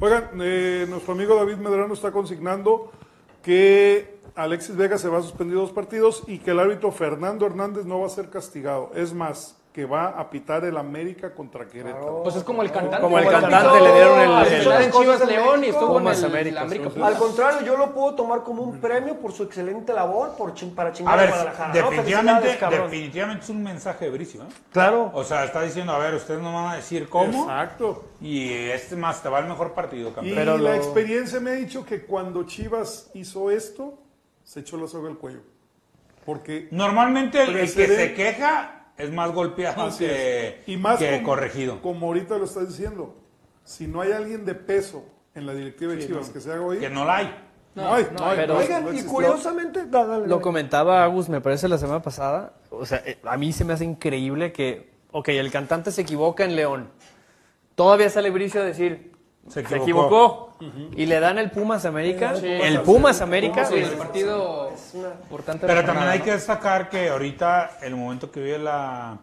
Oigan, 0.00 0.30
eh, 0.40 0.86
nuestro 0.88 1.12
amigo 1.12 1.36
David 1.36 1.56
Medrano 1.56 1.94
está 1.94 2.10
consignando 2.10 2.90
que 3.42 4.18
Alexis 4.34 4.76
Vega 4.76 4.98
se 4.98 5.08
va 5.08 5.18
a 5.18 5.22
suspender 5.22 5.56
dos 5.56 5.72
partidos 5.72 6.24
y 6.26 6.38
que 6.38 6.52
el 6.52 6.58
árbitro 6.58 6.90
Fernando 6.90 7.46
Hernández 7.46 7.84
no 7.84 8.00
va 8.00 8.06
a 8.06 8.10
ser 8.10 8.30
castigado. 8.30 8.90
Es 8.94 9.12
más, 9.12 9.61
que 9.72 9.86
va 9.86 10.08
a 10.08 10.28
pitar 10.28 10.62
el 10.66 10.76
América 10.76 11.34
contra 11.34 11.64
Querétaro. 11.66 12.22
Pues 12.22 12.36
es 12.36 12.44
como 12.44 12.62
el 12.62 12.70
cantante. 12.70 13.00
Como 13.00 13.18
el 13.18 13.26
cantante 13.26 13.80
le 13.80 13.92
dieron 13.94 14.20
el- 14.20 14.52
el- 14.52 14.64
cosas 14.90 15.00
Chivas 15.00 15.26
León 15.26 15.64
y 15.64 15.68
estuvo 15.68 15.98
en 15.98 16.06
el 16.08 16.24
América. 16.58 16.90
Al 17.02 17.16
contrario, 17.16 17.62
yo 17.66 17.78
lo 17.78 17.94
puedo 17.94 18.14
tomar 18.14 18.42
como 18.42 18.62
un 18.64 18.78
premio 18.80 19.16
por 19.18 19.32
su 19.32 19.44
excelente 19.44 19.94
labor 19.94 20.36
por 20.36 20.52
chin- 20.52 20.74
para 20.74 20.92
chingar 20.92 21.14
a 21.18 21.22
ver, 21.22 21.30
Guadalajara. 21.30 21.72
definitivamente, 21.72 22.58
definitivamente 22.70 23.44
es 23.44 23.48
un 23.48 23.62
mensaje 23.62 24.04
de 24.04 24.10
Bricio. 24.10 24.42
¿eh? 24.42 24.46
Claro. 24.72 25.10
O 25.14 25.24
sea, 25.24 25.44
está 25.44 25.62
diciendo, 25.62 25.92
a 25.94 25.98
ver, 25.98 26.14
ustedes 26.16 26.42
no 26.42 26.52
van 26.52 26.72
a 26.72 26.76
decir 26.76 27.08
cómo. 27.08 27.44
Exacto. 27.44 28.04
Y 28.20 28.52
este 28.52 28.94
más 28.94 29.22
te 29.22 29.30
va 29.30 29.38
el 29.38 29.46
mejor 29.46 29.72
partido, 29.72 30.10
Y 30.10 30.12
campeón. 30.12 30.36
Pero 30.36 30.58
la 30.58 30.70
lo- 30.70 30.74
experiencia 30.74 31.40
me 31.40 31.50
ha 31.50 31.54
dicho 31.54 31.86
que 31.86 32.02
cuando 32.04 32.44
Chivas 32.44 33.10
hizo 33.14 33.50
esto, 33.50 33.94
se 34.44 34.60
echó 34.60 34.76
la 34.76 34.86
soga 34.86 35.08
al 35.08 35.16
cuello. 35.16 35.40
Porque 36.26 36.68
Normalmente 36.70 37.42
el, 37.42 37.56
el 37.56 37.74
que 37.74 37.86
se 37.88 38.14
queja 38.14 38.81
es 38.96 39.10
más 39.12 39.32
golpeado 39.32 39.82
Así 39.84 40.04
que, 40.04 40.48
es. 40.48 40.68
Y 40.68 40.76
más 40.76 40.98
que 40.98 41.10
como, 41.10 41.22
corregido. 41.24 41.80
Como 41.82 42.06
ahorita 42.06 42.38
lo 42.38 42.44
estás 42.44 42.68
diciendo, 42.68 43.16
si 43.64 43.86
no 43.86 44.00
hay 44.00 44.12
alguien 44.12 44.44
de 44.44 44.54
peso 44.54 45.04
en 45.34 45.46
la 45.46 45.54
directiva 45.54 45.92
de 45.94 46.06
Chivas 46.06 46.30
que 46.30 46.40
se 46.40 46.52
haga 46.52 46.62
oír, 46.62 46.80
Que 46.80 46.90
no 46.90 47.04
la 47.04 47.16
hay. 47.18 47.34
no, 47.74 47.94
hay, 47.94 48.06
no, 48.18 48.24
hay, 48.26 48.36
pero- 48.36 48.58
Oigan, 48.58 48.84
no 48.84 48.92
y 48.92 49.02
curiosamente, 49.02 49.86
da- 49.86 50.04
dale, 50.06 50.26
Lo 50.26 50.40
comentaba 50.40 51.02
Agus, 51.04 51.28
me 51.28 51.40
parece, 51.40 51.68
la 51.68 51.78
semana 51.78 52.02
pasada. 52.02 52.54
O 52.70 52.84
sea, 52.84 53.02
eh, 53.06 53.18
a 53.24 53.36
mí 53.36 53.52
se 53.52 53.64
me 53.64 53.72
hace 53.72 53.84
increíble 53.84 54.52
que, 54.52 54.92
ok, 55.10 55.28
el 55.30 55.50
cantante 55.50 55.90
se 55.90 56.02
equivoca 56.02 56.44
en 56.44 56.54
León. 56.56 56.90
Todavía 57.74 58.10
sale 58.10 58.30
Bricio 58.30 58.60
a 58.60 58.64
decir, 58.64 59.11
Se 59.48 59.66
se 59.66 59.76
equivocó. 59.76 60.54
Y 60.96 61.06
le 61.06 61.18
dan 61.20 61.38
el 61.38 61.50
Pumas 61.50 61.84
América. 61.84 62.36
Sí, 62.36 62.46
el 62.46 62.80
Pumas 62.80 62.84
Pumas 62.84 63.20
América. 63.20 63.64
Sí, 63.64 63.74
el 63.74 63.90
partido 63.90 64.70
importante. 65.22 65.66
de 65.66 65.72
Pero 65.72 65.80
la 65.80 65.86
también 65.86 66.08
hay 66.08 66.20
que 66.20 66.32
destacar 66.32 66.88
que 66.88 67.08
ahorita 67.08 67.78
el 67.82 67.96
momento 67.96 68.30
que 68.30 68.40
vive 68.40 68.58
la, 68.58 69.18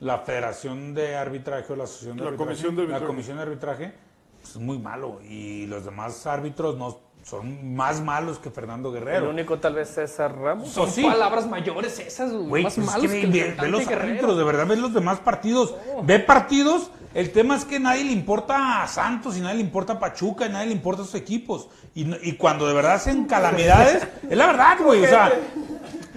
la 0.00 0.18
Federación 0.18 0.94
de 0.94 1.16
Arbitraje 1.16 1.72
o 1.72 1.76
la 1.76 1.84
Asociación 1.84 2.16
de 2.18 2.22
La 2.22 2.28
Arbitraje, 2.28 2.46
Comisión 2.48 2.76
de 2.76 2.82
Arbitraje. 2.82 3.02
la 3.02 3.06
Comisión 3.08 3.36
de 3.36 3.42
Arbitraje 3.42 3.92
pues, 4.40 4.50
es 4.54 4.60
muy 4.62 4.78
malo 4.78 5.20
y 5.28 5.66
los 5.66 5.84
demás 5.84 6.24
árbitros 6.26 6.76
no 6.76 6.98
son 7.24 7.74
más 7.74 8.00
malos 8.00 8.38
que 8.38 8.50
Fernando 8.50 8.88
El 8.88 8.94
Guerrero. 9.04 9.28
único 9.30 9.58
tal 9.58 9.74
vez 9.74 9.88
César 9.90 10.34
Ramos. 10.38 10.68
Son 10.70 10.88
sí. 10.90 11.02
palabras 11.02 11.46
mayores 11.46 11.98
esas, 11.98 12.32
güey, 12.32 12.62
más 12.62 12.74
pues 12.76 12.86
es 12.86 12.92
malos 12.94 13.10
que 13.10 13.20
que, 13.20 13.26
el 13.26 13.32
ve, 13.32 13.56
ve 13.60 13.68
los 13.68 13.86
Guerrero. 13.86 14.08
árbitros, 14.08 14.38
de 14.38 14.44
verdad, 14.44 14.66
ve 14.66 14.76
los 14.76 14.94
demás 14.94 15.18
partidos. 15.18 15.74
Ve 16.04 16.20
partidos, 16.20 16.90
el 17.14 17.32
tema 17.32 17.56
es 17.56 17.64
que 17.64 17.80
nadie 17.80 18.04
le 18.04 18.12
importa 18.12 18.82
a 18.82 18.88
Santos 18.88 19.36
y 19.36 19.40
nadie 19.40 19.56
le 19.56 19.62
importa 19.62 19.94
a 19.94 19.98
Pachuca 19.98 20.46
y 20.46 20.50
nadie 20.50 20.66
le 20.68 20.72
importa 20.74 21.02
a 21.02 21.04
sus 21.04 21.14
equipos. 21.14 21.68
Y, 21.94 22.04
no- 22.04 22.16
y 22.22 22.36
cuando 22.36 22.66
de 22.66 22.74
verdad 22.74 22.94
hacen 22.94 23.24
calamidades, 23.26 24.06
es 24.30 24.36
la 24.36 24.46
verdad, 24.46 24.78
güey. 24.82 25.04
O 25.04 25.08
sea, 25.08 25.32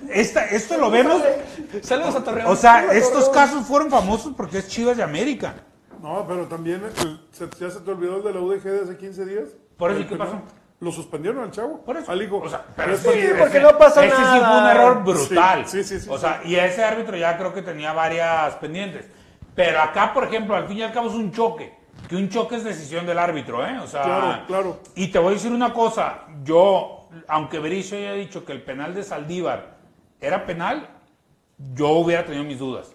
esta, 0.09 0.45
esto 0.45 0.77
lo 0.77 0.89
vemos. 0.91 1.21
Saludos 1.81 2.15
a 2.15 2.23
Torreón. 2.23 2.47
O 2.51 2.55
sea, 2.55 2.91
estos 2.93 3.29
casos 3.29 3.65
fueron 3.65 3.89
famosos 3.89 4.33
porque 4.35 4.57
es 4.59 4.67
Chivas 4.67 4.97
de 4.97 5.03
América. 5.03 5.55
No, 6.01 6.25
pero 6.27 6.47
también 6.47 6.81
el- 6.83 7.19
se- 7.31 7.47
ya 7.59 7.69
se 7.69 7.79
te 7.79 7.91
olvidó 7.91 8.17
el 8.17 8.23
de 8.23 8.33
la 8.33 8.39
UDG 8.41 8.63
de 8.63 8.81
hace 8.81 8.97
15 8.97 9.25
días. 9.25 9.49
Por 9.77 9.91
eso, 9.91 9.99
El 10.01 10.07
¿qué 10.07 10.15
penal. 10.15 10.27
pasó? 10.27 10.41
Lo 10.79 10.91
suspendieron 10.91 11.43
al 11.43 11.51
chavo. 11.51 11.79
Por 11.83 11.95
eso. 11.97 12.11
Al 12.11 12.21
hijo. 12.23 12.37
O 12.39 12.49
sea, 12.49 12.65
pero 12.75 12.97
sí, 12.97 13.07
porque 13.37 13.59
no 13.59 13.77
pasa 13.77 14.03
ese 14.03 14.15
sí 14.15 14.21
fue 14.23 14.33
un 14.39 14.41
nada. 14.41 14.71
error 14.73 15.03
brutal. 15.03 15.67
Sí, 15.67 15.83
sí, 15.83 15.99
sí, 15.99 16.07
o 16.09 16.15
sí. 16.15 16.21
sea, 16.21 16.41
y 16.43 16.55
ese 16.55 16.83
árbitro 16.83 17.15
ya 17.15 17.37
creo 17.37 17.53
que 17.53 17.61
tenía 17.61 17.93
varias 17.93 18.55
pendientes. 18.55 19.05
Pero 19.55 19.81
acá, 19.81 20.13
por 20.13 20.23
ejemplo, 20.25 20.55
al 20.55 20.67
fin 20.67 20.77
y 20.77 20.83
al 20.83 20.91
cabo 20.91 21.07
es 21.09 21.13
un 21.15 21.31
choque. 21.31 21.73
Que 22.07 22.15
un 22.15 22.29
choque 22.29 22.55
es 22.55 22.63
decisión 22.63 23.05
del 23.05 23.19
árbitro, 23.19 23.65
¿eh? 23.65 23.77
O 23.79 23.87
sea, 23.87 24.03
Claro, 24.03 24.39
claro. 24.47 24.79
Y 24.95 25.07
te 25.09 25.19
voy 25.19 25.31
a 25.31 25.33
decir 25.35 25.51
una 25.51 25.73
cosa. 25.73 26.21
Yo, 26.43 27.07
aunque 27.27 27.59
Berizzo 27.59 27.95
haya 27.95 28.13
dicho 28.13 28.43
que 28.45 28.53
el 28.53 28.61
penal 28.63 28.93
de 28.93 29.03
Saldívar 29.03 29.75
era 30.19 30.45
penal, 30.45 30.87
yo 31.75 31.89
hubiera 31.89 32.25
tenido 32.25 32.43
mis 32.43 32.59
dudas. 32.59 32.87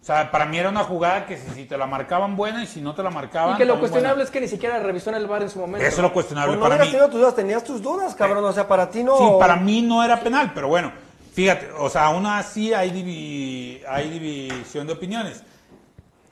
O 0.00 0.04
sea, 0.04 0.30
para 0.32 0.46
mí 0.46 0.58
era 0.58 0.68
una 0.68 0.82
jugada 0.84 1.26
que 1.26 1.36
si, 1.36 1.48
si 1.50 1.64
te 1.64 1.76
la 1.78 1.86
marcaban 1.86 2.34
buena 2.36 2.62
y 2.62 2.66
si 2.66 2.80
no 2.80 2.94
te 2.94 3.02
la 3.02 3.10
marcaban. 3.10 3.54
Y 3.54 3.58
que 3.58 3.64
lo 3.64 3.78
cuestionable 3.78 4.14
buena. 4.16 4.24
es 4.24 4.30
que 4.30 4.40
ni 4.40 4.48
siquiera 4.48 4.78
revisó 4.80 5.10
en 5.10 5.16
el 5.16 5.26
bar 5.28 5.42
en 5.42 5.48
su 5.50 5.60
momento. 5.60 5.86
Eso 5.86 5.96
es 5.96 6.02
lo 6.02 6.12
cuestionable 6.12 6.56
Pues 6.56 6.58
no 6.60 6.68
para 6.68 6.84
mí. 6.84 6.90
tenido 6.90 7.08
tus 7.08 7.20
dudas, 7.20 7.34
tenías 7.36 7.62
tus 7.64 7.80
dudas, 7.80 8.14
cabrón. 8.16 8.44
O 8.44 8.52
sea, 8.52 8.66
para 8.66 8.90
ti 8.90 9.04
no. 9.04 9.16
Sí, 9.16 9.24
para 9.38 9.56
mí 9.56 9.80
no 9.82 10.02
era 10.02 10.18
penal, 10.20 10.50
pero 10.54 10.66
bueno, 10.68 10.90
fíjate, 11.34 11.70
o 11.78 11.88
sea, 11.88 12.06
aún 12.06 12.26
así 12.26 12.74
hay, 12.74 12.90
divi- 12.90 13.80
hay 13.88 14.10
división 14.10 14.86
de 14.88 14.92
opiniones. 14.92 15.42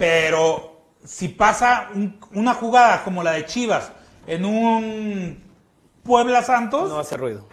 Pero 0.00 0.78
si 1.04 1.28
pasa 1.28 1.90
un- 1.94 2.18
una 2.34 2.54
jugada 2.54 3.04
como 3.04 3.22
la 3.22 3.32
de 3.32 3.44
Chivas 3.44 3.92
en 4.26 4.46
un 4.46 5.44
Puebla 6.02 6.42
Santos, 6.42 6.88
No 6.88 6.98
hace 6.98 7.18
ruido. 7.18 7.44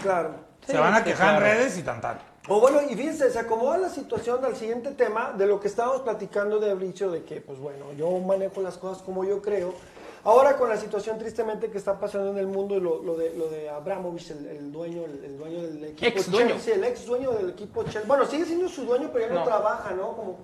Claro. 0.00 0.30
se 0.64 0.78
van 0.78 0.94
a 0.94 1.02
quejar 1.02 1.36
claro. 1.38 1.44
en 1.46 1.52
redes 1.58 1.76
y 1.76 1.82
tan 1.82 2.00
tan. 2.00 2.18
O 2.48 2.60
bueno, 2.60 2.80
y 2.88 2.94
fíjense, 2.94 3.32
se 3.32 3.38
acomoda 3.40 3.78
la 3.78 3.88
situación 3.88 4.40
del 4.42 4.54
siguiente 4.54 4.92
tema 4.92 5.32
de 5.36 5.46
lo 5.46 5.58
que 5.58 5.66
estábamos 5.66 6.02
platicando 6.02 6.60
de 6.60 6.72
Bricio, 6.74 7.10
de 7.10 7.24
que, 7.24 7.40
pues 7.40 7.58
bueno, 7.58 7.92
yo 7.98 8.10
manejo 8.20 8.60
las 8.60 8.78
cosas 8.78 9.02
como 9.02 9.24
yo 9.24 9.42
creo. 9.42 9.74
Ahora 10.22 10.56
con 10.56 10.68
la 10.68 10.76
situación 10.76 11.18
tristemente 11.18 11.68
que 11.70 11.78
está 11.78 11.98
pasando 11.98 12.30
en 12.30 12.38
el 12.38 12.46
mundo 12.46 12.76
y 12.76 12.80
lo, 12.80 13.02
lo 13.02 13.16
de, 13.16 13.34
lo 13.34 13.48
de 13.48 13.68
Abramovich, 13.70 14.30
el, 14.30 14.46
el 14.46 14.70
dueño, 14.72 15.04
el, 15.04 15.24
el 15.24 15.36
dueño 15.36 15.62
del 15.62 15.84
equipo 15.84 16.06
Ex 16.06 16.30
dueño. 16.30 16.50
Chelsea, 16.50 16.74
el 16.76 16.84
ex 16.84 17.04
dueño 17.04 17.32
del 17.32 17.50
equipo 17.50 17.82
Chelsea. 17.82 18.02
Bueno, 18.06 18.24
sigue 18.24 18.44
siendo 18.44 18.68
su 18.68 18.84
dueño, 18.84 19.10
pero 19.12 19.26
ya 19.26 19.32
no, 19.34 19.40
No. 19.40 19.44
trabaja, 19.46 19.90
¿no? 19.90 20.12
Como, 20.16 20.38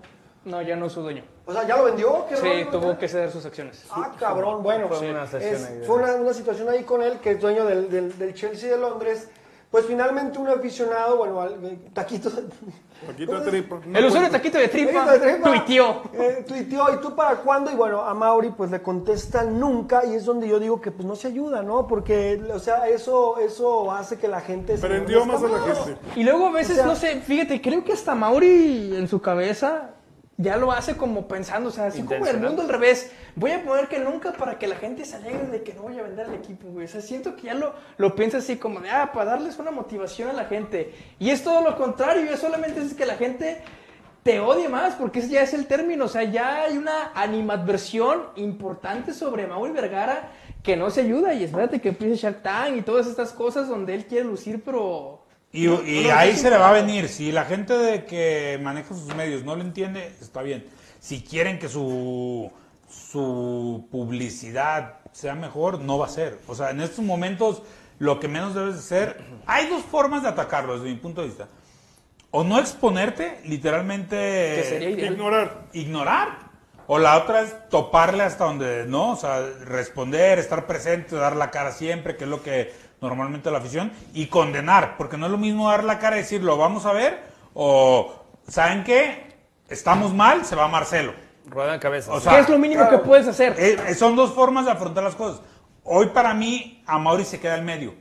No, 0.45 0.63
ya 0.63 0.75
no 0.77 0.87
es 0.87 0.93
su 0.93 1.03
dueño. 1.03 1.23
o 1.47 1.53
sea, 1.53 1.67
¿ya 1.67 1.77
lo 1.77 1.85
vendió? 1.85 2.25
¿Qué 2.29 2.37
Sí, 2.37 2.43
rollo? 2.47 2.69
tuvo 2.69 2.99
que 2.99 3.09
ceder 3.09 3.31
sus 3.31 3.45
acciones. 3.45 3.85
Ah, 3.91 4.13
cabrón, 4.19 4.63
bueno. 4.63 4.89
Fue 4.89 4.99
sí. 4.99 5.07
una 5.07 5.25
Es- 5.25 5.35
ahí 5.35 5.83
fue 5.87 5.97
una, 5.97 6.15
una 6.15 6.33
situación 6.33 6.69
ahí 6.71 6.83
con 6.85 7.03
él, 7.03 7.19
que 7.21 7.33
es 7.33 7.41
dueño 7.41 7.65
del, 7.67 7.91
del, 7.91 8.19
del 8.19 8.35
Chelsea 8.35 8.71
de 8.71 8.79
Londres. 8.79 9.29
Pues 9.71 9.87
finalmente 9.87 10.37
un 10.39 10.49
aficionado, 10.49 11.17
bueno, 11.19 11.41
al, 11.41 11.53
eh, 11.65 11.79
Taquito. 11.93 12.29
Paquito 13.07 13.39
de 13.41 13.51
tripa. 13.51 13.81
El 13.95 14.05
usuario 14.05 14.29
de 14.29 14.33
Taquito 14.37 14.59
de 14.59 14.67
Tripa 14.69 15.05
Taquito 15.07 15.25
de 15.27 15.33
Tripa, 15.33 15.49
tuiteó. 15.51 16.03
eh, 16.13 16.45
tuiteó, 16.47 16.93
¿y 16.95 16.97
tú 17.01 17.15
para 17.15 17.37
cuándo? 17.37 17.71
Y 17.71 17.77
bueno, 17.77 18.03
a 18.03 18.13
Mauri 18.13 18.51
pues 18.51 18.71
le 18.73 18.83
contesta 18.83 19.45
nunca 19.45 20.05
y 20.05 20.15
es 20.15 20.25
donde 20.25 20.49
yo 20.49 20.59
digo 20.59 20.81
que 20.81 20.91
pues 20.91 21.07
no 21.07 21.15
se 21.15 21.29
ayuda, 21.29 21.63
¿no? 21.63 21.87
Porque, 21.87 22.43
o 22.53 22.59
sea, 22.59 22.89
eso, 22.89 23.39
eso 23.39 23.93
hace 23.93 24.19
que 24.19 24.27
la 24.27 24.41
gente... 24.41 24.77
se 24.77 24.85
Prendió 24.87 25.25
moleste 25.25 25.49
más 25.49 25.63
a 25.63 25.69
la 25.69 25.75
gente. 25.85 26.01
Y 26.17 26.25
luego 26.25 26.47
a 26.49 26.51
veces, 26.53 26.73
O 26.73 26.77
sea- 26.77 26.87
no 26.87 26.97
sé, 26.97 27.21
fíjate, 27.21 27.61
creo 27.63 27.85
que 27.85 27.93
hasta 27.93 28.15
Mauri 28.17 28.97
en 28.97 29.07
su 29.07 29.21
cabeza 29.21 29.91
ya 30.41 30.57
lo 30.57 30.73
hace 30.73 30.97
como 30.97 31.29
pensando, 31.29 31.69
o 31.69 31.73
sea, 31.73 31.87
así 31.87 32.03
como 32.03 32.27
el 32.27 32.39
mundo 32.39 32.63
al 32.63 32.69
revés. 32.69 33.13
Voy 33.37 33.51
a 33.51 33.63
poner 33.63 33.89
que 33.89 33.99
nunca 33.99 34.33
para 34.33 34.59
que 34.59 34.67
la 34.67 34.77
gente 34.77 35.05
se 35.05 35.17
alegre 35.17 35.47
de 35.49 35.63
que 35.63 35.75
no 35.75 35.83
voy 35.83 35.99
a 35.99 36.03
vender 36.03 36.29
el 36.29 36.35
equipo, 36.35 36.69
güey. 36.69 36.87
O 36.87 36.89
sea, 36.89 37.03
siento 37.03 37.37
que 37.37 37.43
ya 37.43 37.55
lo, 37.55 37.75
lo 37.99 38.15
piensa 38.15 38.39
así 38.39 38.57
como 38.57 38.81
de, 38.81 38.91
ah, 38.91 39.11
para 39.13 39.33
darles 39.33 39.59
una 39.59 39.71
motivación 39.71 40.31
a 40.31 40.33
la 40.33 40.47
gente. 40.47 40.95
Y 41.19 41.31
es 41.31 41.45
todo 41.45 41.61
lo 41.63 41.77
contrario, 41.77 42.31
es 42.33 42.41
solamente 42.41 42.81
es 42.81 42.95
que 42.95 43.05
la 43.05 43.17
gente 43.17 43.63
te 44.23 44.41
odie 44.41 44.69
más, 44.69 44.95
porque 44.95 45.19
ese 45.19 45.29
ya 45.29 45.43
es 45.43 45.53
el 45.53 45.67
término. 45.67 46.07
O 46.07 46.09
sea, 46.09 46.25
ya 46.25 46.63
hay 46.63 46.79
una 46.79 47.13
animadversión 47.15 48.23
importante 48.37 49.13
sobre 49.13 49.47
Mauri 49.47 49.73
Vergara 49.73 50.31
que 50.63 50.75
no 50.75 50.91
se 50.91 51.03
ayuda. 51.03 51.35
Y 51.35 51.45
espérate 51.45 51.83
que 51.83 51.91
empiece 51.91 52.17
Shark 52.17 52.43
Tank 52.43 52.77
y 52.79 52.83
todas 52.83 53.07
estas 53.07 53.33
cosas 53.33 53.69
donde 53.69 53.95
él 53.95 54.07
quiere 54.07 54.25
lucir, 54.25 54.63
pero... 54.65 55.20
Y, 55.53 55.69
y 55.69 56.09
ahí 56.11 56.37
se 56.37 56.51
le 56.51 56.59
va 56.59 56.71
a 56.71 56.73
venir. 56.73 57.09
Si 57.09 57.33
la 57.33 57.45
gente 57.45 57.77
de 57.77 58.05
que 58.05 58.59
maneja 58.63 58.89
sus 58.89 59.15
medios 59.15 59.45
no 59.45 59.57
lo 59.57 59.63
entiende, 59.63 60.13
está 60.21 60.43
bien. 60.43 60.65
Si 61.01 61.23
quieren 61.23 61.59
que 61.59 61.69
su, 61.69 62.51
su 62.89 63.89
publicidad 63.91 64.99
sea 65.13 65.35
mejor, 65.35 65.81
no 65.81 65.99
va 65.99 66.07
a 66.07 66.11
ser. 66.11 66.39
O 66.47 66.55
sea, 66.55 66.71
en 66.71 66.81
estos 66.81 67.05
momentos 67.05 67.63
lo 67.99 68.19
que 68.19 68.29
menos 68.29 68.55
debes 68.55 68.77
de 68.77 68.83
ser. 68.83 69.25
Hay 69.47 69.69
dos 69.69 69.83
formas 69.83 70.23
de 70.23 70.29
atacarlo 70.29 70.75
desde 70.75 70.89
mi 70.89 70.97
punto 70.97 71.21
de 71.21 71.29
vista. 71.29 71.49
O 72.31 72.45
no 72.45 72.59
exponerte, 72.59 73.41
literalmente. 73.45 74.17
Que 74.17 74.67
sería 74.69 74.91
ideal. 74.91 75.13
Ignorar. 75.15 75.63
Ignorar. 75.73 76.51
O 76.87 76.99
la 76.99 77.19
otra 77.19 77.43
es 77.43 77.69
toparle 77.69 78.25
hasta 78.25 78.45
donde 78.45 78.85
no, 78.87 79.13
o 79.13 79.17
sea, 79.17 79.47
responder, 79.65 80.41
estar 80.41 80.67
presente, 80.67 81.15
dar 81.15 81.37
la 81.37 81.51
cara 81.51 81.71
siempre, 81.71 82.17
que 82.17 82.25
es 82.25 82.31
lo 82.31 82.43
que 82.43 82.73
normalmente 83.01 83.51
la 83.51 83.59
afición, 83.59 83.93
y 84.13 84.27
condenar, 84.27 84.97
porque 84.97 85.17
no 85.17 85.27
es 85.27 85.33
lo 85.33 85.39
mismo 85.39 85.71
dar 85.71 85.85
la 85.85 85.99
cara 85.99 86.17
y 86.17 86.21
decir, 86.21 86.43
lo 86.43 86.57
vamos 86.57 86.87
a 86.87 86.93
ver, 86.93 87.23
o, 87.55 88.13
¿saben 88.47 88.85
qué? 88.85 89.37
Estamos 89.69 90.13
mal, 90.13 90.45
se 90.45 90.57
va 90.57 90.69
Marcelo. 90.69 91.13
Rueda 91.47 91.73
de 91.73 91.79
cabeza. 91.81 92.13
O 92.13 92.21
sea, 92.21 92.33
¿Qué 92.33 92.41
es 92.41 92.49
lo 92.49 92.59
mínimo 92.59 92.89
que 92.89 92.99
puedes 92.99 93.27
hacer? 93.27 93.55
Eh, 93.59 93.77
eh, 93.89 93.95
son 93.95 94.15
dos 94.17 94.33
formas 94.33 94.67
de 94.67 94.73
afrontar 94.73 95.03
las 95.03 95.15
cosas. 95.15 95.41
Hoy 95.85 96.07
para 96.09 96.35
mí, 96.35 96.83
a 96.87 96.99
Mauri 96.99 97.25
se 97.25 97.41
queda 97.41 97.57
en 97.57 97.65
medio. 97.65 97.95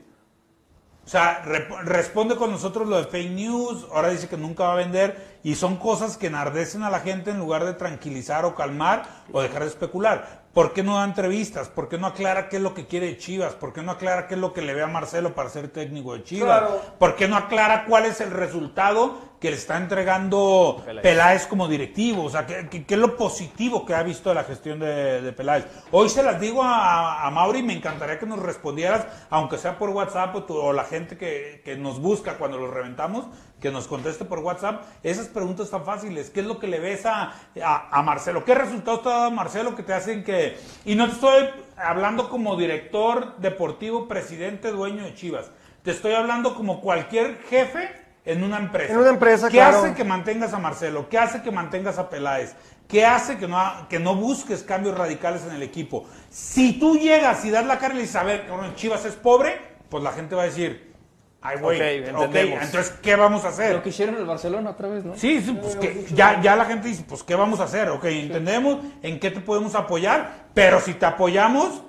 O 1.04 1.08
sea, 1.08 1.42
rep- 1.44 1.80
responde 1.82 2.36
con 2.36 2.50
nosotros 2.50 2.86
lo 2.86 2.98
de 2.98 3.04
fake 3.04 3.30
news, 3.32 3.86
ahora 3.92 4.10
dice 4.10 4.28
que 4.28 4.36
nunca 4.36 4.64
va 4.64 4.72
a 4.74 4.76
vender, 4.76 5.38
y 5.42 5.54
son 5.54 5.76
cosas 5.76 6.16
que 6.16 6.26
enardecen 6.28 6.82
a 6.84 6.90
la 6.90 7.00
gente 7.00 7.30
en 7.30 7.38
lugar 7.38 7.64
de 7.64 7.72
tranquilizar 7.72 8.44
o 8.44 8.54
calmar 8.54 9.04
o 9.32 9.40
dejar 9.40 9.62
de 9.62 9.68
especular. 9.68 10.39
¿Por 10.52 10.72
qué 10.72 10.82
no 10.82 10.96
da 10.96 11.04
entrevistas? 11.04 11.68
¿Por 11.68 11.88
qué 11.88 11.96
no 11.96 12.08
aclara 12.08 12.48
qué 12.48 12.56
es 12.56 12.62
lo 12.62 12.74
que 12.74 12.86
quiere 12.86 13.06
de 13.06 13.18
Chivas? 13.18 13.54
¿Por 13.54 13.72
qué 13.72 13.82
no 13.82 13.92
aclara 13.92 14.26
qué 14.26 14.34
es 14.34 14.40
lo 14.40 14.52
que 14.52 14.62
le 14.62 14.74
ve 14.74 14.82
a 14.82 14.88
Marcelo 14.88 15.32
para 15.32 15.48
ser 15.48 15.68
técnico 15.68 16.14
de 16.14 16.24
Chivas? 16.24 16.58
Claro. 16.58 16.82
¿Por 16.98 17.14
qué 17.14 17.28
no 17.28 17.36
aclara 17.36 17.84
cuál 17.84 18.06
es 18.06 18.20
el 18.20 18.32
resultado 18.32 19.29
que 19.40 19.50
le 19.50 19.56
está 19.56 19.78
entregando 19.78 20.82
Peláez, 21.02 21.46
como 21.46 21.66
directivo? 21.66 22.24
O 22.24 22.30
sea, 22.30 22.44
¿qué, 22.46 22.68
qué- 22.70 22.84
qué 22.84 22.94
es 22.94 23.00
lo 23.00 23.16
positivo 23.16 23.86
que 23.86 23.94
ha 23.94 24.02
visto 24.02 24.28
de 24.28 24.34
la 24.34 24.44
gestión 24.44 24.78
de, 24.78 25.22
de 25.22 25.32
Peláez? 25.32 25.64
Hoy 25.90 26.10
se 26.10 26.22
las 26.22 26.38
digo 26.38 26.62
a, 26.62 27.26
a 27.26 27.30
Mauri, 27.30 27.62
me 27.62 27.72
encantaría 27.72 28.18
que 28.18 28.26
nos 28.26 28.38
respondieras, 28.38 29.06
aunque 29.30 29.56
sea 29.56 29.78
por 29.78 29.88
WhatsApp 29.90 30.36
o, 30.36 30.44
tu- 30.44 30.56
o 30.58 30.72
la 30.74 30.84
gente 30.84 31.16
que, 31.16 31.62
que 31.64 31.76
nos 31.76 32.00
busca 32.00 32.34
cuando 32.36 32.58
los 32.58 32.70
reventamos, 32.70 33.24
que 33.60 33.70
nos 33.70 33.86
conteste 33.86 34.26
por 34.26 34.40
WhatsApp 34.40 34.82
esas 35.02 35.28
preguntas 35.28 35.70
tan 35.70 35.84
fáciles. 35.86 36.28
¿Qué 36.30 36.40
es 36.40 36.46
lo 36.46 36.58
que 36.58 36.66
le 36.66 36.78
ves 36.78 37.06
a, 37.06 37.32
a, 37.64 37.98
a 37.98 38.02
Marcelo? 38.02 38.44
¿Qué 38.44 38.54
resultados 38.54 39.02
te 39.02 39.08
ha 39.08 39.12
dado 39.12 39.30
Marcelo 39.30 39.74
que 39.74 39.82
te 39.82 39.94
hacen 39.94 40.22
que... 40.22 40.58
Y 40.84 40.94
no 40.96 41.06
te 41.06 41.12
estoy 41.12 41.48
hablando 41.78 42.28
como 42.28 42.56
director 42.56 43.36
deportivo, 43.38 44.06
presidente, 44.06 44.70
dueño 44.70 45.02
de 45.04 45.14
Chivas. 45.14 45.50
Te 45.82 45.92
estoy 45.92 46.12
hablando 46.12 46.54
como 46.54 46.80
cualquier 46.82 47.38
jefe 47.48 47.99
en 48.24 48.44
una 48.44 48.58
empresa. 48.58 48.92
En 48.92 48.98
una 48.98 49.10
empresa, 49.10 49.48
¿Qué 49.48 49.56
claro. 49.58 49.78
hace 49.78 49.94
que 49.94 50.04
mantengas 50.04 50.52
a 50.52 50.58
Marcelo? 50.58 51.08
¿Qué 51.08 51.18
hace 51.18 51.42
que 51.42 51.50
mantengas 51.50 51.98
a 51.98 52.08
Peláez? 52.10 52.54
¿Qué 52.86 53.06
hace 53.06 53.38
que 53.38 53.46
no, 53.46 53.58
que 53.88 53.98
no 54.00 54.16
busques 54.16 54.62
cambios 54.62 54.98
radicales 54.98 55.42
en 55.44 55.52
el 55.54 55.62
equipo? 55.62 56.06
Si 56.28 56.78
tú 56.78 56.96
llegas 56.98 57.44
y 57.44 57.50
das 57.50 57.64
la 57.66 57.78
cara 57.78 57.94
y 57.94 57.96
le 57.98 58.02
dices, 58.02 58.16
a 58.16 58.24
ver, 58.24 58.46
Chivas 58.74 59.04
es 59.04 59.14
pobre, 59.14 59.58
pues 59.88 60.02
la 60.02 60.12
gente 60.12 60.34
va 60.34 60.42
a 60.42 60.46
decir, 60.46 60.92
ay, 61.40 61.58
güey, 61.60 61.78
Ok, 61.78 61.84
ok, 61.84 62.08
entendemos. 62.08 62.64
entonces, 62.64 62.94
¿qué 63.00 63.14
vamos 63.14 63.44
a 63.44 63.48
hacer? 63.48 63.76
Lo 63.76 63.82
que 63.82 63.90
hicieron 63.90 64.16
en 64.16 64.22
el 64.22 64.26
Barcelona 64.26 64.70
otra 64.70 64.88
vez, 64.88 65.04
¿no? 65.04 65.16
Sí, 65.16 65.40
sí, 65.40 65.52
pues 65.60 65.76
que 65.76 66.06
ya, 66.12 66.40
ya 66.42 66.56
la 66.56 66.64
gente 66.64 66.88
dice, 66.88 67.04
pues 67.08 67.22
¿qué 67.22 67.36
vamos 67.36 67.60
a 67.60 67.64
hacer? 67.64 67.88
Ok, 67.90 68.04
entendemos 68.06 68.78
en 69.02 69.20
qué 69.20 69.30
te 69.30 69.40
podemos 69.40 69.74
apoyar, 69.76 70.46
pero 70.52 70.80
si 70.80 70.94
te 70.94 71.06
apoyamos, 71.06 71.82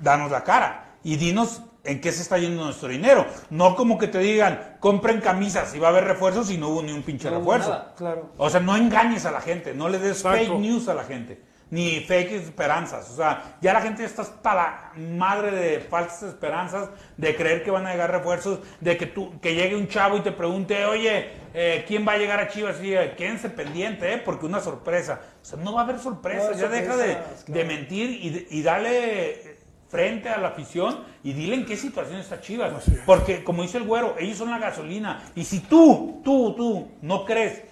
danos 0.00 0.30
la 0.30 0.44
cara 0.44 0.94
y 1.02 1.16
dinos 1.16 1.62
en 1.86 2.00
qué 2.00 2.12
se 2.12 2.22
está 2.22 2.38
yendo 2.38 2.64
nuestro 2.64 2.88
dinero. 2.88 3.26
No 3.50 3.74
como 3.76 3.98
que 3.98 4.08
te 4.08 4.18
digan, 4.18 4.76
compren 4.80 5.20
camisas 5.20 5.74
y 5.74 5.78
va 5.78 5.88
a 5.88 5.90
haber 5.90 6.04
refuerzos 6.04 6.50
y 6.50 6.58
no 6.58 6.68
hubo 6.68 6.82
ni 6.82 6.92
un 6.92 7.02
pinche 7.02 7.30
No 7.30 7.38
refuerzo. 7.38 7.70
nada, 7.70 7.94
claro. 7.96 8.30
O 8.36 8.50
sea, 8.50 8.60
no 8.60 8.76
engañes 8.76 9.24
a 9.24 9.30
la 9.30 9.40
gente, 9.40 9.74
no 9.74 9.88
le 9.88 9.98
des 9.98 10.18
Exacto. 10.18 10.38
fake 10.38 10.58
news 10.60 10.88
a 10.88 10.94
la 10.94 11.04
gente, 11.04 11.40
ni 11.70 12.00
fake 12.00 12.32
esperanzas. 12.32 13.10
O 13.10 13.16
sea, 13.16 13.56
ya 13.60 13.72
la 13.72 13.80
gente 13.80 14.02
ya 14.02 14.08
está 14.08 14.22
hasta 14.22 14.54
la 14.54 14.92
madre 14.96 15.50
de 15.50 15.80
falsas 15.80 16.24
esperanzas, 16.30 16.90
de 17.16 17.34
creer 17.34 17.62
que 17.64 17.70
van 17.70 17.86
a 17.86 17.92
llegar 17.92 18.10
refuerzos, 18.10 18.60
de 18.80 18.96
que 18.96 19.06
tú, 19.06 19.38
que 19.40 19.54
llegue 19.54 19.74
un 19.76 19.88
chavo 19.88 20.16
y 20.16 20.20
te 20.20 20.32
pregunte, 20.32 20.84
oye, 20.84 21.30
eh, 21.54 21.84
¿quién 21.88 22.06
va 22.06 22.12
a 22.12 22.18
llegar 22.18 22.38
a 22.40 22.48
Chivas? 22.48 22.82
Y 22.82 22.94
eh, 22.94 23.14
quédense 23.16 23.48
pendiente, 23.50 24.12
¿eh? 24.12 24.18
porque 24.18 24.46
una 24.46 24.60
sorpresa. 24.60 25.20
O 25.42 25.44
sea, 25.44 25.58
no 25.58 25.72
va 25.74 25.80
a 25.80 25.84
haber 25.84 25.98
sorpresa, 25.98 26.50
No 26.52 26.56
ya 26.58 26.68
deja 26.68 26.96
de, 26.96 27.16
de 27.46 27.64
mentir 27.64 28.10
y, 28.10 28.46
y 28.50 28.62
dale 28.62 29.55
frente 29.88 30.28
a 30.28 30.38
la 30.38 30.48
afición 30.48 31.04
y 31.22 31.32
dile 31.32 31.56
en 31.56 31.66
qué 31.66 31.76
situación 31.76 32.18
está 32.18 32.40
Chivas. 32.40 32.72
Porque, 33.04 33.44
como 33.44 33.62
dice 33.62 33.78
el 33.78 33.84
güero, 33.84 34.14
ellos 34.18 34.38
son 34.38 34.50
la 34.50 34.58
gasolina. 34.58 35.22
Y 35.34 35.44
si 35.44 35.60
tú, 35.60 36.20
tú, 36.24 36.54
tú, 36.56 36.88
no 37.02 37.24
crees 37.24 37.62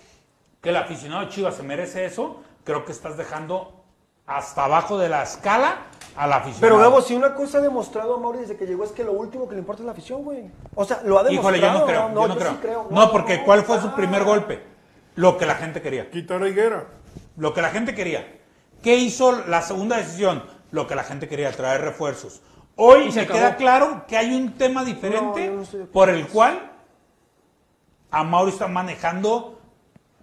que 0.61 0.71
el 0.71 0.77
aficionado 0.77 1.23
de 1.23 1.29
Chivas 1.29 1.57
se 1.57 1.63
merece 1.63 2.05
eso, 2.05 2.43
creo 2.65 2.85
que 2.85 2.93
estás 2.93 3.17
dejando 3.17 3.85
hasta 4.27 4.65
abajo 4.65 4.99
de 4.99 5.09
la 5.09 5.23
escala 5.23 5.87
al 6.17 6.33
aficionado. 6.33 6.61
Pero 6.61 6.79
Gabo, 6.79 7.03
si 7.03 7.15
una 7.15 7.35
cosa 7.35 7.59
ha 7.59 7.61
demostrado 7.61 8.15
a 8.15 8.21
Mauri 8.21 8.41
desde 8.41 8.57
que 8.57 8.67
llegó 8.67 8.85
es 8.85 8.93
que 8.93 9.05
lo 9.05 9.13
último 9.13 9.49
que 9.49 9.55
le 9.55 9.61
importa 9.61 9.83
es 9.83 9.87
la 9.87 9.93
afición, 9.93 10.23
güey. 10.23 10.51
O 10.75 10.85
sea, 10.85 11.03
lo 11.05 11.19
ha 11.19 11.25
demostrado. 11.25 11.57
Híjole, 11.57 11.61
yo 11.61 11.81
no 11.81 11.87
creo, 11.87 12.09
No, 12.09 12.23
yo 12.23 12.29
no 12.29 12.35
yo 12.35 12.41
creo. 12.41 12.53
sí 12.53 12.59
creo. 12.63 12.87
No, 12.91 13.13
porque 13.13 13.39
no, 13.39 13.45
¿cuál 13.45 13.65
fue 13.65 13.81
su 13.81 13.89
ah. 13.89 13.97
primer 13.97 14.25
golpe? 14.25 14.63
Lo 15.17 15.37
que 15.37 15.47
la 15.47 15.57
gente 15.57 15.83
quería. 15.83 16.11
Quitar 16.11 16.43
a 16.43 16.49
Higuera. 16.49 16.87
Lo 17.37 17.53
que 17.53 17.63
la 17.63 17.71
gente 17.71 17.95
quería. 17.95 18.41
¿Qué 18.83 18.97
hizo 18.97 19.45
la 19.47 19.63
segunda 19.63 19.97
decisión? 19.97 20.45
Lo 20.75 20.89
que 20.89 20.97
la 20.97 21.05
gente 21.05 21.29
quería, 21.29 21.53
traer 21.53 21.83
refuerzos. 21.83 22.43
Hoy 22.75 23.13
se 23.13 23.21
me 23.21 23.27
queda 23.29 23.55
claro 23.55 24.07
que 24.09 24.17
hay 24.17 24.35
un 24.35 24.55
tema 24.55 24.85
diferente 24.85 25.49
No, 25.49 25.61
no 25.61 25.87
por 25.93 26.11
el 26.11 26.27
cual 26.27 26.73
a 28.11 28.25
Mauro 28.25 28.51
está 28.51 28.67
manejando 28.67 29.61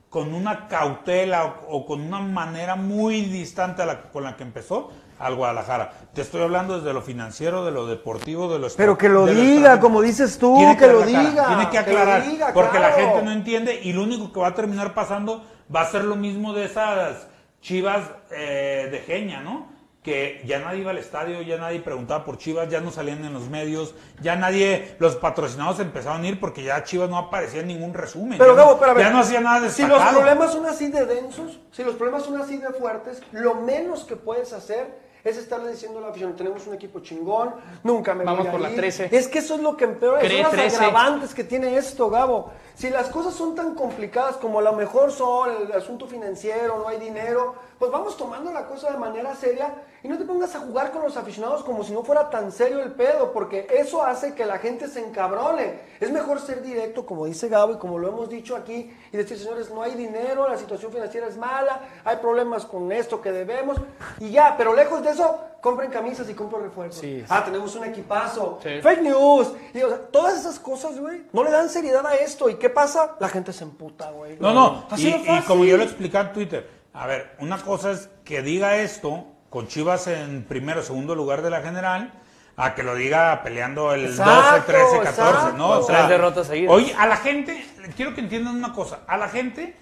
con 0.10 0.34
una 0.34 0.68
cautela 0.68 1.46
o, 1.46 1.78
o 1.78 1.86
con 1.86 2.02
una 2.02 2.20
manera 2.20 2.76
muy 2.76 3.22
distante 3.22 3.82
a 3.82 3.86
la, 3.86 4.02
con 4.12 4.26
la 4.26 4.36
que 4.36 4.44
empezó 4.44 4.92
al 5.20 5.36
Guadalajara. 5.36 5.94
Te 6.14 6.22
estoy 6.22 6.42
hablando 6.42 6.80
desde 6.80 6.94
lo 6.94 7.02
financiero, 7.02 7.64
de 7.64 7.72
lo 7.72 7.88
deportivo, 7.88 8.52
de 8.52 8.60
lo 8.60 8.68
Pero 8.76 8.98
que 8.98 9.08
lo 9.08 9.28
diga, 9.28 9.80
como 9.80 10.02
dices 10.02 10.38
tú, 10.38 10.58
Tiene 10.58 10.76
que 10.76 10.88
lo 10.88 11.04
diga. 11.04 11.48
Tiene 11.48 11.70
que 11.70 11.78
aclarar. 11.78 12.28
diga, 12.28 12.52
porque 12.54 12.78
la 12.78 12.92
gente 12.92 13.22
no 13.22 13.32
entiende 13.32 13.80
y 13.82 13.94
lo 13.94 14.04
único 14.04 14.34
que 14.34 14.40
va 14.42 14.50
a 14.50 14.56
terminar 14.56 14.94
pasando 14.94 15.46
va 15.74 15.84
a 15.84 15.86
ser 15.86 16.04
lo 16.04 16.18
mismo 16.18 16.52
de 16.52 16.66
esas 16.66 17.28
chivas 17.62 18.02
eh, 18.32 18.90
de 18.92 19.00
Geña, 19.00 19.40
¿no? 19.40 19.71
Que 20.04 20.42
ya 20.48 20.58
nadie 20.58 20.80
iba 20.80 20.90
al 20.90 20.98
estadio, 20.98 21.44
ya 21.44 21.58
nadie 21.58 21.80
preguntaba 21.80 22.26
por 22.26 22.40
Chivas, 22.40 22.68
ya 22.70 22.82
no 22.82 22.90
salían 22.90 23.24
en 23.24 23.34
los 23.34 23.50
medios, 23.50 23.94
ya 24.20 24.36
nadie, 24.36 24.96
los 24.98 25.16
patrocinados 25.16 25.80
empezaron 25.80 26.24
a 26.24 26.28
ir 26.28 26.40
porque 26.40 26.64
ya 26.64 26.84
Chivas 26.84 27.08
no 27.08 27.18
aparecía 27.20 27.62
en 27.62 27.68
ningún 27.68 27.94
resumen. 27.94 28.40
Pero 28.40 28.54
ya, 28.54 28.58
Gabo, 28.58 28.72
no, 28.72 28.80
pero 28.80 28.92
a 28.92 28.94
ver, 28.96 29.06
ya 29.06 29.12
no 29.12 29.20
hacía 29.20 29.42
nada 29.42 29.70
Si 29.70 29.84
los 29.84 29.92
destacado. 29.92 30.18
problemas 30.18 30.54
son 30.54 30.66
así 30.66 30.88
de 30.90 31.06
densos, 31.06 31.60
si 31.72 31.84
los 31.84 31.94
problemas 31.96 32.24
son 32.24 32.42
así 32.42 32.58
de 32.58 32.70
fuertes, 32.72 33.22
lo 33.32 33.54
menos 33.54 34.04
que 34.04 34.16
puedes 34.16 34.54
hacer 34.54 35.12
es 35.24 35.38
estarle 35.38 35.70
diciendo 35.70 36.00
a 36.00 36.02
la 36.02 36.08
afición, 36.08 36.36
tenemos 36.36 36.66
un 36.66 36.74
equipo 36.74 37.00
chingón, 37.02 37.54
nunca 37.84 38.16
me 38.16 38.24
Vamos 38.24 38.40
voy 38.40 38.48
a 38.48 38.52
por 38.54 38.60
la 38.62 38.72
ir". 38.72 38.76
13. 38.78 39.10
Es 39.12 39.28
que 39.28 39.38
eso 39.38 39.54
es 39.54 39.62
lo 39.62 39.78
que 39.78 39.84
empeora, 39.84 40.18
Cree 40.18 40.32
son 40.42 40.42
las 40.42 40.52
13. 40.54 40.78
agravantes 40.78 41.36
que 41.36 41.44
tiene 41.44 41.78
esto, 41.78 42.10
Gabo. 42.10 42.52
Si 42.74 42.90
las 42.90 43.08
cosas 43.10 43.36
son 43.36 43.54
tan 43.54 43.76
complicadas 43.76 44.38
como 44.38 44.58
a 44.58 44.62
lo 44.64 44.74
mejor 44.74 45.12
son 45.12 45.52
el 45.68 45.72
asunto 45.74 46.08
financiero, 46.08 46.80
no 46.80 46.88
hay 46.88 46.98
dinero, 46.98 47.54
pues 47.82 47.92
vamos 47.92 48.16
tomando 48.16 48.52
la 48.54 48.68
cosa 48.68 48.92
de 48.92 48.98
manera 49.00 49.34
seria 49.34 49.74
y 50.04 50.08
no 50.08 50.16
te 50.16 50.24
pongas 50.24 50.54
a 50.54 50.60
jugar 50.60 50.92
con 50.92 51.02
los 51.02 51.18
aficionados 51.18 51.64
como 51.64 51.84
si 51.84 51.92
no 51.92 52.04
fuera 52.04 52.30
tan 52.30 52.52
serio 52.52 52.80
el 52.80 52.92
pedo, 52.92 53.34
porque 53.34 53.66
eso 53.72 54.04
hace 54.04 54.36
que 54.36 54.46
la 54.46 54.60
gente 54.60 54.88
se 54.88 55.04
encabrone. 55.04 55.80
Es 56.00 56.12
mejor 56.12 56.40
ser 56.40 56.62
directo, 56.62 57.08
como 57.08 57.26
dice 57.26 57.50
Gabo 57.50 57.74
y 57.74 57.78
como 57.78 57.98
lo 57.98 58.08
hemos 58.10 58.30
dicho 58.30 58.56
aquí, 58.56 58.96
y 59.12 59.18
decir, 59.18 59.40
señores, 59.40 59.72
no 59.72 59.82
hay 59.82 59.96
dinero, 59.96 60.48
la 60.48 60.58
situación 60.60 60.92
financiera 60.92 61.26
es 61.26 61.38
mala, 61.38 61.82
hay 62.06 62.18
problemas 62.18 62.66
con 62.66 62.92
esto 62.92 63.20
que 63.20 63.32
debemos, 63.32 63.78
y 64.20 64.30
ya, 64.30 64.54
pero 64.60 64.76
lejos 64.76 65.02
de 65.02 65.10
eso, 65.10 65.40
compren 65.60 65.90
camisas 65.90 66.30
y 66.30 66.36
compren 66.36 66.62
refuerzos. 66.62 67.02
Sí. 67.02 67.26
Ah, 67.30 67.44
tenemos 67.44 67.76
un 67.76 67.86
equipazo, 67.86 68.60
Sí. 68.62 68.80
fake 68.80 69.02
news, 69.02 69.52
y, 69.74 69.82
o 69.82 69.90
sea, 69.90 69.98
todas 69.98 70.40
esas 70.40 70.60
cosas, 70.60 71.00
güey, 71.00 71.24
no 71.34 71.44
le 71.44 71.50
dan 71.50 71.68
seriedad 71.68 72.06
a 72.06 72.14
esto. 72.14 72.48
¿Y 72.48 72.56
qué 72.56 72.70
pasa? 72.70 73.16
La 73.20 73.28
gente 73.28 73.52
se 73.54 73.64
emputa, 73.64 74.12
güey. 74.12 74.38
No, 74.40 74.54
no, 74.54 74.86
Así 74.92 75.08
y, 75.10 75.12
de 75.26 75.34
y 75.38 75.42
como 75.48 75.66
yo 75.66 75.78
lo 75.78 75.84
expliqué 75.84 76.20
en 76.20 76.32
Twitter, 76.34 76.81
a 76.94 77.08
ver, 77.08 77.36
una 77.40 77.58
cosa 77.58 77.92
es 77.92 78.10
que 78.24 78.42
diga 78.42 78.78
esto 78.78 79.26
con 79.50 79.68
Chivas 79.68 80.08
en 80.08 80.44
primero 80.44 80.82
o 80.82 80.84
segundo 80.84 81.16
lugar 81.16 81.42
de 81.42 81.50
la 81.50 81.62
general, 81.62 82.14
a 82.58 82.76
que 82.76 82.84
lo 82.84 82.96
diga 82.96 83.42
peleando 83.44 83.94
el 83.94 84.06
Exacto, 84.06 84.74
12, 84.74 85.02
13, 85.02 85.18
14, 85.18 85.58
¿no? 85.58 85.70
O 85.70 85.84
sea, 85.84 85.98
Tres 85.98 86.10
derrotas 86.10 86.48
seguidas. 86.48 86.74
Hoy 86.74 86.94
a 86.98 87.08
la 87.08 87.18
gente, 87.18 87.66
quiero 87.96 88.14
que 88.14 88.22
entiendan 88.22 88.56
una 88.56 88.74
cosa, 88.74 89.02
a 89.08 89.18
la 89.18 89.30
gente 89.30 89.76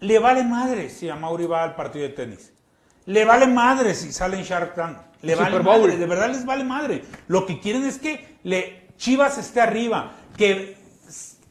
le 0.00 0.18
vale 0.18 0.44
madre 0.44 0.88
si 0.88 1.08
a 1.08 1.16
Mauri 1.16 1.46
va 1.46 1.62
al 1.62 1.74
partido 1.74 2.08
de 2.08 2.14
tenis. 2.14 2.52
Le 3.06 3.24
vale 3.24 3.46
madre 3.46 3.94
si 3.94 4.12
sale 4.12 4.38
en 4.38 4.44
Shark 4.44 4.74
Tank. 4.74 4.98
Le 5.22 5.34
vale 5.34 5.50
Super 5.50 5.64
madre, 5.64 5.96
de 5.96 6.06
verdad 6.06 6.28
les 6.28 6.44
vale 6.44 6.64
madre. 6.64 7.04
Lo 7.28 7.44
que 7.44 7.60
quieren 7.60 7.84
es 7.84 7.98
que 7.98 8.38
le, 8.42 8.88
Chivas 8.96 9.36
esté 9.38 9.60
arriba, 9.60 10.12
que, 10.36 10.76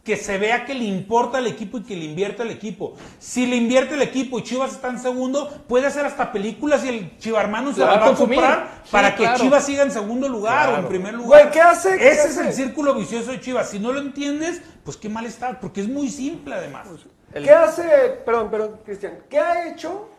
que 0.10 0.18
se 0.18 0.40
vea 0.40 0.65
que 0.65 0.73
le 0.73 0.86
importa 0.86 1.38
el 1.38 1.45
equipo 1.45 1.77
y 1.77 1.84
que 1.84 1.95
le 1.95 2.06
invierte 2.06 2.41
el 2.41 2.49
equipo. 2.49 2.95
Si 3.19 3.45
le 3.45 3.57
invierte 3.57 3.94
el 3.94 4.02
equipo 4.02 4.40
y 4.40 4.44
Chivas 4.44 4.72
está 4.72 4.88
en 4.88 4.98
segundo, 4.98 5.48
puede 5.68 5.86
hacer 5.86 6.03
hasta 6.03 6.31
películas 6.31 6.84
y 6.84 6.90
el 6.90 7.18
Chivarmano 7.19 7.72
se 7.73 7.81
La 7.81 7.86
va 7.86 7.98
va 7.99 8.07
a 8.07 8.15
comprar 8.15 8.81
Sí, 8.86 8.90
para 8.91 9.11
que 9.15 9.22
claro. 9.22 9.38
Chivas 9.38 9.64
siga 9.68 9.84
en 9.84 9.91
segundo 9.91 10.27
lugar 10.27 10.73
o 10.73 10.77
en 10.77 10.88
primer 10.88 11.14
lugar. 11.14 11.41
Güey, 11.44 11.52
¿qué 11.53 11.61
hace? 11.61 11.95
¿Qué 11.95 12.07
Ese 12.10 12.27
es 12.30 12.38
hace? 12.40 12.48
el 12.48 12.53
círculo 12.56 12.95
vicioso 12.95 13.30
de 13.30 13.40
Chivas. 13.40 13.69
Si 13.69 13.77
no 13.77 13.94
lo 13.94 14.02
entiendes, 14.02 14.64
pues 14.84 14.98
qué 14.98 15.10
mal 15.10 15.27
está, 15.27 15.60
porque 15.60 15.81
es 15.81 15.88
muy 15.88 16.10
simple 16.10 16.56
además. 16.56 16.88
¿Qué 17.31 17.52
hace, 17.52 17.84
perdón, 18.26 18.49
perdón, 18.49 18.80
Cristian, 18.84 19.19
qué 19.30 19.38
ha 19.38 19.69
hecho? 19.72 20.10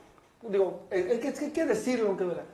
Digo, 0.49 0.87
es 0.93 1.19
que 1.19 1.29
es 1.29 1.39
que 1.41 1.47
hay 1.47 1.51
que 1.51 1.67
decirlo, 1.67 2.07
aunque 2.11 2.23
duela. 2.23 2.45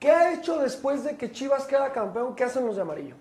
¿Qué 0.00 0.10
ha 0.10 0.32
hecho 0.32 0.58
después 0.58 1.04
de 1.04 1.16
que 1.16 1.30
Chivas 1.30 1.64
queda 1.64 1.92
campeón? 1.92 2.34
¿Qué 2.34 2.42
hacen 2.42 2.66
los 2.66 2.74
de 2.74 2.82
amarillo? 2.82 3.14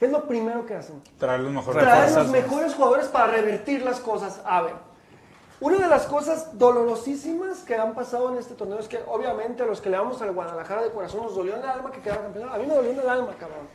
¿Qué 0.00 0.06
es 0.06 0.12
lo 0.12 0.26
primero 0.26 0.64
que 0.64 0.74
hacen? 0.74 1.02
Traer 1.18 1.40
los 1.40 1.52
mejores 1.52 1.82
Traer 1.82 2.10
los 2.12 2.28
mejores 2.28 2.74
jugadores 2.74 3.08
para 3.08 3.26
revertir 3.26 3.82
las 3.82 4.00
cosas. 4.00 4.40
A 4.46 4.62
ver, 4.62 4.72
una 5.60 5.76
de 5.76 5.88
las 5.88 6.06
cosas 6.06 6.58
dolorosísimas 6.58 7.58
que 7.58 7.74
han 7.74 7.94
pasado 7.94 8.32
en 8.32 8.38
este 8.38 8.54
torneo 8.54 8.78
es 8.78 8.88
que 8.88 8.98
obviamente 9.06 9.62
a 9.62 9.66
los 9.66 9.82
que 9.82 9.90
le 9.90 9.98
vamos 9.98 10.22
al 10.22 10.32
Guadalajara 10.32 10.84
de 10.84 10.90
corazón 10.90 11.24
nos 11.24 11.34
dolió 11.34 11.54
en 11.54 11.62
el 11.62 11.68
alma 11.68 11.92
que 11.92 12.00
quedara 12.00 12.22
campeón. 12.22 12.48
A 12.50 12.56
mí 12.56 12.64
me 12.66 12.74
dolió 12.74 12.92
en 12.92 12.98
el 12.98 13.08
alma, 13.10 13.36
cabrón. 13.38 13.68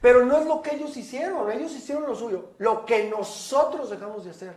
Pero 0.00 0.24
no 0.24 0.38
es 0.38 0.46
lo 0.46 0.62
que 0.62 0.74
ellos 0.74 0.96
hicieron, 0.96 1.50
ellos 1.52 1.72
hicieron 1.72 2.06
lo 2.06 2.14
suyo, 2.14 2.52
lo 2.56 2.86
que 2.86 3.10
nosotros 3.10 3.90
dejamos 3.90 4.24
de 4.24 4.30
hacer. 4.30 4.56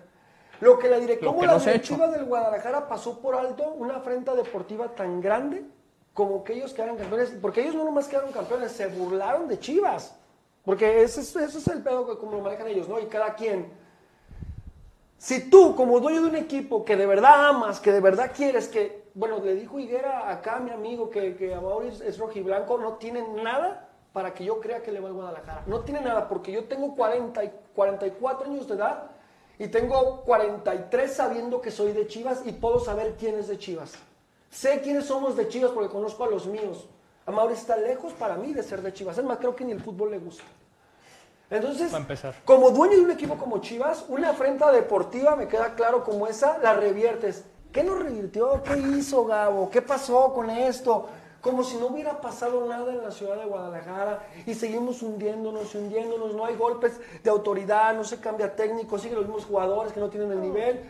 Lo 0.62 0.80
que 0.80 0.88
la, 0.88 0.98
directiva 0.98 2.08
del 2.08 2.24
Guadalajara 2.24 2.88
pasó 2.88 3.20
por 3.20 3.36
alto 3.36 3.66
una 3.72 3.98
afrenta 3.98 4.34
deportiva 4.34 4.88
tan 4.96 5.20
grande 5.20 5.66
como 6.14 6.46
que 6.46 6.54
ellos 6.54 6.74
quedaron 6.74 6.96
campeones, 6.96 7.34
porque 7.42 7.64
ellos 7.64 7.76
no 7.76 7.84
nomás 7.84 8.08
quedaron 8.08 8.32
campeones, 8.32 8.72
se 8.72 8.88
burlaron 8.88 9.50
de 9.50 9.60
Chivas. 9.60 10.16
Porque 10.66 11.04
ese, 11.04 11.22
es- 11.22 11.36
ese 11.36 11.58
es 11.60 11.68
el 11.68 11.84
pedo 11.84 12.08
que 12.08 12.18
como 12.18 12.34
lo 12.34 12.40
manejan 12.42 12.68
ellos, 12.68 12.90
¿no? 12.90 13.00
Y 13.00 13.06
cada 13.06 13.36
quien. 13.36 13.72
Si 15.18 15.50
tú, 15.50 15.76
como 15.76 16.00
dueño 16.00 16.22
de 16.24 16.30
un 16.30 16.36
equipo 16.36 16.84
que 16.86 16.96
de 16.96 17.06
verdad 17.06 17.48
amas, 17.48 17.80
que 17.80 17.92
de 17.92 18.00
verdad 18.02 18.32
quieres, 18.36 18.68
que, 18.68 19.06
bueno, 19.14 19.40
le 19.44 19.56
dijo 19.56 19.80
Higuera 19.80 20.30
acá 20.32 20.58
a 20.58 20.60
mi 20.60 20.72
amigo 20.72 21.10
que, 21.10 21.36
que 21.36 21.54
Amaury 21.54 21.88
es, 21.90 22.02
es 22.02 22.18
rojiblanco, 22.18 22.78
no 22.78 22.94
tiene 22.94 23.26
nada 23.44 23.90
para 24.14 24.34
que 24.34 24.44
yo 24.46 24.60
crea 24.60 24.82
que 24.84 24.92
le 24.92 25.00
va 25.00 25.08
al 25.08 25.14
Guadalajara. 25.14 25.64
No 25.68 25.82
tiene 25.82 26.02
nada, 26.02 26.28
porque 26.28 26.52
yo 26.52 26.66
tengo 26.66 26.96
40 26.96 27.44
y 27.44 27.52
44 27.76 28.50
años 28.50 28.68
de 28.68 28.76
edad 28.76 29.12
y 29.58 29.68
tengo 29.68 30.22
43 30.22 31.14
sabiendo 31.14 31.62
que 31.62 31.72
soy 31.72 31.92
de 31.94 32.08
Chivas 32.08 32.42
y 32.46 32.52
puedo 32.52 32.80
saber 32.80 33.16
quién 33.18 33.36
es 33.36 33.48
de 33.48 33.58
Chivas. 33.58 33.94
Sé 34.50 34.82
quiénes 34.82 35.06
somos 35.06 35.36
de 35.36 35.48
Chivas 35.48 35.72
porque 35.72 35.90
conozco 35.90 36.24
a 36.24 36.28
los 36.30 36.46
míos. 36.46 36.88
Amaury 37.26 37.54
está 37.54 37.76
lejos 37.76 38.14
para 38.14 38.36
mí 38.36 38.54
de 38.54 38.62
ser 38.62 38.82
de 38.82 38.94
Chivas. 38.94 39.18
Es 39.18 39.24
más, 39.24 39.38
creo 39.38 39.56
que 39.56 39.66
ni 39.66 39.72
el 39.72 39.82
fútbol 39.82 40.12
le 40.12 40.20
gusta. 40.20 40.44
Entonces, 41.50 41.92
como 42.44 42.72
dueño 42.72 42.98
de 42.98 43.04
un 43.04 43.12
equipo 43.12 43.36
como 43.36 43.60
Chivas, 43.60 44.06
una 44.10 44.32
afrenta 44.32 44.72
deportiva, 44.72 45.36
me 45.36 45.48
queda 45.48 45.76
claro 45.76 46.04
como 46.04 46.28
esa, 46.28 46.58
la 46.60 46.74
reviertes. 46.74 47.46
¿Qué 47.72 47.84
nos 47.84 48.00
revirtió? 48.00 48.64
¿Qué 48.64 48.78
hizo 48.78 49.26
Gabo? 49.26 49.70
¿Qué 49.70 49.82
pasó 49.82 50.34
con 50.34 50.50
esto? 50.50 51.08
Como 51.42 51.64
si 51.64 51.78
no 51.78 51.88
hubiera 51.88 52.20
pasado 52.20 52.66
nada 52.66 52.92
en 52.92 53.04
la 53.04 53.12
ciudad 53.12 53.38
de 53.38 53.46
Guadalajara 53.46 54.26
y 54.48 54.56
seguimos 54.56 55.04
hundiéndonos 55.04 55.76
y 55.76 55.78
hundiéndonos. 55.78 56.34
No 56.34 56.46
hay 56.46 56.56
golpes 56.56 56.94
de 57.24 57.30
autoridad, 57.30 57.94
no 57.94 58.04
se 58.04 58.20
cambia 58.20 58.56
técnico, 58.56 58.98
siguen 58.98 59.18
los 59.18 59.26
mismos 59.26 59.46
jugadores 59.46 59.94
que 59.94 60.00
no 60.00 60.10
tienen 60.10 60.32
el 60.32 60.42
nivel. 60.42 60.82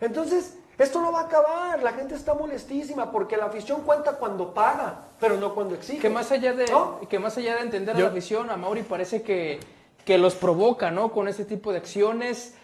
Entonces, 0.00 0.56
esto 0.78 1.00
no 1.00 1.12
va 1.12 1.20
a 1.20 1.24
acabar. 1.24 1.82
La 1.82 1.92
gente 1.92 2.14
está 2.14 2.34
molestísima 2.34 3.10
porque 3.10 3.36
la 3.36 3.46
afición 3.46 3.82
cuenta 3.82 4.12
cuando 4.16 4.52
paga, 4.52 5.00
pero 5.18 5.36
no 5.36 5.54
cuando 5.54 5.74
exige. 5.74 6.00
Que 6.00 6.10
más 6.10 6.30
allá 6.32 6.52
de, 6.52 6.66
¿No? 6.66 7.00
que 7.08 7.18
más 7.18 7.36
allá 7.38 7.56
de 7.56 7.62
entender 7.62 7.96
a 7.96 7.98
la 7.98 8.08
afición, 8.08 8.50
a 8.50 8.56
Mauri 8.56 8.82
parece 8.82 9.22
que, 9.22 9.60
que 10.04 10.18
los 10.18 10.34
provoca, 10.34 10.90
¿no? 10.90 11.12
Con 11.12 11.28
este 11.28 11.44
tipo 11.44 11.72
de 11.72 11.78
acciones. 11.78 12.54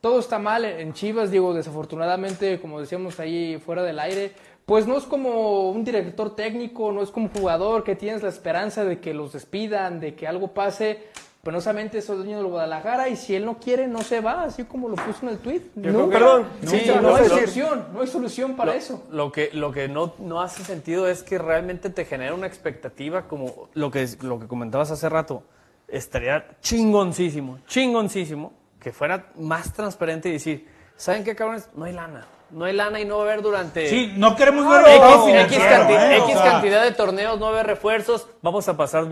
Todo 0.00 0.20
está 0.20 0.38
mal 0.38 0.64
en 0.64 0.78
en 0.78 0.92
Chivas, 0.92 1.30
digo, 1.30 1.54
desafortunadamente, 1.54 2.60
como 2.60 2.80
decíamos 2.80 3.18
ahí 3.18 3.58
fuera 3.58 3.82
del 3.82 3.98
aire, 3.98 4.32
pues 4.66 4.86
no 4.86 4.98
es 4.98 5.04
como 5.04 5.70
un 5.70 5.84
director 5.84 6.34
técnico, 6.34 6.92
no 6.92 7.02
es 7.02 7.10
como 7.10 7.26
un 7.26 7.32
jugador 7.32 7.84
que 7.84 7.96
tienes 7.96 8.22
la 8.22 8.28
esperanza 8.28 8.84
de 8.84 9.00
que 9.00 9.14
los 9.14 9.32
despidan, 9.32 10.00
de 10.00 10.14
que 10.14 10.26
algo 10.26 10.48
pase. 10.48 11.04
Penosamente 11.46 11.98
es 11.98 12.08
el 12.10 12.16
dueño 12.16 12.38
del 12.38 12.48
Guadalajara 12.48 13.08
y 13.08 13.14
si 13.14 13.36
él 13.36 13.44
no 13.44 13.58
quiere, 13.58 13.86
no 13.86 14.02
se 14.02 14.20
va, 14.20 14.42
así 14.42 14.64
como 14.64 14.88
lo 14.88 14.96
puso 14.96 15.20
en 15.22 15.28
el 15.28 15.38
tweet. 15.38 15.62
No, 15.76 16.08
perdón. 16.08 16.48
Sí, 16.66 16.82
no, 17.00 17.14
hay 17.14 17.28
solución, 17.28 17.86
no 17.94 18.00
hay 18.00 18.08
solución 18.08 18.56
para 18.56 18.72
lo, 18.72 18.78
eso. 18.78 19.04
Lo 19.12 19.30
que, 19.30 19.50
lo 19.52 19.70
que 19.70 19.86
no, 19.86 20.14
no 20.18 20.42
hace 20.42 20.64
sentido 20.64 21.06
es 21.08 21.22
que 21.22 21.38
realmente 21.38 21.88
te 21.88 22.04
genera 22.04 22.34
una 22.34 22.48
expectativa 22.48 23.28
como 23.28 23.68
lo 23.74 23.92
que, 23.92 24.08
lo 24.22 24.40
que 24.40 24.48
comentabas 24.48 24.90
hace 24.90 25.08
rato. 25.08 25.44
Estaría 25.86 26.48
chingoncísimo, 26.62 27.60
chingoncísimo 27.68 28.52
que 28.80 28.90
fuera 28.92 29.26
más 29.36 29.72
transparente 29.72 30.28
y 30.28 30.32
decir, 30.32 30.66
¿saben 30.96 31.22
qué 31.22 31.36
cabrones? 31.36 31.68
No 31.76 31.84
hay 31.84 31.92
lana. 31.92 32.26
No 32.50 32.64
hay 32.64 32.72
lana 32.72 32.98
y 33.00 33.04
no 33.04 33.18
va 33.18 33.22
a 33.22 33.26
haber 33.26 33.42
durante 33.42 33.88
Sí, 33.88 34.12
no 34.16 34.34
queremos 34.34 34.64
X, 34.64 35.26
ver 35.26 35.40
X 35.46 35.58
canti- 35.58 35.92
¿eh? 35.92 36.20
O 36.20 36.24
X 36.24 36.38
sea, 36.38 36.52
cantidad 36.52 36.82
de 36.82 36.90
torneos, 36.90 37.38
no 37.38 37.46
va 37.46 37.50
a 37.50 37.54
haber 37.54 37.66
refuerzos, 37.66 38.28
vamos 38.42 38.68
a 38.68 38.76
pasar 38.76 39.06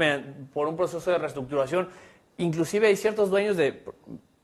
por 0.52 0.66
un 0.66 0.76
proceso 0.76 1.12
de 1.12 1.18
reestructuración. 1.18 1.88
Inclusive 2.38 2.88
hay 2.88 2.96
ciertos 2.96 3.30
dueños 3.30 3.56
de, 3.56 3.82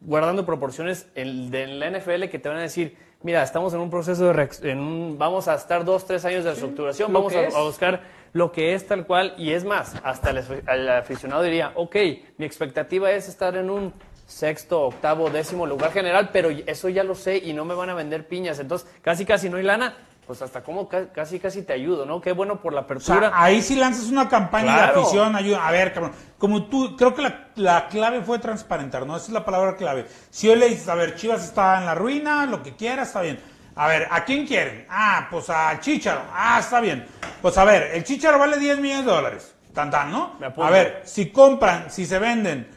guardando 0.00 0.46
proporciones 0.46 1.06
en, 1.14 1.50
de 1.50 1.66
la 1.66 1.90
NFL 1.90 2.24
que 2.28 2.38
te 2.38 2.48
van 2.48 2.58
a 2.58 2.62
decir, 2.62 2.96
mira, 3.22 3.42
estamos 3.42 3.74
en 3.74 3.80
un 3.80 3.90
proceso 3.90 4.32
de, 4.32 4.48
en 4.62 4.78
un- 4.78 5.18
vamos 5.18 5.48
a 5.48 5.54
estar 5.54 5.84
dos, 5.84 6.06
tres 6.06 6.24
años 6.24 6.44
de 6.44 6.50
reestructuración, 6.50 7.12
vamos 7.12 7.34
a, 7.34 7.60
buscar 7.62 8.02
lo 8.32 8.52
que 8.52 8.74
es 8.74 8.86
tal 8.86 9.06
cual, 9.06 9.34
y 9.36 9.50
es 9.50 9.64
más, 9.64 9.94
hasta 10.04 10.30
el, 10.30 10.42
el 10.68 10.88
aficionado 10.88 11.42
diría, 11.42 11.72
ok, 11.74 11.96
mi 12.38 12.46
expectativa 12.46 13.10
es 13.10 13.28
estar 13.28 13.56
en 13.56 13.68
un 13.70 13.92
sexto, 14.26 14.82
octavo, 14.82 15.28
décimo 15.28 15.66
lugar 15.66 15.90
general, 15.92 16.30
pero 16.32 16.50
eso 16.50 16.88
ya 16.88 17.02
lo 17.02 17.16
sé 17.16 17.38
y 17.38 17.52
no 17.52 17.64
me 17.64 17.74
van 17.74 17.90
a 17.90 17.94
vender 17.94 18.28
piñas, 18.28 18.60
entonces 18.60 18.88
casi 19.02 19.24
casi 19.26 19.50
no 19.50 19.56
hay 19.56 19.64
lana, 19.64 19.96
pues 20.30 20.42
hasta 20.42 20.62
como 20.62 20.88
ca- 20.88 21.08
casi 21.12 21.40
casi 21.40 21.62
te 21.62 21.72
ayudo, 21.72 22.06
¿no? 22.06 22.20
Qué 22.20 22.30
bueno 22.30 22.60
por 22.60 22.72
la 22.72 22.82
O 22.82 22.84
apertura. 22.84 23.18
sea, 23.18 23.32
ahí 23.34 23.60
sí 23.60 23.74
lanzas 23.74 24.04
una 24.10 24.28
campaña 24.28 24.74
Claro. 24.76 24.94
de 24.94 25.00
afición, 25.00 25.34
ayuda. 25.34 25.66
A 25.66 25.72
ver, 25.72 25.92
cabrón, 25.92 26.12
como 26.38 26.66
tú, 26.66 26.94
creo 26.96 27.16
que 27.16 27.22
la, 27.22 27.48
la 27.56 27.88
clave 27.88 28.20
fue 28.22 28.38
transparentar, 28.38 29.04
¿no? 29.04 29.16
Esa 29.16 29.26
es 29.26 29.32
la 29.32 29.44
palabra 29.44 29.74
clave. 29.74 30.06
Si 30.30 30.48
hoy 30.48 30.54
le 30.54 30.68
dices, 30.68 30.88
a 30.88 30.94
ver, 30.94 31.16
Chivas 31.16 31.42
está 31.42 31.78
en 31.80 31.86
la 31.86 31.96
ruina, 31.96 32.46
lo 32.46 32.62
que 32.62 32.76
quiera, 32.76 33.02
está 33.02 33.22
bien. 33.22 33.40
A 33.74 33.88
ver, 33.88 34.06
¿a 34.08 34.24
quién 34.24 34.46
quieren? 34.46 34.86
Ah, 34.88 35.26
pues 35.32 35.50
al 35.50 35.80
Chicharo. 35.80 36.20
Ah, 36.32 36.58
está 36.60 36.78
bien. 36.78 37.04
Pues 37.42 37.58
a 37.58 37.64
ver, 37.64 37.90
el 37.92 38.04
Chicharo 38.04 38.38
vale 38.38 38.56
10 38.56 38.78
millones 38.78 39.06
de 39.06 39.10
dólares. 39.10 39.54
Tan, 39.74 39.90
tan, 39.90 40.12
¿no? 40.12 40.36
A 40.62 40.70
ver, 40.70 41.02
si 41.06 41.30
compran, 41.32 41.90
si 41.90 42.06
se 42.06 42.20
venden 42.20 42.68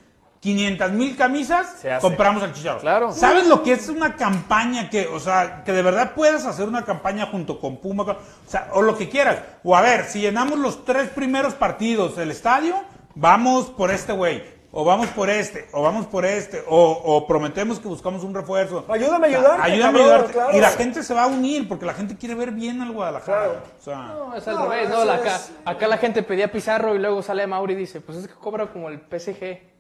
500 0.44 0.92
mil 0.92 1.16
camisas, 1.16 1.78
compramos 2.02 2.44
al 2.44 2.52
Chicharo. 2.54 2.80
Claro. 2.80 3.14
¿Sabes 3.14 3.48
lo 3.48 3.64
que 3.64 3.72
es 3.72 3.88
una 3.88 4.18
campaña 4.18 4.90
que, 4.90 5.08
o 5.08 5.18
sea, 5.18 5.64
que 5.64 5.72
de 5.72 5.82
verdad 5.82 6.12
puedas 6.14 6.46
hacer 6.46 6.68
una 6.68 6.84
campaña 6.84 7.28
junto 7.28 7.62
con 7.62 7.78
Puma, 7.78 8.04
o 8.04 8.18
sea, 8.46 8.68
o 8.74 8.82
lo 8.82 8.98
que 8.98 9.08
quieras? 9.08 9.38
O 9.64 9.74
a 9.74 9.80
ver, 9.82 10.04
si 10.04 10.20
llenamos 10.20 10.60
los 10.60 10.84
tres 10.84 11.08
primeros 11.10 11.54
partidos 11.54 12.18
del 12.18 12.30
estadio, 12.30 12.76
vamos 13.16 13.68
por 13.70 13.90
este 13.90 14.12
güey, 14.12 14.44
o 14.74 14.84
vamos 14.84 15.08
por 15.12 15.30
este, 15.30 15.70
o 15.72 15.82
vamos 15.82 16.08
por 16.08 16.26
este, 16.26 16.62
o, 16.68 16.92
o 16.92 17.26
prometemos 17.26 17.80
que 17.80 17.88
buscamos 17.88 18.22
un 18.26 18.34
refuerzo. 18.36 18.84
Ayúdame 18.90 19.28
a 19.28 19.30
ayudarte, 19.30 19.62
ayúdame 19.72 20.00
a 20.00 20.04
ayudarte. 20.04 20.34
claro. 20.34 20.58
Y 20.58 20.60
la 20.60 20.72
gente 20.72 21.04
se 21.04 21.14
va 21.14 21.24
a 21.24 21.28
unir, 21.28 21.70
porque 21.70 21.86
la 21.86 21.94
gente 21.94 22.18
quiere 22.18 22.36
ver 22.36 22.52
bien 22.52 22.82
al 22.82 22.92
Guadalajara. 22.92 23.38
Claro. 23.46 23.60
O 23.80 23.82
sea, 23.82 23.96
No, 23.96 24.36
es 24.36 24.46
al 24.46 24.56
No, 24.56 24.68
revés, 24.70 24.90
¿no? 24.90 25.06
La- 25.06 25.14
acá, 25.14 25.40
acá 25.64 25.88
la 25.88 25.98
gente 26.00 26.22
pedía 26.22 26.52
Pizarro 26.52 26.96
y 26.96 27.00
luego 27.00 27.22
sale 27.22 27.48
Mauri 27.48 27.76
y 27.76 27.78
dice, 27.78 28.02
pues 28.02 28.18
es 28.18 28.28
que 28.28 28.34
cobra 28.34 28.68
como 28.68 28.90
el 28.90 29.00
PSG. 29.00 29.72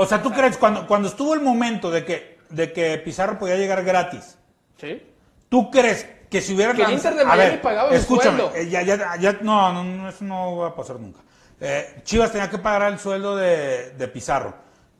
O 0.00 0.06
sea, 0.06 0.22
¿tú 0.22 0.30
crees 0.30 0.56
cuando, 0.56 0.86
cuando 0.86 1.08
estuvo 1.08 1.34
el 1.34 1.40
momento 1.40 1.90
de 1.90 2.04
que, 2.04 2.38
de 2.48 2.72
que 2.72 2.96
Pizarro 2.98 3.38
podía 3.38 3.56
llegar 3.56 3.84
gratis? 3.84 4.38
¿Sí? 4.80 5.02
¿Tú 5.50 5.70
crees 5.70 6.06
que 6.30 6.40
si 6.40 6.54
hubieran 6.54 6.74
Que 6.74 6.84
el 6.84 6.92
Inter 6.92 7.14
de 7.14 7.24
Miami 7.24 7.50
ver, 7.50 7.60
pagaba 7.60 7.90
escúchame, 7.90 8.38
sueldo. 8.38 8.56
eh, 8.56 8.68
ya, 8.70 8.82
ya, 8.82 9.16
ya, 9.16 9.38
no, 9.42 9.84
no, 9.84 10.08
eso 10.08 10.24
no 10.24 10.56
va 10.56 10.68
a 10.68 10.74
pasar 10.74 10.98
nunca. 10.98 11.20
Eh, 11.60 12.00
Chivas 12.02 12.32
tenía 12.32 12.48
que 12.48 12.56
pagar 12.56 12.90
el 12.90 12.98
sueldo 12.98 13.36
de, 13.36 13.90
de 13.90 14.08
Pizarro. 14.08 14.54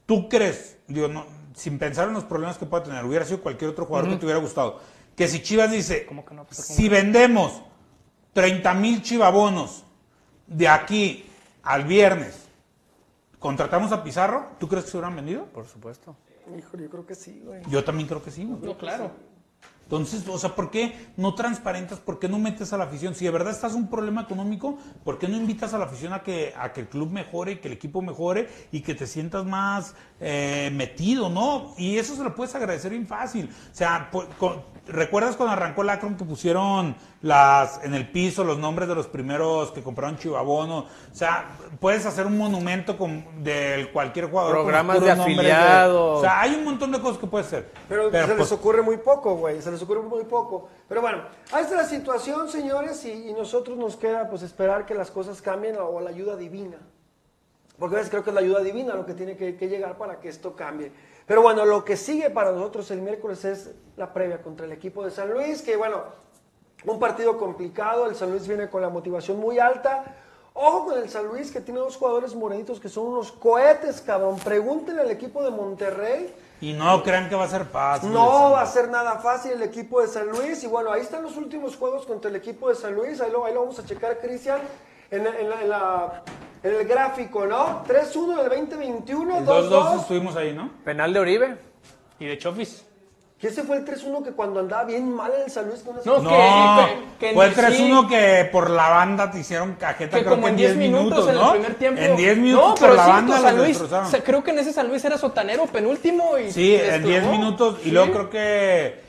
¿Tú 0.05 0.29
crees, 0.29 0.77
digo, 0.87 1.09
no, 1.09 1.25
sin 1.55 1.79
pensar 1.79 2.09
en 2.09 2.15
los 2.15 2.25
problemas 2.25 2.59
que 2.59 2.67
pueda 2.67 2.83
tener, 2.83 3.05
hubiera 3.05 3.25
sido 3.25 3.41
cualquier 3.41 3.71
otro 3.71 3.87
jugador 3.87 4.11
que 4.11 4.17
te 4.17 4.27
hubiera 4.27 4.41
gustado, 4.41 4.81
que 5.17 5.29
si 5.29 5.41
Chivas 5.43 5.71
dice, 5.71 6.05
¿Cómo 6.05 6.25
que 6.25 6.35
no 6.35 6.43
va 6.43 6.47
a 6.47 6.49
pasar 6.49 6.65
si 6.65 6.89
vendemos 6.89 7.63
30 8.35 8.75
mil 8.75 9.03
chivabonos 9.03 9.85
de 10.47 10.69
aquí 10.69 11.25
al 11.63 11.85
viernes, 11.85 12.40
contratamos 13.41 13.91
a 13.91 14.05
Pizarro, 14.05 14.51
¿tú 14.61 14.69
crees 14.69 14.85
que 14.85 14.91
se 14.93 14.97
hubieran 14.99 15.17
vendido? 15.17 15.47
Por 15.47 15.67
supuesto. 15.67 16.15
Híjole, 16.57 16.85
yo 16.85 16.91
creo 16.91 17.07
que 17.07 17.15
sí, 17.17 17.43
güey. 17.45 17.63
Yo 17.69 17.83
también 17.83 18.09
creo 18.09 18.23
que 18.23 18.31
sí. 18.31 18.45
güey. 18.45 18.61
No, 18.63 18.79
claro. 18.79 19.11
Entonces, 19.85 20.25
o 20.29 20.39
sea, 20.39 20.55
¿por 20.55 20.71
qué 20.71 21.09
no 21.17 21.35
transparentas? 21.35 21.99
¿Por 21.99 22.21
qué 22.21 22.29
no 22.29 22.39
metes 22.39 22.73
a 22.73 22.77
la 22.77 22.85
afición? 22.85 23.17
Si 23.17 23.25
de 23.25 23.33
verdad 23.33 23.53
estás 23.53 23.75
un 23.75 23.91
problema 23.91 24.21
económico, 24.23 24.79
¿por 25.05 25.19
qué 25.19 25.27
no 25.27 25.37
invitas 25.37 25.75
a 25.75 25.79
la 25.79 25.87
afición 25.87 26.13
a 26.13 26.23
que, 26.23 26.55
a 26.57 26.73
que 26.73 26.83
el 26.83 26.89
club 26.89 27.11
mejore, 27.11 27.59
que 27.59 27.67
el 27.67 27.75
equipo 27.75 28.01
mejore 28.01 28.49
y 28.71 28.83
que 28.83 28.95
te 28.95 29.09
sientas 29.09 29.45
más 29.45 29.97
eh, 30.21 30.71
metido, 30.73 31.29
¿no? 31.29 31.75
Y 31.77 31.99
eso 31.99 32.15
se 32.15 32.23
lo 32.23 32.37
puedes 32.37 32.55
agradecer 32.55 32.93
bien 32.93 33.09
fácil. 33.09 33.51
O 33.73 33.75
sea, 33.75 34.09
pu- 34.13 34.29
con- 34.39 34.63
¿recuerdas 34.87 35.35
cuando 35.35 35.55
arrancó 35.55 35.83
el 35.83 35.91
Akron 35.91 36.17
que 36.17 36.25
pusieron 36.25 36.95
las 37.23 37.85
en 37.85 37.93
el 37.93 38.11
piso 38.11 38.45
los 38.45 38.59
nombres 38.59 38.89
de 38.89 38.95
los 38.95 39.07
primeros 39.07 39.73
que 39.73 39.83
compraron 39.83 40.17
Chivabono? 40.17 40.79
O 40.79 41.15
sea, 41.15 41.57
puedes 41.79 42.07
hacer 42.07 42.27
un 42.27 42.39
monumento 42.39 42.97
con, 42.97 43.43
de 43.43 43.91
cualquier 43.93 44.31
jugador. 44.31 44.53
Programas 44.53 45.01
de 45.01 45.11
afiliados. 45.11 46.19
o 46.19 46.21
sea, 46.23 46.41
hay 46.41 46.55
un 46.55 46.65
montón 46.65 46.93
de 46.93 47.01
cosas 47.01 47.19
que 47.19 47.27
puedes 47.27 47.47
hacer. 47.47 47.71
Pero, 47.89 48.05
se 48.05 48.11
pues, 48.11 48.39
les 48.39 48.53
ocurre 48.53 48.83
muy 48.83 48.97
poco, 48.97 49.35
güey, 49.37 49.61
se 49.61 49.71
les 49.71 49.83
ocurre 49.83 50.03
muy 50.03 50.25
poco. 50.25 50.69
Pero 50.89 51.01
bueno, 51.01 51.23
ahí 51.53 51.63
está 51.63 51.77
la 51.77 51.85
situación, 51.85 52.49
señores, 52.49 53.05
y, 53.05 53.29
y 53.29 53.33
nosotros 53.33 53.77
nos 53.77 53.97
queda 53.97 54.29
pues 54.29 54.43
esperar 54.43 54.87
que 54.87 54.95
las 54.95 55.11
cosas 55.11 55.43
cambien 55.43 55.77
o, 55.79 56.01
la 56.01 56.11
ayuda 56.11 56.37
divina. 56.37 56.79
Porque 57.79 57.97
a 57.97 57.99
veces 57.99 58.11
creo 58.11 58.23
que 58.23 58.31
es 58.31 58.35
la 58.35 58.41
ayuda 58.41 58.61
divina 58.61 58.95
lo 58.95 59.07
que 59.07 59.15
tiene 59.15 59.37
que, 59.37 59.57
que 59.57 59.69
llegar 59.69 59.97
para 59.97 60.21
que 60.21 60.29
esto 60.29 60.55
cambie. 60.55 60.93
Pero 61.27 61.43
bueno, 61.43 61.65
lo 61.65 61.85
que 61.85 61.97
sigue 61.97 62.29
para 62.29 62.51
nosotros 62.51 62.91
el 62.91 63.03
miércoles 63.03 63.45
es 63.45 63.71
la 63.97 64.13
previa 64.13 64.43
contra 64.43 64.67
el 64.67 64.73
equipo 64.73 65.05
de 65.05 65.11
San 65.11 65.31
Luis, 65.31 65.63
que 65.63 65.77
bueno, 65.77 66.03
Un 66.87 66.99
partido 66.99 67.37
complicado, 67.39 68.07
el 68.07 68.15
San 68.15 68.31
Luis 68.31 68.47
viene 68.49 68.69
con 68.69 68.81
la 68.83 68.89
motivación 68.89 69.39
muy 69.39 69.59
alta. 69.59 70.05
Ojo 70.55 70.87
con 70.87 70.99
el 70.99 71.09
San 71.09 71.27
Luis 71.27 71.51
que 71.53 71.61
tiene 71.61 71.79
dos 71.81 71.97
jugadores 71.97 72.35
morenitos 72.35 72.81
que 72.81 72.89
son 72.89 73.07
unos 73.07 73.33
cohetes, 73.33 74.01
cabrón. 74.01 74.39
Pregúntenle 74.39 75.03
al 75.03 75.11
equipo 75.11 75.43
de 75.43 75.51
Monterrey. 75.51 76.35
Y 76.61 76.73
no 76.73 77.03
crean 77.03 77.29
que 77.29 77.35
va 77.37 77.45
a 77.45 77.49
ser 77.49 77.65
fácil. 77.67 78.13
No 78.13 78.51
va 78.51 78.63
a 78.63 78.67
ser 78.67 78.89
nada 78.91 79.19
fácil 79.21 79.53
el 79.53 79.63
equipo 79.63 80.01
de 80.03 80.09
San 80.09 80.29
Luis. 80.29 80.63
Y 80.65 80.67
bueno, 80.67 80.91
ahí 80.93 81.01
están 81.03 81.23
los 81.23 81.37
últimos 81.37 81.77
juegos 81.77 82.05
contra 82.05 82.29
el 82.31 82.37
equipo 82.37 82.69
de 82.69 82.75
San 82.75 82.95
Luis. 82.95 83.21
Ahí 83.21 83.31
lo, 83.31 83.45
ahí 83.45 83.55
lo 83.55 83.61
vamos 83.61 83.79
a 83.79 83.85
checar, 83.87 84.19
Cristian, 84.19 84.59
en, 85.11 85.27
en 85.27 85.49
la- 85.49 85.63
en 85.63 85.69
la- 85.71 86.23
en 86.63 86.75
el 86.75 86.87
gráfico, 86.87 87.47
¿no? 87.47 87.83
3-1 87.87 88.37
del 88.43 88.49
2021, 88.51 89.39
El 89.39 89.47
2-2 89.47 89.71
2-2. 89.71 90.01
estuvimos 90.03 90.37
ahí, 90.37 90.53
¿no? 90.53 90.71
Penal 90.85 91.13
de 91.15 91.21
Oribe 91.21 91.59
y 92.19 92.27
de 92.27 92.37
Chofis. 92.37 92.85
Que 93.41 93.49
ese 93.49 93.63
fue 93.63 93.79
el 93.79 93.87
3-1 93.87 94.23
que 94.23 94.33
cuando 94.33 94.61
andaba 94.61 94.85
bien 94.85 95.11
mal 95.11 95.33
en 95.35 95.45
el 95.45 95.51
San 95.51 95.67
Luis. 95.67 95.83
No, 96.05 96.19
No, 96.19 96.23
No, 96.23 96.29
que- 96.29 97.29
que- 97.29 97.35
fue 97.35 97.47
el 97.47 97.55
que 97.55 97.61
3-1 97.63 98.07
que 98.07 98.49
por 98.53 98.69
la 98.69 98.91
banda 98.91 99.31
te 99.31 99.39
hicieron 99.41 99.77
cajeta, 99.77 100.19
Que 100.19 100.25
creo 100.25 100.35
como 100.35 100.45
que 100.45 100.51
en 100.51 100.57
10 100.59 100.77
minutos, 100.77 101.27
en 101.27 101.35
¿no? 101.37 101.47
el 101.47 101.51
primer 101.53 101.75
tiempo. 101.77 102.01
En 102.03 102.17
10 102.17 102.37
minutos 102.37 102.69
No, 102.69 102.75
por 102.75 102.81
pero 102.81 102.95
la 102.97 103.05
cierto, 103.05 103.21
banda 103.33 103.41
San 103.41 103.57
Luis, 103.57 103.69
destrozaron. 103.69 104.07
o 104.07 104.11
sea, 104.11 104.23
creo 104.23 104.45
que 104.45 104.51
en 104.51 104.59
ese 104.59 104.73
San 104.75 104.89
Luis 104.89 105.03
era 105.07 105.17
sotanero 105.17 105.65
penúltimo 105.67 106.37
y 106.37 106.53
Sí, 106.53 106.75
en 106.75 107.03
10 107.03 107.21
clavó. 107.23 107.33
minutos. 107.39 107.79
Y 107.81 107.85
Sí. 107.85 107.91
luego 107.93 108.13
creo 108.13 108.31
que. 108.31 109.01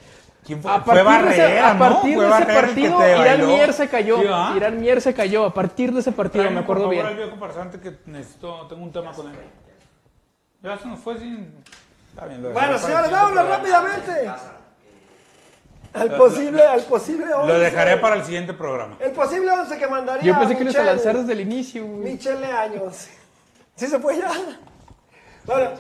¿Quién 0.46 0.62
fue? 0.62 0.72
A 0.72 0.80
fue 0.82 1.04
partir, 1.04 1.26
de 1.28 1.32
ese, 1.34 1.42
Barrera, 1.44 1.70
a 1.70 1.74
¿no? 1.74 1.80
partir 1.80 2.16
Fue 2.16 2.24
de 2.24 2.30
ese 2.32 2.40
Barrera 2.40 2.60
el 2.60 2.66
partido, 2.66 3.08
Irán. 3.22 3.48
Mier 3.48 3.74
se 3.74 3.88
cayó. 3.90 4.18
Sí, 4.22 4.28
¿ah? 4.30 4.54
Irán 4.56 4.80
Mier 4.80 5.02
se 5.02 5.14
cayó. 5.14 5.46
A 5.46 5.54
partir 5.54 5.92
de 5.94 6.00
ese 6.00 6.12
partido, 6.14 6.44
Tráeme, 6.44 6.56
me 6.56 6.64
acuerdo 6.64 6.86
por 6.86 6.94
favor, 6.96 7.14
bien. 7.14 7.30
al 7.30 7.32
viejo 7.38 7.82
que 7.82 7.98
necesito, 8.10 8.66
tengo 8.68 8.82
un 8.82 8.92
tema 8.94 9.12
con 9.12 9.28
él. 9.28 9.36
Ya 10.64 10.78
se 10.78 10.88
nos 10.88 11.00
fue 11.00 11.18
sin. 11.20 11.54
Bien, 12.28 12.44
lo 12.44 12.52
Bueno, 12.52 12.78
señores, 12.78 13.12
vámonos 13.12 13.48
rápidamente. 13.48 14.32
Al 15.94 16.16
posible, 16.16 16.64
al 16.64 16.82
posible 16.84 17.34
11. 17.34 17.48
Lo 17.54 17.60
dejaré 17.60 17.98
para 17.98 18.16
el 18.16 18.24
siguiente 18.24 18.54
programa. 18.54 18.96
El 19.00 19.12
posible 19.12 19.52
11 19.52 19.78
que 19.78 19.88
mandaría 19.88 20.24
Yo 20.24 20.40
pensé 20.40 20.56
que 20.56 20.64
ibas 20.64 20.76
a 20.76 20.84
lanzar 20.84 21.18
desde 21.18 21.34
el 21.34 21.42
inicio. 21.42 21.86
güey. 21.86 22.14
Michele 22.14 22.48
Años. 22.48 23.08
¿Sí 23.76 23.88
se 23.88 24.00
fue 24.00 24.18
ya? 24.18 24.32
Bueno, 25.44 25.72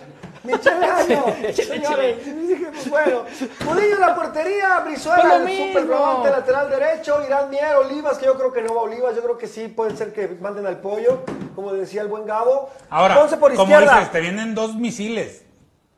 Michele 0.43 0.85
Años, 0.85 1.23
señores. 1.55 2.25
Dije, 2.25 2.67
bueno, 2.89 3.23
Murillo 3.63 3.95
en 3.95 4.01
la 4.01 4.15
portería, 4.15 4.79
Brizuela, 4.79 5.37
lo 5.37 5.47
el 5.47 5.57
super 5.67 5.85
volante 5.85 6.29
lateral 6.31 6.69
derecho, 6.69 7.23
Irán 7.25 7.49
Mier, 7.49 7.75
Olivas, 7.75 8.17
que 8.17 8.25
yo 8.25 8.35
creo 8.37 8.51
que 8.51 8.63
no 8.63 8.73
va 8.75 8.81
Olivas, 8.81 9.15
yo 9.15 9.21
creo 9.21 9.37
que 9.37 9.47
sí, 9.47 9.67
puede 9.67 9.95
ser 9.95 10.11
que 10.11 10.27
manden 10.41 10.65
al 10.65 10.79
pollo, 10.79 11.23
como 11.55 11.71
decía 11.73 12.01
el 12.01 12.07
buen 12.07 12.25
Gabo. 12.25 12.69
Ahora, 12.89 13.15
Ponce 13.15 13.37
por 13.37 13.53
como 13.53 13.71
izquierda. 13.71 13.95
dices, 13.95 14.11
te 14.11 14.19
vienen 14.19 14.55
dos 14.55 14.75
misiles. 14.75 15.43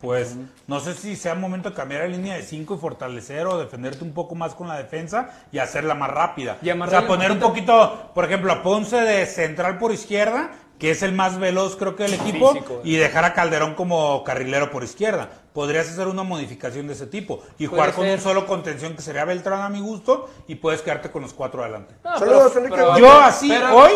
Pues 0.04 0.36
no 0.68 0.82
sé 0.82 0.96
si 0.96 1.16
sea 1.16 1.34
momento 1.34 1.70
de 1.70 1.76
cambiar 1.76 2.02
la 2.02 2.08
línea 2.08 2.36
de 2.36 2.44
5 2.44 2.76
y 2.76 2.78
fortalecer 2.78 3.48
o 3.48 3.58
defenderte 3.58 4.04
un 4.04 4.14
poco 4.14 4.36
más 4.36 4.54
con 4.54 4.68
la 4.68 4.76
defensa 4.78 5.30
y 5.50 5.60
hacerla 5.60 5.96
más 5.96 6.12
rápida. 6.12 6.58
Y 6.62 6.70
o 6.70 6.88
sea, 6.88 7.08
poner 7.08 7.32
un 7.32 7.40
poquito, 7.40 8.12
por 8.14 8.26
ejemplo, 8.26 8.52
a 8.52 8.62
Ponce 8.62 8.98
de 8.98 9.26
central 9.26 9.78
por 9.78 9.94
izquierda, 9.94 10.52
que 10.78 10.92
es 10.92 11.04
el 11.04 11.14
más 11.14 11.40
veloz 11.40 11.78
creo 11.78 11.96
que 11.96 12.04
del 12.04 12.16
equipo, 12.16 12.52
Físico. 12.52 12.82
y 12.84 12.98
dejar 12.98 13.24
a 13.24 13.34
Calderón 13.34 13.76
como 13.76 14.26
carrilero 14.26 14.70
por 14.72 14.84
izquierda. 14.84 15.30
Podrías 15.54 15.88
hacer 15.88 16.08
una 16.10 16.24
modificación 16.24 16.88
de 16.88 16.94
ese 16.94 17.08
tipo 17.08 17.42
y 17.58 17.68
jugar 17.68 17.94
con 17.94 18.04
ser. 18.04 18.16
un 18.18 18.22
solo 18.22 18.46
contención 18.46 18.98
que 18.98 19.02
sería 19.02 19.24
Beltrán 19.24 19.62
a 19.62 19.70
mi 19.70 19.80
gusto 19.80 20.30
y 20.50 20.56
puedes 20.56 20.82
quedarte 20.82 21.12
con 21.12 21.22
los 21.22 21.34
cuatro 21.34 21.62
adelante. 21.64 21.96
No, 22.04 22.20
Saludos, 22.20 22.52
pero- 22.54 22.66
Enrique 22.66 22.76
pero- 22.76 22.88
Gómez. 22.88 23.02
Yo 23.02 23.20
así, 23.22 23.48
pero- 23.48 23.74
hoy, 23.78 23.92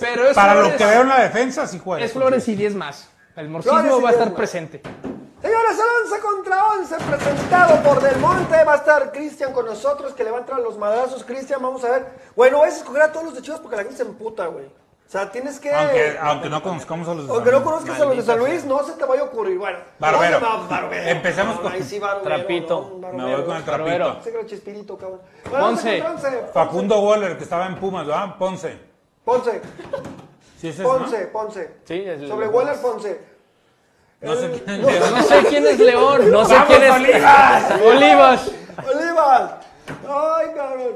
pero 0.00 0.26
es 0.28 0.34
para 0.34 0.54
lo 0.56 0.76
que 0.76 0.84
veo 0.84 1.02
en 1.02 1.08
la 1.08 1.20
defensa, 1.22 1.68
sí 1.68 1.78
juega. 1.78 2.04
Es 2.04 2.12
Flores 2.12 2.48
y 2.48 2.56
10 2.56 2.74
más. 2.74 3.08
El 3.36 3.48
morcismo 3.48 3.78
va 3.78 3.80
a 3.80 3.98
10 3.98 4.10
estar 4.10 4.28
más. 4.28 4.36
presente. 4.36 4.82
Señores, 5.42 5.72
el 5.76 6.12
11 6.12 6.20
contra 6.20 6.64
11 6.68 6.96
presentado 6.98 7.82
por 7.82 8.00
Del 8.00 8.16
Monte. 8.18 8.62
Va 8.64 8.74
a 8.74 8.76
estar 8.76 9.10
Cristian 9.10 9.52
con 9.52 9.66
nosotros 9.66 10.12
que 10.14 10.22
le 10.22 10.30
va 10.30 10.38
a 10.38 10.40
entrar 10.40 10.60
los 10.60 10.78
madrazos. 10.78 11.24
Cristian, 11.24 11.60
vamos 11.60 11.82
a 11.84 11.90
ver. 11.90 12.06
Bueno, 12.36 12.60
vas 12.60 12.74
a 12.74 12.76
escoger 12.76 13.02
a 13.02 13.12
todos 13.12 13.26
los 13.26 13.34
de 13.34 13.42
Chivas 13.42 13.58
porque 13.60 13.76
la 13.76 13.82
gente 13.82 13.96
se 13.96 14.04
emputa, 14.04 14.46
güey. 14.46 14.66
O 14.66 15.10
sea, 15.12 15.30
tienes 15.30 15.58
que. 15.58 15.74
Aunque, 15.74 16.16
aunque 16.22 16.48
no 16.48 16.62
conozcamos 16.62 17.08
a 17.08 17.14
los 17.14 17.26
de 17.26 17.32
Aunque 17.34 17.50
San 17.50 17.58
no 17.58 17.64
Luis. 17.70 17.72
conozcas 17.82 18.00
a 18.00 18.04
los 18.06 18.16
de 18.16 18.22
San 18.22 18.38
Luis, 18.38 18.64
no 18.64 18.82
se 18.84 18.92
te 18.92 19.04
vaya 19.04 19.22
a 19.22 19.24
ocurrir. 19.24 19.58
Bueno, 19.58 19.78
Barbero. 19.98 20.40
no, 20.40 20.58
no, 20.62 20.68
Barbero. 20.68 21.08
Empecemos 21.10 21.56
No, 21.56 21.62
con- 21.62 21.72
ahí 21.72 21.82
sí, 21.82 21.98
Barbero, 21.98 22.22
Trapito. 22.24 22.80
no, 23.00 23.08
Me 23.08 23.16
Barbero. 23.18 23.36
voy 23.38 23.46
con 23.46 23.56
el 23.56 23.62
Barbero. 23.64 24.12
trapito. 24.22 24.46
Chespirito, 24.46 24.96
cabrón. 24.96 25.20
Bueno, 25.50 25.64
Ponce. 25.66 26.00
11 26.00 26.02
contra 26.08 26.28
11. 26.30 26.46
Facundo 26.54 27.00
Waller, 27.00 27.36
que 27.36 27.42
estaba 27.44 27.66
en 27.66 27.76
Pumas, 27.80 28.06
¿verdad? 28.06 28.36
Ponce. 28.38 28.78
Ponce, 29.24 29.60
¿Sí 30.58 30.68
es 30.68 30.74
ese, 30.76 30.82
Ponce, 30.84 31.24
no? 31.26 31.32
Ponce. 31.32 31.74
Sí, 31.84 31.94
es 32.06 32.20
el- 32.22 32.28
Sobre 32.28 32.46
Waller, 32.48 32.80
Ponce. 32.80 33.31
No 34.22 34.34
sé 34.36 34.46
El- 34.46 34.60
quién 34.62 34.82
no, 34.82 34.88
es. 34.88 35.10
No 35.10 35.22
sé 35.22 35.44
quién 35.48 35.66
es 35.66 35.78
León. 35.78 36.30
No 36.30 36.44
sé 36.44 36.54
¡Vamos, 36.54 36.68
quién 36.68 36.82
es. 36.84 36.90
Olivas! 36.92 37.64
Olivas. 37.82 38.50
Olivas. 38.94 39.50
Ay, 40.08 40.46
cabrón. 40.54 40.92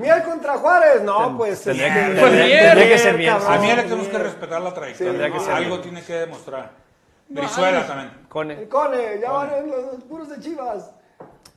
Miel 0.00 0.22
contra 0.24 0.58
Juárez. 0.58 1.02
No, 1.02 1.36
pues. 1.36 1.62
Tendría 1.62 1.86
este, 1.88 2.00
que- 2.14 2.20
Pues 2.20 2.32
tendría- 2.32 2.74
que 2.88 2.98
ser 2.98 3.16
bien. 3.16 3.32
cabrón. 3.34 3.52
A 3.52 3.58
mí 3.58 3.66
le 3.68 3.82
tenemos 3.84 4.08
que 4.08 4.18
respetar 4.18 4.60
la 4.60 4.74
trayectoria. 4.74 5.12
Tendría 5.12 5.32
que 5.32 5.40
ser 5.44 5.54
Algo 5.54 5.68
bien. 5.70 5.82
tiene 5.82 6.02
que 6.02 6.12
demostrar. 6.14 6.70
Brizuela 7.28 7.86
también. 7.86 8.10
Con 8.28 8.50
El 8.50 8.68
Cone, 8.68 9.20
ya 9.22 9.30
van 9.30 9.54
en 9.54 9.70
los 9.70 10.02
puros 10.08 10.28
de 10.28 10.40
Chivas. 10.40 10.90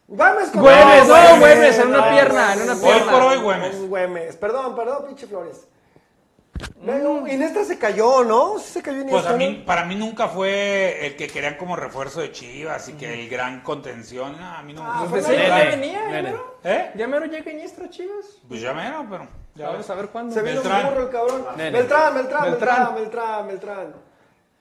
Güemes 0.07 0.49
contra 0.51 0.61
Güemes, 0.61 1.07
no, 1.07 1.39
Güemes. 1.39 1.79
En 1.79 1.87
una 1.87 1.97
No, 1.97 2.09
pierna, 2.11 2.53
en 2.53 2.61
una 2.61 2.73
Hoy 2.73 2.79
pierna. 2.81 3.11
por 3.11 3.21
hoy, 3.23 3.37
Güemes. 3.37 3.87
Güemes. 3.89 4.35
Perdón, 4.35 4.75
perdón, 4.75 5.05
pinche 5.07 5.25
Flores. 5.25 5.65
Venga, 6.81 7.31
Iniestra 7.31 7.63
se 7.63 7.77
cayó, 7.77 8.23
¿no? 8.23 8.59
Sí 8.59 8.73
se 8.73 8.81
cayó 8.81 8.97
Pues 9.01 9.07
Iniestra. 9.09 9.29
a 9.29 9.33
¿no? 9.33 9.37
mí, 9.39 9.63
para 9.65 9.85
mí 9.85 9.95
nunca 9.95 10.27
fue 10.27 11.05
el 11.07 11.15
que 11.15 11.27
querían 11.27 11.55
como 11.57 11.75
refuerzo 11.75 12.21
de 12.21 12.31
Chivas 12.31 12.89
y 12.89 12.93
que 12.93 13.13
el 13.23 13.29
gran 13.29 13.61
contención. 13.61 14.37
No, 14.39 14.45
a 14.57 14.61
mí 14.63 14.73
no 14.73 14.83
me 14.83 14.89
Ah, 14.91 15.05
Pues 15.09 15.25
ya 15.27 15.33
venía, 15.65 15.99
ya 16.11 16.21
mero. 16.21 16.57
¿Eh? 16.63 16.91
Ya 16.95 17.07
mero 17.07 17.25
llega 17.25 17.51
Iniestra, 17.51 17.89
Chivas. 17.89 18.25
Pues 18.47 18.61
ya 18.61 18.73
mero, 18.73 19.05
pero. 19.09 19.27
Ya 19.55 19.69
Vamos 19.69 19.89
a 19.89 19.95
ver 19.95 20.07
cuándo. 20.09 20.33
Se 20.33 20.41
vino 20.41 20.61
un 20.61 20.67
burro 20.67 21.03
el 21.03 21.09
cabrón. 21.09 21.45
Beltrán, 21.55 22.15
Beltrán, 22.15 22.43
Beltrán. 22.43 22.95
Beltrán, 22.95 23.47
Beltrán. 23.47 23.93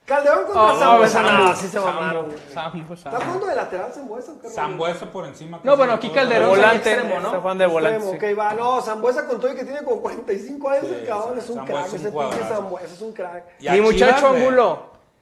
Calderón 0.04 0.44
contra 0.44 0.62
Oh, 0.62 0.78
Zambuesa. 0.78 1.22
Sambo, 1.22 1.44
No, 1.44 1.54
sí 1.56 1.68
se 1.68 1.80
mamaron. 1.80 2.26
Sambo, 2.52 2.94
¿Está 2.94 3.10
jugando 3.20 3.46
de 3.46 3.54
lateral 3.54 3.92
Zambuesa? 3.92 4.32
Zambuesa 4.50 5.06
por 5.06 5.26
encima. 5.26 5.60
No, 5.62 5.76
bueno, 5.76 5.92
aquí 5.92 6.10
Calderón 6.10 6.50
volante. 6.50 6.90
extremo, 6.92 7.16
Está 7.16 7.32
¿no? 7.32 7.40
jugando 7.40 7.64
de 7.64 7.70
volante. 7.70 7.96
Extremo, 7.98 8.20
sí. 8.20 8.32
ok, 8.32 8.38
va. 8.38 8.54
No, 8.54 8.80
Zambuesa 8.82 9.26
con 9.26 9.40
todo 9.40 9.52
y 9.52 9.56
que 9.56 9.64
tiene 9.64 9.82
como 9.84 10.00
45 10.02 10.70
años, 10.70 10.84
el 10.84 11.06
cabrón 11.06 11.38
es 11.38 11.48
un 11.50 11.56
Zambuesa 11.56 11.82
crack. 11.82 11.86
es 11.86 11.92
un 11.92 12.00
Ese 12.00 12.10
pinche. 12.10 12.48
Zambuesa 12.54 12.94
es 12.94 13.00
un 13.02 13.12
crack. 13.12 13.44
Y 13.60 13.80
muchacho 13.80 14.16
Chivas. 14.16 14.24
Angulo. 14.34 14.78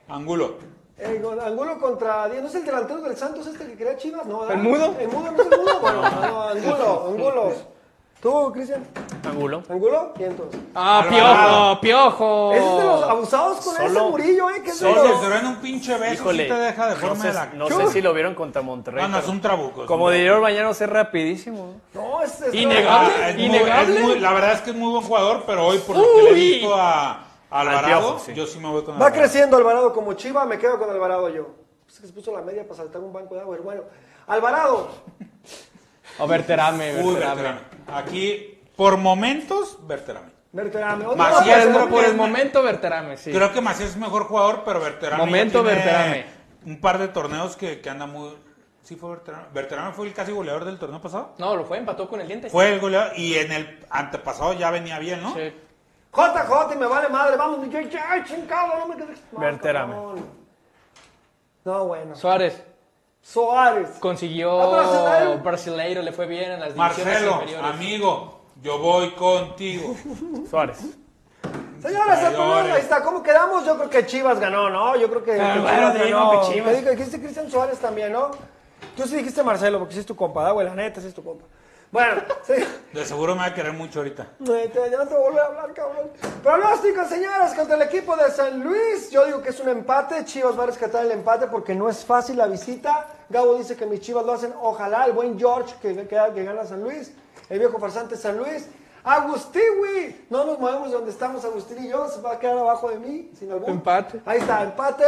Angulo. 0.08 0.54
Eh, 1.02 1.20
con- 1.22 1.40
Angulo 1.40 1.78
contra 1.78 2.28
¿No 2.28 2.46
es 2.48 2.54
el 2.54 2.64
delantero 2.64 3.00
del 3.00 3.16
Santos 3.16 3.46
este 3.46 3.66
que 3.66 3.74
quería 3.76 3.96
Chivas? 3.96 4.26
No. 4.26 4.50
¿El 4.50 4.58
mudo? 4.58 4.94
El 4.98 5.08
mudo 5.08 5.30
no 5.30 5.42
es 5.42 5.46
el 5.50 5.58
mudo. 5.58 5.78
Bueno, 5.80 6.02
no, 6.02 6.42
Angulo, 6.48 7.04
Angulo. 7.08 7.52
¿Tú, 8.20 8.52
Cristian? 8.52 8.86
Angulo. 9.26 9.62
¿Angulo? 9.70 10.12
¿Quién 10.14 10.32
entonces? 10.32 10.60
Ah, 10.74 10.98
Alvarado. 11.00 11.80
piojo, 11.80 12.50
piojo. 12.50 12.52
Ese 12.52 12.66
es 12.70 12.76
de 12.78 12.84
los 12.84 13.02
abusados 13.04 13.58
con 13.64 13.74
ese 13.76 13.88
Solo- 13.88 14.10
Murillo, 14.10 14.50
¿eh? 14.50 14.62
Que 14.62 14.70
es 14.70 14.80
de 14.80 14.92
Solo 14.94 15.08
los- 15.08 15.28
ven 15.30 15.46
un 15.46 15.56
pinche 15.56 15.96
beso 15.96 16.12
Híjole. 16.12 16.42
sí 16.42 16.48
te 16.50 16.54
deja 16.54 16.86
de 16.86 16.94
No 16.96 17.00
forma 17.00 17.24
de 17.24 17.30
sé, 17.32 17.34
la. 17.34 17.46
no 17.54 17.66
sé 17.68 17.86
si 17.88 18.02
lo 18.02 18.12
vieron 18.12 18.34
contra 18.34 18.60
Monterrey. 18.60 19.02
No, 19.02 19.08
no, 19.08 19.16
es 19.16 19.22
pero 19.22 19.32
un 19.32 19.40
trabuco. 19.40 19.80
es 19.82 19.86
Como 19.88 20.04
un 20.06 20.12
diría 20.12 20.34
Bañanos, 20.36 20.78
es 20.78 20.90
rapidísimo. 20.90 21.76
No, 21.94 22.22
es, 22.22 22.42
es 22.42 22.52
Innegable. 22.52 23.14
Ah, 23.16 23.28
es 23.30 23.36
muy- 23.36 23.44
Innegable. 23.46 23.94
es 23.96 24.00
muy- 24.02 24.18
la 24.20 24.32
verdad 24.34 24.52
es 24.52 24.60
que 24.60 24.70
es 24.70 24.76
muy 24.76 24.90
buen 24.92 25.02
jugador, 25.02 25.44
pero 25.46 25.66
hoy 25.66 25.78
por 25.78 25.96
lo 25.96 26.02
que 26.02 26.22
le 26.24 26.28
he 26.28 26.32
Uy. 26.34 26.40
visto 26.58 26.74
a, 26.74 27.10
a 27.12 27.24
Alvarado, 27.60 27.86
Piojo, 27.86 28.18
sí. 28.18 28.34
yo 28.34 28.46
sí 28.46 28.58
me 28.58 28.68
voy 28.68 28.82
con 28.84 28.94
Va 28.94 28.96
Alvarado. 29.06 29.18
creciendo 29.22 29.56
Alvarado 29.56 29.94
como 29.94 30.12
Chiva, 30.12 30.44
me 30.44 30.58
quedo 30.58 30.78
con 30.78 30.90
Alvarado 30.90 31.30
yo. 31.30 31.46
Es 31.88 31.98
que 31.98 32.06
se 32.06 32.12
puso 32.12 32.32
la 32.36 32.42
media 32.42 32.64
para 32.64 32.74
saltar 32.76 33.00
un 33.00 33.14
banco 33.14 33.34
de 33.34 33.40
agua. 33.40 33.56
Bueno, 33.64 33.82
Alvarado. 34.26 34.88
O 36.18 36.26
Berterame, 36.26 36.96
Uy, 37.02 37.14
Berterame. 37.14 37.42
Berterame. 37.42 37.69
Aquí, 37.94 38.60
por 38.76 38.96
momentos, 38.96 39.78
Berterame. 39.86 40.30
Berterame. 40.52 41.06
Otro 41.06 41.16
Macías, 41.16 41.66
creo 41.66 41.88
Por, 41.88 42.04
el 42.04 42.10
me- 42.12 42.16
momento, 42.16 42.62
Berterame, 42.62 43.16
sí. 43.16 43.32
Creo 43.32 43.52
que 43.52 43.60
Macías 43.60 43.90
es 43.90 43.96
mejor 43.96 44.24
jugador, 44.24 44.62
pero 44.64 44.80
Berterame. 44.80 45.24
Momento 45.24 45.62
tiene 45.62 45.76
Berterame. 45.76 46.24
Un 46.66 46.80
par 46.80 46.98
de 46.98 47.08
torneos 47.08 47.56
que, 47.56 47.80
que 47.80 47.88
anda 47.90 48.06
muy. 48.06 48.36
Sí, 48.82 48.96
fue 48.96 49.10
Berterame. 49.10 49.44
Berterame 49.52 49.92
fue 49.92 50.06
el 50.08 50.12
casi 50.14 50.32
goleador 50.32 50.64
del 50.64 50.78
torneo 50.78 51.00
pasado. 51.00 51.34
No, 51.38 51.54
lo 51.54 51.64
fue, 51.64 51.78
empató 51.78 52.08
con 52.08 52.20
el 52.20 52.26
diente. 52.26 52.50
Fue 52.50 52.72
el 52.72 52.80
goleador 52.80 53.16
y 53.16 53.34
en 53.34 53.52
el 53.52 53.78
antepasado 53.90 54.52
ya 54.54 54.70
venía 54.70 54.98
bien, 54.98 55.22
¿no? 55.22 55.34
Sí. 55.34 55.52
JJ, 56.12 56.74
y 56.74 56.76
me 56.76 56.86
vale 56.86 57.08
madre. 57.08 57.36
Vamos, 57.36 57.68
yo, 57.70 57.80
ya, 57.82 58.24
chingado, 58.24 58.78
no 58.80 58.88
me 58.88 58.96
quedes. 58.96 59.22
No, 59.30 59.38
Berterame. 59.40 59.94
No, 61.64 61.84
bueno. 61.86 62.16
Suárez 62.16 62.64
Suárez. 63.22 63.88
consiguió 64.00 64.60
¿A 64.60 64.70
Brasileiro? 64.70 65.38
Brasileiro, 65.42 66.02
le 66.02 66.12
fue 66.12 66.26
bien 66.26 66.52
en 66.52 66.60
las 66.60 66.74
divisiones 66.74 67.06
Marcelo, 67.06 67.32
inferiores. 67.42 67.70
amigo, 67.74 68.40
yo 68.62 68.78
voy 68.78 69.10
contigo. 69.12 69.94
Suárez. 70.50 70.78
Señores, 71.82 72.18
el 72.22 72.36
ahí 72.36 72.80
está. 72.80 73.02
¿Cómo 73.02 73.22
quedamos? 73.22 73.64
Yo 73.64 73.76
creo 73.78 73.88
que 73.90 74.04
Chivas 74.06 74.38
ganó, 74.38 74.68
¿no? 74.68 74.96
Yo 74.96 75.08
creo 75.08 75.22
que, 75.24 75.32
que 75.32 75.40
Ah, 75.40 75.58
bueno, 75.62 75.78
Chivas 75.78 75.94
te 75.98 76.04
digo 76.04 76.18
ganó. 76.18 76.40
que 76.40 76.52
Chivas. 76.52 76.90
Dijiste 76.96 77.20
Cristian 77.20 77.50
Suárez 77.50 77.78
también, 77.78 78.12
¿no? 78.12 78.30
Tú 78.96 79.06
sí 79.06 79.16
dijiste 79.16 79.42
Marcelo, 79.42 79.78
porque 79.78 79.94
sí 79.94 80.00
es 80.00 80.06
tu 80.06 80.14
compa, 80.16 80.42
¿da, 80.42 80.50
güey? 80.50 80.66
La 80.66 80.74
neta, 80.74 81.00
sí 81.00 81.06
es 81.06 81.14
tu 81.14 81.22
compa. 81.24 81.44
Bueno, 81.92 82.22
sí. 82.44 82.54
De 82.92 83.04
seguro 83.04 83.34
me 83.34 83.40
va 83.40 83.46
a 83.46 83.54
querer 83.54 83.72
mucho 83.72 83.98
ahorita. 83.98 84.28
Neta, 84.38 84.86
Ya 84.88 84.98
no 84.98 85.06
te 85.08 85.14
voy 85.14 85.36
a 85.36 85.46
hablar, 85.46 85.74
cabrón. 85.74 86.10
Pronóstico, 86.42 87.04
señoras, 87.04 87.52
contra 87.54 87.74
el 87.74 87.82
equipo 87.82 88.16
de 88.16 88.30
San 88.30 88.62
Luis. 88.62 89.10
Yo 89.10 89.26
digo 89.26 89.42
que 89.42 89.50
es 89.50 89.58
un 89.58 89.68
empate. 89.68 90.24
Chivas 90.24 90.56
va 90.56 90.62
a 90.62 90.66
rescatar 90.66 91.04
el 91.04 91.10
empate 91.10 91.48
porque 91.48 91.74
no 91.74 91.88
es 91.88 92.04
fácil 92.04 92.36
la 92.36 92.46
visita. 92.46 93.08
Gabo 93.28 93.56
dice 93.56 93.76
que 93.76 93.86
mis 93.86 94.00
Chivas 94.00 94.24
lo 94.24 94.32
hacen. 94.34 94.54
Ojalá 94.60 95.06
el 95.06 95.12
buen 95.12 95.36
George 95.38 95.74
que, 95.82 95.96
que, 95.96 96.06
que 96.06 96.44
gana 96.44 96.64
San 96.64 96.80
Luis. 96.82 97.12
el 97.48 97.58
viejo 97.58 97.78
farsante 97.80 98.16
San 98.16 98.38
Luis. 98.38 98.68
Agustín, 99.02 99.62
no 100.28 100.44
nos 100.44 100.58
movemos 100.58 100.90
de 100.90 100.94
donde 100.94 101.10
estamos 101.10 101.44
Agustín 101.44 101.84
y 101.84 101.88
yo, 101.88 102.06
se 102.08 102.20
va 102.20 102.32
a 102.34 102.38
quedar 102.38 102.58
abajo 102.58 102.90
de 102.90 102.98
mí, 102.98 103.30
sin 103.38 103.50
albur. 103.50 103.70
Empate. 103.70 104.20
Ahí 104.26 104.38
está, 104.38 104.62
empate. 104.62 105.04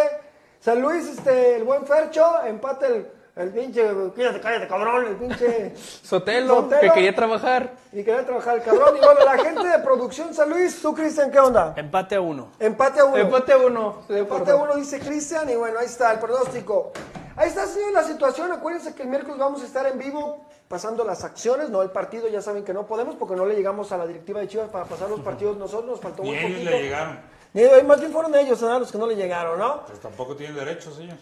San 0.61 0.81
Luis, 0.81 1.07
este, 1.09 1.57
el 1.57 1.65
buen 1.65 1.85
Fercho, 1.87 2.43
empate 2.45 2.87
el, 2.87 3.07
el 3.35 3.49
pinche, 3.51 3.83
cállate, 4.15 4.41
cállate, 4.41 4.69
cabrón, 4.69 5.07
el 5.07 5.17
pinche 5.17 5.75
Sotelo, 5.77 6.55
Sotelo. 6.63 6.81
que 6.81 6.91
quería 6.91 7.15
trabajar. 7.15 7.73
y 7.93 8.05
quería 8.05 8.25
trabajar 8.27 8.57
el 8.57 8.63
cabrón. 8.63 8.97
Y 8.97 9.01
bueno, 9.01 9.21
la 9.25 9.39
gente 9.39 9.67
de 9.69 9.79
producción 9.79 10.35
San 10.35 10.51
Luis, 10.51 10.81
tú 10.83 10.95
Cristian, 10.95 11.31
¿qué 11.31 11.39
onda? 11.41 11.73
Empate 11.77 12.17
a 12.17 12.21
uno. 12.21 12.51
Empate 12.59 13.01
a 13.01 13.05
uno. 13.07 13.17
Empate 13.17 13.53
a 13.53 13.59
uno. 13.59 14.03
Empate 14.09 14.51
a 14.51 14.57
uno, 14.57 14.75
dice 14.77 15.01
Cristian, 15.01 15.49
y 15.49 15.55
bueno, 15.57 15.79
ahí 15.79 15.87
está 15.87 16.13
el 16.13 16.19
pronóstico. 16.19 16.93
Ahí 17.35 17.49
está, 17.49 17.67
señor, 17.67 17.93
la 17.93 18.03
situación. 18.03 18.53
Acuérdense 18.53 18.95
que 18.95 19.03
el 19.05 19.09
miércoles 19.09 19.39
vamos 19.39 19.63
a 19.63 19.65
estar 19.65 19.87
en 19.87 19.99
vivo 19.99 20.45
pasando 20.69 21.03
las 21.03 21.25
acciones, 21.25 21.71
no 21.71 21.81
el 21.81 21.89
partido. 21.91 22.29
Ya 22.29 22.43
saben 22.43 22.63
que 22.65 22.75
no 22.75 22.87
podemos 22.87 23.15
porque 23.17 23.35
no 23.35 23.47
le 23.47 23.55
llegamos 23.55 23.91
a 23.93 23.97
la 23.97 24.07
directiva 24.07 24.41
de 24.41 24.49
Chivas 24.49 24.69
para 24.69 24.85
pasar 24.85 25.09
los 25.09 25.21
partidos 25.25 25.57
nosotros. 25.57 25.91
Nos 25.93 26.01
faltó 26.01 26.23
Ni 26.23 26.29
un 26.31 26.35
ellos 26.37 26.51
poquito. 26.53 26.71
le 26.71 26.83
llegaron. 26.83 27.21
Ni 27.55 27.63
ellos, 27.63 27.85
más 27.85 28.01
bien 28.01 28.13
fueron 28.13 28.35
ellos, 28.35 28.61
¿no? 28.63 28.79
los 28.79 28.91
que 28.91 28.99
no 28.99 29.07
le 29.07 29.15
llegaron, 29.15 29.59
¿no? 29.59 29.85
Pues 29.87 30.01
tampoco 30.01 30.35
tienen 30.35 30.57
derechos 30.57 30.99
ellos. 31.01 31.19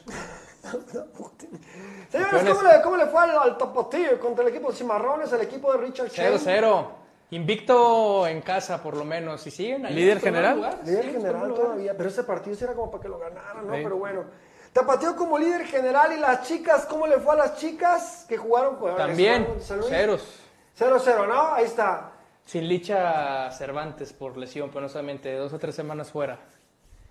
Señores, 2.11 2.45
¿cómo 2.45 2.63
le, 2.63 2.83
cómo 2.83 2.97
le 2.97 3.07
fue 3.07 3.21
al, 3.23 3.31
al 3.39 3.59
Tapatío 3.59 4.19
contra 4.21 4.45
el 4.45 4.51
equipo 4.51 4.71
de 4.71 4.77
Cimarrones, 4.77 5.33
el 5.33 5.41
equipo 5.41 5.73
de 5.73 5.79
Richard 5.79 6.09
Shane? 6.09 6.37
0-0. 6.37 6.87
Invicto 7.33 8.27
en 8.27 8.43
casa, 8.43 8.83
por 8.83 8.97
lo 8.97 9.05
menos. 9.05 9.47
Y 9.47 9.51
siguen 9.51 9.87
ahí. 9.87 9.95
¿Líder 9.95 10.21
general? 10.21 10.57
lugar. 10.57 10.79
Líder 10.85 11.05
Sí, 11.05 11.11
general 11.13 11.55
todavía, 11.55 11.97
pero 11.97 12.09
ese 12.09 12.25
partido 12.25 12.57
sí 12.57 12.65
era 12.65 12.75
como 12.75 12.91
para 12.91 13.03
que 13.03 13.09
lo 13.09 13.19
ganaran, 13.19 13.67
¿no? 13.67 13.75
Sí. 13.75 13.81
Pero 13.83 13.97
bueno. 13.97 14.25
Tapatío 14.73 15.17
como 15.17 15.39
líder 15.39 15.65
general 15.67 16.13
y 16.13 16.21
las 16.21 16.47
chicas, 16.47 16.87
¿cómo 16.87 17.07
le 17.07 17.19
fue 17.19 17.35
a 17.35 17.39
las 17.39 17.57
chicas 17.57 18.25
que 18.29 18.37
jugaron? 18.37 18.77
Pues, 18.77 18.97
También, 18.97 19.45
jugaron 19.45 19.83
ceros. 19.89 20.41
0-0, 20.79 21.27
¿no? 21.29 21.55
Ahí 21.55 21.65
está. 21.65 22.10
Sin 22.51 22.67
Licha 22.67 23.49
Cervantes 23.53 24.13
por 24.13 24.37
lesión, 24.37 24.71
penosamente, 24.71 25.33
dos 25.37 25.53
o 25.53 25.59
tres 25.61 25.73
semanas 25.73 26.11
fuera. 26.11 26.41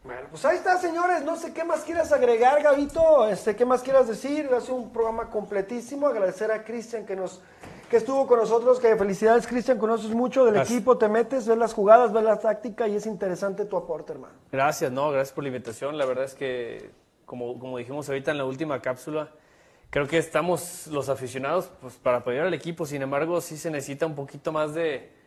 Bueno, 0.03 0.27
pues 0.31 0.43
ahí 0.43 0.57
está, 0.57 0.77
señores. 0.77 1.23
No 1.23 1.37
sé 1.37 1.53
qué 1.53 1.63
más 1.63 1.83
quieras 1.83 2.11
agregar, 2.11 2.61
Gabito. 2.61 3.25
Este, 3.25 3.55
¿Qué 3.55 3.63
más 3.63 3.81
quieras 3.81 4.09
decir? 4.09 4.49
Ha 4.53 4.59
sido 4.59 4.75
un 4.75 4.91
programa 4.91 5.29
completísimo. 5.29 6.07
Agradecer 6.07 6.51
a 6.51 6.65
Cristian 6.65 7.05
que 7.05 7.15
nos 7.15 7.39
que 7.89 7.95
estuvo 7.95 8.27
con 8.27 8.37
nosotros. 8.37 8.81
Que 8.81 8.97
felicidades, 8.97 9.47
Cristian. 9.47 9.77
Conoces 9.77 10.09
mucho 10.09 10.43
del 10.43 10.55
Gracias. 10.55 10.75
equipo. 10.75 10.97
Te 10.97 11.07
metes, 11.07 11.47
ves 11.47 11.57
las 11.57 11.73
jugadas, 11.73 12.11
ves 12.11 12.23
la 12.23 12.37
táctica 12.37 12.89
y 12.89 12.97
es 12.97 13.05
interesante 13.05 13.63
tu 13.63 13.77
aporte, 13.77 14.11
hermano. 14.11 14.33
Gracias, 14.51 14.91
no, 14.91 15.09
gracias 15.09 15.33
por 15.33 15.45
la 15.45 15.47
invitación. 15.47 15.97
La 15.97 16.03
verdad 16.05 16.25
es 16.25 16.33
que, 16.33 16.91
como, 17.25 17.57
como 17.57 17.77
dijimos 17.77 18.09
ahorita 18.09 18.31
en 18.31 18.39
la 18.39 18.43
última 18.43 18.81
cápsula, 18.81 19.29
creo 19.89 20.05
que 20.05 20.17
estamos 20.17 20.87
los 20.87 21.07
aficionados 21.07 21.71
pues, 21.79 21.93
para 21.93 22.17
apoyar 22.17 22.45
al 22.45 22.53
equipo. 22.53 22.85
Sin 22.85 23.01
embargo, 23.01 23.39
sí 23.39 23.55
se 23.55 23.71
necesita 23.71 24.05
un 24.05 24.15
poquito 24.15 24.51
más 24.51 24.73
de 24.73 25.17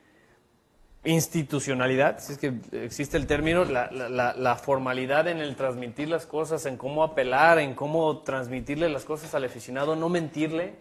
institucionalidad, 1.05 2.19
si 2.21 2.33
es 2.33 2.39
que 2.39 2.53
existe 2.73 3.17
el 3.17 3.27
término, 3.27 3.65
la, 3.65 3.91
la- 3.91 4.09
la- 4.09 4.57
formalidad 4.57 5.27
en 5.29 5.39
el 5.39 5.57
transmitir 5.57 6.09
las 6.09 6.27
cosas, 6.27 6.65
en 6.67 6.77
cómo 6.77 7.03
apelar, 7.03 7.59
en 7.59 7.75
cómo 7.75 8.19
transmitirle 8.19 8.89
las 8.89 9.05
cosas 9.05 9.35
al 9.35 9.45
aficionado, 9.45 9.97
no 9.97 10.09
mentirle. 10.09 10.75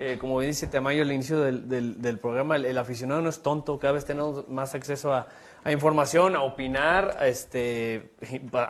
Eh, 0.00 0.16
como 0.20 0.40
dice 0.40 0.68
Tamayo 0.68 1.02
al 1.02 1.10
inicio 1.12 1.40
del, 1.40 1.68
del- 1.68 2.00
programa, 2.18 2.54
el, 2.56 2.78
aficionado 2.78 3.20
no 3.20 3.28
es 3.28 3.42
tonto, 3.42 3.78
cada 3.80 3.94
vez 3.94 4.04
tenemos 4.04 4.48
más 4.48 4.74
acceso 4.76 5.12
a, 5.12 5.26
a 5.64 5.72
información, 5.72 6.36
a 6.36 6.42
opinar, 6.42 7.16
a 7.18 7.26
este, 7.26 8.10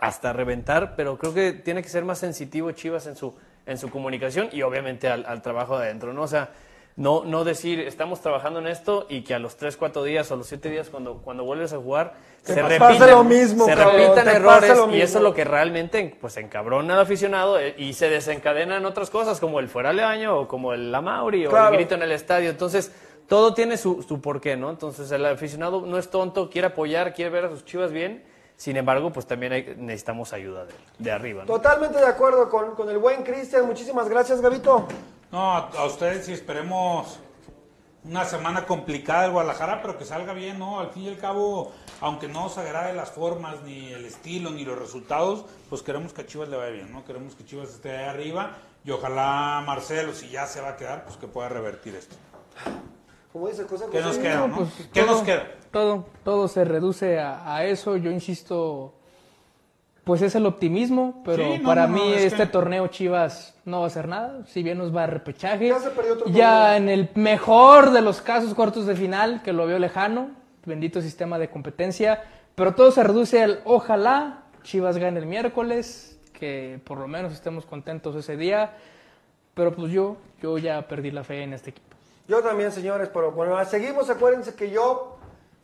hasta 0.01 0.33
reventar, 0.33 0.95
pero 0.97 1.19
creo 1.19 1.35
que 1.35 1.53
tiene 1.53 1.83
que 1.83 1.89
ser 1.91 2.05
más 2.05 2.19
sensitivo 2.19 2.71
Chivas 2.73 3.07
en 3.07 3.15
su, 3.17 3.35
en 3.67 3.77
su 3.77 3.91
comunicación 3.91 4.49
y 4.53 4.63
obviamente 4.63 5.09
al, 5.09 5.27
al 5.27 5.43
trabajo 5.43 5.79
de 5.79 5.85
adentro, 5.87 6.15
¿no? 6.15 6.23
O 6.23 6.29
sea, 6.29 6.51
no, 6.99 7.23
no 7.25 7.45
decir, 7.45 7.79
estamos 7.81 8.21
trabajando 8.21 8.59
en 8.59 8.67
esto 8.67 9.07
y 9.09 9.23
que 9.23 9.33
a 9.33 9.39
los 9.39 9.57
3, 9.57 9.77
4 9.77 10.03
días 10.03 10.31
o 10.31 10.35
a 10.35 10.37
los 10.37 10.49
7 10.49 10.69
días 10.69 10.91
cuando, 10.91 11.19
cuando 11.19 11.45
vuelves 11.45 11.73
a 11.73 11.77
jugar 11.79 12.15
Te 12.45 12.55
se 12.55 12.63
repitan, 12.63 13.11
lo 13.13 13.23
mismo, 13.25 13.65
se 13.67 13.75
cabrón, 13.77 13.97
repitan 13.97 14.29
errores 14.29 14.73
y 14.93 15.01
eso 15.01 15.19
es 15.19 15.23
lo 15.25 15.33
que 15.33 15.45
realmente 15.45 16.17
pues 16.21 16.37
encabrona 16.39 16.95
al 16.95 17.01
aficionado 17.01 17.59
eh, 17.61 17.75
y 17.79 17.93
se 17.93 18.11
desencadenan 18.11 18.85
otras 18.85 19.11
cosas 19.11 19.39
como 19.39 19.61
el 19.61 19.69
fuera 19.69 19.93
leaño 19.93 20.37
o 20.41 20.49
como 20.49 20.73
el 20.75 20.91
la 20.91 21.01
Mauri 21.01 21.47
o 21.47 21.51
Claro. 21.51 21.69
el 21.69 21.75
grito 21.77 21.95
en 21.95 22.03
el 22.03 22.11
estadio. 22.13 22.51
Entonces, 22.51 22.91
todo 23.29 23.55
tiene 23.55 23.77
su, 23.77 24.03
su 24.03 24.21
porqué, 24.21 24.57
¿no? 24.57 24.69
Entonces, 24.69 25.09
el 25.13 25.25
aficionado 25.25 25.83
no 25.87 25.99
es 25.99 26.11
tonto, 26.11 26.51
quiere 26.51 26.67
apoyar, 26.67 27.15
quiere 27.15 27.31
ver 27.31 27.45
a 27.45 27.51
sus 27.51 27.65
chivas 27.65 27.93
bien. 27.93 28.25
Sin 28.57 28.77
embargo, 28.77 29.13
pues 29.13 29.25
también 29.25 29.53
hay- 29.53 29.75
necesitamos 29.77 30.33
ayuda 30.33 30.65
de, 30.65 30.73
de 30.99 31.13
arriba, 31.13 31.43
¿no? 31.45 31.47
Totalmente 31.47 31.99
de 31.99 32.07
acuerdo 32.07 32.49
con, 32.49 32.75
con 32.75 32.89
el 32.91 32.99
buen 32.99 33.23
Cristian. 33.23 33.65
Muchísimas 33.67 34.09
gracias, 34.09 34.41
Gabito. 34.41 34.89
No, 35.31 35.53
a, 35.53 35.85
ustedes 35.87 36.29
y 36.29 36.33
esperemos 36.33 37.19
una 38.05 38.25
semana 38.25 38.65
complicada 38.65 39.23
del 39.23 39.33
Guadalajara, 39.33 39.83
pero 39.83 39.99
que 39.99 40.05
salga 40.05 40.33
bien, 40.33 40.59
¿no? 40.59 40.81
Al 40.81 40.91
fin 40.91 41.03
y 41.05 41.09
al 41.09 41.19
cabo, 41.19 41.73
aunque 42.01 42.29
no 42.29 42.45
nos 42.45 42.57
agrade 42.57 42.95
las 42.95 43.11
formas, 43.11 43.63
ni 43.63 43.93
el 43.93 44.05
estilo, 44.07 44.51
ni 44.51 44.65
los 44.65 44.79
resultados, 44.79 45.45
pues 45.69 45.83
queremos 45.83 46.13
que 46.15 46.23
a 46.23 46.27
Chivas 46.27 46.49
le 46.49 46.57
vaya 46.57 46.71
bien, 46.71 46.93
¿no? 46.93 47.05
Queremos 47.05 47.35
que 47.35 47.45
Chivas 47.45 47.69
esté 47.71 47.95
ahí 47.97 48.05
arriba 48.09 48.53
y 48.85 48.91
ojalá 48.91 49.63
Marcelo, 49.67 50.15
si 50.15 50.31
ya 50.31 50.47
se 50.47 50.61
va 50.63 50.71
a 50.71 50.77
quedar, 50.77 51.05
pues 51.05 51.17
que 51.19 51.27
pueda 51.29 51.49
revertir 51.51 51.95
esto. 51.95 52.17
Como 53.33 53.49
dice 53.49 53.67
¿Qué 53.93 54.01
nos 54.01 54.17
queda, 54.19 54.37
No, 54.39 54.49
no? 54.49 54.57
pues, 54.57 54.71
¿Qué 54.93 55.03
todo- 55.03 55.13
nos 55.13 55.23
queda? 55.23 55.47
Todo, 55.71 56.07
todo 56.25 56.49
se 56.49 56.65
reduce 56.65 57.21
a, 57.21 57.55
a 57.55 57.65
eso. 57.67 57.97
Yo 57.99 58.11
insisto, 58.11 58.95
pues 60.09 60.23
es 60.23 60.35
el 60.35 60.47
optimismo, 60.47 61.21
pero 61.23 61.45
Sí, 61.45 61.59
no, 61.59 61.69
para 61.69 61.87
no, 61.87 61.93
mí 61.99 62.13
es 62.15 62.23
este 62.33 62.45
que- 62.45 62.47
torneo 62.47 62.87
Chivas 62.89 63.55
no 63.67 63.81
va 63.81 63.85
a 63.85 63.87
hacer 63.89 64.09
nada. 64.09 64.41
Si 64.47 64.63
bien 64.63 64.79
nos 64.79 64.95
va 64.97 65.05
a 65.05 65.07
repechaje, 65.07 65.69
Ya 65.69 65.79
se 65.79 65.91
perdió 65.91 66.15
otro 66.15 66.27
ya 66.31 66.79
en 66.79 66.89
el 66.89 67.11
mejor 67.15 67.91
de 67.91 68.01
los 68.01 68.23
casos 68.23 68.55
cuartos 68.55 68.87
de 68.87 68.97
final, 68.97 69.43
que 69.43 69.53
lo 69.53 69.67
veo 69.67 69.79
lejano, 69.79 70.31
bendito 70.65 71.03
sistema 71.03 71.39
de 71.39 71.51
competencia, 71.51 72.25
pero 72.55 72.75
todo 72.75 72.91
se 72.91 73.05
reduce 73.05 73.43
al 73.43 73.61
ojalá 73.67 74.45
Chivas 74.63 74.97
gane 74.97 75.21
el 75.21 75.27
miércoles, 75.27 76.19
que 76.33 76.81
por 76.85 76.97
lo 76.99 77.07
menos 77.07 77.35
estemos 77.35 77.67
contentos 77.67 78.17
ese 78.17 78.39
día, 78.39 78.73
pero 79.53 79.75
pues 79.75 79.93
yo, 79.93 80.17
yo 80.41 80.57
ya 80.57 80.89
perdí 80.89 81.11
la 81.11 81.23
fe 81.23 81.43
en 81.43 81.53
este 81.53 81.69
equipo. 81.71 81.95
Yo 82.29 82.41
también, 82.41 82.73
señores, 82.73 83.11
pero 83.13 83.31
bueno, 83.33 83.63
seguimos. 83.67 84.09
Acuérdense 84.09 84.55
que 84.55 84.71
yo, 84.71 85.18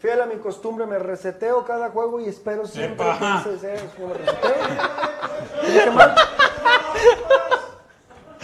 fiel 0.05 0.20
a 0.20 0.26
mi 0.26 0.36
costumbre, 0.36 0.85
me 0.85 0.98
reseteo 0.98 1.64
cada 1.64 1.89
juego 1.89 2.20
y 2.20 2.28
espero 2.28 2.66
siempre 2.66 3.06
Epa. 3.10 3.43
que 3.43 3.55
ese 3.55 3.59
sea 3.59 3.90
me 4.06 4.12
reseteo. 4.12 4.55
¿Dije 5.62 5.90
mal? 5.93 6.14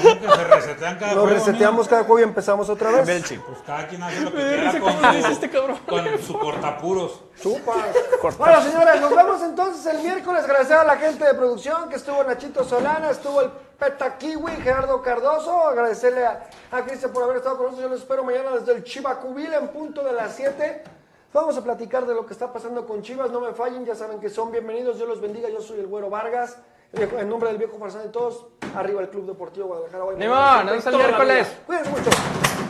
¿Cómo 0.02 0.20
que 0.20 0.26
se 0.26 0.44
resetean 0.44 0.98
cada 0.98 1.12
Lo 1.12 1.20
juego, 1.20 1.36
reseteamos 1.36 1.86
cada 1.86 2.04
juego 2.04 2.20
y 2.20 2.22
empezamos 2.22 2.70
otra 2.70 2.90
vez. 2.92 3.24
chip. 3.24 3.42
Pues 3.44 3.58
cada 3.66 3.86
quien 3.86 4.02
hace 4.02 4.22
lo 4.22 4.32
que 4.32 4.38
quiera 4.38 4.80
con 4.80 4.92
su, 4.94 5.86
con 5.86 6.18
su 6.22 6.38
cortapuros. 6.38 7.20
Chupa. 7.42 7.74
Bueno, 8.38 8.62
señores, 8.62 8.98
nos 9.02 9.14
vemos 9.14 9.42
entonces 9.42 9.94
el 9.94 10.02
miércoles. 10.02 10.44
Agradecer 10.44 10.78
a 10.78 10.84
la 10.84 10.96
gente 10.96 11.26
de 11.26 11.34
producción 11.34 11.90
que 11.90 11.96
estuvo 11.96 12.24
Nachito 12.24 12.64
Solana, 12.64 13.10
estuvo 13.10 13.42
el 13.42 13.50
Peta 13.78 14.16
Kiwi, 14.16 14.52
Gerardo 14.62 15.02
Cardoso. 15.02 15.68
Agradecerle 15.68 16.24
a, 16.24 16.48
a 16.72 16.82
Cristian 16.86 17.12
por 17.12 17.22
haber 17.24 17.36
estado 17.36 17.58
con 17.58 17.66
nosotros. 17.66 17.84
Yo 17.86 17.90
los 17.94 18.00
espero 18.00 18.24
mañana 18.24 18.52
desde 18.52 18.72
el 18.72 18.82
Chivacubil 18.82 19.52
en 19.52 19.68
punto 19.68 20.02
de 20.02 20.14
las 20.14 20.34
7. 20.36 20.99
Vamos 21.32 21.56
a 21.56 21.62
platicar 21.62 22.06
de 22.06 22.14
lo 22.14 22.26
que 22.26 22.32
está 22.32 22.52
pasando 22.52 22.84
con 22.86 23.02
Chivas. 23.02 23.30
No 23.30 23.40
me 23.40 23.52
fallen, 23.52 23.84
ya 23.84 23.94
saben 23.94 24.18
que 24.18 24.28
son 24.28 24.50
bienvenidos. 24.50 24.96
Dios 24.96 25.08
los 25.08 25.20
bendiga. 25.20 25.48
Yo 25.48 25.60
soy 25.60 25.78
el 25.78 25.86
Güero 25.86 26.10
Vargas. 26.10 26.58
En 26.92 27.28
nombre 27.28 27.50
del 27.50 27.58
viejo 27.58 27.78
farsante 27.78 28.08
de 28.08 28.12
todos, 28.12 28.46
arriba 28.74 29.00
el 29.00 29.08
Club 29.10 29.26
Deportivo 29.26 29.68
Guadalajara. 29.68 30.04
Hoy, 30.04 30.16
¡Ni 30.16 30.26
mañana, 30.26 30.64
modo! 30.72 30.80
siempre 30.80 30.92
nos 30.92 30.92
y 30.92 31.12
vemos 31.12 31.20
el 31.20 31.26
miércoles. 31.26 31.56
Cuídense 31.66 31.90
mucho. 31.90 32.69